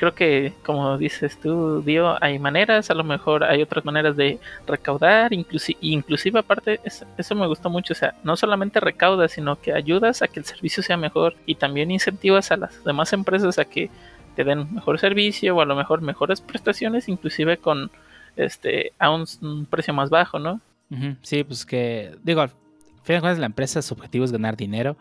creo 0.01 0.14
que 0.14 0.55
como 0.64 0.96
dices 0.96 1.38
tú, 1.38 1.82
Dio, 1.82 2.16
hay 2.24 2.38
maneras, 2.38 2.90
a 2.90 2.94
lo 2.94 3.05
mejor 3.05 3.44
hay 3.44 3.61
otras 3.61 3.84
maneras 3.84 4.16
de 4.16 4.38
recaudar, 4.66 5.34
inclusive, 5.34 5.78
inclusive 5.82 6.38
aparte, 6.38 6.80
es- 6.84 7.05
eso 7.18 7.34
me 7.34 7.46
gustó 7.46 7.68
mucho, 7.68 7.92
o 7.92 7.96
sea, 7.96 8.14
no 8.24 8.34
solamente 8.34 8.80
recaudas, 8.80 9.32
sino 9.32 9.61
que 9.61 9.74
ayudas 9.74 10.22
a 10.22 10.28
que 10.28 10.40
el 10.40 10.46
servicio 10.46 10.82
sea 10.82 10.96
mejor 10.96 11.36
y 11.44 11.57
también 11.57 11.90
incentivas 11.90 12.51
a 12.51 12.57
las 12.57 12.82
demás 12.82 13.12
empresas 13.12 13.59
a 13.59 13.66
que 13.66 13.90
te 14.36 14.42
den 14.42 14.72
mejor 14.72 14.98
servicio 14.98 15.55
o 15.55 15.61
a 15.61 15.66
lo 15.66 15.76
mejor 15.76 16.01
mejores 16.01 16.40
prestaciones, 16.40 17.07
inclusive 17.07 17.59
con 17.59 17.90
este 18.36 18.94
a 18.98 19.11
un, 19.11 19.66
precio 19.68 19.92
más 19.92 20.09
bajo, 20.09 20.38
¿no? 20.38 20.62
Sí, 21.20 21.44
pues 21.44 21.66
que, 21.66 22.16
digo, 22.22 22.40
al 22.40 22.48
fin 23.03 23.16
de 23.16 23.20
cuentas 23.20 23.38
la 23.38 23.46
empresa 23.46 23.82
su 23.82 23.92
objetivo 23.92 24.24
es 24.24 24.32
ganar 24.32 24.57
dinero, 24.57 24.96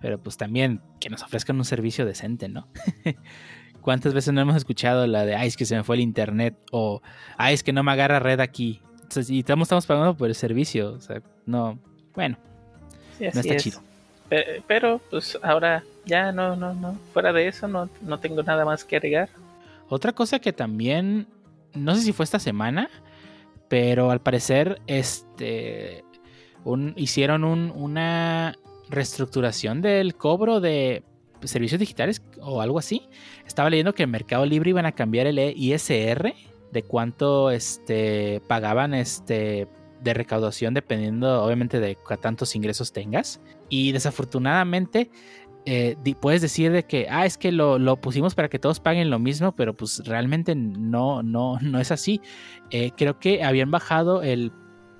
pero 0.00 0.18
pues 0.18 0.36
también 0.36 0.80
que 1.00 1.10
nos 1.10 1.24
ofrezcan 1.24 1.56
un 1.56 1.64
servicio 1.64 2.06
decente, 2.06 2.48
¿no? 2.48 2.68
¿Cuántas 3.84 4.14
veces 4.14 4.32
no 4.32 4.40
hemos 4.40 4.56
escuchado 4.56 5.06
la 5.06 5.26
de, 5.26 5.34
ay, 5.36 5.46
es 5.48 5.58
que 5.58 5.66
se 5.66 5.76
me 5.76 5.84
fue 5.84 5.96
el 5.96 6.00
internet? 6.02 6.56
O, 6.72 7.02
ay, 7.36 7.52
es 7.52 7.62
que 7.62 7.70
no 7.74 7.82
me 7.82 7.92
agarra 7.92 8.18
red 8.18 8.40
aquí. 8.40 8.80
Entonces, 8.94 9.28
y 9.28 9.40
estamos, 9.40 9.66
estamos 9.66 9.84
pagando 9.84 10.16
por 10.16 10.26
el 10.28 10.34
servicio. 10.34 10.94
O 10.94 11.00
sea, 11.02 11.20
no, 11.44 11.78
bueno, 12.14 12.38
Sí, 13.18 13.24
no 13.34 13.40
está 13.40 13.54
es. 13.54 13.62
chido. 13.62 13.80
Pe- 14.30 14.62
Pero 14.66 15.02
pues 15.10 15.38
ahora 15.42 15.84
ya 16.06 16.32
no, 16.32 16.56
no, 16.56 16.72
no, 16.72 16.98
fuera 17.12 17.30
de 17.34 17.46
eso 17.46 17.68
no, 17.68 17.90
no 18.00 18.18
tengo 18.18 18.42
nada 18.42 18.64
más 18.64 18.84
que 18.86 18.96
agregar. 18.96 19.28
Otra 19.90 20.12
cosa 20.12 20.38
que 20.38 20.54
también, 20.54 21.26
no 21.74 21.94
sé 21.94 22.00
si 22.00 22.12
fue 22.14 22.24
esta 22.24 22.38
semana, 22.38 22.88
pero 23.68 24.10
al 24.10 24.22
parecer 24.22 24.80
este, 24.86 26.04
un- 26.64 26.94
hicieron 26.96 27.44
un- 27.44 27.70
una 27.76 28.56
reestructuración 28.88 29.82
del 29.82 30.14
cobro 30.16 30.60
de 30.60 31.02
servicios 31.46 31.78
digitales 31.78 32.22
o 32.40 32.60
algo 32.60 32.78
así. 32.78 33.08
Estaba 33.46 33.70
leyendo 33.70 33.94
que 33.94 34.04
en 34.04 34.10
Mercado 34.10 34.46
Libre 34.46 34.70
iban 34.70 34.86
a 34.86 34.92
cambiar 34.92 35.26
el 35.26 35.38
ISR 35.38 36.34
de 36.72 36.82
cuánto 36.82 37.50
este, 37.50 38.42
pagaban 38.48 38.94
este, 38.94 39.68
de 40.02 40.14
recaudación 40.14 40.74
dependiendo 40.74 41.42
obviamente 41.42 41.80
de 41.80 41.96
qué 42.08 42.16
tantos 42.16 42.54
ingresos 42.54 42.92
tengas. 42.92 43.40
Y 43.68 43.92
desafortunadamente 43.92 45.10
eh, 45.66 45.96
puedes 46.20 46.42
decir 46.42 46.72
de 46.72 46.84
que, 46.84 47.06
ah, 47.08 47.24
es 47.24 47.38
que 47.38 47.50
lo, 47.50 47.78
lo 47.78 47.96
pusimos 47.96 48.34
para 48.34 48.48
que 48.48 48.58
todos 48.58 48.80
paguen 48.80 49.08
lo 49.10 49.18
mismo, 49.18 49.52
pero 49.56 49.74
pues 49.74 50.02
realmente 50.04 50.54
no, 50.54 51.22
no, 51.22 51.58
no 51.60 51.80
es 51.80 51.90
así. 51.90 52.20
Eh, 52.70 52.90
creo 52.96 53.18
que 53.18 53.42
habían 53.42 53.70
bajado 53.70 54.22
el, 54.22 54.52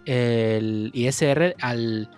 el 0.07 0.91
ISR 0.95 1.55
al 1.61 2.11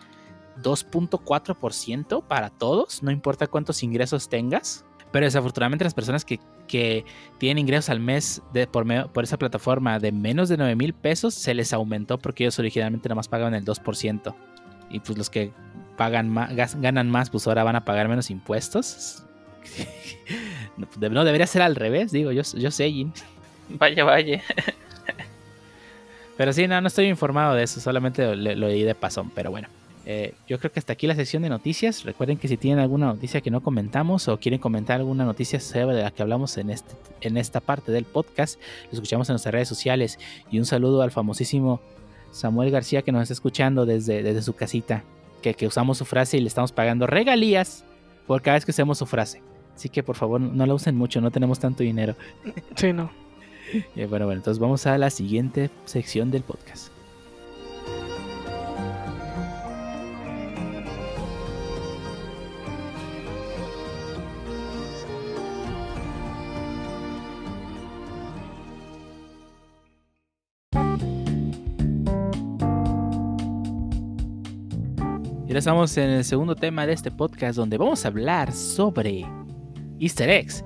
2.4% 0.63 2.23
para 2.27 2.51
todos, 2.51 3.03
no 3.03 3.11
importa 3.11 3.47
cuántos 3.47 3.83
ingresos 3.83 4.29
tengas. 4.29 4.85
Pero 5.13 5.25
desafortunadamente 5.27 5.85
las 5.85 5.95
personas 5.95 6.25
que, 6.25 6.41
que 6.67 7.05
tienen 7.39 7.59
ingresos 7.59 7.89
al 7.91 8.01
mes 8.01 8.43
de, 8.53 8.67
por, 8.67 8.85
medio- 8.85 9.11
por 9.13 9.25
esa 9.25 9.39
plataforma 9.39 9.99
de 9.99 10.13
menos 10.13 10.49
de 10.49 10.57
9 10.57 10.75
mil 10.77 10.93
pesos, 10.95 11.33
se 11.35 11.55
les 11.55 11.73
aumentó 11.73 12.19
porque 12.19 12.45
ellos 12.45 12.59
originalmente 12.59 13.09
nada 13.09 13.15
más 13.17 13.29
pagaban 13.29 13.55
el 13.55 13.65
2%. 13.65 14.35
Y 14.91 15.01
pues 15.01 15.17
los 15.17 15.31
que 15.31 15.53
pagan 15.97 16.29
más, 16.29 16.55
ganan 16.81 17.09
más, 17.11 17.31
pues 17.31 17.47
ahora 17.47 17.65
van 17.65 17.77
a 17.77 17.85
pagar 17.85 18.09
menos 18.09 18.31
impuestos. 18.31 19.23
no, 20.77 21.25
debería 21.25 21.47
ser 21.47 21.63
al 21.63 21.77
revés, 21.77 22.13
digo, 22.13 22.33
yo, 22.33 22.43
yo 22.43 22.71
sé, 22.71 22.91
Jin. 22.91 23.13
Vaya, 23.69 24.05
vaya. 24.05 24.43
Pero 26.37 26.53
sí, 26.53 26.69
no, 26.69 26.81
no 26.81 26.89
estoy 26.89 27.07
informado 27.07 27.55
de 27.55 27.63
eso, 27.63 27.81
solamente 27.81 28.25
lo, 28.27 28.35
lo 28.55 28.69
leí 28.69 28.83
de 28.83 28.95
pasón, 28.95 29.31
pero 29.35 29.51
bueno. 29.51 29.69
Eh, 30.09 30.35
yo 30.47 30.59
creo 30.61 30.71
que 30.71 30.79
hasta 30.79 30.93
aquí 30.93 31.09
la 31.09 31.17
sección 31.17 31.43
de 31.43 31.49
noticias. 31.49 32.05
Recuerden 32.05 32.39
que 32.39 32.47
si 32.47 32.57
tienen 32.57 32.79
alguna 32.79 33.07
noticia 33.07 33.41
que 33.41 33.51
no 33.51 33.61
comentamos 33.61 34.29
o 34.29 34.39
quieren 34.39 34.61
comentar 34.61 35.01
alguna 35.01 35.25
noticia 35.25 35.59
sobre 35.59 36.01
la 36.01 36.13
que 36.13 36.23
hablamos 36.23 36.57
en, 36.59 36.71
este, 36.71 36.95
en 37.21 37.37
esta 37.37 37.61
parte 37.61 37.91
del 37.91 38.05
podcast, 38.05 38.61
lo 38.85 38.93
escuchamos 38.93 39.29
en 39.29 39.35
nuestras 39.35 39.53
redes 39.53 39.69
sociales. 39.69 40.19
Y 40.51 40.61
un 40.61 40.65
saludo 40.65 41.03
al 41.03 41.11
famosísimo 41.11 41.81
Samuel 42.31 42.71
García 42.71 43.03
que 43.03 43.11
nos 43.11 43.23
está 43.23 43.35
escuchando 43.35 43.85
desde, 43.85 44.23
desde 44.23 44.43
su 44.43 44.55
casita, 44.55 45.03
que, 45.43 45.55
que 45.55 45.67
usamos 45.67 45.99
su 45.99 46.05
frase 46.05 46.37
y 46.37 46.41
le 46.41 46.49
estamos 46.49 46.71
pagando 46.71 47.09
regalías 47.09 47.85
por 48.29 48.43
cada 48.43 48.55
vez 48.55 48.65
que 48.65 48.71
usemos 48.71 48.99
su 48.99 49.07
frase. 49.07 49.43
Así 49.75 49.89
que 49.89 50.05
por 50.05 50.15
favor 50.15 50.41
no 50.41 50.67
la 50.67 50.75
usen 50.75 50.95
mucho, 50.97 51.21
no 51.21 51.33
tenemos 51.33 51.59
tanto 51.59 51.83
dinero. 51.83 52.15
Sí, 52.77 52.93
no. 52.93 53.11
Eh, 53.97 54.07
bueno, 54.07 54.27
bueno, 54.27 54.39
entonces 54.39 54.61
vamos 54.61 54.87
a 54.87 54.97
la 54.97 55.11
siguiente 55.11 55.71
sección 55.87 56.31
del 56.31 56.45
podcast. 56.45 56.96
Estamos 75.57 75.97
en 75.97 76.11
el 76.11 76.25
segundo 76.25 76.55
tema 76.55 76.87
de 76.87 76.93
este 76.93 77.11
podcast 77.11 77.57
donde 77.57 77.79
vamos 77.79 78.05
a 78.05 78.09
hablar 78.09 78.53
sobre 78.53 79.25
Easter 79.99 80.29
eggs. 80.29 80.65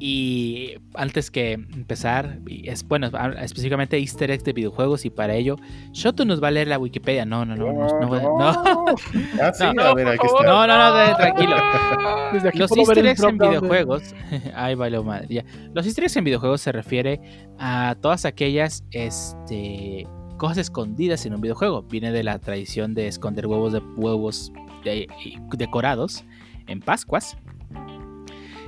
Y 0.00 0.72
antes 0.94 1.30
que 1.30 1.52
empezar, 1.52 2.40
es 2.48 2.82
bueno, 2.86 3.08
a- 3.12 3.28
específicamente 3.44 3.96
Easter 3.96 4.32
eggs 4.32 4.42
de 4.42 4.52
videojuegos 4.52 5.04
y 5.04 5.10
para 5.10 5.34
ello, 5.34 5.56
Shoto 5.92 6.24
nos 6.24 6.42
va 6.42 6.48
a 6.48 6.50
leer 6.50 6.66
la 6.66 6.78
Wikipedia. 6.78 7.24
No, 7.24 7.44
no, 7.44 7.54
no, 7.54 7.72
no, 7.72 7.86
no, 8.00 8.20
no, 8.20 8.84
Ah, 9.40 9.52
sí, 9.54 9.64
No, 9.72 9.82
a 9.82 9.94
ver, 9.94 10.08
aquí 10.08 10.26
está. 10.26 10.42
no, 10.44 10.66
no, 10.66 10.78
no, 10.78 10.94
de- 10.96 11.14
tranquilo. 11.14 11.56
Desde 12.32 12.48
aquí 12.48 12.58
Los 12.58 12.76
easter 12.76 13.06
eggs 13.06 13.22
en 13.22 13.38
videojuegos. 13.38 14.02
Ay, 14.54 14.74
vale, 14.74 15.00
madre. 15.00 15.28
Ya. 15.30 15.44
Los 15.72 15.86
easter 15.86 16.04
eggs 16.04 16.16
en 16.16 16.24
videojuegos 16.24 16.60
se 16.60 16.72
refiere 16.72 17.20
a 17.60 17.94
todas 18.00 18.24
aquellas 18.24 18.84
este, 18.90 20.08
cosas 20.36 20.58
escondidas 20.58 21.24
en 21.26 21.34
un 21.34 21.40
videojuego. 21.40 21.82
Viene 21.82 22.10
de 22.12 22.22
la 22.24 22.38
tradición 22.38 22.94
de 22.94 23.06
esconder 23.08 23.46
huevos 23.46 23.72
de 23.72 23.78
huevos 23.96 24.52
de- 24.84 25.08
decorados 25.56 26.24
en 26.66 26.80
Pascuas. 26.80 27.36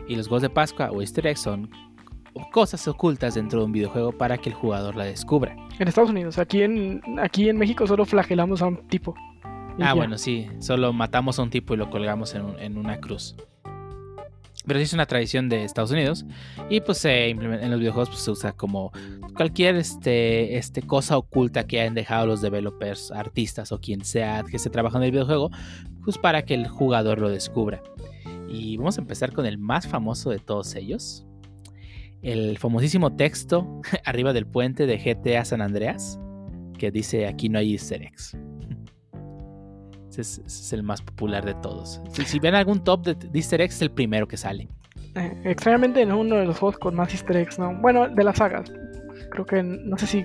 Y 0.09 0.15
los 0.17 0.27
huevos 0.29 0.43
de 0.43 0.51
Pascua 0.51 0.91
o 0.93 1.01
easter 1.01 1.27
eggs 1.27 1.41
son 1.41 1.69
cosas 2.53 2.87
ocultas 2.87 3.35
dentro 3.35 3.61
de 3.61 3.65
un 3.67 3.73
videojuego 3.73 4.13
para 4.13 4.39
que 4.39 4.51
el 4.51 4.55
jugador 4.55 4.95
la 4.95 5.05
descubra. 5.05 5.57
En 5.79 5.89
Estados 5.89 6.11
Unidos. 6.11 6.39
Aquí 6.39 6.63
en, 6.63 7.01
aquí 7.21 7.49
en 7.49 7.57
México 7.57 7.87
solo 7.87 8.05
flagelamos 8.05 8.63
a 8.63 8.67
un 8.67 8.87
tipo. 8.89 9.15
Ah, 9.45 9.77
ya. 9.79 9.95
bueno, 9.95 10.17
sí. 10.19 10.47
Solo 10.61 10.93
matamos 10.93 11.39
a 11.39 11.43
un 11.43 11.51
tipo 11.51 11.75
y 11.75 11.77
lo 11.77 11.91
colgamos 11.91 12.35
en, 12.35 12.43
un- 12.43 12.59
en 12.59 12.79
una 12.79 12.99
cruz. 13.01 13.35
Pero 14.67 14.79
sí 14.79 14.85
es 14.85 14.93
una 14.93 15.07
tradición 15.07 15.49
de 15.49 15.65
Estados 15.65 15.91
Unidos. 15.91 16.25
Y 16.69 16.81
pues 16.81 16.99
se 16.99 17.31
en 17.31 17.71
los 17.71 17.79
videojuegos 17.81 18.09
pues, 18.11 18.21
se 18.21 18.31
usa 18.31 18.53
como 18.53 18.93
cualquier 19.35 19.77
este, 19.77 20.57
este 20.57 20.83
cosa 20.83 21.17
oculta 21.17 21.67
que 21.67 21.81
hayan 21.81 21.95
dejado 21.95 22.27
los 22.27 22.41
developers, 22.41 23.11
artistas 23.11 23.73
o 23.73 23.81
quien 23.81 24.05
sea 24.05 24.45
que 24.49 24.57
esté 24.57 24.71
trabajando 24.71 25.05
en 25.05 25.07
el 25.07 25.13
videojuego, 25.13 25.51
pues 26.05 26.19
para 26.19 26.45
que 26.45 26.55
el 26.55 26.67
jugador 26.69 27.21
lo 27.21 27.29
descubra. 27.29 27.83
Y 28.49 28.77
vamos 28.77 28.99
a 28.99 29.01
empezar 29.01 29.33
con 29.33 29.47
el 29.47 29.59
más 29.59 29.87
famoso 29.87 30.31
de 30.31 30.39
todos 30.39 30.75
ellos. 30.75 31.27
El 32.23 32.59
famosísimo 32.59 33.15
texto 33.15 33.81
arriba 34.05 34.33
del 34.33 34.47
puente 34.47 34.87
de 34.87 34.99
GTA 34.99 35.45
San 35.45 35.61
Andreas 35.61 36.19
que 36.77 36.91
dice 36.91 37.27
aquí 37.27 37.49
no 37.49 37.59
hay 37.59 37.73
easter 37.73 38.03
eggs. 38.03 38.37
Es, 40.19 40.39
es 40.39 40.73
el 40.73 40.83
más 40.83 41.03
popular 41.03 41.45
de 41.45 41.55
todos. 41.55 42.01
Si, 42.13 42.25
si 42.25 42.39
ven 42.39 42.55
algún 42.55 42.83
top 42.83 43.05
de, 43.05 43.15
de 43.15 43.39
easter 43.39 43.61
eggs, 43.61 43.77
es 43.77 43.83
el 43.83 43.91
primero 43.91 44.27
que 44.29 44.37
sale. 44.37 44.69
Eh, 45.15 45.43
extrañamente 45.45 46.01
en 46.03 46.13
uno 46.13 46.37
de 46.37 46.45
los 46.47 46.59
juegos 46.59 46.79
con 46.79 46.95
más 46.95 47.13
easter 47.13 47.37
eggs, 47.37 47.59
¿no? 47.59 47.75
Bueno, 47.81 48.09
de 48.09 48.25
las 48.25 48.37
sagas. 48.39 48.73
Creo 49.31 49.45
que 49.47 49.63
no 49.63 49.97
sé 49.99 50.07
si 50.07 50.25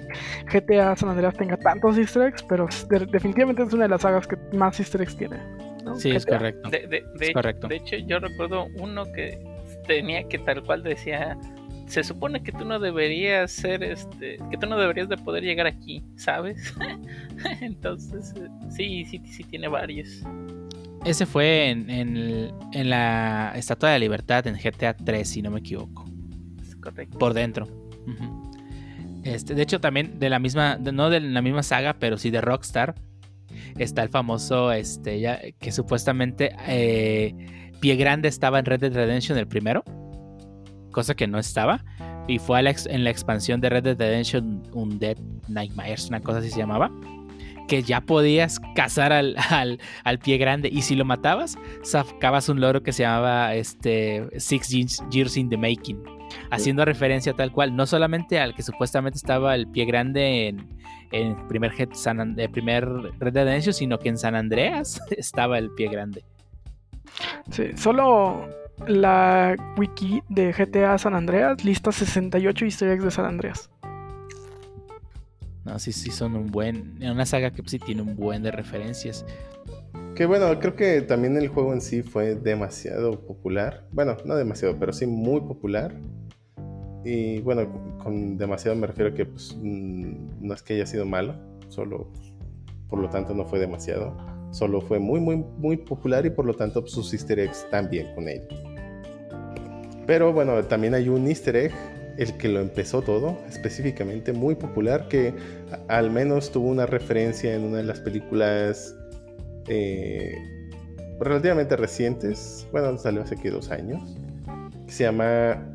GTA 0.52 0.96
San 0.96 1.10
Andreas 1.10 1.34
tenga 1.36 1.58
tantos 1.58 1.98
easter 1.98 2.24
eggs, 2.28 2.44
pero 2.44 2.68
es 2.70 2.88
de- 2.90 3.06
definitivamente 3.08 3.64
es 3.64 3.74
una 3.74 3.84
de 3.84 3.90
las 3.90 4.02
sagas 4.02 4.28
que 4.28 4.36
más 4.56 4.80
easter 4.80 5.02
eggs 5.02 5.16
tiene. 5.18 5.38
¿no? 5.84 5.96
Sí, 5.96 6.12
es 6.12 6.26
correcto. 6.26 6.70
De, 6.70 6.80
de- 6.88 7.04
de- 7.18 7.28
Es 7.28 7.34
correcto. 7.34 7.68
de 7.68 7.78
hecho, 7.78 7.96
yo 7.98 8.20
recuerdo 8.20 8.68
uno 8.80 9.06
que 9.14 9.40
tenía 9.88 10.24
que 10.28 10.38
tal 10.40 10.62
cual 10.64 10.84
decía, 10.84 11.38
se 11.92 12.04
supone 12.04 12.42
que 12.42 12.52
tú 12.54 12.64
no 12.66 12.80
deberías 12.80 13.52
ser, 13.52 13.84
este, 13.84 14.38
que 14.50 14.58
tú 14.58 14.66
no 14.68 14.78
deberías 14.80 15.10
de 15.10 15.18
poder 15.18 15.44
llegar 15.44 15.68
aquí, 15.68 16.02
¿sabes? 16.16 16.74
Entonces, 17.62 18.34
eh, 18.38 18.48
sí, 18.70 19.06
sí, 19.06 19.22
sí 19.26 19.44
tiene 19.44 19.68
varios. 19.68 20.24
Ese 21.04 21.26
fue 21.26 21.70
en, 21.70 21.90
en 21.90 22.52
en 22.74 22.90
la 22.90 23.52
Estatua 23.56 23.90
de 23.90 23.96
la 23.96 24.00
Libertad 24.00 24.46
en 24.48 24.56
GTA 24.56 24.94
3, 24.96 25.28
si 25.28 25.42
no 25.42 25.52
me 25.52 25.60
equivoco. 25.60 26.06
Es 26.62 26.76
correcto. 26.78 27.18
Por 27.18 27.34
dentro. 27.34 27.68
Este, 29.24 29.54
de 29.54 29.62
hecho, 29.62 29.80
también 29.82 30.18
de 30.20 30.30
la 30.30 30.40
misma, 30.40 30.78
de- 30.78 30.92
no 30.92 31.10
de 31.10 31.20
la 31.20 31.42
misma 31.42 31.62
saga, 31.64 31.96
pero 32.00 32.18
sí 32.18 32.30
de 32.32 32.42
Rockstar, 32.42 32.96
está 33.78 34.02
el 34.04 34.10
famoso, 34.10 34.72
este, 34.72 35.20
ya, 35.20 35.40
que 35.60 35.72
supuestamente 35.72 36.52
eh, 36.68 37.72
Pie 37.80 37.96
Grande 37.98 38.28
estaba 38.30 38.60
en 38.60 38.66
Red 38.66 38.80
Dead 38.80 38.94
Redemption 38.94 39.38
el 39.38 39.48
primero, 39.48 39.84
cosa 40.92 41.16
que 41.16 41.28
no 41.28 41.40
estaba, 41.40 41.84
y 42.28 42.38
fue 42.40 42.60
en 42.60 43.04
la 43.04 43.10
expansión 43.10 43.62
de 43.62 43.70
Red 43.70 43.84
Dead 43.84 43.98
Redemption 43.98 44.64
Undead 44.74 45.18
Nightmares, 45.48 46.08
una 46.10 46.20
cosa 46.22 46.40
así 46.40 46.50
se 46.50 46.60
llamaba, 46.60 46.92
que 47.68 47.84
ya 47.84 48.02
podías 48.02 48.60
cazar 48.76 49.12
al, 49.14 49.36
al, 49.50 49.80
al 50.04 50.20
Pie 50.20 50.38
Grande, 50.38 50.70
y 50.72 50.82
si 50.84 50.96
lo 50.96 51.06
matabas, 51.06 51.58
sacabas 51.84 52.50
un 52.50 52.60
loro 52.62 52.84
que 52.84 52.92
se 52.92 53.04
llamaba 53.04 53.56
este, 53.56 54.28
Six 54.40 54.70
Years- 55.10 55.38
in 55.38 55.50
the 55.50 55.58
Making 55.58 56.02
haciendo 56.50 56.86
referencia 56.86 57.34
tal 57.34 57.52
cual, 57.52 57.76
no 57.76 57.86
solamente 57.86 58.40
al 58.40 58.54
que 58.56 58.64
supuestamente 58.64 59.18
estaba 59.18 59.54
el 59.54 59.68
pie 59.68 59.84
grande 59.86 60.48
en, 60.48 60.80
en 61.12 61.48
primer, 61.50 61.74
San 61.94 62.22
An- 62.22 62.40
eh, 62.40 62.48
primer 62.48 62.88
Red 63.20 63.34
Dead 63.34 63.44
Redemption, 63.46 63.74
sino 63.74 64.00
que 64.00 64.08
en 64.10 64.18
San 64.18 64.36
Andreas 64.36 65.02
estaba 65.18 65.58
el 65.58 65.72
pie 65.72 65.90
grande. 65.90 66.24
Sí, 67.50 67.72
solo 67.76 68.48
la 68.88 69.56
wiki 69.78 70.24
de 70.30 70.52
GTA 70.52 70.98
San 70.98 71.14
Andreas 71.14 71.64
lista 71.64 71.92
68 71.92 72.66
easter 72.66 72.90
eggs 72.90 73.04
de 73.04 73.12
San 73.12 73.26
Andreas. 73.26 73.70
No, 75.64 75.78
sí, 75.78 75.92
sí 75.92 76.10
son 76.10 76.36
un 76.36 76.48
buen, 76.48 76.98
en 77.02 77.12
una 77.12 77.26
saga 77.26 77.52
que 77.52 77.62
sí 77.66 77.78
tiene 77.78 78.02
un 78.02 78.16
buen 78.16 78.42
de 78.42 78.52
referencias. 78.52 79.26
Que 80.16 80.26
bueno, 80.26 80.60
creo 80.60 80.76
que 80.76 81.02
también 81.02 81.38
el 81.38 81.48
juego 81.48 81.74
en 81.74 81.82
sí 81.82 82.02
fue 82.02 82.36
demasiado 82.36 83.20
popular. 83.20 83.88
Bueno, 83.92 84.18
no 84.26 84.36
demasiado, 84.36 84.78
pero 84.80 84.92
sí 84.92 85.06
muy 85.06 85.42
popular. 85.42 85.96
Y 87.04 87.40
bueno, 87.42 87.98
con 88.04 88.38
demasiado 88.38 88.76
me 88.76 88.88
refiero 88.88 89.12
a 89.12 89.14
que 89.14 89.26
pues, 89.26 89.56
mm, 89.60 90.42
no 90.42 90.54
es 90.54 90.62
que 90.62 90.74
haya 90.74 90.86
sido 90.86 91.06
malo, 91.06 91.36
solo 91.70 92.12
por 92.90 93.00
lo 93.00 93.10
tanto 93.10 93.34
no 93.34 93.46
fue 93.46 93.60
demasiado. 93.60 94.16
Solo 94.52 94.82
fue 94.82 95.00
muy, 95.00 95.20
muy, 95.20 95.38
muy 95.38 95.78
popular 95.78 96.26
y 96.26 96.30
por 96.30 96.46
lo 96.46 96.54
tanto 96.54 96.82
pues, 96.82 96.92
sus 96.92 97.14
easter 97.14 97.40
eggs 97.40 97.66
también 97.72 98.14
con 98.14 98.28
él. 98.28 98.42
Pero 100.12 100.34
bueno, 100.34 100.62
también 100.66 100.94
hay 100.94 101.08
un 101.08 101.26
easter 101.26 101.56
egg, 101.56 101.72
el 102.18 102.36
que 102.36 102.50
lo 102.50 102.60
empezó 102.60 103.02
todo, 103.02 103.38
específicamente 103.48 104.34
muy 104.34 104.56
popular, 104.56 105.08
que 105.08 105.34
al 105.88 106.12
menos 106.12 106.52
tuvo 106.52 106.68
una 106.68 106.86
referencia 106.86 107.56
en 107.56 107.64
una 107.64 107.78
de 107.78 107.84
las 107.84 108.02
películas 108.02 108.94
eh, 109.70 110.36
relativamente 111.18 111.78
recientes. 111.78 112.68
Bueno, 112.74 112.98
salió 112.98 113.22
hace 113.22 113.38
que 113.38 113.52
dos 113.52 113.72
años. 113.72 114.18
Que 114.86 114.92
se 114.92 115.06
llama 115.06 115.66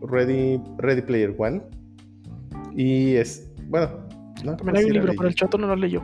Ready, 0.00 0.58
Ready 0.78 1.02
Player 1.02 1.34
One. 1.36 1.60
Y 2.74 3.16
es. 3.16 3.46
Bueno, 3.68 3.90
no. 4.42 4.56
También 4.56 4.76
hay 4.78 4.84
un 4.86 4.92
libro, 4.94 5.12
pero 5.14 5.28
el 5.28 5.34
chato 5.34 5.58
no 5.58 5.66
lo 5.66 5.76
leyó. 5.76 6.02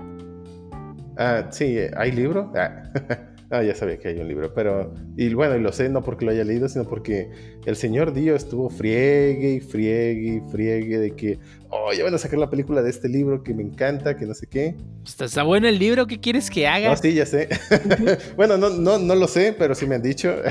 Ah, 1.17 1.47
sí, 1.49 1.79
¿hay 1.97 2.13
libro? 2.13 2.53
Ah. 2.55 2.83
Ah, 3.51 3.63
ya 3.63 3.75
sabía 3.75 3.99
que 3.99 4.09
hay 4.09 4.19
un 4.19 4.29
libro, 4.29 4.53
pero... 4.53 4.93
Y 5.17 5.33
bueno, 5.33 5.57
y 5.57 5.61
lo 5.61 5.73
sé 5.73 5.89
no 5.89 6.03
porque 6.03 6.27
lo 6.27 6.33
haya 6.33 6.45
leído, 6.45 6.69
sino 6.69 6.85
porque 6.85 7.31
el 7.65 7.77
señor 7.77 8.13
Dio 8.13 8.37
estuvo 8.37 8.69
friegue 8.69 9.53
y 9.55 9.61
friegue 9.61 10.37
y 10.37 10.51
friegue 10.51 10.99
de 10.99 11.17
que, 11.17 11.39
oh, 11.71 11.91
ya 11.95 12.05
van 12.05 12.15
a 12.15 12.19
sacar 12.19 12.39
la 12.39 12.51
película 12.51 12.83
de 12.83 12.91
este 12.91 13.09
libro 13.09 13.43
que 13.43 13.55
me 13.55 13.63
encanta, 13.63 14.17
que 14.17 14.27
no 14.27 14.35
sé 14.35 14.49
qué. 14.49 14.75
Está, 15.07 15.25
está 15.25 15.45
bueno 15.45 15.67
el 15.67 15.79
libro, 15.79 16.07
¿qué 16.07 16.21
quieres 16.21 16.51
que 16.51 16.67
haga? 16.67 16.91
No, 16.91 16.97
sí, 16.97 17.15
ya 17.15 17.25
sé. 17.25 17.49
bueno, 18.37 18.59
no, 18.59 18.69
no, 18.69 18.99
no 18.99 19.15
lo 19.15 19.27
sé, 19.27 19.55
pero 19.59 19.75
sí 19.75 19.87
me 19.87 19.95
han 19.95 20.03
dicho. 20.03 20.31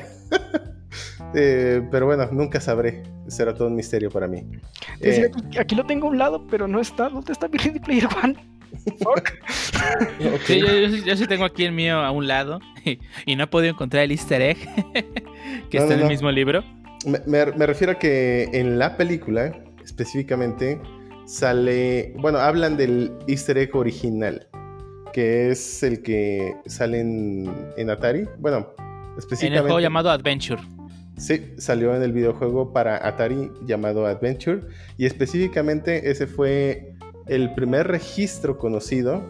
Eh, 1.35 1.81
pero 1.91 2.05
bueno, 2.05 2.27
nunca 2.31 2.59
sabré. 2.61 3.03
Será 3.27 3.53
todo 3.53 3.67
un 3.67 3.75
misterio 3.75 4.09
para 4.09 4.27
mí. 4.27 4.45
Sí, 5.01 5.09
Eh, 5.09 5.31
aquí, 5.35 5.57
aquí 5.57 5.75
lo 5.75 5.85
tengo 5.85 6.07
a 6.07 6.09
un 6.09 6.17
lado, 6.17 6.47
pero 6.49 6.67
no 6.67 6.79
está. 6.79 7.09
¿Dónde 7.09 7.33
está 7.33 7.47
mi 7.49 7.57
Ready 7.57 7.79
Player 7.79 8.07
One? 8.23 8.56
Sí, 10.45 10.59
yo, 10.59 10.67
yo 10.67 10.89
sí- 10.89 11.03
yo 11.05 11.15
sí 11.17 11.27
tengo 11.27 11.45
aquí 11.45 11.63
el 11.65 11.71
mío 11.71 11.97
a 11.99 12.11
un 12.11 12.27
lado 12.27 12.59
y 13.25 13.35
no 13.35 13.43
he 13.43 13.47
podido 13.47 13.73
encontrar 13.73 14.03
el 14.03 14.11
easter 14.11 14.41
egg 14.41 14.57
que 15.69 15.77
No, 15.77 15.83
está 15.83 15.85
no, 15.85 15.91
en 15.93 15.99
el 15.99 16.03
no. 16.03 16.09
mismo 16.09 16.31
libro. 16.31 16.63
Me, 17.05 17.19
me- 17.25 17.51
me 17.53 17.65
refiero 17.65 17.93
a 17.93 17.99
que 17.99 18.49
en 18.53 18.79
la 18.79 18.97
película, 18.97 19.53
específicamente, 19.83 20.79
sale. 21.25 22.13
Bueno, 22.17 22.39
hablan 22.39 22.77
del 22.77 23.11
easter 23.27 23.57
egg 23.57 23.75
original, 23.75 24.47
que 25.13 25.49
es 25.51 25.83
el 25.83 26.01
que 26.01 26.53
sale 26.65 26.99
en, 27.01 27.51
en 27.77 27.89
Atari. 27.89 28.25
Bueno, 28.39 28.73
En 28.77 29.17
específicamente. 29.17 29.57
el 29.57 29.61
juego 29.63 29.79
llamado 29.79 30.09
Adventure. 30.09 30.61
Sí, 31.17 31.47
salió 31.57 31.95
en 31.95 32.03
el 32.03 32.11
videojuego 32.13 32.71
para 32.73 33.05
Atari 33.07 33.51
llamado 33.65 34.05
Adventure. 34.05 34.61
Y 34.97 35.05
específicamente 35.07 36.11
ese 36.11 36.27
fue 36.27 36.93
el 37.29 37.53
primer 37.53 37.87
registro 37.87 38.57
conocido. 38.57 39.23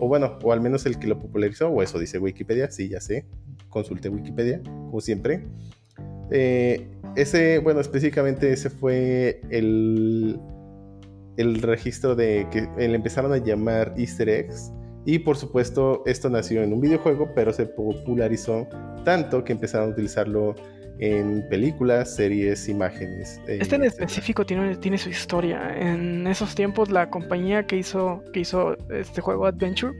O 0.00 0.06
bueno, 0.06 0.38
o 0.42 0.52
al 0.52 0.60
menos 0.60 0.86
el 0.86 0.98
que 0.98 1.06
lo 1.06 1.18
popularizó. 1.18 1.68
O 1.68 1.82
eso 1.82 1.98
dice 1.98 2.18
Wikipedia. 2.18 2.70
Sí, 2.70 2.88
ya 2.88 3.00
sé. 3.00 3.26
Consulté 3.68 4.08
Wikipedia, 4.08 4.62
como 4.62 5.00
siempre. 5.00 5.46
Eh, 6.30 6.88
ese, 7.16 7.58
bueno, 7.58 7.80
específicamente 7.80 8.52
ese 8.52 8.70
fue 8.70 9.40
el, 9.50 10.38
el 11.36 11.62
registro 11.62 12.14
de 12.14 12.46
que 12.50 12.68
le 12.76 12.94
empezaron 12.94 13.32
a 13.32 13.38
llamar 13.38 13.94
Easter 13.96 14.28
eggs. 14.28 14.72
Y 15.04 15.20
por 15.20 15.36
supuesto, 15.36 16.02
esto 16.04 16.28
nació 16.28 16.62
en 16.62 16.72
un 16.72 16.80
videojuego, 16.80 17.30
pero 17.34 17.52
se 17.52 17.66
popularizó 17.66 18.68
tanto 19.04 19.42
que 19.42 19.52
empezaron 19.52 19.88
a 19.88 19.92
utilizarlo 19.92 20.54
en 20.98 21.48
películas, 21.48 22.14
series, 22.14 22.68
imágenes. 22.68 23.40
eh, 23.46 23.58
Este 23.60 23.76
en 23.76 23.84
específico 23.84 24.44
tiene, 24.44 24.76
tiene 24.76 24.98
su 24.98 25.08
historia. 25.08 25.76
En 25.78 26.26
esos 26.26 26.54
tiempos, 26.54 26.90
la 26.90 27.08
compañía 27.08 27.66
que 27.66 27.76
hizo, 27.76 28.22
que 28.32 28.40
hizo 28.40 28.76
este 28.90 29.20
juego 29.20 29.46
Adventure 29.46 29.96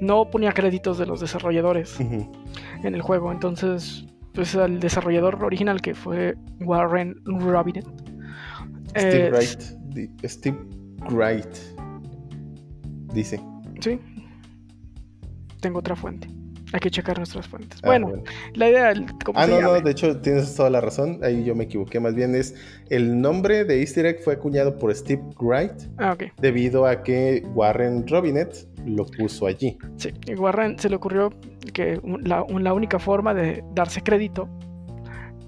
no 0.00 0.30
ponía 0.30 0.52
créditos 0.52 0.98
de 0.98 1.06
los 1.06 1.20
desarrolladores 1.20 1.98
en 2.00 2.94
el 2.94 3.02
juego. 3.02 3.30
Entonces, 3.32 4.06
pues 4.32 4.54
el 4.54 4.80
desarrollador 4.80 5.44
original 5.44 5.80
que 5.80 5.94
fue 5.94 6.36
Warren 6.60 7.16
Robinet. 7.24 7.84
Steve 8.96 9.26
eh, 9.26 9.30
Wright. 9.30 9.60
Steve 10.24 10.58
Wright. 11.10 11.56
Dice. 13.12 13.40
Sí. 13.80 13.98
Tengo 15.60 15.80
otra 15.80 15.94
fuente. 15.96 16.28
Hay 16.72 16.80
que 16.80 16.90
checar 16.90 17.16
nuestras 17.18 17.48
fuentes. 17.48 17.80
Ah, 17.82 17.86
bueno, 17.88 18.12
la 18.54 18.68
idea, 18.68 18.90
Ah, 19.34 19.46
no, 19.46 19.58
llame. 19.58 19.62
no, 19.62 19.80
de 19.80 19.90
hecho 19.90 20.20
tienes 20.20 20.54
toda 20.54 20.70
la 20.70 20.80
razón. 20.80 21.18
Ahí 21.22 21.42
yo 21.44 21.54
me 21.54 21.64
equivoqué. 21.64 21.98
Más 22.00 22.14
bien 22.14 22.34
es 22.34 22.54
el 22.90 23.20
nombre 23.20 23.64
de 23.64 23.80
Easter 23.80 24.06
egg 24.06 24.20
fue 24.22 24.34
acuñado 24.34 24.78
por 24.78 24.94
Steve 24.94 25.22
Wright 25.40 25.72
Ah, 25.98 26.12
ok. 26.12 26.24
debido 26.40 26.86
a 26.86 27.02
que 27.02 27.42
Warren 27.54 28.06
Robinet 28.06 28.66
lo 28.86 29.04
puso 29.06 29.46
allí. 29.46 29.76
Sí, 29.96 30.12
y 30.26 30.34
Warren 30.34 30.78
se 30.78 30.88
le 30.88 30.96
ocurrió 30.96 31.30
que 31.74 32.00
la, 32.22 32.44
la 32.48 32.72
única 32.72 32.98
forma 32.98 33.34
de 33.34 33.64
darse 33.74 34.00
crédito 34.02 34.48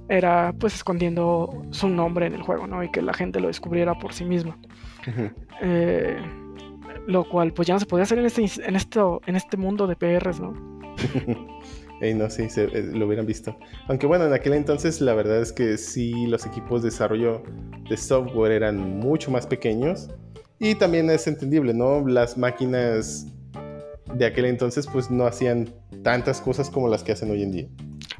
era 0.09 0.53
pues 0.59 0.75
escondiendo 0.75 1.63
su 1.71 1.89
nombre 1.89 2.27
en 2.27 2.35
el 2.35 2.43
juego, 2.43 2.67
¿no? 2.67 2.83
Y 2.83 2.91
que 2.91 3.01
la 3.01 3.15
gente 3.15 3.41
lo 3.41 3.47
descubriera 3.47 3.95
por 3.99 4.13
sí 4.13 4.25
misma. 4.25 4.59
Eh, 5.63 6.17
lo 7.07 7.29
cual 7.29 7.53
pues 7.53 7.67
ya 7.69 7.75
no 7.75 7.81
se 7.81 7.87
podía 7.87 8.03
hacer 8.05 8.19
en 8.19 8.27
este, 8.27 8.45
en 8.67 8.77
esto, 8.77 9.21
en 9.27 9.37
este 9.37 9.57
mundo 9.57 9.87
de 9.87 9.97
PRs, 9.97 10.41
¿no? 10.41 10.53
Ey, 12.01 12.15
no, 12.15 12.29
sí, 12.29 12.49
eh, 12.57 12.91
lo 12.93 13.07
hubieran 13.07 13.27
visto. 13.27 13.57
Aunque 13.87 14.07
bueno, 14.07 14.27
en 14.27 14.33
aquel 14.33 14.55
entonces 14.55 15.01
la 15.01 15.15
verdad 15.15 15.41
es 15.41 15.53
que 15.53 15.79
sí, 15.79 16.27
los 16.27 16.45
equipos 16.45 16.83
de 16.83 16.91
desarrollo 16.91 17.43
de 17.89 17.97
software 17.97 18.53
eran 18.53 18.77
mucho 18.99 19.31
más 19.31 19.47
pequeños. 19.47 20.09
Y 20.59 20.75
también 20.75 21.11
es 21.11 21.27
entendible, 21.27 21.75
¿no? 21.75 22.07
Las 22.07 22.37
máquinas 22.37 23.27
de 24.15 24.27
aquel 24.27 24.47
entonces 24.47 24.87
pues 24.87 25.11
no 25.11 25.27
hacían 25.27 25.69
tantas 26.03 26.41
cosas 26.41 26.71
como 26.71 26.89
las 26.89 27.03
que 27.03 27.13
hacen 27.13 27.31
hoy 27.31 27.43
en 27.43 27.53
día. 27.53 27.69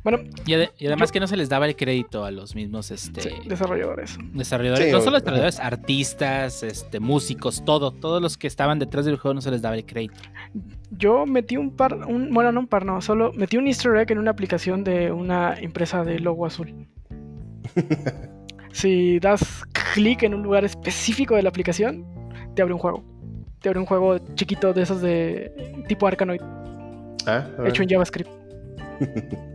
Bueno, 0.05 0.19
Y, 0.47 0.53
ade- 0.55 0.71
y 0.79 0.87
además 0.89 1.13
que 1.13 1.21
no 1.21 1.27
se 1.29 1.37
les 1.37 1.49
daba 1.49 1.67
el 1.67 1.77
crédito 1.77 2.25
a 2.25 2.31
los 2.33 2.57
mismos 2.57 2.91
este, 2.91 3.21
sí, 3.21 3.31
desarrolladores. 3.47 4.19
desarrolladores. 4.33 4.87
Sí, 4.87 4.93
no 4.93 5.01
solo 5.01 5.19
desarrolladores, 5.19 5.61
artistas, 5.61 6.63
este, 6.65 6.99
músicos, 6.99 7.65
todo. 7.65 7.93
Todos 7.93 8.21
los 8.21 8.37
que 8.37 8.49
estaban 8.49 8.81
detrás 8.81 9.05
del 9.05 9.17
juego 9.17 9.35
no 9.35 9.41
se 9.41 9.51
les 9.53 9.63
daba 9.63 9.77
el 9.77 9.87
crédito. 9.87 10.15
Yo 10.91 11.25
metí 11.25 11.57
un 11.57 11.71
par, 11.77 11.95
un, 11.95 12.35
bueno, 12.35 12.51
no 12.51 12.61
un 12.61 12.67
par, 12.67 12.85
no, 12.85 13.01
solo 13.01 13.33
metí 13.33 13.57
un 13.57 13.69
easter 13.69 13.95
egg 13.97 14.11
en 14.11 14.19
una 14.19 14.33
aplicación 14.33 14.83
de 14.83 15.13
una 15.13 15.55
empresa 15.55 16.03
de 16.03 16.19
logo 16.19 16.47
azul. 16.47 16.75
si 18.73 19.19
das 19.21 19.63
clic 19.95 20.23
en 20.25 20.35
un 20.35 20.43
lugar 20.43 20.65
específico 20.65 21.37
de 21.37 21.43
la 21.45 21.49
aplicación, 21.51 22.05
te 22.57 22.63
abre 22.63 22.75
un 22.75 22.81
juego. 22.81 23.05
Te 23.61 23.69
abre 23.69 23.79
un 23.79 23.87
juego 23.87 24.19
chiquito 24.35 24.73
de 24.73 24.83
esos 24.83 25.01
de 25.01 25.85
tipo 25.87 26.09
Arkanoid, 26.09 26.41
Ah, 27.27 27.47
hecho 27.65 27.85
en 27.85 27.89
JavaScript. 27.89 28.29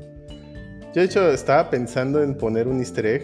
Yo 0.98 1.02
de 1.02 1.10
hecho 1.10 1.32
estaba 1.32 1.69
pensando 1.69 2.24
en 2.24 2.34
poner 2.34 2.68
un 2.68 2.80
easter 2.80 3.06
egg 3.06 3.22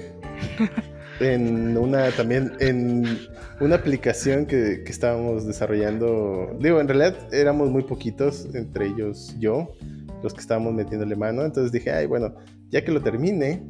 en 1.20 1.76
una 1.76 2.12
también 2.12 2.52
en 2.60 3.18
una 3.62 3.78
aplicación 3.78 4.46
que, 4.46 4.84
que 4.86 4.92
estábamos 4.92 5.48
desarrollando. 5.48 6.56
Digo, 6.60 6.80
en 6.80 6.88
realidad 6.88 7.16
éramos 7.34 7.72
muy 7.72 7.82
poquitos, 7.82 8.48
entre 8.54 8.90
ellos 8.90 9.36
yo, 9.40 9.74
los 10.22 10.36
que 10.36 10.42
estábamos 10.42 10.76
metiéndole 10.76 11.16
mano. 11.16 11.44
Entonces 11.44 11.72
dije, 11.72 11.92
ay, 11.92 12.06
bueno, 12.06 12.36
ya 12.70 12.84
que 12.86 12.92
lo 12.92 13.02
termine, 13.02 13.64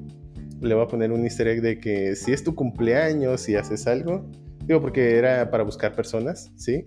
le 0.59 0.75
voy 0.75 0.83
a 0.83 0.87
poner 0.89 1.13
un 1.13 1.23
easter 1.23 1.47
egg 1.47 1.61
de 1.61 1.79
que 1.79 2.17
si 2.17 2.33
es 2.33 2.43
tu 2.43 2.55
cumpleaños 2.55 3.47
y 3.47 3.55
haces 3.55 3.87
algo. 3.87 4.29
Digo, 4.65 4.81
porque 4.81 5.15
era 5.17 5.49
para 5.49 5.63
buscar 5.63 5.95
personas, 5.95 6.51
¿sí? 6.57 6.83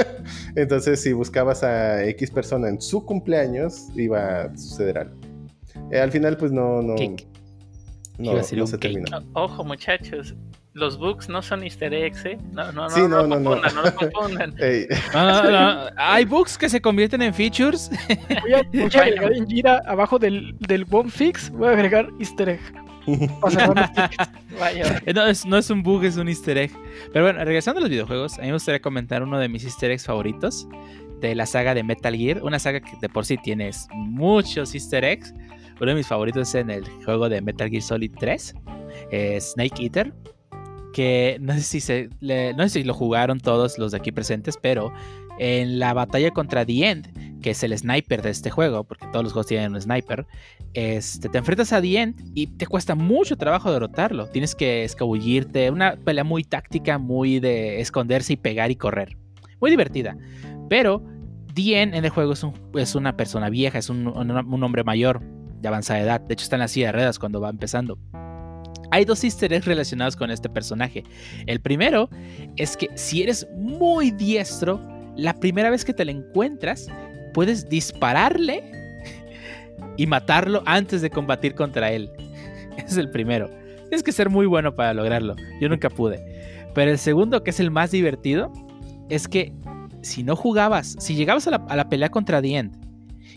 Entonces, 0.54 1.00
si 1.00 1.14
buscabas 1.14 1.64
a 1.64 2.04
X 2.04 2.30
persona 2.30 2.68
en 2.68 2.78
su 2.78 3.06
cumpleaños, 3.06 3.86
iba 3.96 4.42
a 4.42 4.54
suceder 4.58 4.98
algo. 4.98 5.27
Eh, 5.92 6.00
al 6.00 6.10
final, 6.12 6.36
pues 6.36 6.52
no, 6.52 6.82
no, 6.82 6.94
Cake. 6.96 7.26
no, 8.18 8.32
Iba 8.32 8.40
a 8.40 8.42
ser 8.44 8.58
no 8.58 8.64
un 8.64 8.68
se 8.68 8.78
cake. 8.78 8.94
terminó. 8.94 9.18
Ojo, 9.34 9.64
muchachos. 9.64 10.34
Los 10.74 10.96
bugs 10.98 11.28
no 11.28 11.42
son 11.42 11.64
easter 11.64 11.92
eggs, 11.92 12.24
¿eh? 12.24 12.38
No, 12.52 12.70
no, 12.72 12.82
no, 12.82 12.90
Sí, 12.90 13.00
no, 13.00 13.08
no, 13.08 13.22
lo 13.26 13.40
no, 13.40 13.40
no. 13.40 13.50
confundan, 13.62 13.74
no 13.74 13.82
lo 13.82 13.94
confundan. 13.94 14.54
Ey, 14.60 14.86
No, 15.12 15.42
no, 15.42 15.50
no. 15.50 15.90
Hay 15.96 16.24
bugs 16.24 16.56
que 16.56 16.68
se 16.68 16.80
convierten 16.80 17.22
en 17.22 17.34
features. 17.34 17.90
Voy 18.42 18.52
a, 18.52 18.62
voy 18.62 18.82
a 18.94 19.00
agregar 19.02 19.32
en 19.32 19.46
Jira, 19.48 19.82
abajo 19.86 20.18
del, 20.20 20.54
del 20.60 20.84
bomb 20.84 21.10
fix, 21.10 21.50
voy 21.50 21.68
a 21.68 21.72
agregar 21.72 22.08
easter 22.20 22.50
egg. 22.50 22.60
Vaya. 24.58 25.02
No 25.14 25.26
es, 25.26 25.46
no 25.46 25.56
es 25.56 25.70
un 25.70 25.82
bug, 25.82 26.04
es 26.04 26.16
un 26.16 26.28
easter 26.28 26.58
egg. 26.58 26.70
Pero 27.12 27.24
bueno, 27.24 27.44
regresando 27.44 27.78
a 27.78 27.82
los 27.82 27.90
videojuegos, 27.90 28.38
a 28.38 28.42
mí 28.42 28.48
me 28.48 28.52
gustaría 28.54 28.80
comentar 28.80 29.22
uno 29.22 29.38
de 29.38 29.48
mis 29.48 29.64
easter 29.64 29.90
eggs 29.90 30.04
favoritos 30.04 30.68
de 31.20 31.34
la 31.34 31.46
saga 31.46 31.74
de 31.74 31.82
Metal 31.82 32.14
Gear. 32.14 32.42
Una 32.42 32.58
saga 32.58 32.80
que 32.80 32.92
de 33.00 33.08
por 33.08 33.24
sí 33.24 33.36
tiene 33.38 33.70
muchos 33.94 34.74
easter 34.74 35.04
eggs. 35.04 35.32
Uno 35.80 35.90
de 35.90 35.94
mis 35.96 36.06
favoritos 36.06 36.48
es 36.48 36.54
en 36.56 36.70
el 36.70 36.84
juego 37.04 37.28
de 37.28 37.40
Metal 37.40 37.68
Gear 37.70 37.82
Solid 37.82 38.12
3, 38.18 38.54
eh, 39.10 39.40
Snake 39.40 39.82
Eater. 39.82 40.12
Que 40.92 41.36
no 41.40 41.52
sé, 41.54 41.60
si 41.60 41.80
se, 41.80 42.08
no 42.20 42.62
sé 42.64 42.68
si 42.70 42.82
lo 42.84 42.94
jugaron 42.94 43.38
todos 43.38 43.78
los 43.78 43.92
de 43.92 43.98
aquí 43.98 44.10
presentes, 44.10 44.58
pero 44.60 44.90
en 45.38 45.78
la 45.78 45.92
batalla 45.92 46.32
contra 46.32 46.64
The 46.66 46.88
End, 46.88 47.40
que 47.40 47.50
es 47.50 47.62
el 47.62 47.76
sniper 47.78 48.22
de 48.22 48.30
este 48.30 48.50
juego, 48.50 48.82
porque 48.84 49.06
todos 49.12 49.22
los 49.22 49.32
juegos 49.32 49.46
tienen 49.46 49.74
un 49.74 49.80
sniper, 49.80 50.26
este, 50.74 51.28
te 51.28 51.38
enfrentas 51.38 51.72
a 51.72 51.80
The 51.80 51.98
End 52.00 52.32
y 52.34 52.48
te 52.48 52.66
cuesta 52.66 52.96
mucho 52.96 53.36
trabajo 53.36 53.70
derrotarlo. 53.70 54.26
Tienes 54.28 54.56
que 54.56 54.82
escabullirte, 54.82 55.70
una 55.70 55.94
pelea 55.96 56.24
muy 56.24 56.42
táctica, 56.42 56.98
muy 56.98 57.38
de 57.38 57.80
esconderse 57.80 58.32
y 58.32 58.36
pegar 58.36 58.70
y 58.72 58.76
correr. 58.76 59.16
Muy 59.60 59.70
divertida. 59.70 60.16
Pero 60.68 61.04
The 61.54 61.80
End 61.82 61.94
en 61.94 62.04
el 62.06 62.10
juego 62.10 62.32
es, 62.32 62.42
un- 62.42 62.54
es 62.74 62.94
una 62.96 63.16
persona 63.16 63.50
vieja, 63.50 63.78
es 63.78 63.88
un 63.90 64.06
hombre 64.64 64.82
mayor, 64.82 65.22
de 65.60 65.68
avanzada 65.68 66.00
edad. 66.00 66.20
De 66.20 66.34
hecho 66.34 66.44
está 66.44 66.56
en 66.56 66.60
la 66.60 66.68
silla 66.68 66.86
de 66.86 66.92
ruedas 66.92 67.18
cuando 67.18 67.40
va 67.40 67.50
empezando. 67.50 67.98
Hay 68.90 69.04
dos 69.04 69.22
easter 69.22 69.52
eggs 69.52 69.66
relacionados 69.66 70.16
con 70.16 70.30
este 70.30 70.48
personaje. 70.48 71.04
El 71.46 71.60
primero 71.60 72.08
es 72.56 72.76
que 72.76 72.88
si 72.94 73.22
eres 73.22 73.46
muy 73.54 74.10
diestro, 74.10 74.80
la 75.16 75.34
primera 75.34 75.68
vez 75.68 75.84
que 75.84 75.92
te 75.92 76.04
lo 76.04 76.10
encuentras, 76.10 76.88
puedes 77.34 77.68
dispararle 77.68 78.62
y 79.96 80.06
matarlo 80.06 80.62
antes 80.64 81.02
de 81.02 81.10
combatir 81.10 81.54
contra 81.54 81.90
él. 81.90 82.10
Es 82.78 82.96
el 82.96 83.10
primero. 83.10 83.50
Tienes 83.88 84.04
que 84.04 84.12
ser 84.12 84.30
muy 84.30 84.46
bueno 84.46 84.74
para 84.76 84.94
lograrlo. 84.94 85.34
Yo 85.60 85.68
nunca 85.68 85.90
pude. 85.90 86.24
Pero 86.74 86.92
el 86.92 86.98
segundo, 86.98 87.42
que 87.42 87.50
es 87.50 87.58
el 87.58 87.72
más 87.72 87.90
divertido, 87.90 88.52
es 89.08 89.26
que 89.26 89.52
si 90.02 90.22
no 90.22 90.36
jugabas, 90.36 90.94
si 91.00 91.16
llegabas 91.16 91.48
a 91.48 91.50
la, 91.50 91.56
a 91.68 91.76
la 91.76 91.88
pelea 91.88 92.08
contra 92.08 92.40
The 92.40 92.56
End 92.56 92.76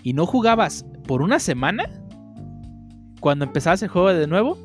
y 0.03 0.13
no 0.13 0.27
jugabas 0.27 0.85
por 1.07 1.23
una 1.23 1.39
semana, 1.39 2.00
cuando 3.21 3.45
empezabas 3.45 3.81
el 3.83 3.87
juego 3.87 4.13
de 4.13 4.27
nuevo, 4.27 4.57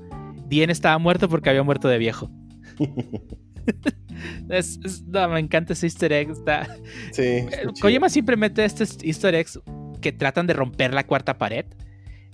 End 0.50 0.70
estaba 0.72 0.98
muerto 0.98 1.28
porque 1.28 1.50
había 1.50 1.62
muerto 1.62 1.86
de 1.88 1.98
viejo. 1.98 2.28
Es- 4.48 4.78
es- 4.84 5.02
no, 5.04 5.28
me 5.28 5.40
encanta 5.40 5.72
ese 5.74 5.86
easter 5.86 6.12
egg. 6.12 6.30
Está, 6.30 6.66
sí, 7.12 7.22
eh. 7.22 7.50
Kojima 7.80 8.08
siempre 8.08 8.36
mete 8.36 8.64
estos 8.64 8.96
easter 9.02 9.34
eggs 9.34 9.60
que 10.00 10.12
tratan 10.12 10.46
de 10.46 10.54
romper 10.54 10.94
la 10.94 11.04
cuarta 11.06 11.36
pared. 11.36 11.66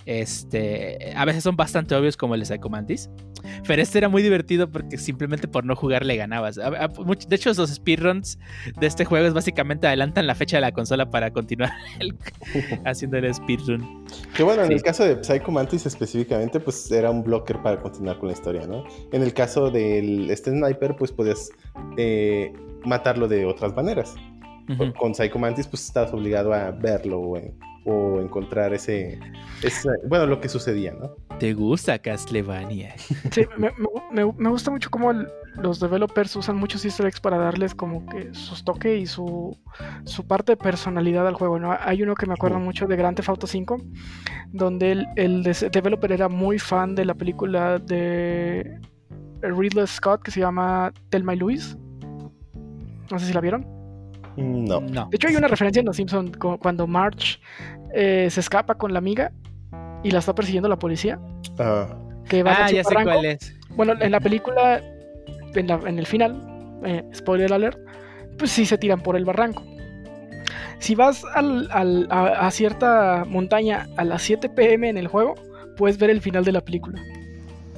Este, 0.05 1.13
a 1.15 1.25
veces 1.25 1.43
son 1.43 1.55
bastante 1.55 1.95
obvios 1.95 2.17
como 2.17 2.33
el 2.35 2.41
de 2.41 2.45
Psycho 2.45 2.69
Mantis. 2.69 3.09
Pero 3.67 3.81
este 3.81 3.97
era 3.97 4.07
muy 4.09 4.21
divertido 4.21 4.69
porque 4.71 4.97
simplemente 4.97 5.47
por 5.49 5.65
no 5.65 5.75
jugar 5.75 6.05
le 6.05 6.15
ganabas. 6.15 6.55
De 6.55 7.35
hecho, 7.35 7.51
los 7.53 7.69
speedruns 7.69 8.39
de 8.79 8.87
este 8.87 9.03
juego 9.05 9.27
es 9.27 9.33
básicamente 9.33 9.85
adelantan 9.87 10.27
la 10.27 10.35
fecha 10.35 10.57
de 10.57 10.61
la 10.61 10.71
consola 10.71 11.09
para 11.09 11.31
continuar 11.31 11.71
el- 11.99 12.15
haciendo 12.85 13.17
el 13.17 13.33
speedrun. 13.33 14.05
Que 14.35 14.43
bueno, 14.43 14.61
en 14.63 14.69
Sí. 14.69 14.73
el 14.75 14.81
caso 14.83 15.03
de 15.03 15.21
Psycho 15.23 15.51
Mantis 15.51 15.85
específicamente, 15.85 16.59
pues 16.59 16.89
era 16.91 17.11
un 17.11 17.23
blocker 17.23 17.61
para 17.61 17.81
continuar 17.81 18.17
con 18.17 18.27
la 18.29 18.33
historia, 18.33 18.65
¿no? 18.65 18.83
En 19.11 19.21
el 19.21 19.33
caso 19.33 19.69
del 19.69 20.29
este 20.29 20.51
sniper, 20.51 20.95
pues 20.95 21.11
podías 21.11 21.49
eh, 21.97 22.53
matarlo 22.85 23.27
de 23.27 23.45
otras 23.45 23.75
maneras. 23.75 24.15
Con 24.97 25.13
Psycho 25.13 25.39
Mantis, 25.39 25.67
pues 25.67 25.85
estabas 25.85 26.13
obligado 26.13 26.53
a 26.53 26.71
verlo 26.71 27.19
o, 27.19 27.37
en- 27.37 27.57
o 27.85 28.21
encontrar 28.21 28.73
ese, 28.73 29.19
ese- 29.61 29.89
Bueno, 30.07 30.25
lo 30.25 30.39
que 30.39 30.47
sucedía, 30.47 30.93
¿no? 30.93 31.15
¿Te 31.37 31.53
gusta 31.53 31.99
Castlevania? 31.99 32.95
Sí, 33.31 33.41
me, 33.57 33.71
me- 33.71 34.23
me- 34.25 34.33
me 34.37 34.49
gusta 34.49 34.71
mucho 34.71 34.89
cómo 34.89 35.11
el- 35.11 35.27
los 35.57 35.79
developers 35.81 36.35
usan 36.37 36.55
muchos 36.55 36.85
easter 36.85 37.05
eggs 37.05 37.19
para 37.19 37.37
darles 37.37 37.75
como 37.75 38.05
que 38.05 38.33
sus 38.33 38.63
toque 38.63 38.97
y 38.97 39.05
su, 39.05 39.55
su 40.05 40.25
parte 40.25 40.53
de 40.53 40.57
personalidad 40.57 41.27
al 41.27 41.33
juego, 41.35 41.59
¿no? 41.59 41.75
Hay 41.79 42.01
uno 42.01 42.15
que 42.15 42.25
me 42.25 42.33
acuerdo 42.33 42.57
mucho 42.59 42.87
de 42.87 42.95
Grand 42.95 43.15
Theft 43.17 43.29
Auto 43.29 43.47
5, 43.47 43.77
donde 44.53 45.05
el, 45.17 45.43
developer 45.43 46.11
era 46.11 46.29
muy 46.29 46.57
fan 46.59 46.95
de 46.95 47.05
la 47.05 47.13
película 47.15 47.79
de 47.79 48.79
Ridley 49.41 49.85
Scott 49.87 50.23
que 50.23 50.31
se 50.31 50.39
llama 50.39 50.91
Thelma 51.09 51.33
y 51.35 51.37
Louise. 51.39 51.77
No 53.11 53.19
sé 53.19 53.25
si 53.27 53.33
la 53.33 53.41
vieron. 53.41 53.67
No. 54.37 54.81
No. 54.81 55.07
De 55.09 55.15
hecho, 55.15 55.27
hay 55.27 55.35
una 55.35 55.47
referencia 55.47 55.79
en 55.79 55.85
Los 55.85 55.95
Simpsons 55.97 56.31
cuando 56.59 56.87
Marge 56.87 57.37
eh, 57.93 58.27
se 58.31 58.39
escapa 58.39 58.75
con 58.75 58.91
la 58.93 58.99
amiga 58.99 59.31
y 60.03 60.11
la 60.11 60.19
está 60.19 60.33
persiguiendo 60.35 60.67
la 60.69 60.77
policía. 60.77 61.19
Ah, 61.59 61.95
Que 62.27 62.43
va 62.43 62.55
Ah, 62.65 62.71
ya 62.71 62.83
sé 62.83 62.93
cuál 63.03 63.25
es. 63.25 63.53
Bueno, 63.75 63.93
en 63.99 64.11
la 64.11 64.19
película, 64.19 64.81
en, 65.55 65.67
la- 65.67 65.79
en 65.85 65.99
el 65.99 66.05
final, 66.05 66.79
eh, 66.85 67.03
spoiler 67.13 67.51
alert, 67.53 67.77
pues 68.37 68.51
sí 68.51 68.65
se 68.65 68.77
tiran 68.77 69.01
por 69.01 69.15
el 69.15 69.25
barranco. 69.25 69.63
Si 70.79 70.95
vas 70.95 71.23
al- 71.33 71.69
al- 71.71 72.07
a, 72.09 72.47
a 72.47 72.51
cierta 72.51 73.23
montaña 73.27 73.87
a 73.97 74.03
las 74.03 74.21
7 74.23 74.49
pm 74.49 74.89
en 74.89 74.97
el 74.97 75.07
juego, 75.07 75.35
puedes 75.77 75.97
ver 75.97 76.09
el 76.09 76.21
final 76.21 76.43
de 76.43 76.51
la 76.51 76.61
película. 76.61 76.99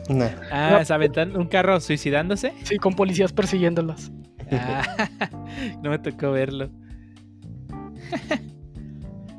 nah. 0.09 0.27
Ah, 0.51 0.69
No. 0.79 0.85
¿se 0.85 0.93
aventan 0.93 1.35
un 1.35 1.47
carro 1.47 1.79
suicidándose? 1.79 2.53
Sí, 2.63 2.77
con 2.77 2.95
policías 2.95 3.31
persiguiéndolas. 3.33 4.11
Ah, 4.51 5.09
no 5.83 5.89
me 5.89 5.99
tocó 5.99 6.31
verlo. 6.31 6.69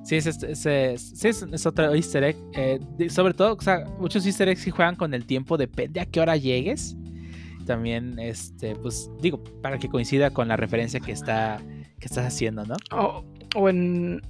sí, 0.03 0.17
es, 0.17 0.27
es, 0.27 0.67
es- 1.25 1.67
otro 1.67 1.95
easter 1.95 2.25
egg. 2.25 2.37
Eh, 2.55 2.79
de- 2.99 3.11
sobre 3.11 3.35
todo, 3.35 3.55
o 3.55 3.61
sea, 3.61 3.85
muchos 3.99 4.25
easter 4.27 4.49
eggs 4.49 4.61
sí 4.63 4.71
juegan 4.71 4.97
con 4.97 5.15
el 5.15 5.25
tiempo, 5.27 5.57
depende 5.57 6.01
a 6.01 6.07
qué 6.07 6.21
hora 6.21 6.37
llegues. 6.37 6.97
También, 7.67 8.19
este, 8.19 8.77
pues, 8.77 9.11
digo, 9.21 9.43
para 9.61 9.79
que 9.79 9.89
coincida 9.89 10.31
con 10.31 10.47
la 10.49 10.57
referencia 10.57 11.01
que 11.01 11.13
está 11.13 11.61
que 11.99 12.07
estás 12.07 12.27
haciendo, 12.27 12.65
¿no? 12.67 12.77
O, 12.93 13.25
o 13.57 13.69
en, 13.71 14.21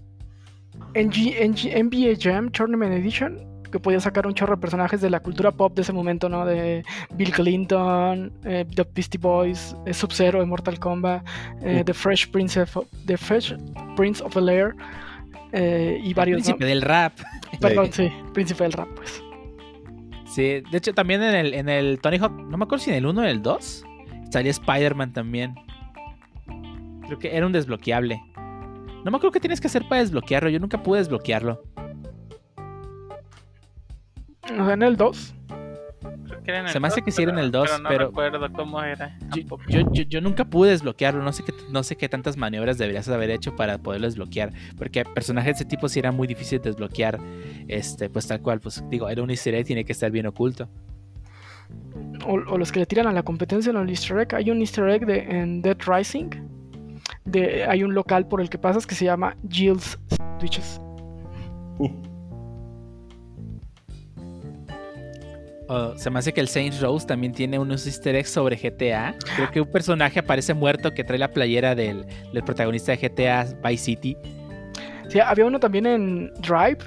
en, 0.95 1.11
G- 1.11 1.35
en 1.37 1.53
G- 1.55 1.75
NBA 1.83 2.17
Jam 2.19 2.51
Tournament 2.51 2.93
Edition, 2.95 3.37
que 3.69 3.79
podías 3.79 4.03
sacar 4.03 4.27
un 4.27 4.35
chorro 4.35 4.57
de 4.57 4.61
personajes 4.61 5.01
de 5.01 5.11
la 5.11 5.21
cultura 5.21 5.51
pop 5.53 5.75
de 5.75 5.83
ese 5.83 5.93
momento, 5.93 6.29
¿no? 6.29 6.45
De 6.45 6.85
Bill 7.15 7.33
Clinton, 7.33 8.33
eh, 8.45 8.65
The 8.75 8.87
Beastie 8.95 9.19
Boys, 9.19 9.77
eh, 9.87 9.95
Sub-Zero 9.95 10.41
de 10.41 10.47
Mortal 10.47 10.79
Kombat, 10.79 11.27
eh. 11.63 11.83
The 11.85 11.95
Fresh 11.95 12.29
Prince 12.29 12.61
of, 12.61 12.77
The 13.07 13.17
Fresh 13.17 13.55
Prince 13.97 14.23
of 14.23 14.35
Bel 14.35 14.49
Air 14.49 14.75
eh, 15.53 15.99
y 16.03 16.09
El 16.09 16.15
varios. 16.15 16.39
¿no? 16.39 16.45
príncipe 16.45 16.65
del 16.65 16.83
rap. 16.83 17.13
Perdón, 17.61 17.93
sí, 17.93 18.11
príncipe 18.33 18.65
del 18.65 18.73
rap, 18.73 18.89
pues. 18.95 19.23
Sí, 20.27 20.63
de 20.71 20.79
hecho 20.79 20.93
también 20.93 21.23
en 21.23 21.35
el, 21.35 21.55
en 21.55 21.69
el 21.69 21.99
Tony 22.01 22.19
Hawk, 22.19 22.33
no 22.33 22.59
me 22.59 22.65
acuerdo 22.65 22.85
si 22.85 22.91
en 22.91 22.97
el 22.97 23.07
1 23.07 23.21
o 23.21 23.25
en 23.25 23.31
el 23.31 23.43
2, 23.43 23.85
salía 24.31 24.51
Spider-Man 24.51 25.13
también. 25.13 25.55
Creo 27.07 27.19
que 27.19 27.35
era 27.35 27.47
un 27.47 27.53
desbloqueable. 27.53 28.21
No 28.37 29.11
me 29.11 29.17
acuerdo 29.17 29.33
qué 29.33 29.41
tienes 29.41 29.61
que 29.61 29.69
hacer 29.69 29.87
para 29.89 30.03
desbloquearlo, 30.03 30.51
yo 30.51 30.59
nunca 30.59 30.83
pude 30.83 30.99
desbloquearlo. 30.99 31.63
O 34.59 34.65
sea, 34.65 34.75
en 34.75 34.83
el 34.83 34.97
2. 34.97 35.35
Creo 36.27 36.43
que 36.43 36.51
era 36.51 36.61
en 36.61 36.69
Se 36.69 36.79
me 36.81 36.89
hace 36.89 37.01
dos, 37.01 37.05
que 37.05 37.11
sí 37.13 37.23
era 37.23 37.33
en 37.33 37.39
el 37.39 37.51
dos, 37.51 37.69
no 37.83 37.89
pero- 37.89 38.07
recuerdo 38.09 38.53
cómo 38.53 38.83
era. 38.83 39.17
Yo, 39.35 39.43
yo- 39.69 39.93
yo- 39.93 40.03
yo 40.05 40.21
nunca 40.21 40.45
pude 40.45 40.71
desbloquearlo, 40.71 41.23
no 41.23 41.33
sé, 41.33 41.43
qué, 41.45 41.53
no 41.71 41.83
sé 41.83 41.97
qué 41.97 42.09
tantas 42.09 42.37
maniobras 42.37 42.79
deberías 42.79 43.09
haber 43.09 43.31
hecho 43.31 43.57
para 43.57 43.79
poderlo 43.79 44.07
desbloquear, 44.07 44.53
porque 44.79 45.05
personajes 45.05 45.55
de 45.55 45.57
ese 45.57 45.65
tipo 45.65 45.89
sí 45.89 45.99
era 45.99 46.13
muy 46.13 46.27
difícil 46.29 46.61
de 46.61 46.71
desbloquear, 46.71 47.19
este, 47.69 48.09
pues 48.11 48.27
tal 48.29 48.41
cual, 48.41 48.61
pues 48.61 48.85
digo, 48.89 49.09
era 49.09 49.23
un 49.23 49.31
easter 49.31 49.55
egg, 49.55 49.67
tiene 49.67 49.85
que 49.85 49.93
estar 49.93 50.11
bien 50.11 50.27
oculto. 50.27 50.69
O, 52.25 52.35
o 52.35 52.59
los 52.59 52.71
que 52.71 52.79
le 52.81 52.87
tiran 52.87 53.07
a 53.09 53.13
la 53.13 53.23
competencia 53.25 53.71
en 53.71 53.77
el 53.77 53.89
easter 53.89 54.19
egg. 54.19 54.35
Hay 54.35 54.51
un 54.51 54.61
easter 54.61 54.89
egg 54.89 55.05
de, 55.07 55.19
en 55.19 55.63
Dead 55.63 55.77
Rising. 55.87 56.31
De, 57.25 57.65
hay 57.65 57.83
un 57.83 57.95
local 57.95 58.27
por 58.29 58.41
el 58.41 58.49
que 58.49 58.59
pasas 58.59 58.87
que 58.87 58.95
se 58.95 59.05
llama 59.05 59.37
Jill's 59.51 59.99
Sandwiches. 60.17 60.81
Se 65.97 66.11
me 66.11 66.19
hace 66.19 66.33
que 66.33 66.41
el 66.41 66.49
Saints 66.49 66.81
Rose 66.81 67.07
también 67.07 67.33
tiene 67.33 67.59
unos 67.59 67.87
easter 67.87 68.15
eggs 68.15 68.31
sobre 68.31 68.57
GTA. 68.57 69.15
Creo 69.37 69.51
que 69.51 69.61
un 69.61 69.71
personaje 69.71 70.21
aparece 70.21 70.55
muerto 70.55 70.95
que 70.95 71.05
trae 71.05 71.19
la 71.19 71.31
playera 71.31 71.75
del, 71.75 72.07
del 72.33 72.43
protagonista 72.45 72.93
de 72.93 73.09
GTA 73.09 73.47
Vice 73.65 73.85
City. 73.85 74.17
Sí, 75.09 75.21
había 75.21 75.45
uno 75.45 75.59
también 75.59 75.87
en 75.87 76.33
Drive, 76.41 76.79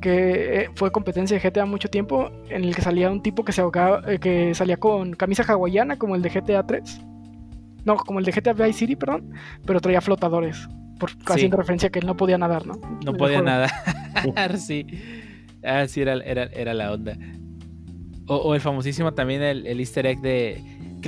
que 0.00 0.62
eh, 0.62 0.70
fue 0.74 0.90
competencia 0.90 1.38
de 1.38 1.50
GTA 1.50 1.66
mucho 1.66 1.88
tiempo, 1.88 2.30
en 2.48 2.64
el 2.64 2.74
que 2.74 2.82
salía 2.82 3.10
un 3.10 3.22
tipo 3.22 3.44
que 3.44 3.52
se 3.52 3.60
ahogaba, 3.60 4.02
eh, 4.10 4.18
que 4.18 4.54
salía 4.54 4.76
con 4.76 5.14
camisa 5.14 5.44
hawaiana 5.46 5.96
como 5.96 6.16
el 6.16 6.22
de 6.22 6.30
GTA 6.30 6.66
3. 6.66 7.00
No, 7.84 7.96
como 7.96 8.18
el 8.18 8.24
de 8.24 8.32
GTA 8.32 8.52
Vice 8.52 8.80
City, 8.80 8.96
perdón, 8.96 9.32
pero 9.64 9.80
traía 9.80 10.00
flotadores, 10.00 10.68
por, 10.98 11.10
haciendo 11.26 11.56
referencia 11.56 11.88
a 11.88 11.90
que 11.90 12.00
él 12.00 12.06
no 12.06 12.16
podía 12.16 12.38
nadar, 12.38 12.66
¿no? 12.66 12.74
No 13.04 13.14
podía 13.14 13.40
nadar. 13.40 13.70
sí. 14.58 14.86
Ah, 15.62 15.86
sí, 15.86 16.02
era, 16.02 16.14
era, 16.14 16.44
era 16.44 16.74
la 16.74 16.92
onda. 16.92 17.16
O, 18.30 18.36
o 18.36 18.54
el 18.54 18.60
famosísimo 18.60 19.12
también 19.12 19.42
el, 19.42 19.66
el 19.66 19.80
easter 19.80 20.06
egg 20.06 20.20
de... 20.20 20.62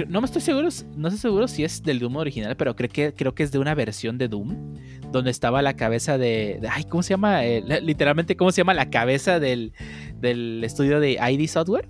No 0.08 0.20
me 0.20 0.24
estoy 0.24 0.40
seguro, 0.42 0.68
no 0.96 1.08
estoy 1.08 1.20
seguro 1.20 1.46
si 1.46 1.62
es 1.64 1.82
del 1.82 1.98
Doom 1.98 2.16
original, 2.16 2.56
pero 2.56 2.74
creo 2.74 2.88
que, 2.88 3.12
creo 3.14 3.34
que 3.34 3.42
es 3.42 3.52
de 3.52 3.58
una 3.58 3.74
versión 3.74 4.16
de 4.18 4.26
Doom, 4.26 4.74
donde 5.12 5.30
estaba 5.30 5.62
la 5.62 5.74
cabeza 5.76 6.18
de... 6.18 6.58
de- 6.60 6.68
ay, 6.68 6.84
¿cómo 6.84 7.02
se 7.02 7.10
llama? 7.10 7.44
Eh, 7.44 7.62
literalmente, 7.82 8.34
¿cómo 8.36 8.50
se 8.50 8.62
llama 8.62 8.74
la 8.74 8.90
cabeza 8.90 9.38
del, 9.38 9.72
del 10.20 10.64
estudio 10.64 10.98
de 10.98 11.12
ID 11.12 11.46
Software? 11.48 11.86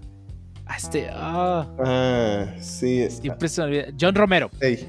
Ah, 0.67 0.77
Este... 0.77 1.07
ah, 1.13 1.67
Ah, 1.79 2.47
sí. 2.61 3.09
siempre 3.09 3.49
se 3.49 3.61
me 3.63 3.67
olvida. 3.69 3.85
John 3.99 4.15
Romero. 4.15 4.51
ey, 4.61 4.87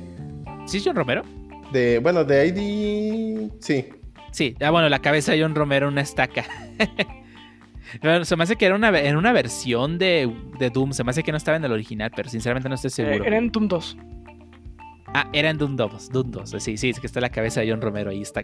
¿Sí 0.66 0.78
es 0.78 0.84
John 0.84 0.96
Romero? 0.96 1.24
de, 1.72 2.00
bueno, 2.00 2.24
de 2.26 2.48
ID. 2.48 3.52
Sí. 3.62 3.86
Sí, 4.32 4.56
ah, 4.60 4.72
bueno, 4.72 4.90
la 4.90 5.00
cabeza 5.00 5.32
de 5.32 5.42
John 5.42 5.56
Romero, 5.56 5.88
una 5.88 6.02
estaca. 6.02 6.44
Bueno, 8.02 8.26
se 8.26 8.36
me 8.36 8.44
hace 8.44 8.56
que 8.56 8.66
era 8.66 8.76
una, 8.76 8.98
en 9.00 9.16
una 9.18 9.32
versión 9.34 9.98
de, 9.98 10.32
de 10.60 10.70
Doom. 10.70 10.94
Se 10.94 11.04
me 11.04 11.12
hace 11.12 11.24
que 11.24 11.32
no 11.32 11.38
estaba 11.38 11.58
en 11.58 11.64
el 11.66 11.72
original, 11.72 12.12
pero 12.16 12.30
sinceramente 12.30 12.70
no 12.70 12.76
estoy 12.76 12.88
Eh, 12.90 12.92
seguro. 12.92 13.26
era 13.26 13.38
en 13.38 13.52
Doom 13.52 13.68
2. 13.68 13.98
Ah, 15.16 15.30
era 15.32 15.52
en 15.52 15.58
Doom 15.60 15.76
2. 15.76 16.10
Doom 16.10 16.32
2. 16.32 16.56
Sí, 16.58 16.76
sí, 16.78 16.90
es 16.90 17.00
que 17.00 17.06
está 17.06 17.22
la 17.22 17.30
cabeza 17.30 17.62
de 17.62 17.70
John 17.70 17.82
Romero 17.82 18.10
ahí. 18.10 18.22
Está. 18.22 18.42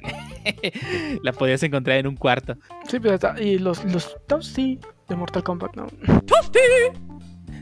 la 1.24 1.34
podías 1.34 1.64
encontrar 1.64 1.98
en 1.98 2.06
un 2.08 2.16
cuarto. 2.16 2.56
Sí, 2.88 3.00
pues 3.00 3.14
está. 3.14 3.42
Y 3.42 3.58
los, 3.58 3.84
los 3.86 4.16
Toasty 4.28 4.80
de 5.08 5.16
Mortal 5.16 5.44
Kombat, 5.44 5.76
¿no? 5.76 5.88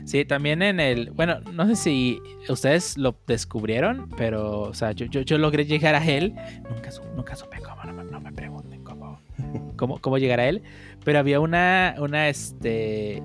Sí, 0.04 0.24
también 0.24 0.62
en 0.62 0.80
el. 0.80 1.10
Bueno, 1.10 1.40
no 1.52 1.66
sé 1.66 1.76
si 1.76 2.18
ustedes 2.48 2.96
lo 2.96 3.18
descubrieron, 3.26 4.08
pero, 4.16 4.60
o 4.62 4.74
sea, 4.74 4.92
yo, 4.92 5.04
yo, 5.06 5.20
yo 5.20 5.36
logré 5.36 5.66
llegar 5.66 5.94
a 5.94 6.04
él. 6.04 6.34
Nunca, 6.70 6.90
su- 6.90 7.02
nunca 7.14 7.36
supe 7.36 7.58
cómo, 7.60 7.84
no, 7.84 7.92
me- 7.92 8.10
no 8.10 8.18
me 8.20 8.32
pregunten 8.32 8.82
cómo, 8.84 9.20
cómo, 9.76 9.98
cómo 10.00 10.16
llegar 10.16 10.40
a 10.40 10.48
él. 10.48 10.62
Pero 11.04 11.18
había 11.18 11.40
una, 11.40 11.94
una, 11.98 12.28
este. 12.28 13.22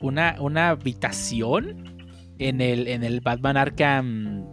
Una, 0.00 0.36
una 0.40 0.70
habitación 0.70 1.96
en 2.38 2.60
el, 2.60 2.88
en 2.88 3.04
el 3.04 3.20
Batman 3.20 3.56
Arkham. 3.56 4.46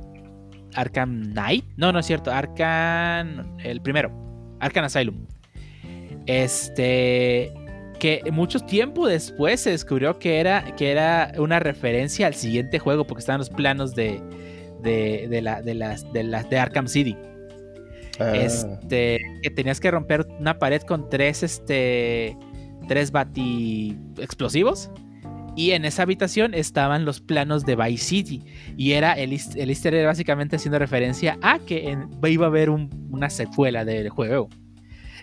Arkham 0.76 1.31
Knight. 1.31 1.65
No, 1.77 1.91
no 1.91 1.99
es 1.99 2.05
cierto. 2.05 2.31
Arkham. 2.31 3.57
El 3.59 3.81
primero. 3.81 4.11
Arkham 4.59 4.85
Asylum. 4.85 5.26
Este 6.26 7.53
que 7.99 8.23
mucho 8.31 8.61
tiempo 8.61 9.07
después 9.07 9.59
se 9.59 9.71
descubrió 9.71 10.17
que 10.17 10.39
era, 10.39 10.76
que 10.76 10.89
era 10.89 11.34
una 11.38 11.59
referencia 11.59 12.27
al 12.27 12.34
siguiente 12.34 12.80
juego, 12.80 13.05
porque 13.05 13.19
estaban 13.19 13.39
los 13.39 13.49
planos 13.49 13.93
de, 13.93 14.21
de, 14.81 15.27
de 15.30 15.41
la, 15.41 15.61
de, 15.61 15.76
las, 15.76 16.11
de, 16.11 16.23
las, 16.23 16.49
de 16.49 16.57
Arkham 16.57 16.88
City. 16.88 17.15
Este, 18.19 19.19
que 19.41 19.49
tenías 19.49 19.79
que 19.79 19.91
romper 19.91 20.27
una 20.39 20.59
pared 20.59 20.81
con 20.81 21.09
tres, 21.09 21.43
este, 21.43 22.37
tres 22.87 23.11
bati 23.11 23.97
explosivos. 24.17 24.91
Y 25.55 25.71
en 25.71 25.83
esa 25.83 26.03
habitación 26.03 26.53
estaban 26.53 27.03
los 27.05 27.19
planos 27.21 27.65
de 27.65 27.75
Vice 27.75 28.05
City. 28.05 28.43
Y 28.77 28.91
era 28.93 29.13
el, 29.13 29.37
el 29.55 29.69
easter 29.69 29.93
egg 29.93 30.05
básicamente 30.05 30.55
haciendo 30.55 30.79
referencia 30.79 31.37
a 31.41 31.59
que 31.59 31.97
iba 32.27 32.45
a 32.45 32.49
haber 32.49 32.69
un- 32.69 32.89
una 33.11 33.29
secuela 33.29 33.83
del 33.83 34.09
juego. 34.09 34.47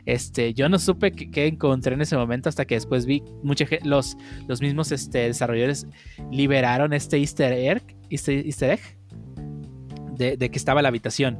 Este, 0.04 0.54
yo 0.54 0.68
no 0.68 0.78
supe 0.78 1.10
qué 1.10 1.46
encontré 1.46 1.94
en 1.94 2.00
ese 2.00 2.16
momento 2.16 2.48
hasta 2.48 2.64
que 2.64 2.76
después 2.76 3.06
vi 3.06 3.22
mucha 3.42 3.64
los, 3.82 4.16
los 4.46 4.60
mismos 4.60 4.92
este, 4.92 5.18
desarrolladores 5.20 5.86
liberaron 6.30 6.92
este 6.92 7.16
easter 7.16 7.52
egg, 7.52 7.82
este 8.10 8.46
easter 8.46 8.70
egg 8.70 8.80
de 10.16 10.36
que 10.50 10.58
estaba 10.58 10.80
la 10.80 10.88
habitación. 10.88 11.38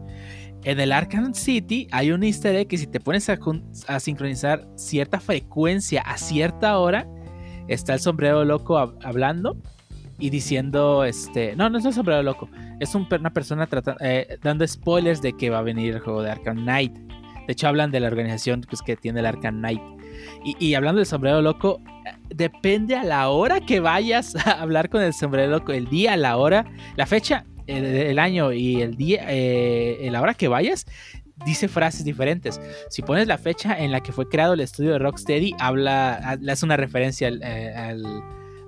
En 0.64 0.80
el 0.80 0.90
Arkham 0.92 1.32
City 1.34 1.86
hay 1.92 2.10
un 2.10 2.24
easter 2.24 2.56
egg 2.56 2.68
que 2.68 2.78
si 2.78 2.86
te 2.86 2.98
pones 2.98 3.28
a, 3.28 3.38
a 3.86 4.00
sincronizar 4.00 4.66
cierta 4.76 5.20
frecuencia 5.20 6.00
a 6.02 6.18
cierta 6.18 6.78
hora, 6.78 7.06
está 7.68 7.94
el 7.94 8.00
sombrero 8.00 8.44
loco 8.44 8.76
hab- 8.78 8.98
hablando 9.04 9.56
y 10.18 10.30
diciendo, 10.30 11.04
este, 11.04 11.54
no, 11.56 11.68
no 11.70 11.78
es 11.78 11.84
el 11.84 11.92
sombrero 11.92 12.22
loco, 12.22 12.48
es 12.80 12.94
una 12.94 13.30
persona 13.32 13.68
eh, 14.00 14.38
dando 14.42 14.66
spoilers 14.66 15.22
de 15.22 15.34
que 15.34 15.50
va 15.50 15.58
a 15.58 15.62
venir 15.62 15.94
el 15.94 16.00
juego 16.00 16.22
de 16.22 16.30
Arkham 16.32 16.56
Knight. 16.62 16.92
De 17.46 17.52
hecho, 17.52 17.68
hablan 17.68 17.92
de 17.92 18.00
la 18.00 18.08
organización 18.08 18.62
pues, 18.68 18.82
que 18.82 18.96
tiene 18.96 19.20
el 19.20 19.26
Arkham 19.26 19.58
Knight. 19.58 19.80
Y, 20.44 20.56
y 20.58 20.74
hablando 20.74 20.98
del 20.98 21.06
sombrero 21.06 21.42
loco, 21.42 21.80
depende 22.28 22.96
a 22.96 23.04
la 23.04 23.28
hora 23.28 23.60
que 23.60 23.78
vayas 23.78 24.34
a 24.46 24.62
hablar 24.62 24.88
con 24.88 25.00
el 25.02 25.12
sombrero 25.12 25.50
loco, 25.52 25.72
el 25.72 25.86
día, 25.86 26.16
la 26.16 26.38
hora, 26.38 26.64
la 26.96 27.06
fecha, 27.06 27.44
el, 27.66 28.18
año 28.18 28.52
y 28.52 28.80
el 28.80 28.96
día, 28.96 29.26
eh, 29.28 30.08
la 30.10 30.20
hora 30.20 30.34
que 30.34 30.48
vayas, 30.48 30.86
dice 31.44 31.68
frases 31.68 32.04
diferentes. 32.04 32.60
Si 32.88 33.02
pones 33.02 33.26
la 33.26 33.38
fecha 33.38 33.78
en 33.78 33.92
la 33.92 34.00
que 34.00 34.12
fue 34.12 34.28
creado 34.28 34.54
el 34.54 34.60
estudio 34.60 34.92
de 34.92 34.98
Rocksteady, 34.98 35.54
habla, 35.58 36.38
hace 36.48 36.64
una 36.64 36.76
referencia 36.76 37.28
al, 37.28 37.40
eh, 37.42 37.74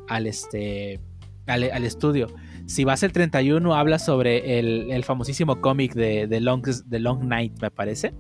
al, 0.09 0.27
este, 0.27 1.01
al, 1.47 1.85
estudio. 1.85 2.29
Si 2.66 2.85
vas 2.85 3.03
el 3.03 3.12
31, 3.12 3.75
habla 3.75 3.99
sobre 3.99 4.59
el, 4.59 4.91
el 4.91 5.05
famosísimo 5.05 5.61
cómic 5.61 5.95
de, 5.95 6.27
de, 6.27 6.41
Long, 6.41 6.62
de 6.62 6.99
Long 6.99 7.25
Night, 7.25 7.61
me 7.61 7.70
parece. 7.70 8.12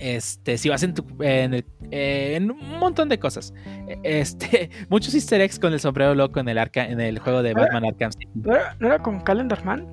Este, 0.00 0.58
si 0.58 0.68
vas 0.68 0.82
en, 0.82 0.94
tu, 0.94 1.04
en, 1.22 1.54
el- 1.54 1.64
eh, 1.90 2.34
en 2.36 2.50
un 2.50 2.78
montón 2.78 3.08
de 3.08 3.18
cosas. 3.18 3.52
Este, 4.02 4.70
muchos 4.88 5.14
easter 5.14 5.40
eggs 5.40 5.58
con 5.58 5.72
el 5.72 5.80
sombrero 5.80 6.14
loco 6.14 6.40
en 6.40 6.48
el, 6.48 6.58
arca, 6.58 6.84
en 6.86 7.00
el 7.00 7.18
juego 7.18 7.42
de 7.42 7.54
Batman 7.54 7.84
Arkham 7.86 8.12
City. 8.12 8.28
¿No 8.34 8.54
era, 8.86 8.98
con 8.98 9.20
Calendar 9.20 9.64
Man? 9.64 9.86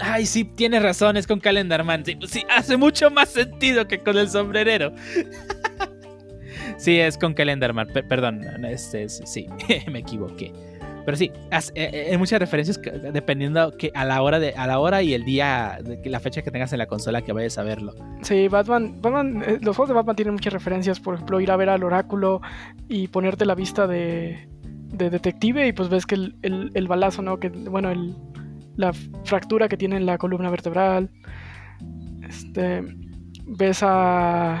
Ay, 0.00 0.26
sí, 0.26 0.44
tienes 0.44 0.82
razón, 0.82 1.16
es 1.16 1.26
con 1.26 1.38
Calendar 1.38 1.84
Man. 1.84 2.04
Sí, 2.04 2.18
sí, 2.26 2.44
hace 2.50 2.76
mucho 2.76 3.10
más 3.10 3.28
sentido 3.28 3.86
que 3.86 3.98
con 3.98 4.16
el 4.16 4.28
sombrerero. 4.28 4.92
sí, 6.76 6.98
es 6.98 7.16
con 7.18 7.34
Calendar 7.34 7.72
Man. 7.72 7.88
per- 7.92 8.08
perdón, 8.08 8.42
este, 8.64 9.04
es- 9.04 9.22
sí, 9.26 9.46
me 9.90 10.00
equivoqué. 10.00 10.52
Pero 11.04 11.16
sí, 11.16 11.30
eh, 11.50 11.60
eh, 11.74 12.06
en 12.10 12.18
muchas 12.20 12.38
referencias 12.38 12.80
dependiendo 13.12 13.76
que 13.76 13.90
a 13.94 14.04
la 14.04 14.22
hora 14.22 14.38
de 14.38 14.54
a 14.54 14.66
la 14.66 14.78
hora 14.78 15.02
y 15.02 15.14
el 15.14 15.24
día, 15.24 15.78
de 15.82 16.00
la 16.08 16.20
fecha 16.20 16.42
que 16.42 16.50
tengas 16.50 16.72
en 16.72 16.78
la 16.78 16.86
consola 16.86 17.22
que 17.22 17.32
vayas 17.32 17.58
a 17.58 17.62
verlo. 17.64 17.92
Sí, 18.22 18.46
Batman, 18.48 19.00
Batman 19.02 19.42
eh, 19.46 19.58
los 19.60 19.74
juegos 19.76 19.88
de 19.88 19.94
Batman 19.94 20.14
tienen 20.16 20.34
muchas 20.34 20.52
referencias, 20.52 21.00
por 21.00 21.14
ejemplo, 21.14 21.40
ir 21.40 21.50
a 21.50 21.56
ver 21.56 21.68
al 21.70 21.82
oráculo 21.82 22.40
y 22.88 23.08
ponerte 23.08 23.44
la 23.44 23.54
vista 23.56 23.86
de, 23.86 24.48
de 24.92 25.10
detective 25.10 25.66
y 25.66 25.72
pues 25.72 25.88
ves 25.88 26.06
que 26.06 26.14
el, 26.14 26.36
el- 26.42 26.70
el 26.74 26.86
balazo, 26.88 27.20
¿no? 27.22 27.38
Que, 27.40 27.48
bueno, 27.48 27.90
la 28.76 28.92
fractura 29.24 29.68
que 29.68 29.76
tiene 29.76 29.96
en 29.96 30.06
la 30.06 30.18
columna 30.18 30.50
vertebral. 30.50 31.10
Este, 32.28 32.82
ves 33.46 33.82
a, 33.82 34.54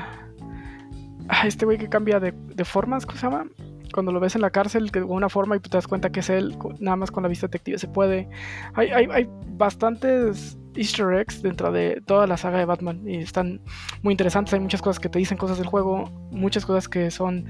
a 1.28 1.46
este 1.46 1.64
güey 1.64 1.78
que 1.78 1.88
cambia 1.88 2.20
de 2.20 2.64
formas, 2.64 3.06
¿cómo 3.06 3.18
se 3.18 3.26
llama? 3.26 3.46
Cuando 3.92 4.12
lo 4.12 4.20
ves 4.20 4.34
en 4.34 4.40
la 4.40 4.50
cárcel, 4.50 4.90
que 4.90 5.00
con 5.00 5.12
una 5.12 5.28
forma 5.28 5.56
y 5.56 5.60
te 5.60 5.68
das 5.70 5.86
cuenta 5.86 6.10
que 6.10 6.20
es 6.20 6.30
él, 6.30 6.56
nada 6.80 6.96
más 6.96 7.10
con 7.10 7.22
la 7.22 7.28
vista 7.28 7.46
detective 7.46 7.78
se 7.78 7.88
puede. 7.88 8.28
Hay, 8.74 8.88
hay, 8.88 9.06
hay 9.10 9.28
bastantes 9.48 10.58
easter 10.74 11.12
eggs 11.12 11.42
dentro 11.42 11.70
de 11.70 12.02
toda 12.06 12.26
la 12.26 12.36
saga 12.36 12.58
de 12.58 12.64
Batman 12.64 13.06
y 13.06 13.18
están 13.18 13.60
muy 14.02 14.12
interesantes. 14.12 14.54
Hay 14.54 14.60
muchas 14.60 14.82
cosas 14.82 14.98
que 14.98 15.08
te 15.08 15.18
dicen 15.18 15.38
cosas 15.38 15.58
del 15.58 15.66
juego, 15.66 16.10
muchas 16.30 16.66
cosas 16.66 16.88
que 16.88 17.10
son 17.10 17.46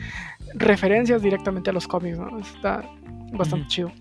referencias 0.54 1.22
directamente 1.22 1.70
a 1.70 1.72
los 1.72 1.86
cómics. 1.86 2.18
¿no? 2.18 2.38
Está 2.38 2.84
bastante 3.32 3.66
chido. 3.68 3.92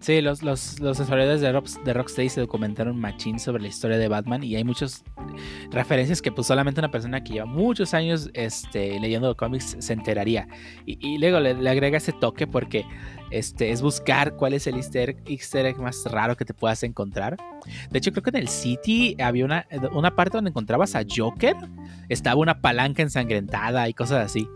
Sí, 0.00 0.22
los, 0.22 0.42
los, 0.42 0.80
los 0.80 0.96
desarrolladores 0.96 1.42
de, 1.42 1.52
Rock- 1.52 1.82
de 1.84 1.92
Rocksteady 1.92 2.30
se 2.30 2.40
documentaron 2.40 2.98
machín 2.98 3.38
sobre 3.38 3.62
la 3.62 3.68
historia 3.68 3.98
de 3.98 4.08
Batman 4.08 4.42
y 4.42 4.56
hay 4.56 4.64
muchas 4.64 5.04
referencias 5.70 6.22
que 6.22 6.32
pues 6.32 6.46
solamente 6.46 6.80
una 6.80 6.90
persona 6.90 7.22
que 7.22 7.34
lleva 7.34 7.44
muchos 7.44 7.92
años 7.92 8.30
este, 8.32 8.98
leyendo 8.98 9.36
cómics 9.36 9.76
se 9.78 9.92
enteraría. 9.92 10.48
Y, 10.86 11.18
luego 11.18 11.38
le, 11.38 11.52
le 11.52 11.68
agrega 11.68 11.98
ese 11.98 12.12
toque 12.12 12.46
porque 12.46 12.86
este, 13.30 13.72
es 13.72 13.82
buscar 13.82 14.36
cuál 14.36 14.54
es 14.54 14.66
el 14.66 14.76
easter, 14.76 15.18
easter 15.26 15.66
egg 15.66 15.78
más 15.78 16.02
raro 16.06 16.34
que 16.34 16.46
te 16.46 16.54
puedas 16.54 16.82
encontrar. 16.82 17.36
De 17.90 17.98
hecho, 17.98 18.10
creo 18.10 18.22
que 18.22 18.30
en 18.30 18.36
el 18.36 18.48
City 18.48 19.16
había 19.22 19.44
una, 19.44 19.66
una 19.92 20.16
parte 20.16 20.38
donde 20.38 20.48
encontrabas 20.48 20.96
a 20.96 21.02
Joker, 21.14 21.56
estaba 22.08 22.40
una 22.40 22.62
palanca 22.62 23.02
ensangrentada 23.02 23.86
y 23.86 23.92
cosas 23.92 24.24
así. 24.24 24.48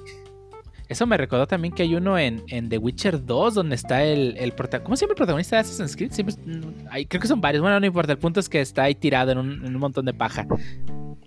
Eso 0.88 1.06
me 1.06 1.16
recordó 1.16 1.46
también 1.46 1.72
que 1.74 1.82
hay 1.82 1.94
uno 1.94 2.18
en, 2.18 2.42
en 2.48 2.68
The 2.68 2.78
Witcher 2.78 3.24
2 3.24 3.54
donde 3.54 3.74
está 3.74 4.04
el, 4.04 4.36
el 4.36 4.52
protagonista. 4.52 4.84
¿Cómo 4.84 4.96
se 4.96 5.02
llama 5.06 5.12
el 5.12 5.16
protagonista 5.16 5.56
de 5.56 5.60
Assassin's 5.60 5.96
Creed? 5.96 6.12
Siempre, 6.12 6.34
mm, 6.44 7.04
creo 7.08 7.20
que 7.22 7.26
son 7.28 7.40
varios. 7.40 7.62
Bueno, 7.62 7.80
no 7.80 7.86
importa. 7.86 8.12
El 8.12 8.18
punto 8.18 8.38
es 8.40 8.48
que 8.48 8.60
está 8.60 8.82
ahí 8.84 8.94
tirado 8.94 9.32
en 9.32 9.38
un, 9.38 9.64
en 9.64 9.74
un 9.74 9.80
montón 9.80 10.04
de 10.04 10.12
paja. 10.14 10.46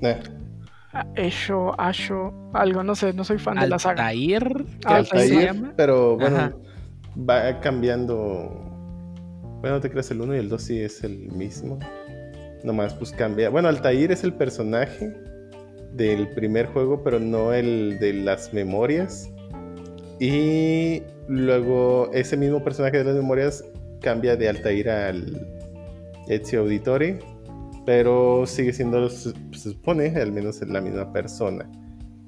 Eh, 0.02 0.20
Ah, 0.94 1.06
Esho, 1.16 1.80
Asho, 1.80 2.34
algo, 2.54 2.82
no 2.82 2.96
sé, 2.96 3.14
no 3.14 3.24
soy 3.24 3.38
fan 3.38 3.60
de 3.60 3.68
la 3.68 3.78
saga. 3.78 4.08
Altair, 4.08 4.66
que 4.80 4.88
Altair. 4.94 5.28
se 5.30 5.46
llama. 5.46 5.74
pero 5.76 6.18
bueno, 6.18 6.38
Ajá. 6.38 6.54
va 7.30 7.60
cambiando. 7.60 8.50
Bueno, 9.62 9.76
no 9.76 9.82
te 9.82 9.92
creas, 9.92 10.10
el 10.12 10.22
1 10.22 10.36
y 10.36 10.40
el 10.40 10.50
2 10.50 10.62
sí 10.62 10.80
es 10.80 11.04
el 11.04 11.30
mismo. 11.34 11.78
Nomás 12.64 12.94
pues 12.96 13.12
cambia. 13.12 13.50
Bueno, 13.50 13.68
Altair 13.68 14.12
es 14.12 14.24
el 14.24 14.34
personaje 14.34 15.14
del 15.94 16.30
primer 16.30 16.68
juego, 16.68 17.04
pero 17.04 17.20
no 17.20 17.54
el 17.54 18.00
de 18.00 18.14
las 18.14 18.54
memorias. 18.54 19.30
Y 20.20 21.04
luego 21.28 22.10
ese 22.14 22.38
mismo 22.38 22.64
personaje 22.64 22.98
de 22.98 23.04
las 23.04 23.16
memorias 23.16 23.64
cambia 24.02 24.36
de 24.36 24.50
Altair 24.50 24.90
al 24.90 25.48
Ezio 26.28 26.62
Auditore, 26.62 27.20
pero 27.86 28.46
sigue 28.46 28.74
siendo, 28.74 29.10
se 29.10 29.34
supone, 29.52 30.08
al 30.16 30.32
menos 30.32 30.62
la 30.62 30.82
misma 30.82 31.12
persona 31.14 31.70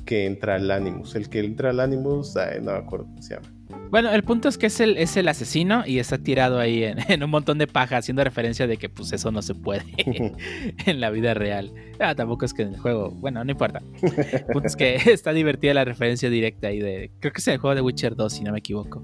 que 0.06 0.26
entra 0.26 0.56
al 0.56 0.72
Animus. 0.72 1.16
El 1.16 1.30
que 1.30 1.40
entra 1.40 1.72
al 1.72 1.80
Animus, 1.80 2.36
ay, 2.38 2.60
no 2.62 2.72
me 2.72 2.78
acuerdo 2.78 3.06
cómo 3.06 3.22
se 3.22 3.36
llama. 3.36 3.59
Bueno, 3.90 4.12
el 4.12 4.24
punto 4.24 4.50
es 4.50 4.58
que 4.58 4.68
es 4.68 4.80
el, 4.80 4.98
es 4.98 5.18
el 5.18 5.28
asesino 5.28 5.84
y 5.86 6.00
está 6.00 6.18
tirado 6.18 6.60
ahí 6.60 6.84
en, 6.84 6.98
en 7.10 7.24
un 7.24 7.30
montón 7.30 7.58
de 7.58 7.68
paja, 7.68 7.98
haciendo 7.98 8.24
referencia 8.24 8.68
de 8.68 8.78
que 8.78 8.90
pues 8.90 9.12
eso 9.12 9.32
no 9.32 9.42
se 9.42 9.56
puede 9.56 9.84
en 10.86 11.00
la 11.00 11.10
vida 11.10 11.34
real. 11.34 11.74
Ah, 12.00 12.16
tampoco 12.16 12.46
es 12.46 12.54
que 12.54 12.64
en 12.64 12.74
el 12.76 12.80
juego, 12.80 13.10
bueno, 13.12 13.44
no 13.44 13.52
importa. 13.52 13.82
El 14.02 14.46
punto 14.46 14.68
es 14.68 14.76
que 14.76 14.96
está 15.12 15.34
divertida 15.34 15.74
la 15.74 15.86
referencia 15.86 16.30
directa 16.30 16.68
ahí 16.68 16.80
de, 16.80 17.12
creo 17.20 17.34
que 17.34 17.40
es 17.40 17.48
en 17.48 17.56
el 17.56 17.60
juego 17.60 17.76
de 17.76 17.82
Witcher 17.82 18.16
2, 18.16 18.32
si 18.32 18.44
no 18.44 18.52
me 18.52 18.60
equivoco. 18.60 19.04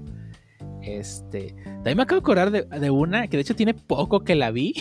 Este, 0.82 1.54
también 1.64 1.96
me 1.96 2.04
acabo 2.04 2.20
de 2.20 2.24
acordar 2.24 2.50
de, 2.52 2.62
de 2.62 2.90
una 2.90 3.26
que 3.26 3.36
de 3.36 3.40
hecho 3.40 3.56
tiene 3.56 3.74
poco 3.74 4.20
que 4.20 4.34
la 4.34 4.50
vi. 4.50 4.74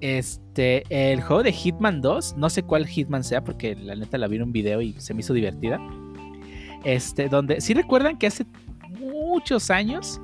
Este, 0.00 0.84
el 0.88 1.20
juego 1.20 1.42
de 1.42 1.52
Hitman 1.52 2.00
2, 2.00 2.36
no 2.38 2.48
sé 2.48 2.62
cuál 2.62 2.86
Hitman 2.86 3.22
sea 3.22 3.44
porque 3.44 3.76
la 3.76 3.94
neta 3.94 4.16
la 4.16 4.28
vi 4.28 4.36
en 4.36 4.44
un 4.44 4.52
video 4.52 4.80
y 4.80 4.94
se 4.94 5.12
me 5.12 5.20
hizo 5.20 5.34
divertida. 5.34 5.78
Este, 6.84 7.28
donde, 7.28 7.60
si 7.60 7.74
recuerdan 7.74 8.16
que 8.16 8.26
hace 8.26 8.46
muchos 9.00 9.70
años, 9.70 10.20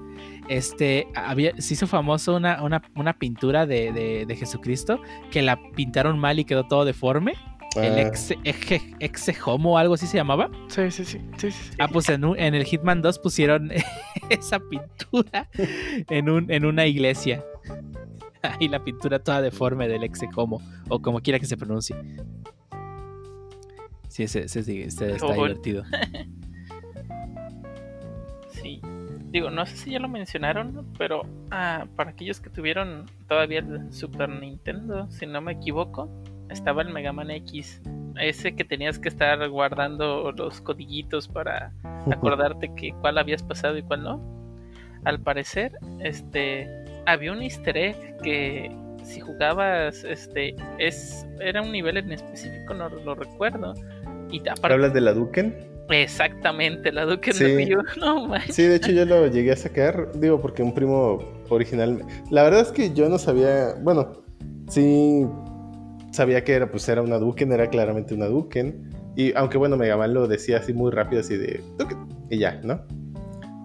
este, 0.49 1.09
había, 1.15 1.53
se 1.61 1.75
hizo 1.75 1.87
famoso 1.87 2.37
una, 2.37 2.63
una, 2.63 2.83
una 2.95 3.19
pintura 3.19 3.67
de, 3.67 3.93
de- 3.93 4.27
de 4.27 4.37
Jesucristo 4.37 5.01
que 5.31 5.43
la 5.43 5.59
pintaron 5.73 6.19
mal 6.19 6.39
y 6.39 6.45
quedó 6.45 6.67
todo 6.67 6.85
deforme. 6.85 7.35
El 7.77 7.99
Ah, 7.99 8.03
ex, 8.03 8.33
eje, 8.45 8.81
exe 9.01 9.37
homo 9.45 9.75
o 9.75 9.79
algo 9.79 9.95
así 9.95 10.07
se 10.07 10.17
llamaba. 10.17 10.49
Sí, 10.69 10.91
sí, 10.91 11.05
sí. 11.05 11.19
sí, 11.37 11.51
sí, 11.51 11.51
sí. 11.51 11.71
Ah, 11.79 11.89
pues 11.89 12.09
en, 12.09 12.25
un- 12.25 12.39
en 12.39 12.55
el 12.55 12.65
Hitman 12.65 13.03
2 13.03 13.19
pusieron 13.19 13.71
esa 14.31 14.61
pintura 14.61 15.49
en, 16.09 16.31
un, 16.31 16.51
en 16.51 16.65
una 16.65 16.87
iglesia. 16.87 17.45
Y 18.61 18.69
la 18.69 18.85
pintura 18.85 19.19
toda 19.19 19.43
deforme 19.43 19.89
del 19.89 20.05
exe 20.05 20.29
homo, 20.37 20.63
o 20.89 21.03
como 21.03 21.21
quiera 21.21 21.41
que 21.41 21.47
se 21.47 21.57
pronuncie. 21.57 21.97
Sí, 24.09 24.23
ese, 24.23 24.45
ese 24.45 24.85
está 24.85 25.07
Oh, 25.21 25.35
bueno. 25.35 25.43
divertido. 25.55 25.83
Sí. 28.63 28.81
Digo, 29.31 29.51
no 29.51 29.67
sé 29.67 29.77
si 29.77 29.91
ya 29.91 29.99
lo 29.99 30.09
mencionaron, 30.09 30.87
pero 30.99 31.23
ah, 31.51 31.87
para 31.97 32.11
aquellos 32.11 32.41
que 32.41 32.49
tuvieron 32.49 33.07
todavía 33.29 33.59
el 33.59 33.93
Super 33.93 34.29
Nintendo, 34.29 35.11
si 35.11 35.27
no 35.27 35.41
me 35.41 35.53
equivoco, 35.53 36.09
estaba 36.49 36.83
el 36.83 36.91
Mega 36.91 37.13
Man 37.13 37.31
X. 37.31 37.83
Ese 38.19 38.55
que 38.55 38.65
tenías 38.65 38.99
que 38.99 39.09
estar 39.09 39.47
guardando 39.49 40.33
los 40.33 40.61
codiguitos 40.61 41.29
para 41.29 41.73
acordarte 42.11 42.73
que 42.75 42.95
cuál 43.01 43.19
habías 43.19 43.43
pasado 43.43 43.77
y 43.77 43.83
cuál 43.83 44.05
no. 44.05 44.21
Al 45.05 45.21
parecer, 45.21 45.73
este 46.01 46.69
había 47.07 47.33
un 47.33 47.43
easter 47.43 47.77
egg 47.77 48.17
que 48.23 48.75
si 49.05 49.21
jugabas 49.21 50.03
este 50.03 50.57
es 50.79 51.27
era 51.41 51.63
un 51.63 51.73
nivel 51.73 51.97
en 51.97 52.13
específico, 52.13 52.75
no 52.75 52.89
lo 52.89 53.15
recuerdo. 53.15 53.75
Y 54.31 54.41
aparte, 54.49 54.73
¿Hablas 54.73 54.95
de 54.95 55.01
la 55.01 55.13
Duken? 55.13 55.76
Exactamente, 55.91 56.93
la 56.93 57.05
Duque 57.05 57.33
Sí. 57.33 57.69
No 58.01 58.27
manches. 58.27 58.55
Sí, 58.55 58.63
de 58.65 58.77
hecho 58.77 58.93
yo 58.93 59.05
lo 59.05 59.27
llegué 59.29 59.53
a 59.53 59.57
sacar, 59.57 60.11
digo, 60.19 60.41
porque 60.41 60.63
un 60.63 60.75
primo 60.75 61.19
original... 61.49 62.03
La 62.31 62.43
verdad 62.43 62.61
es 62.63 62.73
que 62.73 62.93
yo 62.93 63.09
no 63.09 63.19
sabía, 63.19 63.75
bueno, 63.83 64.25
sí 64.69 65.27
sabía 66.13 66.43
que 66.45 66.53
era, 66.55 66.71
pues 66.71 66.89
era 66.89 67.03
una 67.03 67.19
Duken, 67.19 67.53
era 67.53 67.69
claramente 67.69 68.15
una 68.15 68.27
Duken. 68.27 68.91
Y 69.17 69.35
aunque 69.37 69.59
bueno, 69.59 69.77
Mega 69.77 69.97
Man 69.97 70.13
lo 70.15 70.27
decía 70.29 70.59
así 70.59 70.73
muy 70.73 70.91
rápido, 70.91 71.21
así 71.21 71.37
de... 71.37 71.61
"Duken", 71.79 71.99
Y 72.31 72.39
ya, 72.39 72.61
¿no? 72.63 72.81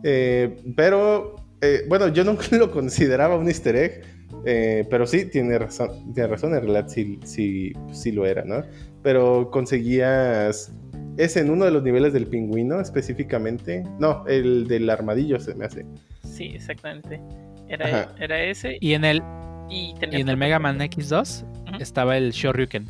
Eh, 0.04 0.58
pero, 0.76 1.36
eh, 1.62 1.84
bueno, 1.88 2.08
yo 2.10 2.24
nunca 2.24 2.44
lo 2.58 2.72
consideraba 2.72 3.36
un 3.36 3.48
easter 3.48 3.76
egg. 3.76 4.02
eh, 4.46 4.88
pero 4.90 5.06
sí, 5.06 5.26
tiene 5.26 5.60
razón, 5.60 6.14
tiene 6.14 6.28
razón, 6.30 6.54
en 6.56 6.62
realidad 6.62 6.88
sí, 6.88 7.20
sí, 7.24 7.74
sí 7.92 8.12
lo 8.12 8.26
era, 8.26 8.44
¿no? 8.44 8.64
Pero 9.04 9.50
conseguías... 9.52 10.72
Es 11.18 11.36
en 11.38 11.50
uno 11.50 11.66
de 11.66 11.72
los 11.72 11.84
niveles 11.84 12.14
del 12.14 12.28
pingüino 12.28 12.80
específicamente. 12.80 13.84
No, 14.00 14.26
el 14.28 14.68
del 14.68 14.90
armadillo 14.90 15.40
se 15.40 15.54
me 15.56 15.66
hace. 15.66 15.86
Sí, 16.24 16.52
exactamente. 16.56 17.20
Era, 17.68 18.14
era 18.20 18.42
ese. 18.44 18.78
Y 18.82 18.94
en 18.94 19.06
el, 19.06 19.22
Y, 19.70 19.94
en 20.02 20.28
el 20.30 20.38
Mega 20.38 20.60
Man 20.60 20.80
X2 20.80 21.44
Ujú. 21.70 21.76
estaba 21.82 22.18
el 22.18 22.32
Shoryuken. 22.32 22.86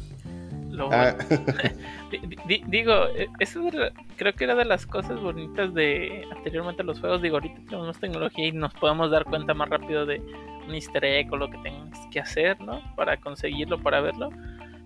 lo- 0.70 0.90
Ah, 0.92 1.16
di- 2.12 2.22
di- 2.48 2.64
digo, 2.68 2.94
eh, 3.16 3.28
eso 3.40 3.62
creo 4.16 4.34
que 4.34 4.44
era 4.46 4.56
de 4.56 4.66
las 4.66 4.86
cosas 4.86 5.20
bonitas 5.20 5.74
de 5.74 6.24
anteriormente 6.36 6.84
los 6.84 7.00
juegos. 7.00 7.22
Digo, 7.22 7.36
ahorita 7.38 7.60
tenemos 7.66 7.88
más 7.88 8.00
tecnología 8.00 8.48
y 8.48 8.52
nos 8.54 8.74
podemos 8.76 9.12
dar 9.12 9.26
cuenta 9.26 9.54
más 9.54 9.70
rápido 9.70 10.06
de 10.06 10.22
un 10.68 10.74
easter 10.74 11.04
egg 11.04 11.32
o 11.34 11.38
lo 11.38 11.50
que 11.52 11.58
tengas 11.58 12.00
que 12.12 12.20
hacer, 12.20 12.60
¿no? 12.62 12.82
Para 12.96 13.18
conseguirlo, 13.18 13.80
para 13.82 14.00
verlo. 14.02 14.30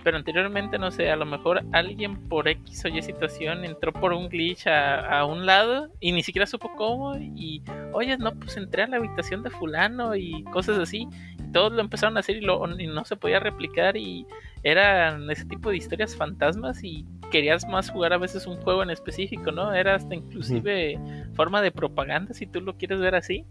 Pero 0.06 0.18
anteriormente, 0.18 0.78
no 0.78 0.92
sé, 0.92 1.10
a 1.10 1.16
lo 1.16 1.26
mejor 1.26 1.64
alguien 1.72 2.16
por 2.30 2.48
X 2.48 2.86
o 2.86 2.90
Y 2.90 3.02
situación 3.02 3.66
entró 3.66 3.92
por 3.92 4.14
un 4.14 4.30
glitch 4.30 4.68
a, 4.68 5.00
a 5.20 5.26
un 5.26 5.48
lado 5.48 5.90
y 6.00 6.12
ni 6.12 6.22
siquiera 6.22 6.46
supo 6.46 6.72
cómo. 6.78 7.18
Y, 7.18 7.64
oye, 7.92 8.16
no, 8.20 8.32
pues 8.36 8.56
entré 8.56 8.84
a 8.84 8.88
la 8.88 8.98
habitación 8.98 9.42
de 9.42 9.50
Fulano 9.50 10.16
y 10.16 10.44
cosas 10.44 10.78
así. 10.78 11.08
Y 11.40 11.52
todos 11.52 11.74
lo 11.74 11.82
empezaron 11.82 12.18
a 12.18 12.20
hacer 12.20 12.36
y, 12.38 12.42
lo, 12.42 12.68
no 12.68 13.04
se 13.04 13.16
podía 13.16 13.40
replicar. 13.40 13.98
Y 13.98 14.28
eran 14.62 15.28
ese 15.32 15.46
tipo 15.46 15.72
de 15.72 15.78
historias 15.78 16.16
fantasmas 16.16 16.84
y 16.84 17.04
querías 17.32 17.68
más 17.68 17.90
jugar 17.90 18.14
a 18.14 18.20
veces 18.20 18.46
un 18.46 18.58
juego 18.58 18.84
en 18.84 18.92
específico, 18.92 19.52
¿no? 19.52 19.74
Era 19.74 19.96
hasta 19.96 20.14
inclusive 20.14 21.00
forma 21.34 21.64
de 21.64 21.72
propaganda 21.72 22.36
si 22.36 22.46
tú 22.46 22.62
lo 22.62 22.78
quieres 22.78 23.00
ver 23.00 23.16
así. 23.16 23.44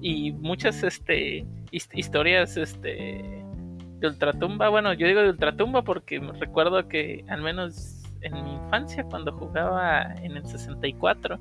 Y 0.00 0.32
muchas 0.32 0.82
este 0.82 1.44
his- 1.70 1.90
historias 1.92 2.56
este 2.56 3.44
de 4.00 4.08
ultratumba, 4.08 4.68
bueno, 4.70 4.92
yo 4.94 5.06
digo 5.06 5.20
de 5.20 5.30
ultratumba 5.30 5.82
porque 5.82 6.18
recuerdo 6.40 6.88
que 6.88 7.24
al 7.28 7.42
menos 7.42 7.96
en 8.22 8.32
mi 8.44 8.54
infancia 8.54 9.04
cuando 9.04 9.32
jugaba 9.32 10.14
en 10.22 10.36
el 10.36 10.46
64 10.46 11.38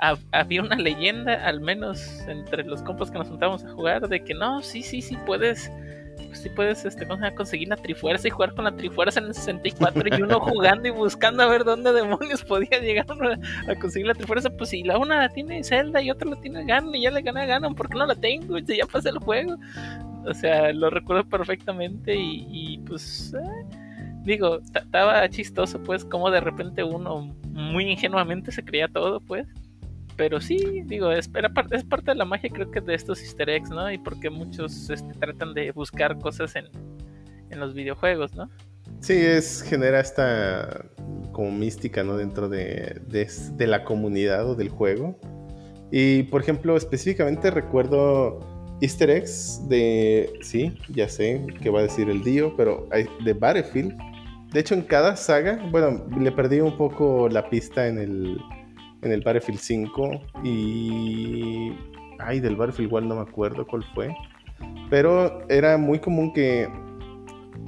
hab- 0.00 0.18
había 0.32 0.62
una 0.62 0.76
leyenda, 0.76 1.34
al 1.46 1.60
menos 1.60 2.20
entre 2.28 2.64
los 2.64 2.82
compas 2.82 3.10
que 3.10 3.18
nos 3.18 3.28
juntábamos 3.28 3.64
a 3.64 3.70
jugar, 3.72 4.08
de 4.08 4.24
que 4.24 4.34
no, 4.34 4.62
sí, 4.62 4.82
sí, 4.82 5.02
sí 5.02 5.16
puedes 5.26 5.70
sí 6.32 6.48
puedes 6.50 6.84
este, 6.84 7.06
conseguir 7.34 7.68
la 7.68 7.76
trifuerza 7.76 8.28
y 8.28 8.30
jugar 8.30 8.54
con 8.54 8.64
la 8.64 8.76
trifuerza 8.76 9.20
en 9.20 9.26
el 9.26 9.34
64 9.34 10.18
y 10.18 10.22
uno 10.22 10.40
jugando 10.40 10.88
y 10.88 10.90
buscando 10.90 11.42
a 11.42 11.46
ver 11.46 11.64
dónde 11.64 11.92
demonios 11.92 12.42
podía 12.44 12.78
llegar 12.80 13.06
a, 13.68 13.74
conseguir 13.76 14.06
la 14.06 14.14
trifuerza, 14.14 14.50
pues 14.50 14.70
si 14.70 14.82
la 14.82 14.98
una 14.98 15.18
la 15.18 15.28
tiene 15.28 15.62
Zelda 15.64 16.00
y 16.02 16.10
otra 16.10 16.30
la 16.30 16.36
tiene 16.36 16.64
Ganon 16.64 16.94
y 16.94 17.02
ya 17.02 17.10
le 17.10 17.22
gané 17.22 17.42
a 17.42 17.46
Ganon, 17.46 17.74
¿por 17.74 17.88
qué 17.88 17.98
no 17.98 18.06
la 18.06 18.14
tengo? 18.14 18.58
Si 18.58 18.76
ya 18.76 18.86
pasé 18.86 19.08
el 19.10 19.18
juego. 19.18 19.56
O 20.28 20.34
sea, 20.34 20.72
lo 20.72 20.90
recuerdo 20.90 21.24
perfectamente 21.28 22.16
y, 22.16 22.46
y, 22.50 22.78
pues 22.78 23.32
eh, 23.34 23.66
digo, 24.24 24.58
ta- 24.72 24.80
estaba 24.80 25.28
chistoso 25.28 25.80
pues 25.82 26.04
como 26.04 26.30
de 26.32 26.40
repente 26.40 26.82
uno 26.82 27.32
muy 27.44 27.90
ingenuamente 27.90 28.50
se 28.50 28.64
creía 28.64 28.88
todo 28.88 29.20
pues. 29.20 29.46
Pero 30.16 30.40
sí, 30.40 30.82
digo, 30.86 31.12
es, 31.12 31.30
es 31.70 31.84
parte 31.84 32.10
de 32.10 32.14
la 32.14 32.24
magia 32.24 32.50
creo 32.50 32.70
que 32.70 32.80
de 32.80 32.94
estos 32.94 33.20
easter 33.22 33.50
eggs, 33.50 33.70
¿no? 33.70 33.90
Y 33.90 33.98
porque 33.98 34.30
muchos 34.30 34.88
este, 34.88 35.12
tratan 35.14 35.52
de 35.52 35.72
buscar 35.72 36.18
cosas 36.18 36.56
en, 36.56 36.66
en 37.50 37.60
los 37.60 37.74
videojuegos, 37.74 38.34
¿no? 38.34 38.48
Sí, 39.00 39.14
es 39.14 39.62
genera 39.62 40.00
esta 40.00 40.86
como 41.32 41.50
mística, 41.50 42.02
¿no? 42.02 42.16
Dentro 42.16 42.48
de, 42.48 43.00
de, 43.08 43.66
la 43.66 43.84
comunidad 43.84 44.48
o 44.48 44.54
del 44.54 44.70
juego. 44.70 45.18
Y 45.90 46.24
por 46.24 46.40
ejemplo, 46.40 46.76
específicamente 46.76 47.50
recuerdo 47.50 48.40
Easter 48.80 49.10
eggs 49.10 49.68
de. 49.68 50.32
Sí, 50.40 50.78
ya 50.88 51.08
sé 51.08 51.44
qué 51.60 51.68
va 51.68 51.80
a 51.80 51.82
decir 51.82 52.08
el 52.08 52.22
Dio, 52.22 52.56
pero 52.56 52.88
de 53.22 53.32
Battlefield. 53.34 53.94
De 54.52 54.60
hecho, 54.60 54.74
en 54.74 54.82
cada 54.82 55.16
saga, 55.16 55.60
bueno, 55.70 56.06
le 56.18 56.32
perdí 56.32 56.60
un 56.60 56.76
poco 56.78 57.28
la 57.28 57.50
pista 57.50 57.86
en 57.88 57.98
el, 57.98 58.38
en 59.02 59.12
el 59.12 59.20
Battlefield 59.22 59.60
5 59.60 60.20
y. 60.44 61.72
Ay, 62.18 62.40
del 62.40 62.56
Battlefield 62.56 62.88
igual 62.88 63.08
no 63.08 63.16
me 63.16 63.22
acuerdo 63.22 63.66
cuál 63.66 63.84
fue. 63.94 64.14
Pero 64.88 65.46
era 65.48 65.76
muy 65.76 65.98
común 65.98 66.32
que, 66.32 66.68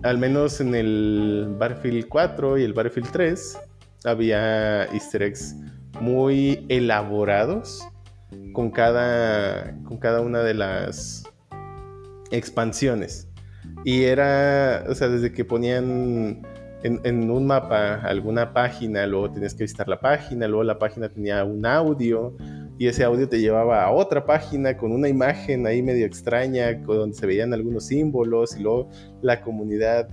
al 0.02 0.18
menos 0.18 0.60
en 0.60 0.74
el 0.74 1.54
Battlefield 1.58 2.08
4 2.08 2.58
y 2.58 2.64
el 2.64 2.72
Battlefield 2.72 3.10
3, 3.12 3.58
había 4.04 4.84
Easter 4.86 5.22
eggs 5.22 5.56
muy 6.00 6.64
elaborados 6.68 7.86
con 8.52 8.70
cada, 8.70 9.76
con 9.84 9.98
cada 9.98 10.20
una 10.20 10.40
de 10.40 10.54
las 10.54 11.24
expansiones. 12.30 13.28
Y 13.84 14.04
era, 14.04 14.84
o 14.88 14.94
sea, 14.94 15.08
desde 15.08 15.32
que 15.32 15.44
ponían 15.44 16.42
en, 16.82 17.30
un 17.30 17.46
mapa 17.46 17.94
alguna 18.02 18.52
página, 18.52 19.06
luego 19.06 19.30
tenías 19.30 19.54
que 19.54 19.64
visitar 19.64 19.88
la 19.88 20.00
página, 20.00 20.46
luego 20.46 20.64
la 20.64 20.78
página 20.78 21.08
tenía 21.08 21.44
un 21.44 21.66
audio 21.66 22.36
y 22.78 22.86
ese 22.86 23.02
audio 23.02 23.28
te 23.28 23.40
llevaba 23.40 23.82
a 23.82 23.90
otra 23.90 24.24
página 24.24 24.76
con 24.76 24.92
una 24.92 25.08
imagen 25.08 25.66
ahí 25.66 25.82
medio 25.82 26.06
extraña, 26.06 26.74
donde 26.74 27.16
se 27.16 27.26
veían 27.26 27.52
algunos 27.52 27.86
símbolos 27.86 28.56
y 28.56 28.62
luego 28.62 28.88
la 29.22 29.40
comunidad 29.40 30.08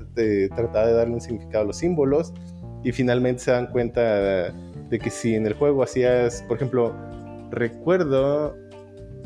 trataba 0.56 0.88
de 0.88 0.94
darle 0.94 1.14
un 1.14 1.22
significado 1.22 1.64
a 1.64 1.68
los 1.68 1.78
símbolos 1.78 2.34
y 2.84 2.92
finalmente 2.92 3.44
se 3.44 3.52
dan 3.52 3.68
cuenta 3.68 4.52
de 4.90 5.00
que 5.00 5.10
si 5.10 5.36
en 5.36 5.46
el 5.46 5.54
juego 5.54 5.84
hacías, 5.84 6.44
por 6.48 6.58
ejemplo, 6.58 6.96
recuerdo, 7.52 8.56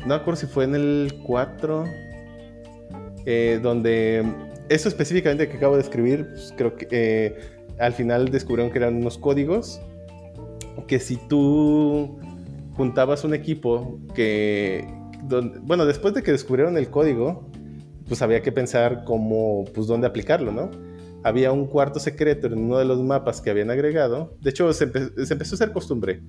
no 0.06 0.14
acuerdo 0.14 0.40
si 0.40 0.46
fue 0.46 0.64
en 0.64 0.74
el 0.74 1.14
4, 1.26 1.84
eh, 3.26 3.60
donde 3.62 4.24
eso 4.70 4.88
específicamente 4.88 5.48
que 5.48 5.56
acabo 5.56 5.74
de 5.74 5.82
escribir, 5.82 6.28
pues, 6.28 6.54
creo 6.56 6.76
que 6.76 6.86
eh, 6.90 7.36
al 7.78 7.92
final 7.92 8.30
descubrieron 8.30 8.72
que 8.72 8.78
eran 8.78 8.96
unos 8.96 9.18
códigos 9.18 9.80
que 10.86 10.98
si 10.98 11.16
tú 11.16 12.18
juntabas 12.74 13.24
un 13.24 13.34
equipo 13.34 13.98
que, 14.14 14.88
bueno, 15.62 15.84
después 15.84 16.14
de 16.14 16.22
que 16.22 16.32
descubrieron 16.32 16.76
el 16.78 16.88
código, 16.88 17.48
pues 18.08 18.22
había 18.22 18.42
que 18.42 18.52
pensar 18.52 19.04
cómo, 19.04 19.64
pues 19.74 19.86
dónde 19.86 20.06
aplicarlo, 20.06 20.52
¿no? 20.52 20.70
Había 21.22 21.52
un 21.52 21.66
cuarto 21.66 22.00
secreto 22.00 22.46
en 22.46 22.58
uno 22.58 22.78
de 22.78 22.84
los 22.84 23.02
mapas 23.02 23.40
que 23.40 23.50
habían 23.50 23.70
agregado. 23.70 24.36
De 24.40 24.50
hecho, 24.50 24.72
se, 24.72 24.84
empezó 24.84 25.54
a 25.54 25.56
hacer 25.56 25.72
costumbre 25.72 26.22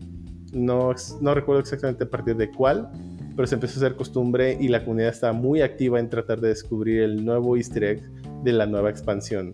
no 0.54 0.94
recuerdo 1.34 1.62
exactamente 1.62 2.04
a 2.04 2.10
partir 2.10 2.36
de 2.36 2.52
cuál, 2.52 2.92
pero 3.36 3.48
se 3.48 3.56
empezó 3.56 3.80
a 3.80 3.86
hacer 3.86 3.96
costumbre 3.96 4.58
y 4.60 4.68
la 4.68 4.84
comunidad 4.84 5.10
estaba 5.10 5.34
muy 5.34 5.62
activa 5.62 6.00
en 6.00 6.10
tratar 6.10 6.40
de 6.42 6.50
descubrir 6.50 7.02
el 7.02 7.24
nuevo 7.24 7.56
easter 7.58 7.84
egg 7.84 8.12
de 8.44 8.54
la 8.54 8.66
nueva 8.66 8.90
expansión. 8.90 9.54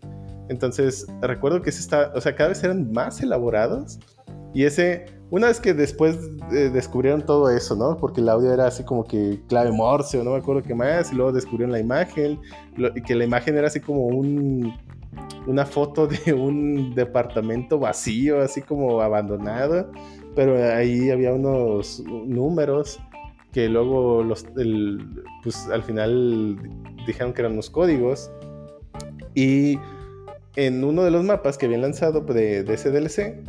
Entonces, 0.49 1.06
recuerdo 1.22 1.62
que 1.62 1.70
ese 1.70 1.82
está, 1.82 2.12
o 2.16 2.22
sea, 2.22 2.36
cada 2.36 2.49
vez 2.49 2.64
eran 2.64 2.91
más 2.91 3.22
elaborados 3.22 3.99
y 4.54 4.64
ese, 4.64 5.06
una 5.30 5.48
vez 5.48 5.60
que 5.60 5.74
después 5.74 6.18
eh, 6.52 6.70
descubrieron 6.74 7.22
todo 7.26 7.49
eso, 7.49 7.76
¿no? 7.76 7.98
Porque 7.98 8.22
el 8.22 8.30
audio 8.30 8.52
era 8.54 8.68
así 8.68 8.84
como 8.84 9.04
que 9.04 9.41
clave 9.48 9.72
morse 9.72 10.18
o 10.18 10.24
no 10.24 10.32
me 10.32 10.38
acuerdo 10.38 10.64
qué 10.64 10.74
más, 10.74 11.12
y 11.12 11.16
luego 11.16 11.32
descubrieron 11.32 11.72
la 11.72 11.80
imagen, 11.80 12.40
y 12.95 13.02
que 13.02 13.14
la 13.14 13.26
imagen 13.26 13.58
era 13.58 13.68
así 13.68 13.82
como 13.82 14.08
un, 14.08 14.74
una 15.45 15.66
foto 15.66 16.08
de 16.08 16.34
un 16.34 16.95
departamento 16.95 17.78
vacío, 17.78 18.41
así 18.41 18.62
como 18.62 19.02
abandonado 19.02 19.91
pero 20.38 20.56
ahí 20.72 21.10
había 21.10 21.34
unos 21.34 21.99
números 22.06 22.99
que 23.57 23.69
luego 23.69 24.21
los, 24.21 24.45
pues 25.41 25.67
al 25.69 25.81
final 25.81 26.59
dijeron 27.07 27.34
que 27.34 27.41
eran 27.41 27.53
unos 27.53 27.71
códigos. 27.71 28.29
Y 29.34 29.79
en 30.55 30.84
uno 30.84 31.03
de 31.03 31.09
los 31.09 31.23
mapas 31.23 31.57
que 31.57 31.65
habían 31.65 31.81
lanzado 31.81 32.21
de, 32.21 32.59
ese 32.71 32.91
DLC, 32.91 33.41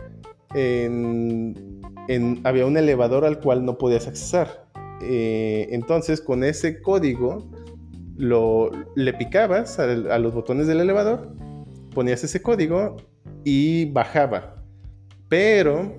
había 2.42 2.64
un 2.64 2.76
elevador 2.78 3.26
al 3.26 3.38
cual 3.38 3.66
no 3.66 3.76
podías 3.76 4.08
accesar. 4.08 4.70
Eh, 5.02 5.68
entonces, 5.72 6.22
con 6.22 6.42
ese 6.42 6.80
código, 6.80 7.46
lo, 8.16 8.70
le 8.96 9.12
picabas 9.12 9.78
a 9.78 10.18
los 10.18 10.32
botones 10.32 10.68
del 10.68 10.80
elevador, 10.80 11.36
ponías 11.94 12.24
ese 12.24 12.40
código 12.40 12.96
y 13.44 13.92
bajaba. 13.92 14.64
Pero 15.28 15.94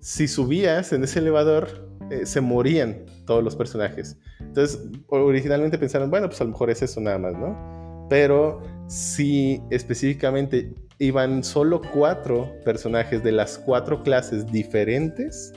si 0.00 0.26
subías 0.26 0.92
en 0.92 1.04
ese 1.04 1.20
elevador, 1.20 1.83
eh, 2.10 2.26
se 2.26 2.40
morían 2.40 3.04
todos 3.26 3.42
los 3.42 3.56
personajes. 3.56 4.18
Entonces, 4.40 4.80
originalmente 5.08 5.78
pensaron, 5.78 6.10
bueno, 6.10 6.28
pues 6.28 6.40
a 6.40 6.44
lo 6.44 6.50
mejor 6.50 6.70
es 6.70 6.82
eso 6.82 7.00
nada 7.00 7.18
más, 7.18 7.34
¿no? 7.34 8.06
Pero 8.10 8.60
si 8.86 9.62
específicamente 9.70 10.74
iban 10.98 11.42
solo 11.42 11.80
cuatro 11.92 12.50
personajes 12.64 13.22
de 13.22 13.32
las 13.32 13.58
cuatro 13.58 14.02
clases 14.02 14.46
diferentes, 14.46 15.52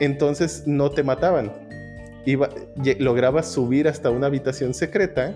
entonces 0.00 0.64
no 0.66 0.90
te 0.90 1.02
mataban. 1.02 1.52
Iba, 2.24 2.48
lograbas 2.98 3.50
subir 3.50 3.88
hasta 3.88 4.10
una 4.10 4.28
habitación 4.28 4.74
secreta 4.74 5.34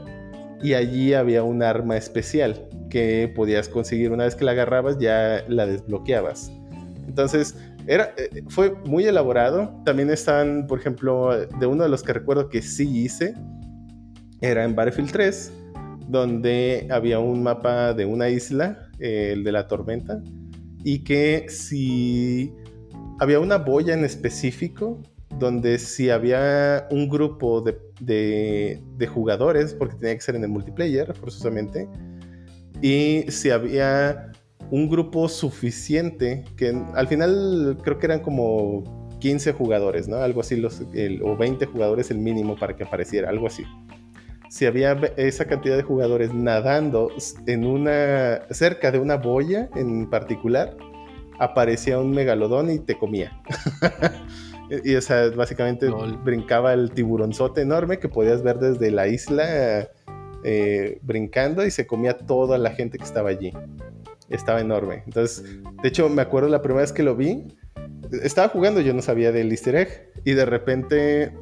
y 0.62 0.74
allí 0.74 1.14
había 1.14 1.43
un 1.43 1.62
arma 1.62 1.97
especial 1.97 2.68
que 2.89 3.31
podías 3.35 3.68
conseguir 3.68 4.12
una 4.12 4.24
vez 4.24 4.36
que 4.36 4.44
la 4.44 4.52
agarrabas 4.52 4.98
ya 4.98 5.44
la 5.48 5.66
desbloqueabas. 5.66 6.52
Entonces 7.09 7.56
era, 7.87 8.15
eh, 8.17 8.43
fue 8.49 8.75
muy 8.87 9.05
elaborado. 9.05 9.83
También 9.85 10.11
están, 10.11 10.67
por 10.67 10.79
ejemplo, 10.79 11.47
de 11.47 11.67
uno 11.67 11.83
de 11.83 11.89
los 11.89 12.03
que 12.03 12.13
recuerdo 12.13 12.49
que 12.49 12.63
sí 12.63 13.05
hice, 13.05 13.35
era 14.41 14.65
en 14.65 14.75
Battlefield 14.75 15.13
3, 15.13 15.53
donde 16.09 16.87
había 16.91 17.19
un 17.19 17.43
mapa 17.43 17.95
de 17.95 18.05
una 18.05 18.29
isla, 18.29 18.91
eh, 18.99 19.31
el 19.33 19.45
de 19.45 19.53
la 19.53 19.67
tormenta, 19.67 20.23
y 20.85 21.05
que 21.05 21.47
si 21.49 22.53
había 23.19 23.41
una 23.41 23.59
boya 23.59 23.95
en 23.95 24.05
específico, 24.05 25.01
donde 25.39 25.79
si 25.79 26.11
había 26.11 26.87
un 26.91 27.09
grupo 27.09 27.61
de, 27.61 27.79
de, 28.01 28.83
de 28.97 29.07
jugadores, 29.07 29.75
porque 29.75 29.97
tenía 29.97 30.15
que 30.15 30.21
ser 30.21 30.37
en 30.37 30.45
el 30.45 30.51
multiplayer, 30.51 31.15
forzosamente, 31.15 31.89
y 32.83 33.25
si 33.29 33.51
había 33.51 34.31
un 34.71 34.89
grupo 34.89 35.29
suficiente, 35.29 36.45
que 36.57 36.77
al 36.95 37.09
final 37.09 37.79
creo 37.83 37.99
que 37.99 38.07
eran 38.07 38.21
como 38.21 38.85
15 39.21 39.53
jugadores, 39.53 40.09
¿no? 40.09 40.17
Algo 40.17 40.41
así, 40.41 40.57
los, 40.57 40.83
o 41.23 41.37
20 41.37 41.67
jugadores 41.67 42.11
el 42.11 42.19
mínimo 42.19 42.57
para 42.57 42.75
que 42.77 42.85
apareciera, 42.85 43.29
algo 43.31 43.47
así. 43.47 43.65
Si 44.49 44.67
había 44.67 44.93
esa 45.17 45.47
cantidad 45.47 45.77
de 45.77 45.83
jugadores 45.83 46.33
nadando 46.33 47.11
en 47.47 47.67
una, 47.67 48.43
cerca 48.51 48.91
de 48.91 48.99
una 48.99 49.17
boya 49.17 49.69
en 49.75 50.09
particular, 50.09 50.77
aparecía 51.39 51.99
un 51.99 52.13
megalodón 52.13 52.71
y 52.71 52.79
te 52.79 52.97
comía. 52.97 53.41
y 54.85 54.95
o 54.95 55.01
sea, 55.01 55.31
básicamente 55.31 55.89
brincaba 56.25 56.73
el 56.73 56.91
tiburonzote 56.93 57.63
enorme 57.63 57.99
que 57.99 58.09
podías 58.09 58.43
ver 58.43 58.59
desde 58.59 58.91
la 58.91 59.09
isla 59.09 59.89
eh, 60.45 60.99
brincando 61.03 61.67
y 61.67 61.71
se 61.71 61.87
comía 61.87 62.17
toda 62.17 62.59
la 62.59 62.71
gente 62.71 62.99
que 62.99 63.05
estaba 63.05 63.31
allí 63.31 63.53
estaba 64.31 64.61
enorme. 64.61 65.03
Entonces, 65.07 65.44
de 65.82 65.89
hecho, 65.89 66.09
me 66.09 66.23
acuerdo 66.23 66.48
la 66.48 66.62
primera 66.62 66.82
vez 66.82 66.93
que 66.93 67.03
lo 67.03 67.16
vi, 67.16 67.47
estaba 68.23 68.48
jugando, 68.48 68.81
yo 68.81 68.94
no 68.94 69.03
sabía 69.03 69.32
del 69.32 69.51
easter 69.51 69.77
egg, 69.77 70.12
y 70.24 70.32
de 70.32 70.44
repente, 70.44 71.32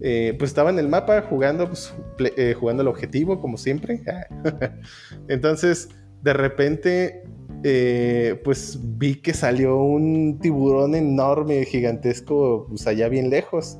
eh, 0.00 0.34
pues 0.38 0.50
estaba 0.50 0.70
en 0.70 0.78
el 0.78 0.88
mapa 0.88 1.22
jugando, 1.22 1.68
pues, 1.68 1.94
eh, 2.36 2.54
jugando 2.58 2.82
el 2.82 2.88
objetivo, 2.88 3.40
como 3.40 3.56
siempre. 3.56 4.02
Entonces, 5.28 5.88
de 6.22 6.32
repente, 6.32 7.22
eh, 7.64 8.40
pues 8.44 8.78
vi 8.98 9.16
que 9.16 9.34
salió 9.34 9.82
un 9.82 10.38
tiburón 10.40 10.94
enorme, 10.94 11.64
gigantesco, 11.64 12.66
pues 12.68 12.86
allá 12.86 13.08
bien 13.08 13.30
lejos, 13.30 13.78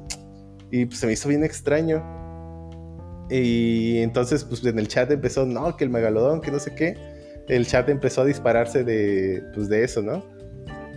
y 0.70 0.86
pues, 0.86 0.98
se 0.98 1.06
me 1.06 1.12
hizo 1.12 1.28
bien 1.28 1.44
extraño. 1.44 2.04
Y 3.30 3.98
entonces, 3.98 4.42
pues 4.42 4.64
en 4.64 4.78
el 4.78 4.88
chat 4.88 5.08
empezó, 5.10 5.46
no, 5.46 5.76
que 5.76 5.84
el 5.84 5.90
megalodón, 5.90 6.40
que 6.40 6.50
no 6.50 6.58
sé 6.58 6.74
qué 6.74 7.09
el 7.50 7.66
chat 7.66 7.88
empezó 7.88 8.22
a 8.22 8.24
dispararse 8.24 8.84
de, 8.84 9.42
pues, 9.52 9.68
de 9.68 9.82
eso, 9.82 10.02
¿no? 10.02 10.24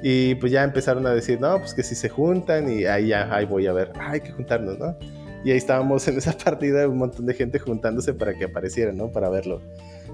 Y 0.04 0.36
pues 0.36 0.52
ya 0.52 0.64
empezaron 0.64 1.08
a 1.08 1.12
decir, 1.12 1.40
no, 1.40 1.58
pues 1.58 1.74
que 1.74 1.82
si 1.82 1.96
se 1.96 2.10
juntan 2.10 2.70
y 2.70 2.86
ahí 2.86 3.08
ya, 3.08 3.30
voy 3.50 3.68
a 3.68 3.74
ver, 3.74 3.92
hay 4.00 4.20
que 4.20 4.32
juntarnos, 4.32 4.78
¿no? 4.78 4.96
Y 5.44 5.52
ahí 5.52 5.58
estábamos 5.58 6.08
en 6.10 6.18
esa 6.18 6.34
partida, 6.34 6.88
un 6.88 6.98
montón 6.98 7.26
de 7.26 7.34
gente 7.34 7.58
juntándose 7.58 8.14
para 8.14 8.34
que 8.34 8.46
apareciera, 8.46 8.92
¿no? 8.92 9.12
Para 9.12 9.30
verlo. 9.30 9.62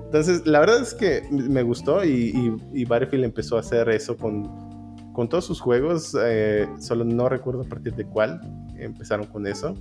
Entonces, 0.05 0.45
la 0.45 0.59
verdad 0.59 0.81
es 0.81 0.93
que 0.93 1.23
me 1.31 1.61
gustó 1.61 2.03
y, 2.03 2.55
y, 2.73 2.87
empezó 3.23 3.57
a 3.57 3.59
hacer 3.59 3.89
eso 3.89 4.15
con, 4.15 5.13
con 5.13 5.27
todos 5.27 5.45
sus 5.45 5.59
juegos, 5.59 6.15
eh, 6.19 6.67
solo 6.79 7.03
no 7.03 7.27
recuerdo 7.29 7.61
a 7.61 7.65
partir 7.65 7.93
de 7.95 8.05
cuál 8.05 8.39
empezaron 8.77 9.27
con 9.27 9.45
eso. 9.45 9.75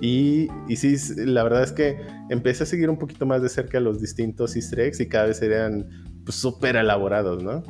Y, 0.00 0.48
sí, 0.76 0.96
la 1.16 1.42
verdad 1.42 1.62
es 1.62 1.72
que 1.72 1.98
empecé 2.28 2.64
a 2.64 2.66
seguir 2.66 2.90
un 2.90 2.98
poquito 2.98 3.24
más 3.26 3.42
de 3.42 3.48
cerca 3.48 3.80
los 3.80 4.00
distintos 4.00 4.54
easter 4.56 4.80
eggs 4.80 5.00
y 5.00 5.08
cada 5.08 5.26
vez 5.26 5.40
eran 5.40 5.88
pues, 6.24 6.36
súper 6.36 6.76
elaborados, 6.76 7.42
¿no? 7.42 7.62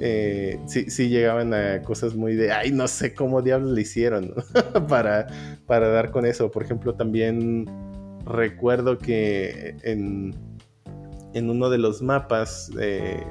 Eh, 0.00 0.60
sí, 0.66 0.90
sí 0.90 1.08
llegaban 1.08 1.52
a 1.54 1.82
cosas 1.82 2.14
muy 2.14 2.36
de, 2.36 2.52
ay, 2.52 2.70
no 2.70 2.86
sé 2.86 3.14
cómo 3.14 3.42
diablos 3.42 3.72
le 3.72 3.80
hicieron 3.80 4.32
para, 4.88 5.26
para 5.66 5.88
dar 5.88 6.10
con 6.10 6.24
eso. 6.26 6.50
Por 6.50 6.62
ejemplo, 6.62 6.94
también 6.94 7.66
recuerdo 8.24 8.98
que 8.98 9.74
en, 9.82 10.34
en 11.34 11.50
uno 11.50 11.70
de 11.70 11.78
los 11.78 12.02
mapas 12.02 12.70
de, 12.70 13.24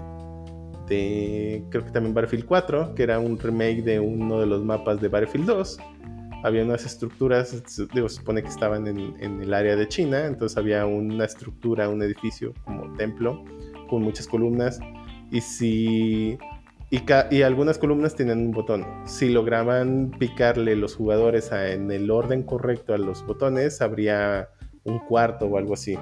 creo 1.70 1.86
que 1.86 1.92
también 1.92 2.14
Battlefield 2.14 2.46
4, 2.46 2.96
que 2.96 3.04
era 3.04 3.20
un 3.20 3.38
remake 3.38 3.84
de 3.84 4.00
uno 4.00 4.40
de 4.40 4.46
los 4.46 4.64
mapas 4.64 5.02
de 5.02 5.08
Battlefield 5.08 5.48
2, 5.48 5.78
había 6.44 6.64
unas 6.64 6.86
estructuras, 6.86 7.64
digo, 7.94 8.10
se 8.10 8.18
supone 8.18 8.42
que 8.42 8.50
estaban 8.50 8.88
en, 8.88 9.42
el 9.42 9.54
área 9.54 9.76
de 9.76 9.88
China, 9.88 10.26
entonces 10.26 10.58
había 10.58 10.86
una 10.86 11.26
estructura, 11.26 11.90
un 11.90 12.02
edificio 12.02 12.54
como 12.66 12.94
templo 12.96 13.44
con 13.90 14.04
muchas 14.04 14.28
columnas 14.28 14.80
y 15.32 15.42
si 15.42 16.38
y, 16.90 17.42
algunas 17.42 17.78
columnas 17.78 18.16
tienen 18.16 18.40
un 18.40 18.52
botón. 18.52 18.86
Si 19.06 19.30
lograban 19.30 20.12
picarle 20.18 20.76
los 20.78 20.96
jugadores 20.96 21.52
en 21.52 21.92
el 21.92 22.10
orden 22.10 22.44
correcto 22.44 22.94
a 22.94 22.98
los 22.98 23.26
botones, 23.26 23.82
habría 23.82 24.50
un 24.86 25.00
cuarto 25.00 25.48
o 25.48 25.58
algo 25.58 25.74
así. 25.74 25.98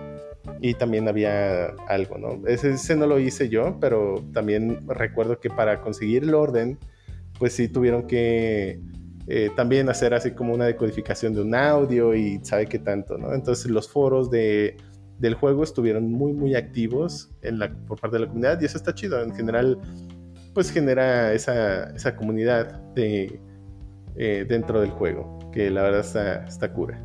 Y 0.61 0.75
también 0.75 1.07
había 1.07 1.69
algo, 1.87 2.19
¿no? 2.19 2.47
Ese, 2.47 2.95
no 2.95 3.07
lo 3.07 3.19
hice 3.19 3.49
yo, 3.49 3.79
pero 3.81 4.23
también 4.31 4.87
recuerdo 4.87 5.39
que 5.39 5.49
para 5.49 5.81
conseguir 5.81 6.23
el 6.23 6.35
orden, 6.35 6.77
pues 7.39 7.53
sí 7.53 7.67
tuvieron 7.67 8.05
que 8.05 8.79
eh, 9.27 9.49
también 9.55 9.89
hacer 9.89 10.13
así 10.13 10.31
como 10.31 10.53
una 10.53 10.65
decodificación 10.65 11.33
de 11.33 11.41
un 11.41 11.55
audio 11.55 12.13
y 12.13 12.39
sabe 12.43 12.67
qué 12.67 12.79
tanto, 12.79 13.17
¿no? 13.17 13.33
Entonces 13.33 13.71
los 13.71 13.89
foros 13.89 14.29
de, 14.29 14.77
del 15.17 15.33
juego 15.33 15.63
estuvieron 15.63 16.11
muy, 16.11 16.33
muy 16.33 16.55
activos 16.55 17.31
en 17.41 17.59
la, 17.59 17.73
por 17.87 17.99
parte 17.99 18.17
de 18.17 18.21
la 18.21 18.27
comunidad 18.27 18.61
y 18.61 18.65
eso 18.65 18.77
está 18.77 18.93
chido. 18.93 19.21
En 19.23 19.33
general, 19.33 19.79
pues 20.53 20.71
genera 20.71 21.33
esa, 21.33 21.89
esa 21.95 22.15
comunidad 22.15 22.81
de, 22.93 23.39
eh, 24.15 24.45
dentro 24.47 24.79
del 24.79 24.91
juego, 24.91 25.39
que 25.51 25.71
la 25.71 25.81
verdad 25.81 26.01
está, 26.01 26.45
está 26.45 26.71
cura. 26.71 27.03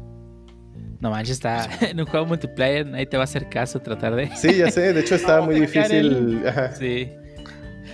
No 1.01 1.10
manches, 1.10 1.36
está 1.36 1.66
en 1.90 2.01
un 2.01 2.06
juego 2.06 2.26
multiplayer, 2.26 2.94
ahí 2.94 3.06
te 3.06 3.16
va 3.16 3.22
a 3.22 3.24
hacer 3.24 3.48
caso 3.48 3.80
tratar 3.80 4.14
de... 4.14 4.28
Sí, 4.36 4.59
ya 4.59 4.70
sé, 4.70 4.92
de 4.92 5.01
hecho 5.01 5.14
estaba 5.16 5.44
muy 5.44 5.59
difícil. 5.59 6.42
Sí. 6.78 7.10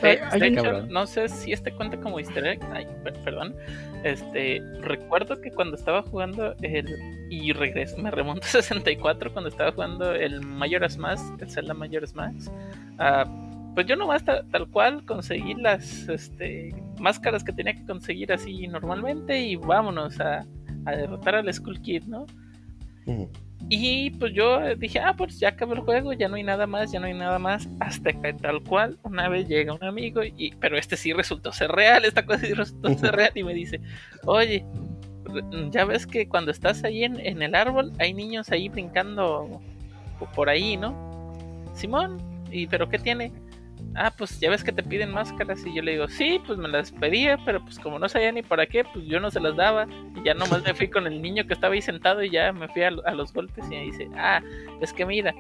Eh, 0.03 0.21
no 0.89 1.07
sé 1.07 1.29
si 1.29 1.53
este 1.53 1.73
cuenta 1.73 1.99
como 1.99 2.19
easter 2.19 2.47
egg, 2.47 2.61
Ay, 2.73 2.87
perdón. 3.25 3.55
Este, 4.05 4.63
recuerdo 4.81 5.41
que 5.41 5.51
cuando 5.51 5.77
estaba 5.77 6.03
jugando 6.03 6.55
el 6.63 6.87
y 7.31 7.53
regreso, 7.53 7.97
me 7.99 8.11
remonto 8.11 8.47
a 8.47 8.51
64 8.63 9.33
cuando 9.33 9.49
estaba 9.49 9.73
jugando 9.73 10.13
el 10.13 10.41
Majora's 10.41 10.97
Mask, 10.97 11.41
el 11.41 11.51
Zelda 11.51 11.75
Majora's 11.75 12.15
Mask. 12.15 12.53
Uh, 12.99 13.47
pues 13.77 13.87
yo 13.87 13.95
nomás 13.95 14.25
tal 14.25 14.69
cual 14.71 15.05
conseguí 15.05 15.55
las 15.55 16.09
este, 16.09 16.75
máscaras 16.99 17.45
que 17.45 17.53
tenía 17.53 17.75
que 17.75 17.85
conseguir 17.85 18.33
así 18.33 18.67
normalmente 18.69 19.39
y 19.39 19.57
vámonos 19.57 20.19
a, 20.19 20.47
derrotar 20.87 21.35
al 21.35 21.53
Skull 21.53 21.83
Kid, 21.83 22.05
¿no? 22.05 22.27
Y 23.69 24.11
pues 24.11 24.33
yo 24.33 24.75
dije, 24.77 25.01
ah, 25.01 25.15
pues 25.17 25.41
ya 25.41 25.49
acabó 25.49 25.73
el 25.73 25.81
juego, 25.81 26.13
ya 26.13 26.29
no 26.29 26.37
hay 26.37 26.43
nada 26.43 26.67
más, 26.67 26.93
ya 26.93 27.01
no 27.01 27.07
hay 27.07 27.15
nada 27.15 27.39
más, 27.39 27.69
hasta 27.81 28.13
que 28.13 28.33
tal 28.35 28.63
cual 28.63 28.99
una 29.03 29.29
vez 29.29 29.49
llega 29.49 29.73
un 29.73 29.83
amigo, 29.83 30.23
y, 30.23 30.55
pero 30.61 30.77
este 30.77 30.97
sí 30.97 31.13
resultó 31.13 31.53
ser 31.53 31.73
real, 31.73 32.05
esta 32.05 32.25
cosa 32.25 32.47
sí 32.47 32.53
resultó 32.53 32.97
ser 32.97 33.13
real 33.17 33.33
y 33.35 33.43
me 33.43 33.55
dice, 33.55 33.81
oye, 34.25 34.65
ya 35.71 35.85
ves 35.85 36.07
que 36.07 36.29
cuando 36.29 36.51
estás 36.51 36.85
ahí 36.85 37.03
en, 37.03 37.19
en 37.19 37.43
el 37.43 37.55
árbol 37.55 37.93
hay 37.99 38.15
niños 38.15 38.51
ahí 38.51 38.69
brincando 38.69 39.61
por 40.35 40.49
ahí, 40.49 40.77
¿no? 40.77 40.95
Simón, 41.75 42.19
¿y 42.51 42.67
pero 42.67 42.89
qué 42.89 42.99
tiene? 42.99 43.33
Ah, 43.97 44.13
pues 44.17 44.39
ya 44.41 44.51
ves 44.51 44.63
que 44.63 44.73
te 44.73 44.83
piden 44.83 45.11
máscaras. 45.11 45.65
Y 45.67 45.75
yo 45.75 45.83
le 45.83 45.93
digo, 45.93 46.09
sí, 46.09 46.41
pues 46.47 46.59
me 46.59 46.69
las 46.69 46.93
pedía, 46.93 47.39
pero 47.45 47.63
pues 47.63 47.79
como 47.79 47.99
no 47.99 48.09
sabía 48.09 48.33
ni 48.33 48.43
para 48.43 48.67
qué, 48.67 48.85
pues 48.85 49.05
yo 49.07 49.21
no 49.21 49.31
se 49.31 49.41
las 49.41 49.57
daba. 49.57 49.87
Y 50.15 50.25
ya 50.25 50.35
nomás 50.35 50.63
me 50.63 50.75
fui 50.75 50.89
con 50.89 51.07
el 51.07 51.21
niño 51.21 51.47
que 51.47 51.55
estaba 51.55 51.75
ahí 51.75 51.83
sentado 51.83 52.23
y 52.23 52.31
ya 52.31 52.53
me 52.53 52.69
fui 52.69 52.83
a, 52.83 52.91
los 52.91 53.33
golpes. 53.33 53.65
Y 53.67 53.75
me 53.75 53.81
dice, 53.83 54.09
ah, 54.17 54.41
es 54.81 54.93
que 54.93 55.07
mira, 55.07 55.35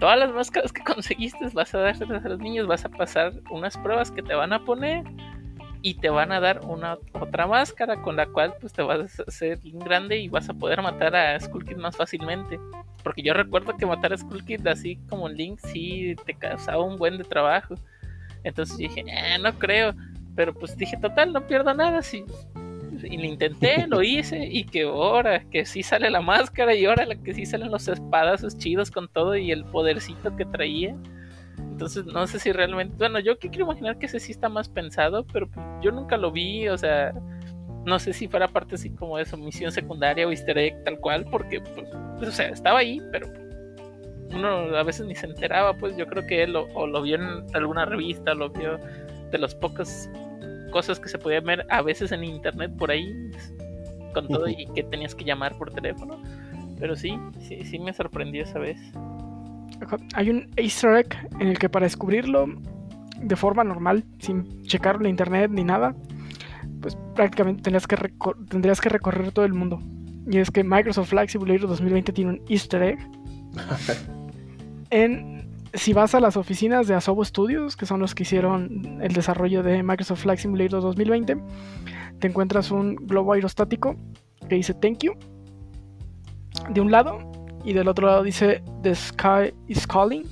todas 0.00 0.18
las 0.18 0.32
máscaras 0.32 0.72
que 0.72 0.82
conseguiste 0.94 1.48
vas 1.52 1.74
a 1.74 1.78
dárselas 1.78 2.24
a 2.24 2.28
los 2.28 2.38
niños, 2.38 2.66
vas 2.66 2.84
a 2.84 2.88
pasar 2.88 3.32
unas 3.50 3.76
pruebas 3.78 4.10
que 4.10 4.22
te 4.22 4.34
van 4.34 4.52
a 4.52 4.64
poner 4.64 5.04
y 5.86 5.94
te 5.94 6.08
van 6.08 6.32
a 6.32 6.40
dar 6.40 6.62
una 6.64 6.98
otra 7.12 7.46
máscara 7.46 8.02
con 8.02 8.16
la 8.16 8.26
cual 8.26 8.54
pues 8.60 8.72
te 8.72 8.82
vas 8.82 9.20
a 9.20 9.22
hacer 9.22 9.60
grande 9.62 10.18
y 10.18 10.26
vas 10.26 10.48
a 10.48 10.54
poder 10.54 10.82
matar 10.82 11.14
a 11.14 11.38
Skull 11.38 11.64
Kid 11.64 11.76
más 11.76 11.96
fácilmente. 11.96 12.58
Porque 13.04 13.22
yo 13.22 13.32
recuerdo 13.32 13.76
que 13.76 13.86
matar 13.86 14.12
a 14.12 14.18
Skull 14.18 14.44
Kid 14.44 14.66
así 14.66 14.96
como 15.08 15.28
Link 15.28 15.60
sí 15.62 16.16
te 16.26 16.34
causaba 16.34 16.82
un 16.82 16.96
buen 16.98 17.18
de 17.18 17.22
trabajo. 17.22 17.76
Entonces 18.42 18.76
dije, 18.76 19.04
eh, 19.06 19.38
no 19.40 19.56
creo. 19.60 19.94
Pero 20.34 20.52
pues 20.52 20.76
dije, 20.76 20.96
total, 20.96 21.32
no 21.32 21.46
pierdo 21.46 21.72
nada. 21.72 22.02
Si... 22.02 22.24
Y 23.04 23.18
lo 23.18 23.24
intenté, 23.24 23.86
lo 23.88 24.02
hice. 24.02 24.44
Y 24.44 24.64
que 24.64 24.82
ahora 24.82 25.44
que 25.52 25.64
sí 25.66 25.84
sale 25.84 26.10
la 26.10 26.20
máscara 26.20 26.74
y 26.74 26.84
ahora 26.84 27.06
que 27.14 27.32
sí 27.32 27.46
salen 27.46 27.70
los 27.70 27.86
espadazos 27.86 28.58
chidos 28.58 28.90
con 28.90 29.06
todo 29.06 29.36
y 29.36 29.52
el 29.52 29.64
podercito 29.66 30.34
que 30.34 30.46
traía. 30.46 30.96
Entonces 31.76 32.06
no 32.06 32.26
sé 32.26 32.38
si 32.38 32.52
realmente... 32.52 32.94
Bueno, 32.96 33.20
yo 33.20 33.38
quiero 33.38 33.64
imaginar 33.64 33.98
que 33.98 34.06
ese 34.06 34.18
sí 34.18 34.32
está 34.32 34.48
más 34.48 34.66
pensado, 34.66 35.26
pero 35.30 35.46
pues, 35.46 35.66
yo 35.82 35.92
nunca 35.92 36.16
lo 36.16 36.32
vi. 36.32 36.68
O 36.68 36.78
sea, 36.78 37.12
no 37.84 37.98
sé 37.98 38.14
si 38.14 38.28
fuera 38.28 38.48
parte 38.48 38.76
así 38.76 38.88
como 38.88 39.18
de 39.18 39.26
su 39.26 39.36
misión 39.36 39.70
secundaria 39.70 40.26
o 40.26 40.30
easter 40.30 40.56
egg 40.56 40.82
tal 40.84 40.98
cual, 41.00 41.26
porque, 41.30 41.60
pues, 41.60 41.86
pues, 42.16 42.30
o 42.30 42.32
sea, 42.32 42.48
estaba 42.48 42.78
ahí, 42.78 43.02
pero 43.12 43.26
uno 44.34 44.74
a 44.74 44.82
veces 44.84 45.04
ni 45.04 45.14
se 45.14 45.26
enteraba, 45.26 45.74
pues 45.74 45.94
yo 45.98 46.06
creo 46.06 46.26
que 46.26 46.44
él 46.44 46.54
lo, 46.54 46.62
o 46.72 46.86
lo 46.86 47.02
vio 47.02 47.16
en 47.16 47.44
alguna 47.52 47.84
revista, 47.84 48.32
lo 48.32 48.48
vio 48.48 48.78
de 49.30 49.36
las 49.36 49.54
pocas 49.54 50.08
cosas 50.72 50.98
que 50.98 51.10
se 51.10 51.18
podían 51.18 51.44
ver 51.44 51.66
a 51.68 51.82
veces 51.82 52.10
en 52.10 52.24
internet 52.24 52.72
por 52.78 52.90
ahí, 52.90 53.12
con 54.14 54.28
todo 54.28 54.48
y 54.48 54.66
que 54.74 54.82
tenías 54.84 55.14
que 55.14 55.26
llamar 55.26 55.54
por 55.58 55.70
teléfono. 55.74 56.22
Pero 56.80 56.96
sí, 56.96 57.18
sí, 57.38 57.62
sí 57.66 57.78
me 57.78 57.92
sorprendió 57.92 58.44
esa 58.44 58.60
vez. 58.60 58.78
Hay 60.14 60.30
un 60.30 60.48
easter 60.56 60.96
egg 60.96 61.16
en 61.40 61.48
el 61.48 61.58
que 61.58 61.68
para 61.68 61.86
descubrirlo 61.86 62.46
de 63.20 63.36
forma 63.36 63.64
normal, 63.64 64.04
sin 64.18 64.62
checar 64.62 65.00
la 65.00 65.08
internet 65.08 65.50
ni 65.50 65.64
nada, 65.64 65.94
pues 66.80 66.96
prácticamente 67.14 67.62
tendrías 67.62 67.86
que, 67.86 67.96
tendrías 68.48 68.80
que 68.80 68.88
recorrer 68.88 69.32
todo 69.32 69.44
el 69.44 69.54
mundo. 69.54 69.80
Y 70.28 70.38
es 70.38 70.50
que 70.50 70.64
Microsoft 70.64 71.10
Flight 71.10 71.30
Simulator 71.30 71.68
2020 71.68 72.12
tiene 72.12 72.30
un 72.32 72.42
easter 72.48 72.82
egg. 72.82 72.98
en, 74.90 75.48
si 75.72 75.92
vas 75.92 76.14
a 76.14 76.20
las 76.20 76.36
oficinas 76.36 76.88
de 76.88 76.94
Asobo 76.94 77.24
Studios, 77.24 77.76
que 77.76 77.86
son 77.86 78.00
los 78.00 78.14
que 78.14 78.24
hicieron 78.24 79.00
el 79.00 79.12
desarrollo 79.12 79.62
de 79.62 79.82
Microsoft 79.82 80.22
Flight 80.22 80.40
Simulator 80.40 80.80
2020, 80.82 81.36
te 82.18 82.26
encuentras 82.26 82.70
un 82.70 82.96
globo 82.96 83.32
aerostático 83.32 83.96
que 84.48 84.56
dice 84.56 84.74
thank 84.74 84.98
you 85.00 85.12
de 86.70 86.80
un 86.80 86.90
lado 86.90 87.18
y 87.66 87.74
del 87.74 87.88
otro 87.88 88.06
lado 88.06 88.22
dice 88.22 88.62
the 88.82 88.94
sky 88.94 89.52
is 89.68 89.86
calling 89.86 90.24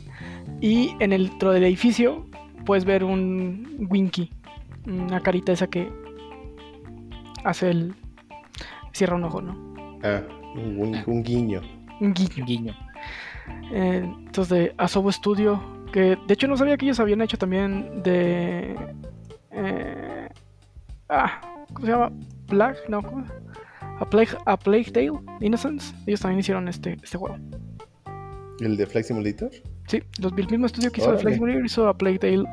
y 0.61 0.97
en 1.01 1.13
el 1.13 1.29
dentro 1.29 1.53
del 1.53 1.65
edificio 1.65 2.25
puedes 2.65 2.85
ver 2.85 3.05
un 3.05 3.87
winky, 3.91 4.31
una 4.87 5.21
carita 5.21 5.53
esa 5.53 5.67
que 5.67 5.93
hace 7.45 7.71
el. 7.71 7.95
Cierra 8.93 9.17
un 9.17 9.25
ojo, 9.25 9.43
¿no? 9.43 9.99
Ah, 10.03 10.23
un, 10.55 11.03
un 11.07 11.23
guiño. 11.23 11.61
Un 12.01 12.15
guiño. 12.15 12.45
guiño. 12.47 12.75
Eh, 13.73 14.03
entonces, 14.05 14.49
de 14.49 14.75
Asobo 14.79 15.11
Studio, 15.11 15.61
que 15.93 16.17
de 16.27 16.35
hecho 16.35 16.47
no 16.47 16.57
sabía 16.57 16.77
que 16.77 16.87
ellos 16.87 17.01
habían 17.01 17.21
hecho 17.21 17.37
también 17.37 18.03
de. 18.03 18.77
Eh, 19.51 20.29
ah, 21.09 21.41
¿cómo 21.73 21.87
se 21.87 21.93
llama? 21.93 22.13
Plague, 22.47 22.79
no, 22.89 23.03
¿cómo? 23.03 23.25
A 24.01 24.09
Plague, 24.09 24.37
a 24.45 24.57
Plague 24.59 24.91
Tale 24.91 25.13
Innocence. 25.41 25.95
Ellos 26.07 26.21
también 26.21 26.41
hicieron 26.41 26.69
este, 26.69 26.97
este 27.03 27.17
juego. 27.17 27.37
¿El 28.61 28.77
de 28.77 28.87
Flight 28.87 29.07
Simulator? 29.07 29.51
Sí, 29.87 30.03
los, 30.21 30.33
el 30.37 30.49
mismo 30.49 30.67
estudio 30.67 30.91
que 30.91 31.01
hizo 31.01 31.13
el 31.13 31.19
Flight 31.19 31.35
Simulator 31.37 31.65
hizo 31.65 31.89
a 31.89 31.97
Plague 31.97 32.19
Tale 32.19 32.45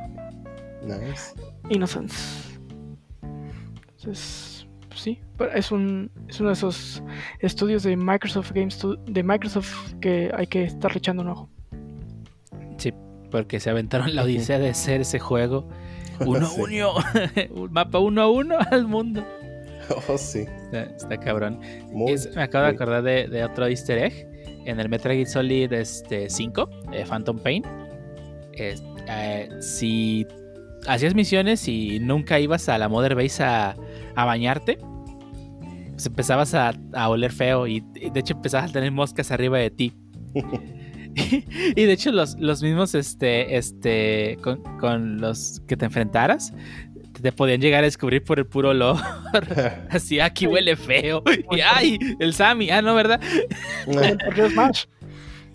nice. 0.83 1.33
Innocence. 1.69 2.59
Entonces 3.97 4.51
sí, 4.95 5.19
es, 5.53 5.71
un, 5.71 6.11
es 6.27 6.39
uno 6.39 6.49
de 6.49 6.53
esos 6.53 7.03
estudios 7.39 7.83
de 7.83 7.95
Microsoft 7.95 8.51
Games 8.51 8.79
de 9.05 9.23
Microsoft 9.23 9.93
que 9.99 10.31
hay 10.35 10.47
que 10.47 10.63
estar 10.63 10.95
echando 10.95 11.23
un 11.23 11.29
ojo. 11.29 11.49
Sí, 12.77 12.93
porque 13.29 13.59
se 13.59 13.69
aventaron 13.69 14.15
la 14.15 14.23
odisea 14.23 14.59
de 14.59 14.69
hacer 14.69 15.01
ese 15.01 15.19
juego 15.19 15.67
uno 16.25 16.47
a 16.47 16.53
uno, 16.53 16.93
un 17.51 17.71
mapa 17.71 17.99
uno 17.99 18.21
a 18.21 18.29
uno 18.29 18.55
al 18.71 18.87
mundo. 18.87 19.25
Oh, 20.07 20.17
sí. 20.17 20.45
Está, 20.71 21.17
cabrón. 21.19 21.59
me 22.35 22.41
acabo 22.41 22.65
de 22.65 22.71
acordar 22.71 23.03
de, 23.03 23.43
otro 23.43 23.67
easter 23.67 23.97
egg. 23.97 24.27
En 24.65 24.79
el 24.79 24.89
Metal 24.89 25.11
Gear 25.11 25.27
Solid 25.27 25.73
este, 25.73 26.29
5, 26.29 26.69
eh, 26.93 27.05
Phantom 27.07 27.39
Pain. 27.39 27.63
Eh, 28.53 29.49
si 29.59 30.27
hacías 30.87 31.15
misiones 31.15 31.67
y 31.67 31.99
nunca 31.99 32.39
ibas 32.39 32.69
a 32.69 32.77
la 32.77 32.87
Mother 32.87 33.15
Base 33.15 33.43
a, 33.43 33.75
a 34.15 34.25
bañarte, 34.25 34.77
pues 35.91 36.05
empezabas 36.05 36.53
a, 36.53 36.73
a 36.93 37.09
oler 37.09 37.31
feo 37.31 37.67
y, 37.67 37.83
y 37.95 38.09
de 38.09 38.19
hecho 38.19 38.33
empezabas 38.33 38.69
a 38.69 38.73
tener 38.73 38.91
moscas 38.91 39.31
arriba 39.31 39.57
de 39.57 39.71
ti. 39.71 39.93
y 41.75 41.83
de 41.83 41.91
hecho 41.91 42.11
los, 42.11 42.39
los 42.39 42.61
mismos 42.61 42.95
este 42.95 43.57
este 43.57 44.37
con, 44.41 44.61
con 44.79 45.19
los 45.19 45.61
que 45.67 45.75
te 45.75 45.85
enfrentaras 45.85 46.53
te 47.21 47.31
podían 47.31 47.61
llegar 47.61 47.83
a 47.83 47.87
descubrir 47.87 48.23
por 48.23 48.39
el 48.39 48.45
puro 48.45 48.69
olor. 48.69 48.97
Así, 49.89 50.19
aquí 50.19 50.47
huele 50.47 50.75
feo. 50.75 51.23
Y 51.51 51.59
ay, 51.61 51.97
el 52.19 52.33
Sammy. 52.33 52.69
Ah, 52.69 52.81
no, 52.81 52.95
¿verdad? 52.95 53.21
Porque 53.85 54.45
es 54.45 54.51
Smash. 54.53 54.83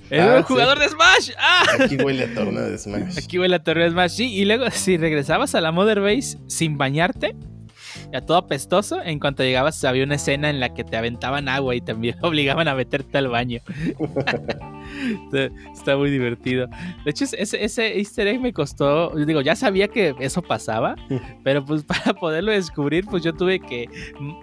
Es 0.09 0.21
Ah, 0.21 0.35
un 0.37 0.39
sí. 0.39 0.45
jugador 0.49 0.79
de 0.79 0.89
Smash. 0.89 1.31
Ah. 1.39 1.65
Aquí 1.81 1.97
huele 1.97 2.25
a 2.25 2.35
torneo 2.35 2.63
de 2.71 2.79
Smash. 2.79 3.19
Aquí 3.19 3.39
huele 3.39 3.57
a 3.57 3.63
torre 3.63 3.85
de 3.85 3.91
Smash. 3.91 4.11
Sí, 4.13 4.33
y 4.35 4.45
luego 4.45 4.65
si 4.71 4.97
regresabas 4.97 5.55
a 5.55 5.61
la 5.61 5.73
Mother 5.73 6.01
Base 6.01 6.39
sin 6.47 6.79
bañarte, 6.79 7.35
ya 8.13 8.21
todo 8.21 8.37
apestoso, 8.37 9.03
en 9.03 9.19
cuanto 9.19 9.43
llegabas 9.43 9.83
había 9.85 10.05
una 10.05 10.17
escena 10.17 10.51
en 10.51 10.61
la 10.61 10.75
que 10.75 10.85
te 10.85 10.97
aventaban 10.97 11.49
agua 11.49 11.75
y 11.75 11.81
también 11.81 12.17
obligaban 12.23 12.69
a 12.69 12.75
meterte 12.75 13.19
al 13.19 13.29
baño. 13.29 13.61
está, 15.25 15.51
está 15.73 15.97
muy 15.97 16.11
divertido. 16.11 16.69
De 17.05 17.11
hecho, 17.11 17.25
ese, 17.25 17.65
ese 17.65 17.99
easter 17.99 18.27
egg 18.27 18.41
me 18.41 18.53
costó, 18.53 19.17
yo 19.17 19.25
digo, 19.25 19.41
ya 19.41 19.57
sabía 19.57 19.89
que 19.89 20.15
eso 20.21 20.43
pasaba, 20.43 20.97
pero 21.45 21.65
pues 21.65 21.85
para 21.85 22.15
poderlo 22.15 22.53
descubrir, 22.53 23.07
pues 23.07 23.23
yo 23.23 23.35
tuve 23.35 23.61
que 23.61 23.89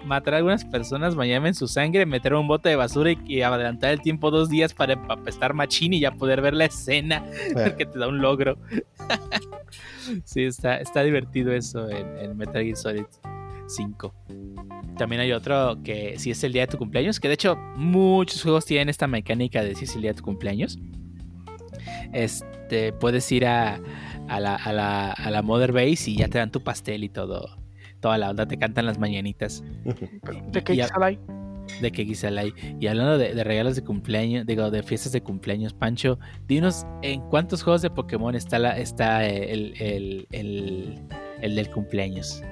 matar 0.06 0.35
a 0.35 0.38
algunas 0.38 0.65
personas, 0.65 1.15
bañarme 1.15 1.49
en 1.49 1.56
su 1.56 1.68
sangre, 1.68 2.06
meter 2.06 2.34
un 2.34 2.48
bote 2.48 2.69
de 2.69 2.76
basura 2.76 3.11
y, 3.11 3.18
y 3.26 3.41
adelantar 3.41 3.91
el 3.91 4.02
tiempo 4.02 4.31
dos 4.31 4.49
días 4.49 4.73
para 4.73 4.94
apestar 5.10 5.53
machín 5.53 5.94
y 5.94 5.99
ya 5.99 6.11
poder 6.11 6.41
ver 6.41 6.53
la 6.53 6.65
escena 6.65 7.23
porque 7.53 7.85
te 7.85 7.99
da 7.99 8.07
un 8.07 8.19
logro. 8.19 8.57
sí, 10.26 10.44
está, 10.44 10.77
está 10.77 11.03
divertido 11.03 11.53
eso 11.53 11.90
en, 11.90 12.18
en 12.18 12.38
Metal 12.38 12.64
Gear 12.64 12.76
Solid 12.76 13.06
5. 13.68 14.14
También 14.98 15.22
hay 15.22 15.31
otro 15.31 15.77
que 15.84 16.18
si 16.19 16.31
es 16.31 16.44
el 16.44 16.53
día 16.53 16.64
de 16.64 16.68
tu 16.68 16.77
cumpleaños, 16.77 17.19
que 17.19 17.27
de 17.27 17.34
hecho 17.35 17.56
muchos 17.76 18.41
juegos 18.44 18.65
tienen 18.65 18.90
esta 18.90 19.07
mecánica 19.07 19.64
de 19.64 19.76
si 19.76 19.85
es 19.85 19.95
el 19.95 20.02
día 20.02 20.11
de 20.11 20.18
tu 20.18 20.23
cumpleaños. 20.23 20.77
Este, 22.14 22.94
puedes 22.94 23.31
ir 23.31 23.45
a, 23.45 23.81
a 24.27 24.40
la, 24.40 24.56
a, 24.56 24.72
la, 24.73 25.11
a 25.11 25.31
la 25.31 25.41
Mother 25.41 25.72
Base 25.72 26.11
y 26.11 26.18
ya 26.18 26.27
te 26.27 26.38
dan 26.38 26.52
tu 26.52 26.61
pastel 26.64 27.03
y 27.03 27.10
todo. 27.10 27.57
Toda 27.99 28.18
la 28.18 28.30
onda, 28.30 28.45
te 28.45 28.57
cantan 28.57 28.85
las 28.85 28.99
mañanitas 28.99 29.64
De 30.52 30.61
que 30.64 30.76
Ya. 30.76 30.88
Salai. 30.88 31.18
de 31.81 31.91
que 31.91 32.06
Kisalai. 32.06 32.53
Y 32.80 32.88
hablando 32.88 33.18
de, 33.18 33.34
de 33.34 33.44
regalos 33.44 33.76
de 33.77 33.84
cumpleaños, 33.84 34.45
digo, 34.45 34.69
de 34.69 34.84
fiestas 34.84 35.14
de 35.14 35.22
cumpleaños, 35.22 35.73
Pancho, 35.73 36.19
dinos 36.48 36.85
en 37.02 37.22
cuántos 37.30 37.64
juegos 37.64 37.81
de 37.81 37.90
Pokémon 37.90 38.35
está, 38.35 38.60
la, 38.60 38.77
está 38.77 39.26
el, 39.26 39.73
el, 39.81 40.27
el, 40.31 41.02
el 41.41 41.56
del 41.56 41.69
cumpleaños. 41.72 42.44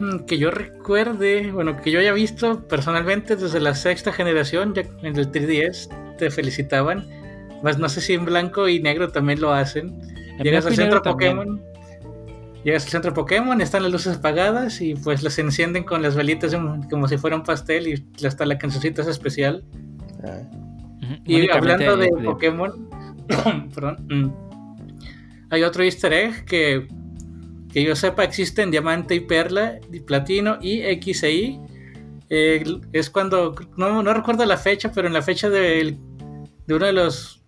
Mm, 0.00 0.24
Que 0.26 0.38
yo 0.38 0.50
recuerde, 0.50 1.50
bueno, 1.52 1.76
que 1.80 1.90
yo 1.90 2.00
haya 2.00 2.12
visto 2.12 2.66
personalmente 2.66 3.36
desde 3.36 3.60
la 3.60 3.74
sexta 3.74 4.12
generación, 4.12 4.74
ya 4.74 4.82
en 5.02 5.16
el 5.16 5.30
3DS, 5.30 5.88
te 6.18 6.30
felicitaban. 6.30 7.06
Más 7.62 7.78
no 7.78 7.88
sé 7.88 8.00
si 8.00 8.12
en 8.14 8.24
blanco 8.24 8.68
y 8.68 8.80
negro 8.80 9.10
también 9.10 9.40
lo 9.40 9.52
hacen. 9.52 10.00
En 10.38 10.42
Llegas 10.44 10.66
al 10.66 10.74
centro 10.74 11.00
también. 11.00 11.36
Pokémon. 11.36 11.62
Llegas 12.64 12.84
al 12.84 12.90
centro 12.90 13.14
Pokémon, 13.14 13.60
están 13.60 13.82
las 13.82 13.92
luces 13.92 14.16
apagadas 14.16 14.80
y 14.80 14.94
pues 14.94 15.22
las 15.22 15.38
encienden 15.38 15.84
con 15.84 16.02
las 16.02 16.16
velitas 16.16 16.56
como 16.90 17.06
si 17.08 17.18
fuera 17.18 17.36
un 17.36 17.42
pastel 17.42 17.86
y 17.88 18.26
hasta 18.26 18.44
la 18.46 18.56
cancioncita 18.58 19.02
es 19.02 19.08
especial. 19.08 19.62
Ah, 20.24 20.40
Y 21.26 21.48
hablando 21.50 21.96
de, 21.98 22.06
de- 22.06 22.24
Pokémon, 22.24 22.88
perdón, 23.74 24.06
mm, 24.10 24.32
hay 25.50 25.62
otro 25.62 25.84
easter 25.84 26.12
egg 26.14 26.44
que, 26.46 26.88
que 27.74 27.82
yo 27.82 27.94
sepa 27.96 28.22
existe 28.24 28.62
en 28.62 28.70
Diamante 28.70 29.16
y 29.16 29.20
Perla, 29.20 29.80
y 29.92 29.98
Platino 30.00 30.58
y 30.62 30.80
X 30.82 31.24
e. 31.24 31.58
Eh, 32.30 32.64
es 32.92 33.10
cuando, 33.10 33.54
no, 33.76 34.02
no 34.02 34.14
recuerdo 34.14 34.44
la 34.46 34.56
fecha, 34.56 34.90
pero 34.94 35.08
en 35.08 35.12
la 35.12 35.20
fecha 35.22 35.50
del- 35.50 35.98
de 36.66 36.74
uno 36.74 36.86
de 36.86 36.92
los... 36.92 37.44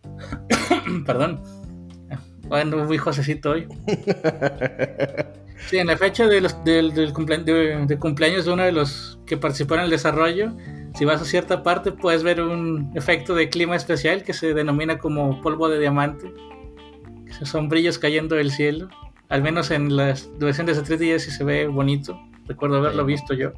perdón. 1.07 1.41
Bueno, 2.49 2.85
muy 2.85 2.99
josecito 2.99 3.53
hoy. 3.53 3.67
Sí, 5.71 5.79
en 5.79 5.87
la 5.87 5.97
fecha 5.97 6.27
de 6.29 6.41
los, 6.43 6.63
del, 6.65 6.93
del 6.93 7.13
cumplea- 7.15 7.43
de- 7.43 7.87
de 7.87 7.99
cumpleaños 7.99 8.45
de 8.45 8.53
uno 8.53 8.63
de 8.63 8.73
los 8.73 9.19
que 9.27 9.37
participaron 9.39 9.81
en 9.81 9.85
el 9.87 9.91
desarrollo, 9.91 10.53
si 10.95 11.05
vas 11.07 11.23
a 11.23 11.25
cierta 11.25 11.63
parte 11.63 11.93
puedes 11.93 12.23
ver 12.23 12.43
un 12.43 12.93
efecto 12.95 13.35
de 13.35 13.49
clima 13.49 13.75
especial 13.75 14.23
que 14.23 14.35
se 14.35 14.53
denomina 14.55 14.99
como 14.99 15.41
polvo 15.41 15.69
de 15.71 15.81
diamante. 15.81 16.31
Que 17.39 17.47
Son 17.47 17.69
brillos 17.71 17.99
cayendo 17.99 18.37
del 18.37 18.51
cielo. 18.53 18.89
Al 19.29 19.43
menos 19.43 19.71
en 19.71 19.97
las 19.97 20.29
versiones 20.39 20.77
de 20.77 20.97
3DS 20.97 21.19
sí 21.19 21.31
se 21.31 21.45
ve 21.45 21.67
bonito. 21.67 22.19
Recuerdo 22.47 22.77
haberlo 22.77 23.03
Sí. 23.05 23.13
visto 23.13 23.35
yo. 23.35 23.53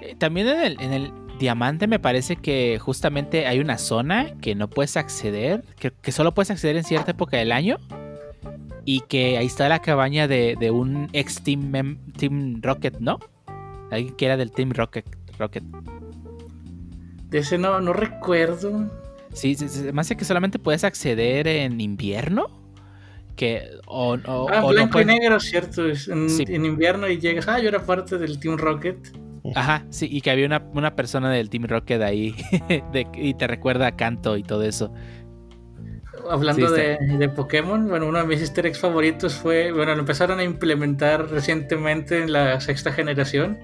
Eh, 0.00 0.14
También 0.18 0.48
en 0.48 0.60
el, 0.60 0.80
en 0.80 0.92
el 0.92 1.12
diamante 1.38 1.86
me 1.86 1.98
parece 1.98 2.36
que 2.36 2.78
justamente 2.80 3.46
hay 3.46 3.58
una 3.60 3.76
zona 3.78 4.32
que 4.40 4.54
no 4.54 4.68
puedes 4.70 4.96
acceder, 4.96 5.64
que, 5.78 5.90
que 5.92 6.12
solo 6.12 6.32
puedes 6.34 6.50
acceder 6.50 6.76
en 6.76 6.84
cierta 6.84 7.10
época 7.10 7.36
del 7.36 7.52
año. 7.52 7.78
Y 8.86 9.00
que 9.00 9.36
ahí 9.36 9.44
está 9.44 9.68
la 9.68 9.80
cabaña 9.80 10.26
de, 10.28 10.56
de 10.58 10.70
un 10.70 11.10
ex 11.12 11.42
Team, 11.42 11.98
team 12.16 12.62
Rocket, 12.62 12.98
¿no? 13.00 13.18
Alguien 13.90 14.16
que 14.16 14.24
era 14.24 14.38
del 14.38 14.50
Team 14.50 14.70
Rocket. 14.72 15.04
Rocket. 15.38 15.62
De 17.28 17.38
ese 17.38 17.58
no, 17.58 17.80
no 17.80 17.92
recuerdo. 17.92 18.90
Sí, 19.34 19.54
sí, 19.54 19.66
más 19.92 20.08
que 20.08 20.24
solamente 20.24 20.58
puedes 20.58 20.84
acceder 20.84 21.46
en 21.46 21.82
invierno. 21.82 22.48
Que, 23.38 23.62
o, 23.86 24.14
o- 24.26 24.48
Ah, 24.50 24.58
o 24.58 24.62
no 24.62 24.68
blanco 24.68 24.92
puedes- 24.94 25.08
y 25.08 25.18
negro, 25.20 25.38
cierto. 25.38 25.86
es 25.86 26.08
en, 26.08 26.28
Sí. 26.28 26.44
en 26.48 26.64
invierno 26.66 27.08
y 27.08 27.18
llegas. 27.20 27.46
Ah, 27.48 27.60
yo 27.60 27.68
era 27.68 27.80
parte 27.86 28.18
del 28.18 28.40
Team 28.40 28.58
Rocket. 28.58 28.98
Ajá, 29.54 29.86
sí, 29.90 30.08
y 30.10 30.20
que 30.20 30.30
había 30.32 30.44
una, 30.44 30.62
una 30.74 30.94
persona 30.96 31.30
del 31.30 31.48
Team 31.48 31.64
Rocket 31.68 32.02
ahí 32.02 32.34
de- 32.92 33.06
y 33.14 33.34
te 33.34 33.46
recuerda 33.46 33.86
a 33.86 33.96
Canto 33.96 34.36
y 34.36 34.42
todo 34.42 34.64
eso. 34.64 34.92
Hablando 36.28 36.68
Sí, 36.68 36.74
de, 36.74 36.98
de 37.16 37.28
Pokémon, 37.28 37.88
bueno, 37.88 38.06
uno 38.06 38.18
de 38.18 38.26
mis 38.26 38.40
easter 38.40 38.66
eggs 38.66 38.80
favoritos 38.80 39.34
fue, 39.34 39.70
bueno, 39.72 39.94
lo 39.94 40.00
empezaron 40.00 40.40
a 40.40 40.44
implementar 40.44 41.30
recientemente 41.30 42.22
en 42.22 42.32
la 42.32 42.60
sexta 42.60 42.92
generación, 42.92 43.56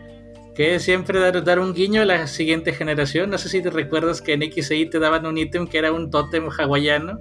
que 0.55 0.77
es 0.77 0.85
siempre 0.85 1.19
dar, 1.19 1.43
dar 1.43 1.59
un 1.59 1.75
guiño 1.75 2.03
a 2.03 2.05
la 2.05 2.27
siguiente 2.29 2.73
generación. 2.73 3.29
No 3.29 3.39
sé 3.39 3.49
si 3.49 3.61
te 3.61 3.71
recuerdas 3.71 4.23
que 4.23 4.35
en 4.35 4.43
XI 4.51 4.87
te 4.87 5.01
daban 5.01 5.27
un 5.27 5.37
ítem 5.37 5.67
que 5.67 5.79
era 5.79 5.93
un 5.93 6.11
tótem 6.11 6.49
hawaiano 6.49 7.19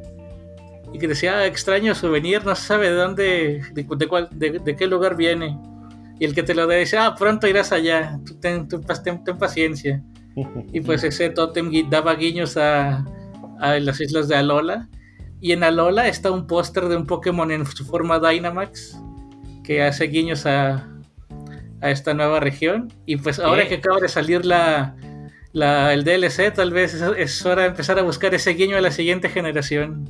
y 0.94 1.00
que 1.00 1.08
decía, 1.08 1.40
"Ah, 1.40 1.46
extraño 1.48 1.96
souvenir, 1.96 2.46
no 2.46 2.54
se 2.56 2.64
sabe 2.68 2.90
de 2.92 2.96
dónde, 2.96 3.62
de, 3.74 3.84
de 3.84 4.08
cuál- 4.08 4.30
de- 4.32 4.60
de 4.60 4.76
qué 4.76 4.88
lugar 4.88 5.16
viene. 5.18 5.58
Y 6.20 6.26
el 6.26 6.34
que 6.36 6.44
te 6.44 6.54
lo 6.54 6.68
da 6.68 6.76
dice, 6.76 6.98
ah, 6.98 7.16
pronto 7.18 7.48
irás 7.48 7.72
allá, 7.72 8.20
tú 8.26 8.36
ten, 8.40 8.68
tú 8.68 8.80
ten- 8.82 9.24
ten 9.24 9.38
paciencia. 9.38 10.02
Y 10.72 10.82
pues 10.82 11.04
ese 11.04 11.30
tótem 11.30 11.72
daba 11.90 12.16
guiños 12.16 12.56
a, 12.58 13.06
a 13.60 13.80
las 13.80 14.00
islas 14.02 14.28
de 14.28 14.36
Alola. 14.36 14.88
Y 15.42 15.52
en 15.52 15.64
Alola 15.64 16.08
está 16.08 16.32
un 16.32 16.48
póster 16.48 16.88
de 16.88 16.96
un 16.96 17.06
Pokémon 17.06 17.52
en 17.52 17.66
su 17.66 17.84
forma 17.86 18.20
Dynamax 18.20 18.98
que 19.64 19.82
hace 19.84 20.06
guiños 20.08 20.46
a, 20.46 20.88
a 21.82 21.92
esta 21.92 22.14
nueva 22.14 22.40
región. 22.40 22.94
Y 23.06 23.18
pues 23.18 23.40
ahora 23.40 23.68
que 23.68 23.76
acaba 23.76 24.00
de 24.00 24.08
salir 24.10 24.46
la, 24.46 24.96
la- 25.52 25.94
el 25.94 26.04
DLC, 26.04 26.52
tal 26.54 26.72
vez 26.72 26.94
es, 26.94 27.02
es 27.18 27.46
hora 27.46 27.64
de 27.64 27.68
empezar 27.70 28.00
a 28.00 28.04
buscar 28.04 28.34
ese 28.34 28.52
guiño 28.52 28.78
a 28.78 28.82
la 28.82 28.92
siguiente 28.92 29.28
generación. 29.30 30.08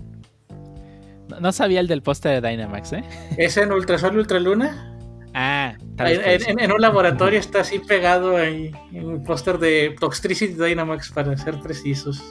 No, 1.40 1.52
sabía 1.52 1.80
el 1.80 1.88
del 1.88 2.02
poste 2.02 2.30
de 2.30 2.42
Dynamax, 2.42 2.94
¿eh? 2.94 3.04
¿Es 3.38 3.58
en 3.58 3.72
Ultrasol 3.72 4.18
Ultraluna? 4.18 4.90
Ah, 5.34 5.74
tal 5.98 6.18
vez 6.18 6.48
En, 6.48 6.60
en- 6.60 6.66
en 6.66 6.72
un 6.72 6.82
laboratorio 6.82 7.40
está 7.40 7.62
así 7.62 7.80
pegado 7.80 8.38
ahí, 8.38 8.72
en 8.92 9.06
un 9.06 9.24
póster 9.24 9.58
de 9.58 9.96
Toxtricity 10.00 10.54
Dynamax 10.54 11.12
para 11.12 11.36
ser 11.38 11.60
precisos. 11.60 12.22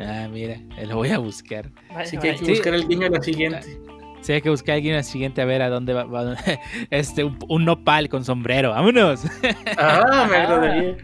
Ah, 0.00 0.28
mira, 0.30 0.54
eh, 0.76 0.86
lo 0.86 0.96
voy 0.96 1.10
a 1.10 1.18
buscar. 1.18 1.70
Así 1.94 2.18
que 2.18 2.30
hay 2.30 2.38
que 2.38 2.44
Sí. 2.44 2.50
buscar 2.52 2.74
el 2.74 2.86
guiño 2.88 3.06
a 3.06 3.10
la 3.10 3.22
siguiente. 3.22 3.80
Sí, 4.20 4.32
hay 4.34 4.40
que 4.42 4.50
buscar 4.50 4.74
a 4.74 4.76
alguien 4.76 4.94
al 4.94 5.02
siguiente 5.04 5.40
a 5.42 5.44
ver 5.44 5.62
a 5.62 5.68
dónde 5.68 5.94
va. 5.94 6.04
va- 6.04 6.36
este, 6.90 7.24
un, 7.24 7.38
un 7.48 7.64
nopal 7.64 8.08
con 8.08 8.24
sombrero. 8.24 8.70
¡Vámonos! 8.70 9.24
Ah, 9.78 10.26
me 10.30 10.36
agradaría. 10.36 10.96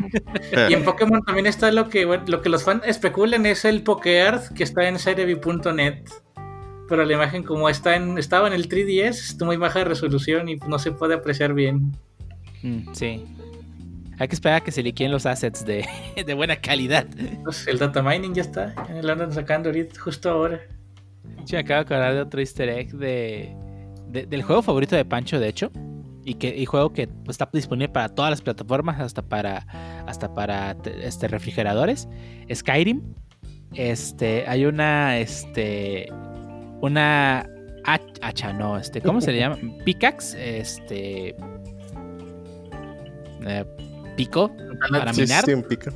Y 0.69 0.74
en 0.74 0.85
Pokémon 0.85 1.23
también 1.24 1.47
está 1.47 1.73
lo 1.73 1.89
que, 1.89 2.05
bueno, 2.05 2.24
lo 2.28 2.43
que 2.43 2.48
los 2.48 2.62
fans 2.65 2.82
especulan 2.86 3.47
es 3.47 3.65
el 3.65 3.82
Pokeart 3.82 4.52
que 4.55 4.62
está 4.65 4.86
en 4.89 4.98
Cerebi.net. 4.98 6.05
Pero 6.89 7.05
la 7.05 7.12
imagen 7.12 7.43
como 7.43 7.69
está 7.69 7.97
en, 7.97 8.16
estaba 8.19 8.47
en 8.48 8.55
el 8.55 8.69
3DS, 8.69 9.09
está 9.10 9.44
muy 9.44 9.56
baja 9.56 9.85
resolución 9.85 10.48
y 10.48 10.56
no 10.56 10.78
se 10.78 10.90
puede 10.93 11.15
apreciar 11.15 11.52
bien. 11.55 11.93
Mm, 12.62 12.93
sí. 12.94 13.24
Hay 14.19 14.27
que 14.27 14.35
esperar 14.35 14.56
a 14.56 14.65
que 14.65 14.73
se 14.73 14.82
liqueen 14.82 15.12
los 15.12 15.27
assets 15.27 15.65
de, 15.65 15.86
de 16.27 16.35
buena 16.35 16.56
calidad. 16.56 17.06
Pues 17.44 17.66
el 17.69 17.78
data 17.78 18.02
mining 18.02 18.35
ya 18.35 18.43
está, 18.43 18.74
ya 18.89 19.02
lo 19.02 19.12
andan 19.12 19.32
sacando 19.32 19.69
ahorita, 19.69 20.01
justo 20.01 20.31
ahora. 20.31 20.60
Sí, 21.44 21.52
me 21.55 21.59
acabo 21.60 21.77
de 21.78 21.82
acordar 21.82 22.15
de 22.15 22.20
otro 22.23 22.40
easter 22.40 22.69
egg 22.69 22.93
de, 22.93 23.55
de- 24.09 24.27
del 24.27 24.43
juego 24.43 24.62
favorito 24.62 24.97
de 24.97 25.05
Pancho, 25.05 25.39
de 25.39 25.48
hecho. 25.48 25.70
Y 26.24 26.35
que 26.35 26.48
y 26.55 26.66
juego 26.66 26.93
que 26.93 27.06
pues, 27.06 27.35
está 27.36 27.48
disponible 27.52 27.89
para 27.90 28.09
todas 28.10 28.31
las 28.31 28.43
plataformas, 28.43 29.01
hasta 29.01 29.23
para 29.23 29.59
hasta 30.06 30.35
para 30.35 30.74
te- 30.74 31.06
este, 31.06 31.28
refrigeradores. 31.28 32.09
Skyrim. 32.52 33.02
Este, 33.74 34.44
hay 34.48 34.65
una 34.65 35.19
este 35.19 36.10
una 36.81 37.47
hach- 37.85 38.19
hacha, 38.23 38.53
no, 38.53 38.79
este, 38.79 39.01
¿cómo 39.01 39.21
se 39.21 39.33
le 39.33 39.39
llama? 39.39 39.59
Pickaxe, 39.85 40.59
este 40.61 41.35
eh, 43.47 43.65
pico 44.17 44.51
para 44.91 45.13
Sí, 45.13 45.23
minar 45.23 45.45
sí, 45.45 45.53
un 45.53 45.63
pico. 45.63 45.91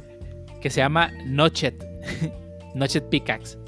que 0.61 0.71
se 0.71 0.81
llama 0.81 1.11
Notchet. 1.27 1.85
Notchet 2.75 3.09
Pickaxe. 3.09 3.59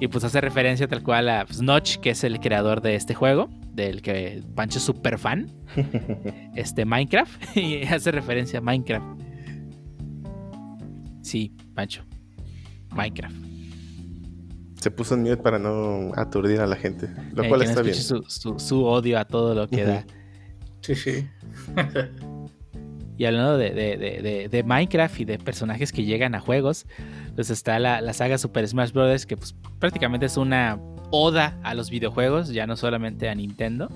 Y 0.00 0.06
pues 0.08 0.22
hace 0.22 0.40
referencia 0.40 0.86
tal 0.86 1.02
cual 1.02 1.28
a 1.28 1.44
pues, 1.44 1.60
Notch, 1.60 1.96
que 1.98 2.10
es 2.10 2.22
el 2.22 2.38
creador 2.38 2.80
de 2.82 2.94
este 2.94 3.14
juego, 3.14 3.48
del 3.72 4.00
que 4.02 4.42
Pancho 4.54 4.78
es 4.78 4.84
súper 4.84 5.18
fan, 5.18 5.50
este 6.54 6.84
Minecraft, 6.84 7.56
y 7.56 7.82
hace 7.82 8.12
referencia 8.12 8.60
a 8.60 8.62
Minecraft. 8.62 9.04
Sí, 11.22 11.52
Pancho. 11.74 12.04
Minecraft. 12.94 13.34
Se 14.80 14.90
puso 14.90 15.14
en 15.14 15.22
mute 15.22 15.38
para 15.38 15.58
no 15.58 16.12
aturdir 16.16 16.60
a 16.60 16.66
la 16.66 16.76
gente, 16.76 17.08
lo 17.34 17.42
Eh, 17.44 17.48
cual 17.48 17.60
no 17.60 17.66
está 17.66 17.82
bien. 17.82 17.94
Su, 17.96 18.22
su- 18.28 18.58
su 18.58 18.84
odio 18.84 19.18
a 19.18 19.24
todo 19.24 19.54
lo 19.54 19.68
que 19.68 19.84
da. 19.84 20.04
Sí, 20.80 20.94
sí. 20.94 21.26
Y 23.16 23.24
hablando 23.24 23.58
de, 23.58 23.70
de- 23.70 23.96
de- 23.96 24.22
de- 24.22 24.48
de 24.48 24.62
Minecraft 24.62 25.20
y 25.20 25.24
de 25.24 25.38
personajes 25.38 25.90
que 25.90 26.04
llegan 26.04 26.36
a 26.36 26.40
juegos, 26.40 26.86
pues 27.34 27.50
está 27.50 27.80
la, 27.80 28.00
la 28.00 28.12
saga 28.12 28.38
Super 28.38 28.66
Smash 28.68 28.92
Bros. 28.92 29.26
que 29.26 29.36
pues 29.36 29.56
prácticamente 29.80 30.26
es 30.26 30.36
una 30.36 30.78
oda 31.10 31.58
a 31.64 31.74
los 31.74 31.90
videojuegos, 31.90 32.50
ya 32.50 32.66
no 32.68 32.76
solamente 32.76 33.28
a 33.28 33.34
Nintendo, 33.34 33.88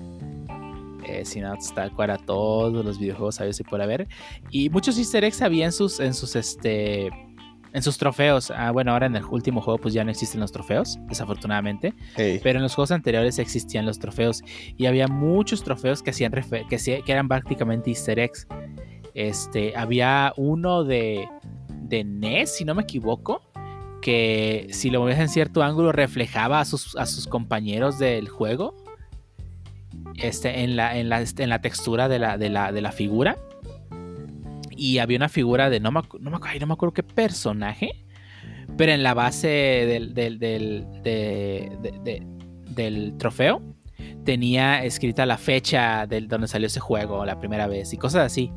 eh, 1.07 1.23
sino 1.23 1.53
tal 1.73 1.93
cual 1.93 2.09
a 2.09 2.17
todos 2.17 2.83
los 2.83 2.99
videojuegos 2.99 3.35
sabios 3.35 3.57
y 3.61 3.63
por 3.63 3.81
haber. 3.81 4.09
Y 4.51 4.69
muchos 4.69 4.97
easter 4.97 5.23
eggs 5.23 5.41
había 5.41 5.63
en 5.65 5.71
sus, 5.71 6.01
en 6.01 6.13
sus, 6.13 6.35
este, 6.35 7.09
en 7.73 7.81
sus 7.83 7.97
trofeos. 7.97 8.51
Ah, 8.51 8.71
bueno, 8.71 8.91
ahora 8.91 9.07
en 9.07 9.15
el 9.15 9.23
último 9.25 9.59
juego 9.61 9.79
pues 9.79 9.93
ya 9.93 10.03
no 10.03 10.11
existen 10.11 10.39
los 10.39 10.51
trofeos, 10.51 10.99
desafortunadamente. 11.07 11.93
Pero 12.43 12.59
en 12.59 12.63
los 12.63 12.75
juegos 12.75 12.91
anteriores 12.91 13.39
existían 13.39 13.85
los 13.85 13.99
trofeos 13.99 14.41
y 14.77 14.85
había 14.85 15.07
muchos 15.07 15.63
trofeos 15.63 16.01
que 16.03 16.11
hacían 16.11 16.31
que, 16.69 16.79
se- 16.79 17.01
que 17.01 17.11
eran 17.11 17.27
prácticamente 17.27 17.89
easter 17.89 18.19
eggs. 18.19 18.47
Este, 19.15 19.75
había 19.75 20.33
uno 20.37 20.83
de, 20.83 21.27
de 21.69 22.03
NES, 22.03 22.55
si 22.55 22.65
no 22.65 22.73
me 22.75 22.83
equivoco, 22.83 23.41
que 24.01 24.67
si 24.71 24.89
lo 24.89 24.99
movías 25.01 25.19
en 25.19 25.29
cierto 25.29 25.63
ángulo 25.63 25.91
reflejaba 25.91 26.59
a 26.59 26.65
sus, 26.65 26.95
a 26.97 27.05
sus 27.05 27.27
compañeros 27.27 27.99
del 27.99 28.27
juego. 28.29 28.75
Este, 30.17 30.63
en 30.63 30.75
la, 30.75 30.97
en 30.97 31.09
la, 31.09 31.21
en 31.21 31.49
la 31.49 31.61
textura 31.61 32.07
de 32.07 32.19
la, 32.19 32.37
de, 32.37 32.49
la, 32.49 32.71
de 32.71 32.81
la 32.81 32.91
figura. 32.91 33.37
Y 34.83 34.97
había 34.99 35.15
una 35.17 35.29
figura 35.29 35.69
de 35.69 35.79
no 35.79 35.91
me, 35.91 36.01
no 36.19 36.31
me, 36.31 36.37
ay, 36.41 36.59
no 36.59 36.67
me 36.67 36.73
acuerdo 36.73 36.93
qué 36.93 37.03
personaje. 37.03 37.91
Pero 38.77 38.91
en 38.91 39.01
la 39.03 39.13
base 39.13 39.47
del, 39.47 40.13
del, 40.13 40.39
del, 40.39 40.85
de- 41.03 41.71
de- 41.81 41.99
de- 42.03 42.23
del 42.69 43.17
trofeo 43.17 43.61
tenía 44.25 44.83
escrita 44.83 45.25
la 45.25 45.37
fecha 45.37 46.05
del 46.07 46.27
donde 46.27 46.47
salió 46.47 46.67
ese 46.67 46.79
juego 46.79 47.23
la 47.25 47.39
primera 47.39 47.67
vez 47.67 47.93
y 47.93 47.97
cosas 47.97 48.25
así. 48.25 48.51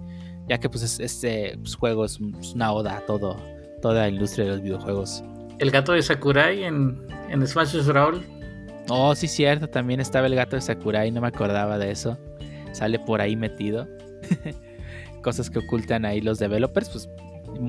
Ya 0.49 0.59
que 0.59 0.69
pues 0.69 0.83
es- 0.83 1.01
este 1.01 1.57
pues, 1.59 1.75
juego 1.77 2.05
es, 2.05 2.19
un- 2.19 2.35
es 2.41 2.55
una 2.55 2.73
oda 2.73 2.97
a 2.97 3.01
todo, 3.07 3.37
toda 3.83 4.03
la 4.03 4.09
industria 4.09 4.47
de 4.47 4.51
los 4.53 4.63
videojuegos. 4.63 5.23
El 5.59 5.71
gato 5.71 5.93
de 5.93 6.03
Sakurai 6.03 6.65
en, 6.65 6.99
en 7.31 7.47
Smash 7.47 7.77
Brawl. 7.87 8.25
Oh, 8.89 9.15
sí, 9.15 9.29
cierto, 9.29 9.69
también 9.69 10.01
estaba 10.01 10.27
el 10.27 10.35
gato 10.35 10.57
de 10.57 10.63
Sakurai, 10.63 11.11
no 11.11 11.21
me 11.21 11.29
acordaba 11.29 11.79
de 11.79 11.91
eso. 11.91 12.19
Sale 12.73 12.99
por 12.99 13.21
ahí 13.21 13.37
metido. 13.37 13.87
Cosas 15.27 15.51
que 15.51 15.59
ocultan 15.59 16.05
ahí 16.05 16.21
los 16.21 16.39
developers, 16.39 16.89
pues 16.89 17.09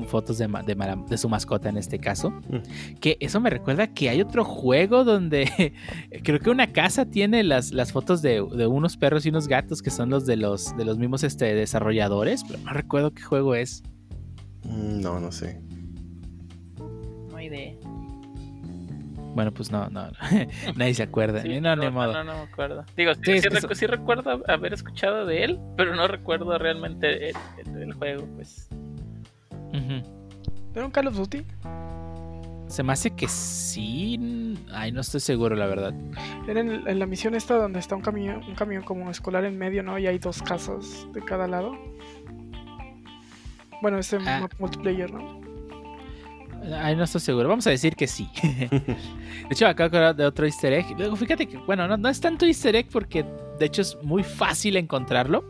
fotos 0.05 0.37
de, 0.37 0.47
de, 0.47 1.17
su 1.17 1.27
mascota 1.27 1.69
en 1.69 1.77
este 1.77 1.97
caso. 1.97 2.29
Mm. 2.29 2.99
Que 2.99 3.17
eso 3.19 3.39
me 3.39 3.49
recuerda 3.49 3.87
que 3.95 4.09
hay 4.09 4.21
otro 4.21 4.45
juego 4.45 5.03
donde 5.03 5.73
creo 6.23 6.39
que 6.39 6.51
una 6.51 6.71
casa 6.71 7.07
tiene 7.07 7.41
las, 7.43 7.71
las 7.71 7.91
fotos 7.91 8.21
de, 8.21 8.45
de 8.55 8.67
unos 8.67 8.95
perros 8.95 9.25
y 9.25 9.29
unos 9.29 9.47
gatos 9.47 9.81
que 9.81 9.89
son 9.89 10.11
los 10.11 10.27
de 10.27 10.35
los, 10.35 10.77
de 10.77 10.85
los 10.85 10.99
mismos 10.99 11.23
este, 11.23 11.55
desarrolladores, 11.55 12.43
pero 12.47 12.59
no 12.63 12.73
recuerdo 12.73 13.11
qué 13.11 13.23
juego 13.23 13.55
es. 13.55 13.81
mm, 14.65 15.01
no, 15.01 15.19
no 15.19 15.31
sé. 15.31 15.59
No 17.31 17.37
hay 17.37 17.47
idea. 17.47 17.73
Bueno, 19.37 19.51
pues 19.53 19.71
no, 19.71 19.87
no, 19.91 20.07
no. 20.07 20.11
nadie 20.75 20.95
se 20.95 21.03
acuerda. 21.03 21.43
Sí, 21.43 21.61
no, 21.61 21.75
ni 21.75 21.85
no, 21.85 21.91
modo. 21.91 22.11
no, 22.11 22.23
no 22.23 22.33
me 22.37 22.41
acuerdo. 22.51 22.83
Digo, 22.97 23.13
sí, 23.13 23.21
Sí, 23.23 23.31
es 23.33 23.43
sí 23.43 23.49
que 23.49 23.55
recu- 23.55 23.57
eso- 23.65 23.75
sí 23.75 23.85
recuerdo 23.85 24.41
haber 24.47 24.73
escuchado 24.73 25.27
de 25.27 25.43
él, 25.43 25.59
pero 25.77 25.95
no 25.95 26.07
recuerdo 26.07 26.57
realmente 26.57 27.29
el, 27.29 27.35
el- 27.59 27.81
el 27.83 27.93
juego, 27.93 28.25
pues. 28.35 28.67
¿Era 30.73 30.85
un 30.85 30.89
Call 30.91 31.07
of 31.07 31.17
Duty? 31.17 31.45
Se 32.67 32.81
me 32.81 32.93
hace 32.93 33.11
que 33.11 33.27
sí. 33.27 34.57
Ay, 34.73 34.91
no 34.91 35.01
estoy 35.01 35.19
seguro, 35.19 35.55
la 35.55 35.67
verdad. 35.67 35.93
Era 36.47 36.59
en, 36.59 36.87
en 36.87 36.97
la 36.99 37.05
misión 37.05 37.35
esta 37.35 37.55
donde 37.57 37.77
está 37.77 37.95
un 37.95 38.01
camión, 38.01 38.43
un 38.43 38.55
camión 38.55 38.81
como 38.81 39.09
escolar 39.11 39.45
en 39.45 39.55
medio, 39.57 39.83
¿no? 39.83 39.99
Y 39.99 40.07
hay 40.07 40.17
dos 40.17 40.41
casas 40.41 41.07
de 41.13 41.21
cada 41.23 41.47
lado. 41.47 41.77
Bueno, 43.83 43.99
este 43.99 44.17
Ah. 44.25 44.49
multiplayer, 44.57 45.11
¿no? 45.13 45.39
Ay, 46.81 46.95
no 46.95 47.03
estoy 47.03 47.21
seguro. 47.21 47.49
Vamos 47.49 47.67
a 47.67 47.69
decir 47.69 47.95
que 47.95 48.07
sí. 48.07 48.29
de 48.41 48.97
hecho, 49.49 49.67
acá 49.67 49.85
acabo 49.85 50.13
de 50.13 50.25
otro 50.25 50.45
easter 50.45 50.73
egg. 50.73 50.85
Luego, 50.97 51.15
fíjate 51.15 51.47
que, 51.47 51.57
bueno, 51.57 51.87
no, 51.87 51.97
no 51.97 52.09
es 52.09 52.19
tanto 52.19 52.45
easter 52.45 52.75
egg 52.75 52.87
porque 52.91 53.25
de 53.59 53.65
hecho 53.65 53.81
es 53.81 53.97
muy 54.03 54.23
fácil 54.23 54.77
encontrarlo. 54.77 55.47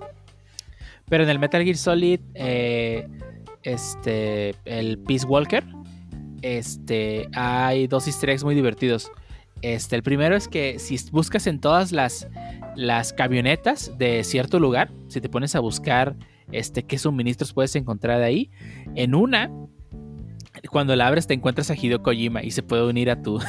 Pero 1.09 1.23
en 1.23 1.29
el 1.29 1.39
Metal 1.39 1.63
Gear 1.63 1.77
Solid, 1.77 2.19
eh, 2.33 3.07
este, 3.63 4.55
el 4.65 4.99
Peace 4.99 5.25
Walker, 5.25 5.63
este, 6.41 7.29
hay 7.33 7.87
dos 7.87 8.07
easter 8.07 8.29
eggs 8.29 8.43
muy 8.43 8.55
divertidos. 8.55 9.11
Este, 9.61 9.95
el 9.95 10.03
primero 10.03 10.35
es 10.35 10.47
que 10.47 10.79
si 10.79 10.97
buscas 11.11 11.47
en 11.47 11.59
todas 11.59 11.91
las, 11.91 12.27
las 12.75 13.13
camionetas 13.13 13.97
de 13.97 14.23
cierto 14.23 14.59
lugar, 14.59 14.91
si 15.07 15.21
te 15.21 15.29
pones 15.29 15.55
a 15.55 15.59
buscar 15.59 16.15
este, 16.51 16.83
qué 16.83 16.97
suministros 16.97 17.53
puedes 17.53 17.75
encontrar 17.75 18.21
ahí, 18.21 18.51
en 18.95 19.15
una 19.15 19.49
cuando 20.71 20.95
la 20.95 21.07
abres 21.07 21.27
te 21.27 21.33
encuentras 21.33 21.69
a 21.71 21.75
Hideo 21.75 22.01
Kojima 22.03 22.43
y 22.43 22.51
se 22.51 22.63
puede 22.63 22.83
unir 22.83 23.09
a 23.09 23.21
tu 23.21 23.39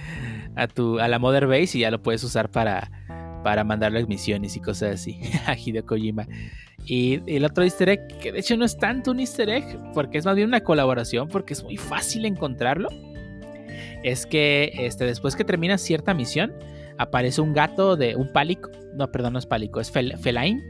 a 0.56 0.66
tu 0.68 0.98
a 0.98 1.08
la 1.08 1.18
Mother 1.18 1.46
Base 1.46 1.78
y 1.78 1.80
ya 1.80 1.90
lo 1.90 2.02
puedes 2.02 2.22
usar 2.24 2.50
para 2.50 2.90
para 3.42 3.62
mandarle 3.62 4.04
misiones 4.06 4.56
y 4.56 4.60
cosas 4.60 4.94
así 4.94 5.20
a 5.46 5.54
Hideo 5.56 5.84
Kojima. 5.86 6.26
Y 6.84 7.20
el 7.32 7.44
otro 7.44 7.64
easter 7.64 7.88
egg, 7.88 8.06
que 8.20 8.32
de 8.32 8.40
hecho 8.40 8.56
no 8.56 8.64
es 8.64 8.76
tanto 8.76 9.10
un 9.12 9.20
easter 9.20 9.48
egg, 9.48 9.64
porque 9.94 10.18
es 10.18 10.24
más 10.24 10.34
bien 10.36 10.48
una 10.48 10.60
colaboración, 10.60 11.28
porque 11.28 11.52
es 11.52 11.62
muy 11.64 11.76
fácil 11.76 12.24
encontrarlo, 12.26 12.88
es 14.02 14.24
que 14.26 14.72
este, 14.78 15.04
después 15.04 15.34
que 15.36 15.44
terminas 15.44 15.80
cierta 15.80 16.14
misión, 16.14 16.52
aparece 16.98 17.40
un 17.40 17.52
gato 17.52 17.96
de 17.96 18.14
un 18.16 18.32
pálico, 18.32 18.70
no, 18.94 19.10
perdón, 19.10 19.32
no 19.34 19.38
es 19.38 19.46
pálico, 19.46 19.80
es 19.80 19.92
fel- 19.92 20.16
feline 20.18 20.62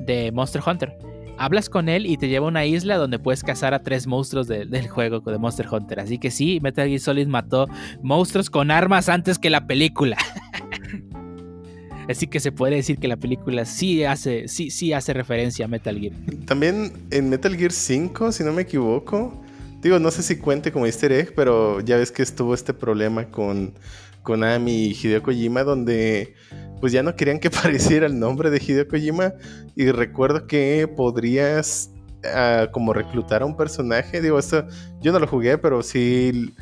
de 0.00 0.32
Monster 0.32 0.62
Hunter. 0.66 0.96
Hablas 1.38 1.70
con 1.70 1.88
él 1.88 2.04
y 2.06 2.16
te 2.16 2.28
lleva 2.28 2.46
a 2.46 2.48
una 2.48 2.66
isla 2.66 2.96
donde 2.96 3.18
puedes 3.18 3.42
cazar 3.44 3.72
a 3.74 3.82
tres 3.82 4.06
monstruos 4.06 4.48
de- 4.48 4.66
del 4.66 4.88
juego 4.88 5.20
de 5.20 5.38
Monster 5.38 5.66
Hunter. 5.70 6.00
Así 6.00 6.18
que 6.18 6.30
sí, 6.30 6.58
Metal 6.62 6.86
Gear 6.88 7.00
Solid 7.00 7.26
mató 7.28 7.68
monstruos 8.02 8.50
con 8.50 8.70
armas 8.70 9.08
antes 9.08 9.38
que 9.38 9.48
la 9.50 9.66
película. 9.66 10.16
Así 12.08 12.26
que 12.26 12.40
se 12.40 12.52
puede 12.52 12.76
decir 12.76 12.98
que 12.98 13.06
la 13.06 13.16
película 13.18 13.66
sí 13.66 14.02
hace, 14.02 14.48
sí, 14.48 14.70
sí 14.70 14.92
hace 14.94 15.12
referencia 15.12 15.66
a 15.66 15.68
Metal 15.68 15.98
Gear. 15.98 16.14
También 16.46 16.92
en 17.10 17.28
Metal 17.28 17.54
Gear 17.54 17.70
5, 17.72 18.32
si 18.32 18.42
no 18.44 18.52
me 18.54 18.62
equivoco, 18.62 19.42
digo, 19.82 19.98
no 19.98 20.10
sé 20.10 20.22
si 20.22 20.36
cuente 20.36 20.72
como 20.72 20.86
easter 20.86 21.12
egg, 21.12 21.34
pero 21.36 21.80
ya 21.80 21.98
ves 21.98 22.10
que 22.10 22.22
estuvo 22.22 22.54
este 22.54 22.72
problema 22.72 23.26
con 23.26 23.74
Konami 24.22 24.72
y 24.86 24.92
Hideo 25.00 25.22
Kojima, 25.22 25.64
donde 25.64 26.34
pues 26.80 26.92
ya 26.92 27.02
no 27.02 27.14
querían 27.16 27.38
que 27.38 27.48
apareciera 27.56 28.06
el 28.06 28.18
nombre 28.18 28.50
de 28.50 28.58
Hideo 28.64 28.88
Kojima. 28.88 29.32
Y 29.76 29.90
recuerdo 29.90 30.46
que 30.46 30.88
podrías 30.88 31.90
ah, 32.24 32.68
como 32.72 32.92
reclutar 32.92 33.42
a 33.42 33.46
un 33.46 33.56
personaje. 33.56 34.20
Digo, 34.20 34.38
esto 34.38 34.66
yo 35.00 35.12
no 35.12 35.18
lo 35.18 35.26
jugué, 35.26 35.58
pero 35.58 35.82
sí, 35.82 36.52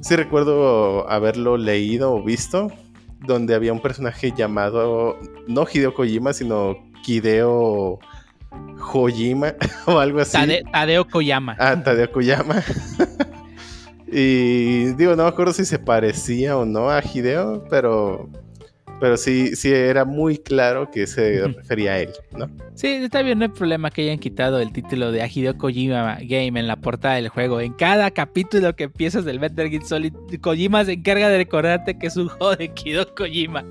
sí 0.00 0.16
recuerdo 0.16 1.08
haberlo 1.10 1.56
leído 1.56 2.14
o 2.14 2.22
visto. 2.22 2.68
Donde 3.24 3.54
había 3.54 3.72
un 3.72 3.80
personaje 3.80 4.32
llamado, 4.36 5.16
no 5.46 5.64
Hideo 5.72 5.94
Kojima, 5.94 6.32
sino 6.32 6.76
Kideo 7.04 8.00
Hojima 8.92 9.54
o 9.86 9.98
algo 9.98 10.20
así. 10.20 10.36
Tade- 10.36 10.64
Tadeo 10.72 11.06
Koyama. 11.06 11.56
Ah, 11.58 11.80
Tadeo 11.80 12.10
Koyama. 12.10 12.62
y 14.06 14.86
digo, 14.94 15.14
no 15.16 15.22
me 15.22 15.28
acuerdo 15.28 15.52
si 15.52 15.64
se 15.64 15.78
parecía 15.78 16.56
o 16.56 16.64
no 16.64 16.90
a 16.90 17.00
Hideo, 17.02 17.64
pero, 17.70 18.28
pero 19.02 19.16
sí, 19.16 19.56
sí 19.56 19.68
era 19.72 20.04
muy 20.04 20.38
claro 20.38 20.88
que 20.88 21.08
se 21.08 21.48
refería 21.48 21.94
a 21.94 21.98
él, 21.98 22.10
¿no? 22.38 22.48
Sí, 22.76 22.86
está 22.86 23.20
bien, 23.22 23.40
no 23.40 23.46
hay 23.46 23.50
problema 23.50 23.90
que 23.90 24.02
hayan 24.02 24.20
quitado 24.20 24.60
el 24.60 24.72
título 24.72 25.10
de 25.10 25.28
Hideo 25.28 25.58
Kojima 25.58 26.18
Game 26.22 26.60
en 26.60 26.68
la 26.68 26.76
portada 26.76 27.16
del 27.16 27.28
juego. 27.28 27.60
En 27.60 27.72
cada 27.72 28.12
capítulo 28.12 28.76
que 28.76 28.84
empiezas 28.84 29.24
del 29.24 29.40
Metal 29.40 29.68
Gear 29.68 29.84
Solid, 29.84 30.12
Kojima 30.40 30.84
se 30.84 30.92
encarga 30.92 31.28
de 31.30 31.38
recordarte 31.38 31.98
que 31.98 32.06
es 32.06 32.16
un 32.16 32.28
juego 32.28 32.54
de 32.54 32.70
Hideo 32.72 33.12
Kojima. 33.12 33.64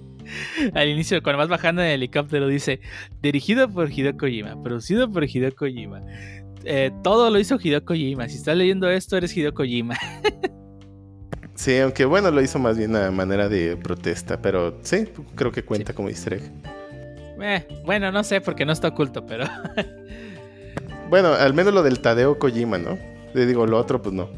Al 0.74 0.88
inicio, 0.88 1.22
cuando 1.22 1.38
vas 1.38 1.48
bajando 1.48 1.80
en 1.80 1.88
el 1.88 1.94
helicóptero, 1.94 2.46
dice: 2.46 2.80
dirigido 3.22 3.70
por 3.70 3.90
Hideo 3.90 4.18
Kojima, 4.18 4.62
producido 4.62 5.10
por 5.10 5.24
Hideo 5.24 5.56
Kojima. 5.56 6.02
Eh, 6.64 6.90
todo 7.02 7.30
lo 7.30 7.38
hizo 7.38 7.58
Hideo 7.58 7.86
Kojima. 7.86 8.28
Si 8.28 8.36
estás 8.36 8.54
leyendo 8.54 8.90
esto, 8.90 9.16
eres 9.16 9.34
Hideo 9.34 9.54
Kojima. 9.54 9.96
Sí, 11.58 11.76
aunque 11.78 12.04
bueno, 12.04 12.30
lo 12.30 12.40
hizo 12.40 12.60
más 12.60 12.78
bien 12.78 12.94
a 12.94 13.10
manera 13.10 13.48
de 13.48 13.76
protesta, 13.76 14.40
pero 14.40 14.78
sí, 14.82 15.08
creo 15.34 15.50
que 15.50 15.64
cuenta 15.64 15.92
como 15.92 16.08
easter 16.08 16.34
egg. 16.34 16.42
Eh, 17.42 17.66
bueno, 17.84 18.12
no 18.12 18.22
sé 18.22 18.40
porque 18.40 18.64
no 18.64 18.72
está 18.72 18.88
oculto, 18.88 19.26
pero. 19.26 19.44
Bueno, 21.10 21.32
al 21.32 21.54
menos 21.54 21.72
lo 21.72 21.82
del 21.82 22.00
Tadeo 22.00 22.38
Kojima, 22.38 22.76
¿no? 22.76 22.98
Le 23.32 23.46
digo, 23.46 23.66
lo 23.66 23.78
otro, 23.78 24.02
pues 24.02 24.14
no. 24.14 24.28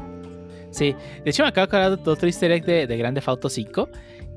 Sí, 0.71 0.95
de 1.23 1.29
hecho 1.29 1.43
me 1.43 1.49
acabo 1.49 1.67
de 1.67 1.77
acordar 1.77 2.01
de 2.01 2.09
otro 2.09 2.27
easter 2.27 2.49
egg 2.49 2.63
de, 2.65 2.87
de 2.87 2.97
Grande 2.97 3.21
Auto 3.25 3.49
5, 3.49 3.89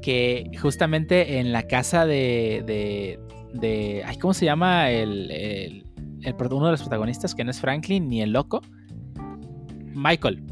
que 0.02 0.50
justamente 0.60 1.38
en 1.38 1.52
la 1.52 1.62
casa 1.68 2.06
de, 2.06 2.64
de, 2.66 3.20
de 3.52 4.02
ay, 4.04 4.18
¿cómo 4.18 4.34
se 4.34 4.44
llama? 4.46 4.90
El, 4.90 5.30
el- 5.30 5.84
el 6.22 6.34
uno 6.50 6.64
de 6.66 6.72
los 6.72 6.80
protagonistas, 6.80 7.36
que 7.36 7.44
no 7.44 7.52
es 7.52 7.60
Franklin 7.60 8.08
ni 8.08 8.20
el 8.20 8.32
loco, 8.32 8.62
Michael. 9.94 10.42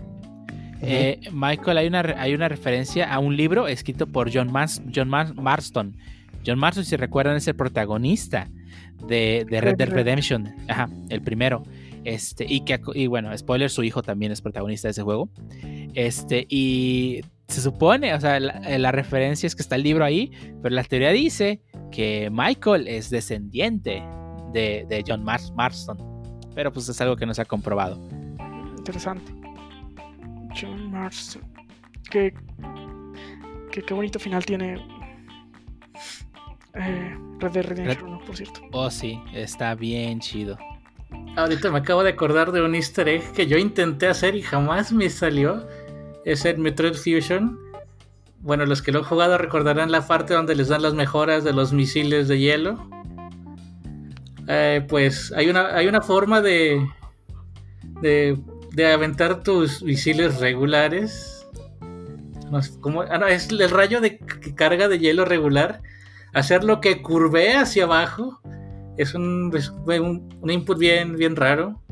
Eh, 0.85 1.21
Michael, 1.33 1.79
hay 1.79 1.87
una, 1.87 2.01
hay 2.19 2.35
una 2.35 2.49
referencia 2.49 3.13
a 3.13 3.19
un 3.19 3.37
libro 3.37 3.69
escrito 3.69 4.07
por 4.07 4.33
John, 4.33 4.51
Mars- 4.53 4.83
John 4.95 5.09
Mar- 5.09 5.35
Marston. 5.35 5.97
John 6.45 6.59
Marston, 6.59 6.85
si 6.85 6.97
recuerdan, 6.97 7.37
es 7.37 7.47
el 7.47 7.55
protagonista 7.55 8.49
de, 9.07 9.47
Red 9.49 9.77
Dead 9.77 9.89
Red. 9.89 9.93
Redemption. 9.95 10.55
Ajá, 10.69 10.89
el 11.09 11.23
primero. 11.23 11.63
Este, 12.05 12.45
y 12.49 12.63
que, 12.65 12.81
y 12.95 13.07
bueno, 13.07 13.37
spoiler, 13.39 13.71
su 13.71 13.85
hijo 13.85 14.03
también 14.03 14.33
es 14.33 14.41
protagonista 14.41 14.89
de 14.89 14.93
ese 14.93 15.03
juego. 15.03 15.29
Este, 15.95 16.47
y 16.49 17.21
se 17.47 17.61
supone, 17.61 18.13
o 18.15 18.21
sea, 18.21 18.41
la, 18.41 18.61
la 18.79 18.91
referencia 18.93 19.47
es 19.47 19.55
que 19.55 19.63
está 19.63 19.77
el 19.77 19.85
libro 19.85 20.05
ahí, 20.05 20.33
pero 20.63 20.75
la 20.75 20.83
teoría 20.83 21.11
dice 21.11 21.61
que 21.93 22.29
Michael 22.33 22.89
es 22.89 23.09
descendiente 23.11 24.03
de, 24.53 24.85
de 24.89 25.05
John 25.07 25.23
Mars- 25.23 25.53
Marston. 25.55 25.97
Pero 26.57 26.73
pues 26.73 26.89
es 26.89 27.01
algo 27.01 27.15
que 27.17 27.25
no 27.25 27.35
se 27.35 27.43
ha 27.43 27.45
comprobado. 27.45 28.01
Interesante. 28.79 29.33
John 30.59 30.91
Marston. 30.91 31.43
Qué, 32.11 32.35
qué, 33.71 33.83
qué 33.83 33.95
bonito 33.95 34.19
final 34.19 34.45
tiene 34.45 34.75
eh, 36.75 37.19
Red 37.39 37.53
Dead 37.53 37.65
Redemption 37.65 38.11
1, 38.11 38.25
por 38.25 38.37
cierto. 38.37 38.61
Oh, 38.73 38.91
sí, 38.91 39.21
está 39.33 39.75
bien 39.75 40.21
chido. 40.21 40.59
Ahorita 41.37 41.71
me 41.71 41.79
acabo 41.79 42.03
de 42.03 42.11
acordar 42.11 42.53
de 42.53 42.63
un 42.63 42.75
easter 42.75 43.09
egg 43.09 43.33
que 43.33 43.47
yo 43.47 43.59
intenté 43.59 44.07
hacer 44.07 44.35
y 44.35 44.43
jamás 44.43 44.93
me 44.93 45.11
salió. 45.11 45.67
Es 46.25 46.45
el 46.45 46.59
Metroid 46.59 46.95
Fusion. 46.95 47.59
Bueno, 48.41 48.67
los 48.67 48.83
que 48.83 48.93
lo 48.93 49.01
han 49.01 49.05
jugado 49.05 49.39
recordarán 49.39 49.91
la 49.91 50.07
parte 50.07 50.35
donde 50.35 50.55
les 50.55 50.69
dan 50.69 50.83
las 50.83 50.95
mejoras 50.95 51.45
de 51.45 51.53
los 51.53 51.73
misiles 51.73 52.29
de 52.29 52.39
hielo. 52.39 52.89
Eh, 54.49 54.85
pues 54.89 55.33
hay 55.37 55.49
una, 55.49 55.77
hay 55.77 55.87
una 55.87 56.01
forma 56.01 56.41
de, 56.41 56.85
de, 58.01 58.39
de 58.75 58.93
aventar 58.93 59.43
tus 59.43 59.83
misiles 59.83 60.39
regulares. 60.41 61.47
Cómo- 62.81 63.03
ah, 63.03 63.19
no, 63.19 63.27
es 63.27 63.49
el 63.51 63.71
rayo 63.71 64.01
de 64.01 64.19
carga 64.55 64.89
de 64.89 64.99
hielo 64.99 65.25
regular. 65.25 65.81
Hacerlo 66.35 66.81
que 66.81 67.03
curvee 67.03 67.57
hacia 67.57 67.85
abajo 67.85 68.41
es 68.97 69.15
un, 69.15 69.53
un, 69.87 70.51
input 70.51 70.79
bien, 70.79 71.17
bien 71.17 71.37
raro. 71.37 71.83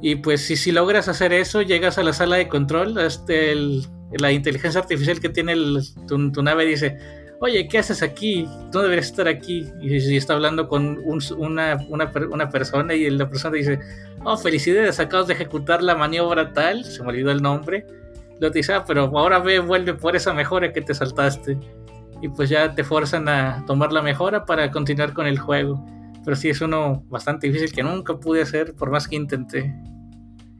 Y 0.00 0.16
pues 0.16 0.42
si, 0.42 0.56
si 0.56 0.72
logras 0.72 1.08
hacer 1.08 1.32
eso, 1.32 1.60
llegas 1.62 1.98
a 1.98 2.02
la 2.02 2.12
sala 2.12 2.36
de 2.36 2.48
control, 2.48 2.98
este, 2.98 3.52
el- 3.52 3.86
la 4.18 4.32
inteligencia 4.32 4.80
artificial 4.80 5.20
que 5.20 5.28
tiene 5.28 5.52
el- 5.52 5.82
tu 6.06 6.42
nave 6.42 6.64
dice, 6.64 6.96
oye, 7.40 7.68
¿qué 7.68 7.78
haces 7.78 8.02
aquí? 8.02 8.48
Tú 8.70 8.78
no 8.78 8.82
deberías 8.82 9.06
estar 9.06 9.28
aquí. 9.28 9.66
Y, 9.80 10.00
si 10.00 10.16
está 10.16 10.34
hablando 10.34 10.68
con 10.68 10.98
un- 11.04 11.22
una, 11.36 11.78
una 11.88 12.10
una 12.30 12.48
persona 12.50 12.94
y 12.94 13.08
la 13.10 13.28
persona 13.28 13.56
dice, 13.56 13.78
oh, 14.24 14.36
felicidades, 14.36 15.00
acabas 15.00 15.26
de 15.26 15.34
ejecutar 15.34 15.82
la 15.82 15.94
maniobra 15.94 16.52
tal, 16.52 16.84
se 16.84 17.02
me 17.02 17.10
olvidó 17.10 17.30
el 17.30 17.42
nombre. 17.42 17.86
Lo 18.40 18.50
te 18.50 18.58
dice, 18.58 18.72
ah, 18.72 18.84
pero 18.86 19.10
ahora 19.18 19.38
ve, 19.40 19.58
vuelve 19.58 19.94
por 19.94 20.14
esa 20.16 20.32
mejora 20.32 20.72
que 20.72 20.80
te 20.80 20.94
saltaste. 20.94 21.58
Y 22.20 22.28
pues 22.28 22.48
ya 22.48 22.74
te 22.74 22.82
forzan 22.84 23.28
a 23.28 23.64
tomar 23.66 23.92
la 23.92 24.02
mejora 24.02 24.44
para 24.44 24.70
continuar 24.70 25.12
con 25.12 25.26
el 25.26 25.38
juego. 25.38 25.84
Pero 26.24 26.36
sí 26.36 26.50
es 26.50 26.60
uno 26.60 27.04
bastante 27.08 27.46
difícil 27.46 27.72
que 27.72 27.82
nunca 27.82 28.16
pude 28.18 28.42
hacer 28.42 28.74
por 28.74 28.90
más 28.90 29.06
que 29.08 29.16
intenté. 29.16 29.74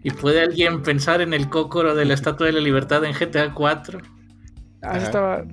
¿Y 0.02 0.10
puede 0.10 0.42
alguien 0.42 0.82
pensar 0.82 1.20
en 1.20 1.34
el 1.34 1.48
cócoro 1.48 1.94
de 1.94 2.05
la 2.05 2.14
Estatua 2.14 2.46
de 2.46 2.52
la 2.52 2.60
Libertad 2.60 3.05
en 3.05 3.12
GTA 3.12 3.52
4? 3.52 3.98
Ah, 4.82 4.96
estaba 4.98 5.44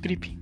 creepy. 0.00 0.38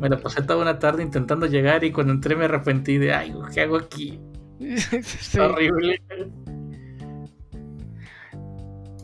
Me 0.00 0.08
la 0.08 0.18
pasé 0.18 0.42
toda 0.42 0.62
una 0.62 0.78
tarde 0.78 1.02
intentando 1.02 1.46
llegar 1.46 1.84
y 1.84 1.92
cuando 1.92 2.12
entré 2.12 2.34
me 2.36 2.46
arrepentí 2.46 2.98
de, 2.98 3.12
ay, 3.12 3.34
¿qué 3.52 3.60
hago 3.62 3.76
aquí? 3.76 4.18
sí, 5.02 5.38
Horrible. 5.38 6.00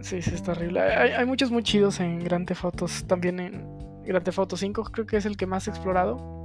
sí, 0.00 0.22
sí, 0.22 0.34
está 0.34 0.52
horrible. 0.52 0.80
Hay, 0.80 1.10
hay 1.10 1.26
muchos 1.26 1.50
muy 1.50 1.62
chidos 1.62 2.00
en 2.00 2.20
Grand 2.24 2.46
Theft 2.46 2.64
Autos. 2.64 3.06
También 3.06 3.40
en 3.40 3.64
Grand 4.04 4.24
Theft 4.24 4.38
Auto 4.38 4.56
5 4.56 4.84
creo 4.84 5.06
que 5.06 5.16
es 5.18 5.26
el 5.26 5.36
que 5.36 5.46
más 5.46 5.66
he 5.66 5.70
explorado. 5.70 6.38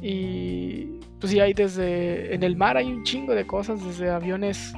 Y 0.00 1.00
pues 1.20 1.30
sí, 1.32 1.38
hay 1.40 1.54
desde... 1.54 2.34
En 2.34 2.42
el 2.42 2.56
mar 2.56 2.76
hay 2.76 2.92
un 2.92 3.04
chingo 3.04 3.34
de 3.34 3.46
cosas, 3.46 3.84
desde 3.84 4.10
aviones 4.10 4.74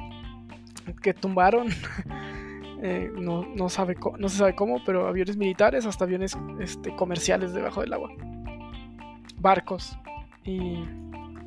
que 1.01 1.13
tumbaron. 1.13 1.69
eh, 2.81 3.11
no, 3.15 3.45
no, 3.55 3.69
sabe 3.69 3.95
no 4.19 4.29
se 4.29 4.37
sabe 4.37 4.55
cómo, 4.55 4.81
pero 4.85 5.07
aviones 5.07 5.37
militares 5.37 5.85
hasta 5.85 6.03
aviones 6.05 6.37
este, 6.59 6.95
comerciales 6.95 7.53
debajo 7.53 7.81
del 7.81 7.93
agua. 7.93 8.09
Barcos. 9.37 9.97
Y 10.43 10.79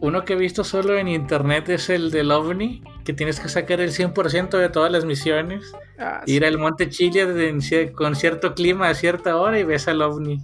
Uno 0.00 0.24
que 0.24 0.34
he 0.34 0.36
visto 0.36 0.64
solo 0.64 0.96
en 0.96 1.08
internet 1.08 1.68
es 1.70 1.90
el 1.90 2.10
del 2.10 2.30
OVNI, 2.30 2.82
que 3.04 3.12
tienes 3.12 3.40
que 3.40 3.48
sacar 3.48 3.80
el 3.80 3.90
100% 3.90 4.58
de 4.58 4.68
todas 4.68 4.90
las 4.92 5.04
misiones. 5.04 5.72
ah, 5.98 6.22
sí, 6.26 6.34
Ir 6.34 6.44
al 6.44 6.58
Monte 6.58 6.88
Chile 6.88 7.26
de- 7.26 7.48
en 7.48 7.60
con 7.92 8.14
cierto 8.14 8.54
clima 8.54 8.88
a 8.88 8.94
cierta 8.94 9.36
hora 9.36 9.58
y 9.58 9.64
ves 9.64 9.88
al 9.88 10.02
OVNI. 10.02 10.38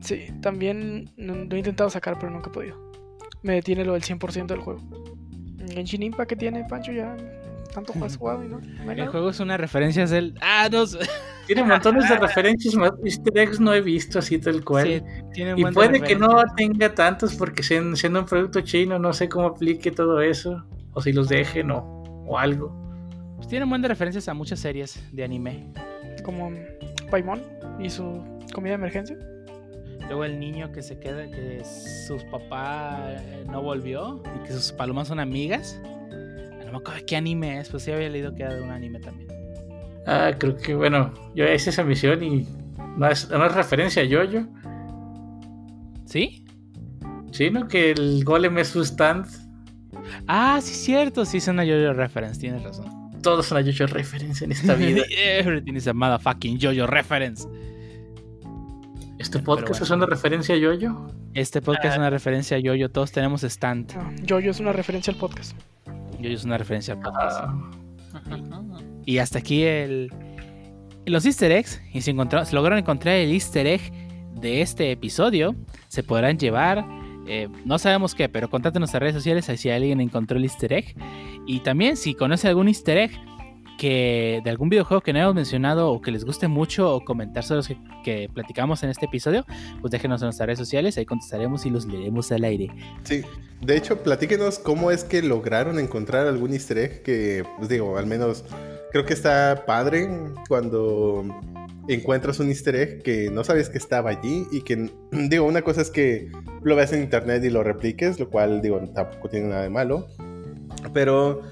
sí, 0.00 0.26
también 0.40 1.10
lo 1.16 1.34
he 1.54 1.58
intentado 1.58 1.88
sacar, 1.90 2.18
pero 2.18 2.30
nunca 2.32 2.50
he 2.50 2.52
podido. 2.52 2.92
Me 3.42 3.54
detiene 3.54 3.84
lo 3.84 3.92
del 3.94 4.02
100% 4.02 4.46
del 4.54 4.60
juego. 4.62 4.80
Genshin 5.72 6.02
Impact 6.02 6.28
que 6.30 6.36
tiene, 6.36 6.64
Pancho, 6.68 6.90
ya 6.92 7.16
tanto 7.72 7.92
has 8.04 8.16
jugado 8.16 8.44
y 8.44 8.48
no, 8.48 8.60
El 8.90 9.08
juego 9.08 9.30
es 9.30 9.40
una 9.40 9.56
referencia 9.56 10.06
del. 10.06 10.34
Ah, 10.40 10.68
no. 10.70 10.84
Tiene 11.46 11.64
montones 11.64 12.08
de 12.08 12.16
referencias, 12.18 12.74
más 12.76 12.92
easter 13.04 13.36
eggs 13.36 13.58
no 13.58 13.74
he 13.74 13.80
visto 13.80 14.20
así 14.20 14.38
tal 14.38 14.64
cual. 14.64 14.86
Sí, 14.86 15.02
tiene 15.32 15.54
y 15.56 15.64
puede 15.72 16.00
que 16.00 16.14
no 16.14 16.42
tenga 16.56 16.94
tantos 16.94 17.34
porque 17.34 17.62
siendo, 17.62 17.96
siendo 17.96 18.20
un 18.20 18.26
producto 18.26 18.60
chino 18.60 18.98
no 18.98 19.12
sé 19.12 19.28
cómo 19.28 19.48
aplique 19.48 19.90
todo 19.90 20.20
eso. 20.20 20.64
O 20.94 21.00
si 21.00 21.12
los 21.12 21.28
dejen 21.28 21.70
o, 21.70 22.02
o 22.26 22.38
algo. 22.38 22.72
Pues 23.36 23.48
tiene 23.48 23.64
un 23.64 23.70
buen 23.70 23.82
de 23.82 23.88
referencias 23.88 24.28
a 24.28 24.34
muchas 24.34 24.60
series 24.60 25.02
de 25.10 25.24
anime. 25.24 25.72
Como 26.22 26.52
Paimon 27.10 27.42
y 27.80 27.90
su 27.90 28.22
comida 28.52 28.72
de 28.72 28.74
emergencia. 28.76 29.16
Luego 30.06 30.24
el 30.24 30.38
niño 30.38 30.72
que 30.72 30.82
se 30.82 30.98
queda, 30.98 31.30
que 31.30 31.62
sus 32.06 32.22
papás 32.24 33.00
eh, 33.20 33.44
no 33.50 33.62
volvió 33.62 34.22
y 34.36 34.46
que 34.46 34.52
sus 34.52 34.72
palomas 34.72 35.08
son 35.08 35.20
amigas. 35.20 35.80
Ah, 36.72 36.78
No 36.78 36.78
me 36.78 36.78
acuerdo 36.78 37.00
de 37.00 37.06
qué 37.06 37.16
anime 37.16 37.60
es, 37.60 37.68
pues 37.68 37.82
sí 37.82 37.92
había 37.92 38.08
leído 38.08 38.34
que 38.34 38.42
era 38.42 38.54
de 38.54 38.62
un 38.62 38.70
anime 38.70 38.98
también. 39.00 39.28
Ah, 40.06 40.32
creo 40.36 40.56
que 40.56 40.74
bueno, 40.74 41.12
yo 41.34 41.44
hice 41.44 41.70
esa 41.70 41.84
misión 41.84 42.22
y 42.22 42.46
no 42.96 43.08
es, 43.08 43.28
no 43.30 43.44
es 43.44 43.54
referencia 43.54 44.02
a 44.02 44.04
Yoyo. 44.04 44.46
¿Sí? 46.06 46.44
Chino, 47.30 47.68
que 47.68 47.92
el 47.92 48.24
golem 48.24 48.58
es 48.58 48.68
su 48.68 48.82
stand. 48.82 49.26
Ah, 50.26 50.60
sí, 50.62 50.74
cierto, 50.74 51.24
sí 51.24 51.38
es 51.38 51.48
una 51.48 51.64
Jojo 51.64 51.92
reference, 51.92 52.40
tienes 52.40 52.62
razón. 52.62 53.10
Todos 53.22 53.46
son 53.46 53.58
a 53.58 53.60
Yoyo 53.60 53.86
referencia 53.86 54.44
en 54.44 54.52
esta 54.52 54.74
vida. 54.74 55.02
Everything 55.10 55.74
is 55.74 55.86
a 55.86 55.92
motherfucking 55.92 56.58
Jojo 56.60 56.86
reference. 56.86 57.46
¿Este 59.18 59.38
podcast 59.38 59.68
bueno. 59.68 59.84
es 59.84 59.90
una 59.90 60.06
referencia 60.06 60.54
a 60.54 60.58
Yoyo? 60.58 61.06
Este 61.32 61.62
podcast 61.62 61.92
es 61.92 61.98
una 61.98 62.10
referencia 62.10 62.56
a 62.56 62.60
Jojo, 62.60 62.90
todos 62.90 63.12
tenemos 63.12 63.44
stand. 63.44 63.94
No, 63.94 64.12
Jojo 64.28 64.50
es 64.50 64.60
una 64.60 64.72
referencia 64.72 65.12
al 65.12 65.18
podcast. 65.18 65.56
Jojo 66.22 66.34
es 66.34 66.44
una 66.44 66.58
referencia 66.58 66.94
al 66.94 67.00
podcast. 67.00 67.40
Ah, 67.42 67.54
Y 69.04 69.18
hasta 69.18 69.38
aquí 69.38 69.62
el 69.64 70.12
los 71.06 71.26
easter 71.26 71.50
eggs. 71.50 71.80
Y 71.92 72.00
si, 72.02 72.10
encontraron, 72.12 72.46
si 72.46 72.54
lograron 72.54 72.78
encontrar 72.78 73.16
el 73.16 73.30
easter 73.32 73.66
egg 73.66 73.80
de 74.40 74.62
este 74.62 74.90
episodio, 74.92 75.54
se 75.88 76.02
podrán 76.02 76.38
llevar. 76.38 76.84
eh, 77.26 77.48
no 77.64 77.78
sabemos 77.78 78.14
qué, 78.14 78.28
pero 78.28 78.50
contate 78.50 78.78
en 78.78 78.80
nuestras 78.80 79.00
redes 79.00 79.14
sociales 79.14 79.46
si 79.46 79.70
alguien 79.70 80.00
encontró 80.00 80.36
el 80.38 80.44
easter 80.44 80.72
egg. 80.72 80.94
Y 81.46 81.60
también 81.60 81.96
si 81.96 82.14
conoce 82.14 82.48
algún 82.48 82.68
easter 82.68 82.98
egg 82.98 83.10
que 83.82 84.40
de 84.44 84.48
algún 84.48 84.68
videojuego 84.68 85.00
que 85.00 85.12
no 85.12 85.18
hayamos 85.18 85.34
mencionado 85.34 85.90
o 85.90 86.00
que 86.00 86.12
les 86.12 86.24
guste 86.24 86.46
mucho 86.46 86.94
o 86.94 87.04
comentar 87.04 87.42
sobre 87.42 87.56
los 87.56 87.66
que, 87.66 87.76
que 88.04 88.30
platicamos 88.32 88.80
en 88.84 88.90
este 88.90 89.06
episodio, 89.06 89.44
pues 89.80 89.90
déjenos 89.90 90.22
en 90.22 90.26
nuestras 90.26 90.46
redes 90.46 90.60
sociales, 90.60 90.96
ahí 90.98 91.04
contestaremos 91.04 91.66
y 91.66 91.70
los 91.70 91.84
leeremos 91.86 92.30
al 92.30 92.44
aire. 92.44 92.70
Sí, 93.02 93.22
de 93.60 93.76
hecho, 93.76 94.00
platíquenos 94.04 94.60
cómo 94.60 94.92
es 94.92 95.02
que 95.02 95.20
lograron 95.20 95.80
encontrar 95.80 96.28
algún 96.28 96.52
easter 96.52 96.78
egg 96.78 97.02
que, 97.02 97.44
pues 97.58 97.68
digo, 97.68 97.98
al 97.98 98.06
menos 98.06 98.44
creo 98.92 99.04
que 99.04 99.14
está 99.14 99.64
padre 99.66 100.08
cuando 100.46 101.24
encuentras 101.88 102.38
un 102.38 102.50
easter 102.50 102.76
egg 102.76 103.02
que 103.02 103.30
no 103.32 103.42
sabes 103.42 103.68
que 103.68 103.78
estaba 103.78 104.10
allí 104.10 104.46
y 104.52 104.60
que, 104.60 104.92
digo, 105.10 105.44
una 105.44 105.62
cosa 105.62 105.80
es 105.80 105.90
que 105.90 106.30
lo 106.62 106.76
veas 106.76 106.92
en 106.92 107.02
internet 107.02 107.42
y 107.42 107.50
lo 107.50 107.64
repliques, 107.64 108.20
lo 108.20 108.30
cual, 108.30 108.62
digo, 108.62 108.78
tampoco 108.94 109.28
tiene 109.28 109.48
nada 109.48 109.62
de 109.62 109.70
malo, 109.70 110.06
pero 110.94 111.42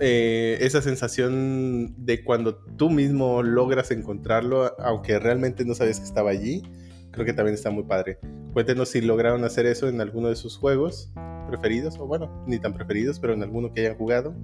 eh, 0.00 0.58
esa 0.60 0.82
sensación 0.82 1.94
de 1.98 2.24
cuando 2.24 2.56
tú 2.56 2.90
mismo 2.90 3.42
logras 3.42 3.90
encontrarlo, 3.90 4.74
aunque 4.78 5.18
realmente 5.18 5.64
no 5.64 5.74
sabes 5.74 5.98
que 5.98 6.06
estaba 6.06 6.30
allí, 6.30 6.62
creo 7.10 7.26
que 7.26 7.32
también 7.32 7.54
está 7.54 7.70
muy 7.70 7.84
padre. 7.84 8.18
Cuéntenos 8.52 8.88
si 8.90 9.00
lograron 9.00 9.44
hacer 9.44 9.66
eso 9.66 9.88
en 9.88 10.00
alguno 10.00 10.28
de 10.28 10.36
sus 10.36 10.56
juegos 10.56 11.12
preferidos, 11.48 11.98
o 11.98 12.06
bueno, 12.06 12.44
ni 12.46 12.58
tan 12.58 12.74
preferidos, 12.74 13.18
pero 13.18 13.32
en 13.34 13.42
alguno 13.42 13.72
que 13.72 13.80
hayan 13.80 13.96
jugado. 13.96 14.34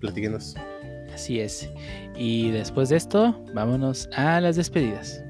Platíquenos. 0.00 0.54
Así 1.12 1.40
es. 1.40 1.68
Y 2.16 2.50
después 2.50 2.88
de 2.90 2.96
esto, 2.96 3.44
vámonos 3.54 4.08
a 4.14 4.40
las 4.40 4.56
despedidas. 4.56 5.24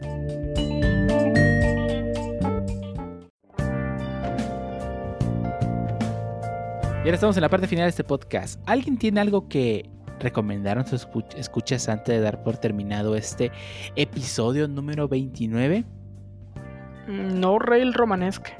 Ahora 7.08 7.14
estamos 7.14 7.36
en 7.38 7.42
la 7.42 7.48
parte 7.48 7.66
final 7.66 7.86
de 7.86 7.90
este 7.90 8.04
podcast. 8.04 8.60
¿Alguien 8.66 8.98
tiene 8.98 9.20
algo 9.20 9.48
que 9.48 9.88
recomendar 10.20 10.78
a 10.78 10.82
nuestros 10.82 11.08
escuchas 11.36 11.88
antes 11.88 12.14
de 12.14 12.20
dar 12.20 12.42
por 12.42 12.58
terminado 12.58 13.16
este 13.16 13.50
episodio 13.96 14.68
número 14.68 15.08
29? 15.08 15.86
No 17.06 17.58
Rail 17.58 17.94
Romanesque. 17.94 18.52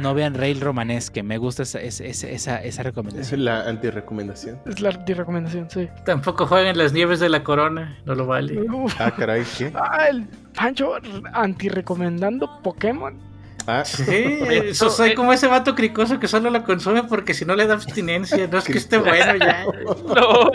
No 0.00 0.12
vean 0.12 0.34
Rail 0.34 0.60
Romanesque, 0.60 1.22
me 1.22 1.38
gusta 1.38 1.62
esa, 1.62 1.80
esa, 1.80 2.04
esa, 2.04 2.62
esa 2.62 2.82
recomendación. 2.82 3.40
Es 3.40 3.44
la 3.44 3.66
antirecomendación. 3.68 4.60
Es 4.66 4.80
la 4.80 4.90
antirecomendación, 4.90 5.70
sí. 5.70 5.88
Tampoco 6.04 6.46
jueguen 6.46 6.76
las 6.76 6.92
nieves 6.92 7.20
de 7.20 7.30
la 7.30 7.42
corona, 7.42 7.98
no 8.04 8.14
lo 8.14 8.26
vale. 8.26 8.60
Uf. 8.70 8.94
Ah, 9.00 9.14
caray, 9.16 9.44
¿qué? 9.56 9.72
Ah, 9.74 10.08
el 10.10 10.26
Pancho 10.54 10.92
antirecomendando 11.32 12.60
Pokémon. 12.62 13.27
Ah, 13.70 13.84
Sí, 13.84 14.04
eso, 14.50 14.88
soy 14.88 15.14
como 15.14 15.30
ese 15.32 15.46
vato 15.46 15.74
cricoso 15.74 16.18
que 16.18 16.26
solo 16.26 16.48
lo 16.48 16.64
consume 16.64 17.04
porque 17.04 17.34
si 17.34 17.44
no 17.44 17.54
le 17.54 17.66
da 17.66 17.74
abstinencia. 17.74 18.46
No 18.46 18.56
es 18.58 18.64
que 18.64 18.78
esté 18.78 18.96
bueno 18.96 19.36
ya. 19.36 19.64
LOL. 20.14 20.50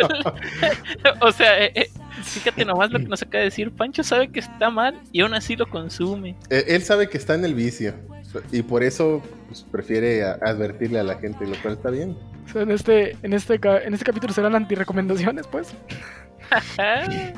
o 1.21 1.31
sea, 1.31 1.63
eh, 1.63 1.71
eh, 1.75 1.89
fíjate 2.23 2.65
nomás 2.65 2.91
lo 2.91 2.97
que 2.97 3.05
nos 3.05 3.21
acaba 3.21 3.39
de 3.39 3.45
decir. 3.45 3.69
Pancho 3.71 4.03
sabe 4.03 4.29
que 4.29 4.39
está 4.39 4.71
mal 4.71 4.99
y 5.11 5.21
aún 5.21 5.35
así 5.35 5.55
lo 5.55 5.67
consume. 5.69 6.35
Eh, 6.49 6.65
Él 6.69 6.81
sabe 6.83 7.07
que 7.07 7.17
está 7.19 7.35
en 7.35 7.45
el 7.45 7.53
vicio 7.53 7.93
y 8.51 8.63
por 8.63 8.81
eso 8.81 9.21
pues, 9.47 9.61
prefiere 9.71 10.23
a- 10.23 10.39
advertirle 10.41 10.99
a 10.99 11.03
la 11.03 11.19
gente, 11.19 11.45
lo 11.45 11.55
cual 11.61 11.75
está 11.75 11.91
bien. 11.91 12.17
O 12.47 12.51
sea, 12.51 12.63
en 12.63 12.71
este, 12.71 13.15
en 13.21 13.33
este, 13.33 13.59
en 13.63 13.93
este 13.93 14.05
capítulo 14.05 14.33
serán 14.33 14.55
antirecomendaciones, 14.55 15.45
pues. 15.45 15.75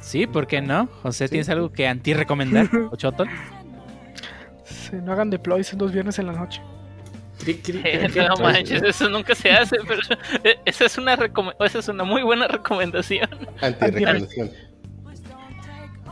Sí, 0.00 0.26
¿por 0.26 0.46
qué 0.46 0.60
no? 0.60 0.88
José, 1.02 1.28
¿tienes 1.28 1.48
algo 1.50 1.70
que 1.70 1.86
anti-recomendar? 1.86 2.68
¿O 2.90 2.96
No 4.92 5.12
hagan 5.12 5.30
deploys 5.30 5.72
en 5.72 5.78
los 5.78 5.92
viernes 5.92 6.18
en 6.18 6.26
la 6.26 6.32
noche. 6.32 6.60
Cri, 7.38 7.54
cri, 7.58 7.80
eh, 7.84 8.08
cri, 8.12 8.26
no 8.26 8.36
manches, 8.36 8.82
eso 8.82 9.08
nunca 9.08 9.34
se 9.34 9.50
hace, 9.50 9.76
pero 9.88 10.00
eh, 10.44 10.58
esa 10.66 10.84
es 10.84 10.98
una 10.98 11.14
esa 11.60 11.78
es 11.78 11.88
una 11.88 12.04
muy 12.04 12.22
buena 12.22 12.46
recomendación. 12.48 13.28
Antirecomendación. 13.62 14.50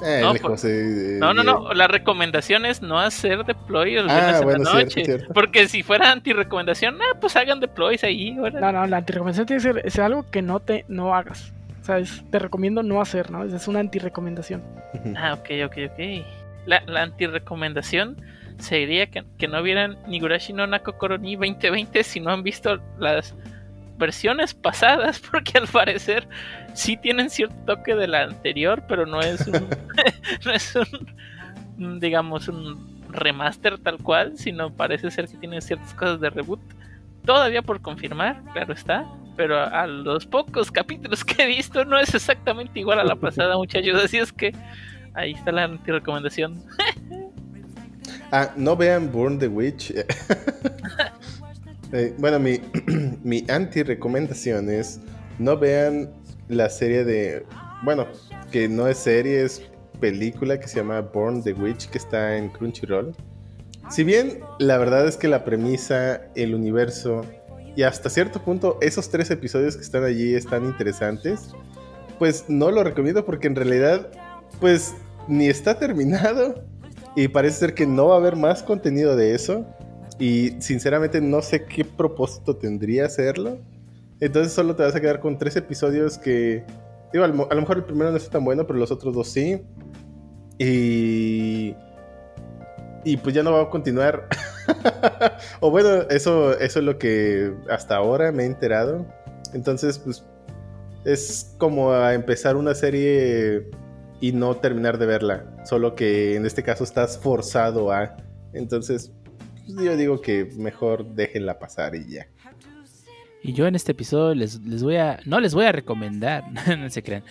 Eh, 0.00 0.20
No, 0.22 0.30
pues- 0.30 0.42
José, 0.42 1.16
eh, 1.16 1.18
No, 1.18 1.34
no, 1.34 1.42
eh, 1.42 1.44
no. 1.44 1.74
La 1.74 1.88
recomendación 1.88 2.64
es 2.64 2.80
no 2.82 3.00
hacer 3.00 3.44
deploy 3.44 3.96
el 3.96 4.08
Ah, 4.08 4.14
viernes 4.14 4.42
bueno, 4.44 4.58
en 4.58 4.64
la 4.64 4.70
cierto, 4.70 4.86
noche. 4.86 5.04
cierto. 5.04 5.34
Porque 5.34 5.66
si 5.68 5.82
fuera 5.82 6.12
anti-recomendación, 6.12 6.98
ah, 7.02 7.18
pues 7.20 7.34
hagan 7.36 7.58
deploys 7.60 8.04
ahí. 8.04 8.38
órale. 8.38 8.60
No, 8.60 8.70
no, 8.72 8.86
la 8.86 8.98
antirecomendación 8.98 9.46
tiene 9.46 9.60
que 9.62 9.72
ser 9.72 9.82
es 9.84 9.98
algo 9.98 10.30
que 10.30 10.40
no 10.40 10.60
te 10.60 10.84
no 10.88 11.14
hagas. 11.16 11.52
O 11.82 11.84
sea, 11.84 11.98
es- 11.98 12.22
te 12.30 12.38
recomiendo 12.38 12.82
no 12.84 13.00
hacer, 13.00 13.30
¿no? 13.30 13.42
Es 13.44 13.66
una 13.66 13.80
antirecomendación. 13.80 14.62
Ah, 15.16 15.34
ok, 15.34 15.50
ok, 15.66 15.76
ok. 15.92 16.24
La, 16.66 16.80
la 16.86 17.02
anti-recomendación 17.02 18.16
sería 18.58 19.06
que, 19.06 19.24
que 19.38 19.48
no 19.48 19.62
vieran 19.62 19.96
Nigurashi 20.06 20.52
no 20.52 20.66
Nako 20.66 20.98
Koroni 20.98 21.36
2020 21.36 22.02
si 22.02 22.20
no 22.20 22.30
han 22.30 22.42
visto 22.42 22.78
las 22.98 23.34
versiones 23.98 24.54
pasadas, 24.54 25.20
porque 25.30 25.58
al 25.58 25.66
parecer 25.66 26.26
sí 26.72 26.96
tienen 26.96 27.28
cierto 27.28 27.56
toque 27.66 27.94
de 27.94 28.06
la 28.06 28.22
anterior, 28.22 28.82
pero 28.88 29.04
no 29.04 29.20
es 29.20 29.46
un, 29.46 29.52
no 30.44 30.52
es 30.52 30.74
un, 30.74 32.00
digamos, 32.00 32.48
un 32.48 32.98
remaster 33.10 33.78
tal 33.78 33.98
cual, 33.98 34.38
sino 34.38 34.72
parece 34.74 35.10
ser 35.10 35.28
que 35.28 35.36
tienen 35.36 35.60
ciertas 35.60 35.92
cosas 35.94 36.20
de 36.20 36.30
reboot. 36.30 36.60
Todavía 37.24 37.62
por 37.62 37.80
confirmar, 37.82 38.42
claro 38.52 38.72
está, 38.72 39.04
pero 39.36 39.58
a 39.60 39.86
los 39.86 40.26
pocos 40.26 40.70
capítulos 40.70 41.24
que 41.24 41.42
he 41.42 41.46
visto 41.46 41.84
no 41.84 41.98
es 41.98 42.14
exactamente 42.14 42.80
igual 42.80 43.00
a 43.00 43.04
la 43.04 43.16
pasada, 43.16 43.56
muchachos, 43.56 44.02
así 44.02 44.18
es 44.18 44.32
que 44.32 44.52
ahí 45.14 45.32
está 45.32 45.52
la 45.52 45.64
anti-recomendación. 45.64 46.62
Ah, 48.30 48.52
no 48.56 48.76
vean 48.76 49.10
Burn 49.10 49.38
the 49.38 49.48
Witch. 49.48 49.92
Eh, 51.90 52.14
bueno, 52.18 52.38
mi, 52.38 52.60
mi 53.24 53.46
anti-recomendación 53.48 54.68
es 54.68 55.00
no 55.38 55.56
vean 55.56 56.10
la 56.48 56.68
serie 56.68 57.02
de. 57.02 57.46
Bueno, 57.82 58.06
que 58.52 58.68
no 58.68 58.88
es 58.88 58.98
serie, 58.98 59.42
es 59.42 59.62
película 59.98 60.60
que 60.60 60.68
se 60.68 60.76
llama 60.76 61.00
Born 61.00 61.42
the 61.42 61.54
Witch, 61.54 61.88
que 61.88 61.96
está 61.96 62.36
en 62.36 62.50
Crunchyroll. 62.50 63.14
Si 63.90 64.04
bien 64.04 64.40
la 64.58 64.76
verdad 64.76 65.08
es 65.08 65.16
que 65.16 65.28
la 65.28 65.46
premisa, 65.46 66.20
el 66.34 66.54
universo 66.54 67.22
y 67.74 67.84
hasta 67.84 68.10
cierto 68.10 68.42
punto 68.42 68.76
esos 68.82 69.08
tres 69.08 69.30
episodios 69.30 69.76
que 69.76 69.82
están 69.82 70.04
allí 70.04 70.34
están 70.34 70.66
interesantes, 70.66 71.54
pues 72.18 72.44
no 72.48 72.70
lo 72.70 72.84
recomiendo 72.84 73.24
porque 73.24 73.46
en 73.46 73.56
realidad, 73.56 74.10
pues 74.60 74.94
ni 75.26 75.46
está 75.46 75.78
terminado 75.78 76.66
y 77.16 77.28
parece 77.28 77.58
ser 77.58 77.74
que 77.74 77.86
no 77.86 78.08
va 78.08 78.14
a 78.14 78.18
haber 78.18 78.36
más 78.36 78.62
contenido 78.62 79.16
de 79.16 79.34
eso. 79.34 79.66
Y 80.18 80.60
sinceramente 80.60 81.20
no 81.20 81.42
sé 81.42 81.64
qué 81.64 81.84
propósito 81.84 82.56
tendría 82.56 83.06
hacerlo. 83.06 83.58
Entonces 84.20 84.52
solo 84.52 84.74
te 84.74 84.82
vas 84.82 84.94
a 84.94 85.00
quedar 85.00 85.20
con 85.20 85.38
tres 85.38 85.56
episodios 85.56 86.18
que... 86.18 86.64
Digo, 87.12 87.24
a 87.24 87.28
lo, 87.28 87.34
mejor 87.34 87.78
el 87.78 87.84
primero 87.84 88.10
no 88.10 88.16
está 88.16 88.30
tan 88.32 88.44
bueno, 88.44 88.66
pero 88.66 88.78
los 88.78 88.90
otros 88.90 89.14
dos 89.14 89.28
sí. 89.28 89.62
Y... 90.58 91.74
Y 93.04 93.16
pues 93.16 93.34
ya 93.34 93.42
no 93.42 93.52
va 93.52 93.62
a 93.62 93.70
continuar. 93.70 94.28
o 95.60 95.70
bueno, 95.70 96.02
eso, 96.10 96.58
eso 96.58 96.78
es 96.80 96.84
lo 96.84 96.98
que 96.98 97.54
hasta 97.70 97.96
ahora 97.96 98.32
me 98.32 98.42
he 98.42 98.46
enterado. 98.46 99.06
Entonces, 99.54 99.98
pues 99.98 100.24
es 101.04 101.54
como 101.58 101.92
a 101.92 102.14
empezar 102.14 102.56
una 102.56 102.74
serie 102.74 103.70
y 104.20 104.32
no 104.32 104.56
terminar 104.56 104.98
de 104.98 105.06
verla. 105.06 105.44
Solo 105.64 105.94
que 105.94 106.34
en 106.36 106.46
este 106.46 106.62
caso 106.62 106.84
estás 106.84 107.18
forzado 107.18 107.92
a. 107.92 108.16
Entonces, 108.52 109.12
pues 109.66 109.84
yo 109.84 109.96
digo 109.96 110.20
que 110.20 110.48
mejor 110.56 111.06
déjenla 111.14 111.58
pasar 111.58 111.94
y 111.94 112.06
ya. 112.14 112.26
Y 113.42 113.52
yo 113.52 113.66
en 113.66 113.74
este 113.76 113.92
episodio 113.92 114.34
les, 114.34 114.60
les 114.64 114.82
voy 114.82 114.96
a. 114.96 115.20
No 115.24 115.38
les 115.40 115.54
voy 115.54 115.64
a 115.66 115.72
recomendar, 115.72 116.44
no 116.78 116.90
se 116.90 117.02
crean. 117.02 117.22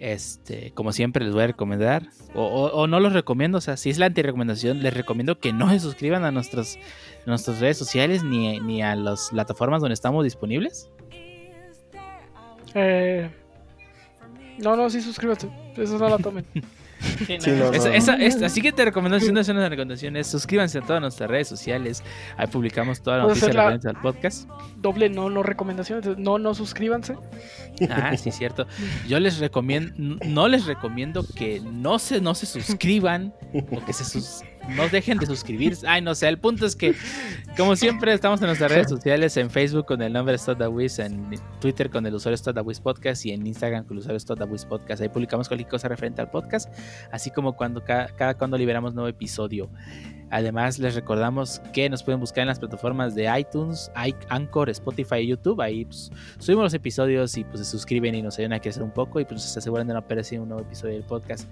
Este, 0.00 0.72
como 0.72 0.92
siempre 0.92 1.24
les 1.24 1.32
voy 1.32 1.44
a 1.44 1.46
recomendar. 1.46 2.08
O, 2.34 2.42
o- 2.44 2.72
o 2.72 2.86
no 2.86 3.00
los 3.00 3.12
recomiendo. 3.12 3.58
O 3.58 3.60
sea, 3.60 3.76
si 3.76 3.88
es 3.90 3.98
la 3.98 4.06
antirecomendación, 4.06 4.82
les 4.82 4.92
recomiendo 4.92 5.38
que 5.38 5.52
no 5.52 5.70
se 5.70 5.78
suscriban 5.80 6.24
a 6.24 6.32
nuestros, 6.32 6.78
nuestras 7.26 7.60
redes 7.60 7.78
sociales 7.78 8.22
ni, 8.24 8.58
ni 8.60 8.82
a 8.82 8.96
las 8.96 9.30
plataformas 9.30 9.80
donde 9.80 9.94
estamos 9.94 10.24
disponibles. 10.24 10.90
Eh, 12.74 13.30
no, 14.58 14.76
no, 14.76 14.88
sí, 14.90 15.00
suscríbete. 15.00 15.48
Eso 15.76 15.98
no 15.98 16.08
la 16.08 16.18
tomen. 16.18 16.44
Sí, 17.18 17.36
Sí, 17.38 17.50
no. 17.50 17.56
no, 17.66 17.72
Esa- 17.72 17.88
no. 17.90 17.94
esa- 17.94 18.16
esta- 18.16 18.46
así 18.46 18.62
que 18.62 18.72
te 18.72 18.82
recomiendo, 18.82 19.20
si 19.20 19.30
no 19.30 19.38
es 19.38 19.48
una 19.50 19.68
recomendación, 19.68 20.16
es 20.16 20.26
suscríbanse 20.26 20.78
a 20.78 20.80
todas 20.80 21.02
nuestras 21.02 21.28
redes 21.28 21.46
sociales. 21.48 22.02
Ahí 22.38 22.46
publicamos 22.46 23.02
toda 23.02 23.18
la 23.18 23.22
noticia 23.24 23.48
referente 23.48 23.88
al 23.90 24.00
podcast. 24.00 24.48
Doble 24.78 25.10
no, 25.10 25.28
no 25.28 25.42
recomendaciones. 25.42 26.16
No, 26.16 26.38
no 26.38 26.54
suscríbanse. 26.54 27.16
Ah, 27.90 28.16
sí, 28.16 28.30
cierto. 28.30 28.66
Yo 29.06 29.20
les 29.20 29.38
recomiendo, 29.38 29.92
no 30.24 30.48
les 30.48 30.64
recomiendo 30.64 31.26
que 31.36 31.60
no 31.60 31.98
se, 31.98 32.22
no 32.22 32.34
se 32.34 32.46
suscriban 32.46 33.34
o 33.52 33.84
que 33.84 33.92
se 33.92 34.04
sus- 34.06 34.40
no 34.70 34.88
dejen 34.88 35.18
de 35.18 35.26
suscribirse. 35.26 35.86
Ay, 35.86 36.02
no 36.02 36.14
sé, 36.14 36.28
el 36.28 36.38
punto 36.38 36.66
es 36.66 36.76
que, 36.76 36.94
como 37.56 37.76
siempre, 37.76 38.12
estamos 38.12 38.40
en 38.40 38.46
nuestras 38.46 38.70
redes 38.70 38.88
sociales, 38.88 39.36
en 39.36 39.50
Facebook 39.50 39.86
con 39.86 40.02
el 40.02 40.12
nombre 40.12 40.36
StotDaWiz, 40.36 40.98
en 40.98 41.30
Twitter 41.60 41.90
con 41.90 42.06
el 42.06 42.14
usuario 42.14 42.36
StotDaWiz 42.36 42.80
Podcast 42.80 43.24
y 43.26 43.32
en 43.32 43.46
Instagram 43.46 43.84
con 43.84 43.96
el 43.96 44.00
usuario 44.00 44.20
StotDaWiz 44.20 44.64
Podcast. 44.64 45.02
Ahí 45.02 45.08
publicamos 45.08 45.48
cualquier 45.48 45.68
cosa 45.68 45.88
referente 45.88 46.20
al 46.20 46.30
podcast, 46.30 46.72
así 47.12 47.30
como 47.30 47.56
cuando 47.56 47.84
cada, 47.84 48.06
cada 48.08 48.34
cuando 48.34 48.58
liberamos 48.58 48.94
nuevo 48.94 49.08
episodio. 49.08 49.70
Además, 50.30 50.78
les 50.80 50.96
recordamos 50.96 51.60
que 51.72 51.88
nos 51.88 52.02
pueden 52.02 52.18
buscar 52.18 52.42
en 52.42 52.48
las 52.48 52.58
plataformas 52.58 53.14
de 53.14 53.30
iTunes, 53.38 53.90
Anchor, 54.28 54.68
Spotify 54.70 55.18
y 55.18 55.28
YouTube. 55.28 55.60
Ahí 55.60 55.84
pues, 55.84 56.10
subimos 56.38 56.64
los 56.64 56.74
episodios 56.74 57.36
y 57.36 57.44
pues 57.44 57.60
se 57.60 57.64
suscriben 57.66 58.14
y 58.14 58.22
nos 58.22 58.36
ayudan 58.38 58.54
a 58.54 58.60
crecer 58.60 58.82
un 58.82 58.90
poco 58.90 59.20
y 59.20 59.24
pues 59.24 59.42
se 59.42 59.58
aseguran 59.58 59.86
de 59.86 59.94
no 59.94 60.06
perderse 60.06 60.38
un 60.40 60.48
nuevo 60.48 60.64
episodio 60.64 60.94
del 60.94 61.04
podcast. 61.04 61.48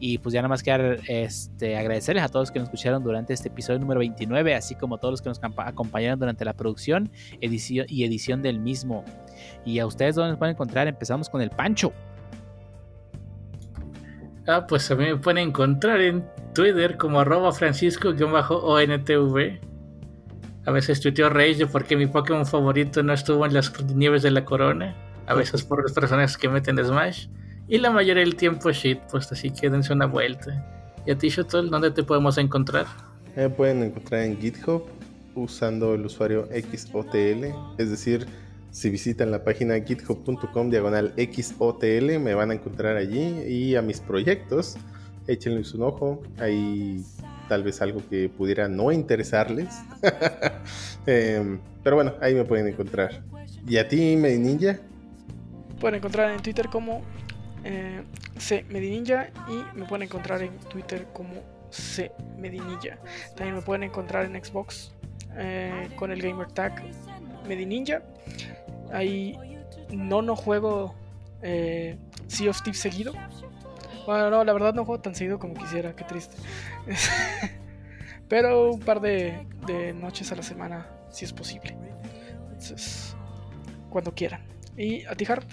Y 0.00 0.18
pues 0.18 0.32
ya 0.32 0.40
nada 0.40 0.48
más 0.48 0.62
quedar 0.62 0.98
este, 1.06 1.76
agradecerles 1.76 2.24
a 2.24 2.28
todos 2.28 2.50
que 2.50 2.58
nos 2.58 2.68
escucharon 2.68 3.04
durante 3.04 3.34
este 3.34 3.48
episodio 3.48 3.78
número 3.78 4.00
29, 4.00 4.54
así 4.54 4.74
como 4.74 4.94
a 4.94 4.98
todos 4.98 5.12
los 5.12 5.22
que 5.22 5.28
nos 5.28 5.40
acompañaron 5.58 6.18
durante 6.18 6.44
la 6.44 6.54
producción 6.54 7.10
edición, 7.42 7.86
y 7.88 8.04
edición 8.04 8.40
del 8.40 8.58
mismo. 8.58 9.04
Y 9.64 9.78
a 9.78 9.86
ustedes, 9.86 10.14
¿dónde 10.14 10.30
nos 10.30 10.38
pueden 10.38 10.54
encontrar? 10.54 10.88
Empezamos 10.88 11.28
con 11.28 11.42
el 11.42 11.50
Pancho. 11.50 11.92
Ah, 14.46 14.66
pues 14.66 14.90
a 14.90 14.96
mí 14.96 15.04
me 15.04 15.16
pueden 15.16 15.48
encontrar 15.48 16.00
en 16.00 16.24
Twitter 16.54 16.96
como 16.96 17.20
arroba 17.20 17.52
francisco-ontv. 17.52 19.60
A 20.66 20.70
veces 20.72 21.00
tuiteo 21.00 21.28
Rage 21.28 21.54
de 21.54 21.66
por 21.66 21.84
qué 21.84 21.96
mi 21.96 22.06
Pokémon 22.06 22.46
favorito 22.46 23.02
no 23.02 23.12
estuvo 23.12 23.46
en 23.46 23.54
las 23.54 23.72
nieves 23.94 24.22
de 24.22 24.30
la 24.30 24.44
corona. 24.44 24.94
A 25.26 25.34
veces 25.34 25.62
por 25.62 25.82
los 25.82 25.92
personajes 25.92 26.36
que 26.36 26.48
meten 26.48 26.82
Smash. 26.84 27.28
Y 27.70 27.78
la 27.78 27.90
mayoría 27.92 28.24
del 28.24 28.34
tiempo 28.34 28.72
shitpost, 28.72 29.30
así 29.30 29.50
que 29.50 29.70
dense 29.70 29.92
una 29.92 30.06
vuelta. 30.06 30.66
¿Y 31.06 31.12
a 31.12 31.16
ti, 31.16 31.28
Shotol, 31.28 31.70
dónde 31.70 31.92
te 31.92 32.02
podemos 32.02 32.36
encontrar? 32.36 32.86
Me 33.36 33.48
pueden 33.48 33.84
encontrar 33.84 34.22
en 34.22 34.36
GitHub 34.38 34.82
usando 35.36 35.94
el 35.94 36.04
usuario 36.04 36.48
XOTL, 36.52 37.54
es 37.78 37.90
decir, 37.90 38.26
si 38.72 38.90
visitan 38.90 39.30
la 39.30 39.44
página 39.44 39.78
github.com 39.78 40.68
diagonal 40.68 41.14
XOTL 41.16 42.18
me 42.18 42.34
van 42.34 42.50
a 42.50 42.54
encontrar 42.54 42.96
allí 42.96 43.40
y 43.46 43.76
a 43.76 43.82
mis 43.82 44.00
proyectos, 44.00 44.76
échenles 45.28 45.72
un 45.72 45.82
ojo, 45.82 46.22
hay 46.38 47.04
tal 47.48 47.62
vez 47.62 47.80
algo 47.82 48.00
que 48.10 48.28
pudiera 48.28 48.68
no 48.68 48.90
interesarles, 48.90 49.68
Em, 51.06 51.58
pero 51.82 51.96
bueno, 51.96 52.14
ahí 52.20 52.34
me 52.34 52.44
pueden 52.44 52.68
encontrar. 52.68 53.22
¿Y 53.66 53.78
a 53.78 53.88
ti, 53.88 54.16
Medinilla? 54.16 54.78
Pueden 55.80 55.96
encontrar 55.96 56.30
en 56.30 56.42
Twitter 56.42 56.68
como 56.68 57.02
eh, 57.64 58.02
C 58.38 58.64
Medininja 58.68 59.28
y 59.48 59.78
me 59.78 59.86
pueden 59.86 60.04
encontrar 60.04 60.42
en 60.42 60.56
Twitter 60.58 61.06
como 61.12 61.42
C 61.70 62.12
Medinilla. 62.36 62.98
También 63.36 63.56
me 63.56 63.62
pueden 63.62 63.84
encontrar 63.84 64.24
en 64.24 64.42
Xbox 64.42 64.92
eh, 65.36 65.88
con 65.96 66.10
el 66.10 66.22
gamer 66.22 66.48
tag 66.48 66.82
Medininja. 67.46 68.02
Ahí 68.92 69.38
no 69.90 70.22
no 70.22 70.36
juego 70.36 70.94
eh, 71.42 71.96
Sea 72.26 72.50
of 72.50 72.62
Thieves 72.62 72.80
seguido. 72.80 73.12
Bueno, 74.06 74.30
no, 74.30 74.44
la 74.44 74.52
verdad 74.52 74.74
no 74.74 74.84
juego 74.84 75.00
tan 75.00 75.14
seguido 75.14 75.38
como 75.38 75.54
quisiera, 75.54 75.94
qué 75.94 76.04
triste. 76.04 76.36
Pero 78.28 78.72
un 78.72 78.80
par 78.80 79.00
de, 79.00 79.46
de 79.66 79.92
noches 79.92 80.32
a 80.32 80.36
la 80.36 80.42
semana, 80.42 80.86
si 81.10 81.24
es 81.24 81.32
posible. 81.32 81.76
Entonces, 82.50 83.14
cuando 83.90 84.14
quieran. 84.14 84.42
¿Y 84.76 85.04
a 85.04 85.14
ti, 85.14 85.26
Harp? 85.28 85.44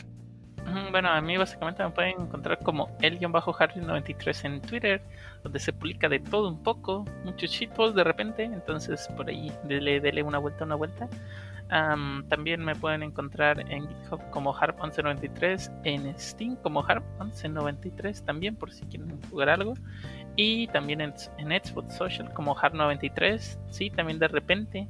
Bueno, 0.91 1.09
a 1.09 1.21
mí 1.21 1.37
básicamente 1.37 1.83
me 1.83 1.91
pueden 1.91 2.21
encontrar 2.21 2.59
como 2.59 2.89
el-harry93 2.99 4.45
en 4.45 4.61
Twitter, 4.61 5.01
donde 5.43 5.59
se 5.59 5.71
publica 5.71 6.09
de 6.09 6.19
todo 6.19 6.49
un 6.49 6.61
poco, 6.61 7.05
muchos 7.23 7.51
shitposts 7.51 7.95
de 7.95 8.03
repente, 8.03 8.43
entonces 8.43 9.07
por 9.15 9.29
ahí 9.29 9.51
dele, 9.63 10.01
dele 10.01 10.23
una 10.23 10.39
vuelta, 10.39 10.65
una 10.65 10.75
vuelta. 10.75 11.07
Am, 11.69 12.25
también 12.29 12.63
me 12.63 12.75
pueden 12.75 13.03
encontrar 13.03 13.59
en 13.69 13.87
GitHub 13.87 14.21
como 14.29 14.53
Harp1193, 14.53 15.81
en 15.83 16.17
Steam 16.17 16.55
como 16.57 16.83
Harp1193 16.83 18.23
también 18.23 18.55
por 18.55 18.71
si 18.71 18.85
quieren 18.85 19.21
jugar 19.29 19.49
algo. 19.49 19.73
Y 20.35 20.67
también 20.67 21.01
en, 21.01 21.13
en 21.37 21.49
Xbox 21.49 21.95
Social 21.95 22.31
como 22.33 22.55
Harp93, 22.55 23.57
sí, 23.69 23.89
también 23.89 24.19
de 24.19 24.27
repente 24.27 24.87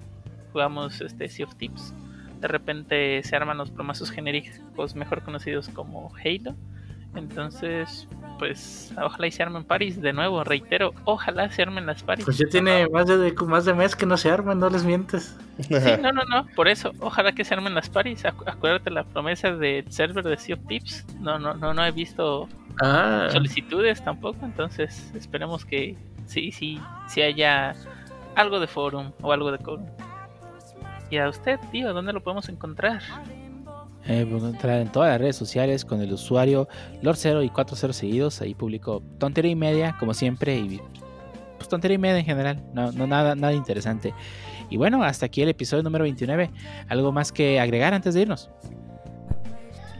jugamos 0.51 1.01
este 1.01 1.27
Sea 1.27 1.45
of 1.45 1.55
Tips. 1.55 1.93
De 2.39 2.47
repente 2.47 3.21
se 3.23 3.35
arman 3.35 3.57
los 3.57 3.71
promazos 3.71 4.11
genéricos 4.11 4.95
mejor 4.95 5.21
conocidos 5.23 5.69
como 5.69 6.11
Halo. 6.23 6.55
Entonces, 7.15 8.07
pues 8.37 8.93
ojalá 9.01 9.27
y 9.27 9.31
se 9.31 9.41
armen 9.41 9.63
paris 9.63 9.99
de 10.01 10.13
nuevo, 10.13 10.43
reitero, 10.43 10.93
ojalá 11.05 11.49
se 11.49 11.63
armen 11.63 11.85
las 11.87 12.03
paris. 12.03 12.25
Pues 12.25 12.37
ya 12.37 12.47
tiene 12.47 12.87
más 12.89 13.07
de, 13.07 13.33
más 13.47 13.65
de 13.65 13.73
mes 13.73 13.95
que 13.95 14.05
no 14.05 14.17
se 14.17 14.29
arman, 14.29 14.59
no 14.59 14.69
les 14.69 14.83
mientes. 14.83 15.35
Sí, 15.59 15.73
no, 16.01 16.11
no, 16.11 16.23
no, 16.25 16.45
por 16.55 16.67
eso, 16.67 16.91
ojalá 16.99 17.31
que 17.31 17.43
se 17.43 17.55
armen 17.55 17.73
las 17.73 17.89
paris. 17.89 18.23
Acu- 18.23 18.43
acuérdate 18.45 18.91
la 18.91 19.03
promesa 19.03 19.51
del 19.51 19.91
server 19.91 20.23
de 20.25 20.37
Sea 20.37 20.55
of 20.55 20.67
Tips. 20.67 21.05
No, 21.19 21.39
no, 21.39 21.55
no, 21.55 21.73
no 21.73 21.83
he 21.85 21.91
visto 21.91 22.47
Ah, 22.83 23.29
solicitudes 23.31 24.03
tampoco, 24.03 24.45
entonces 24.45 25.11
esperemos 25.15 25.65
que 25.65 25.95
sí, 26.27 26.51
sí, 26.51 26.79
sí 27.07 27.23
haya 27.23 27.73
algo 28.35 28.59
de 28.59 28.67
forum 28.67 29.11
o 29.21 29.31
algo 29.33 29.51
de 29.51 29.57
quórum. 29.57 29.87
Y 31.09 31.17
a 31.17 31.29
usted, 31.29 31.59
tío, 31.71 31.93
¿dónde 31.93 32.13
lo 32.13 32.21
podemos 32.21 32.49
encontrar? 32.49 33.01
Eh, 34.05 34.25
pueden 34.25 34.47
encontrar 34.47 34.81
en 34.81 34.91
todas 34.91 35.09
las 35.09 35.19
redes 35.19 35.35
sociales 35.35 35.83
con 35.83 36.01
el 36.01 36.13
usuario 36.13 36.67
Lord0 37.01 37.45
y 37.45 37.49
40 37.49 37.93
seguidos. 37.93 38.41
Ahí 38.41 38.53
publico 38.53 39.01
tontería 39.17 39.51
y 39.51 39.55
media, 39.55 39.95
como 39.99 40.13
siempre, 40.13 40.57
y 40.57 40.81
pues 41.57 41.69
tontería 41.69 41.95
y 41.95 41.99
media 41.99 42.19
en 42.19 42.25
general. 42.25 42.63
No, 42.73 42.91
no 42.91 43.07
nada, 43.07 43.35
nada 43.35 43.53
interesante. 43.53 44.13
Y 44.69 44.77
bueno, 44.77 45.03
hasta 45.03 45.25
aquí 45.25 45.41
el 45.41 45.49
episodio 45.49 45.83
número 45.83 46.03
29. 46.03 46.51
¿Algo 46.89 47.11
más 47.11 47.31
que 47.31 47.59
agregar 47.59 47.93
antes 47.93 48.13
de 48.13 48.21
irnos? 48.21 48.49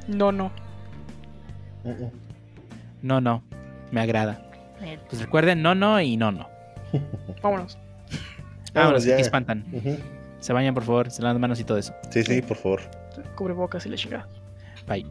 No, 0.07 0.31
no. 0.31 0.51
No, 3.01 3.21
no, 3.21 3.43
me 3.91 4.01
agrada. 4.01 4.41
Pues 5.09 5.21
recuerden, 5.21 5.61
no, 5.61 5.73
no 5.73 5.99
y 6.01 6.17
no, 6.17 6.31
no. 6.31 6.47
Vámonos. 7.41 7.77
Vámonos, 8.73 9.05
ya. 9.05 9.13
aquí 9.13 9.21
espantan. 9.21 9.65
Ujú. 9.71 9.97
Se 10.47 10.53
bañan, 10.53 10.73
por 10.73 10.85
favor, 10.85 11.11
se 11.11 11.21
lavan 11.21 11.35
las 11.35 11.41
manos 11.41 11.59
y 11.59 11.65
todo 11.65 11.77
eso. 11.77 11.93
Sí, 12.09 12.23
sí, 12.23 12.41
por 12.41 12.55
favor. 12.55 12.79
Cubrebocas 13.35 13.85
y 13.85 13.89
la 13.89 13.97
chingada. 13.97 14.29
Bye. 14.87 15.05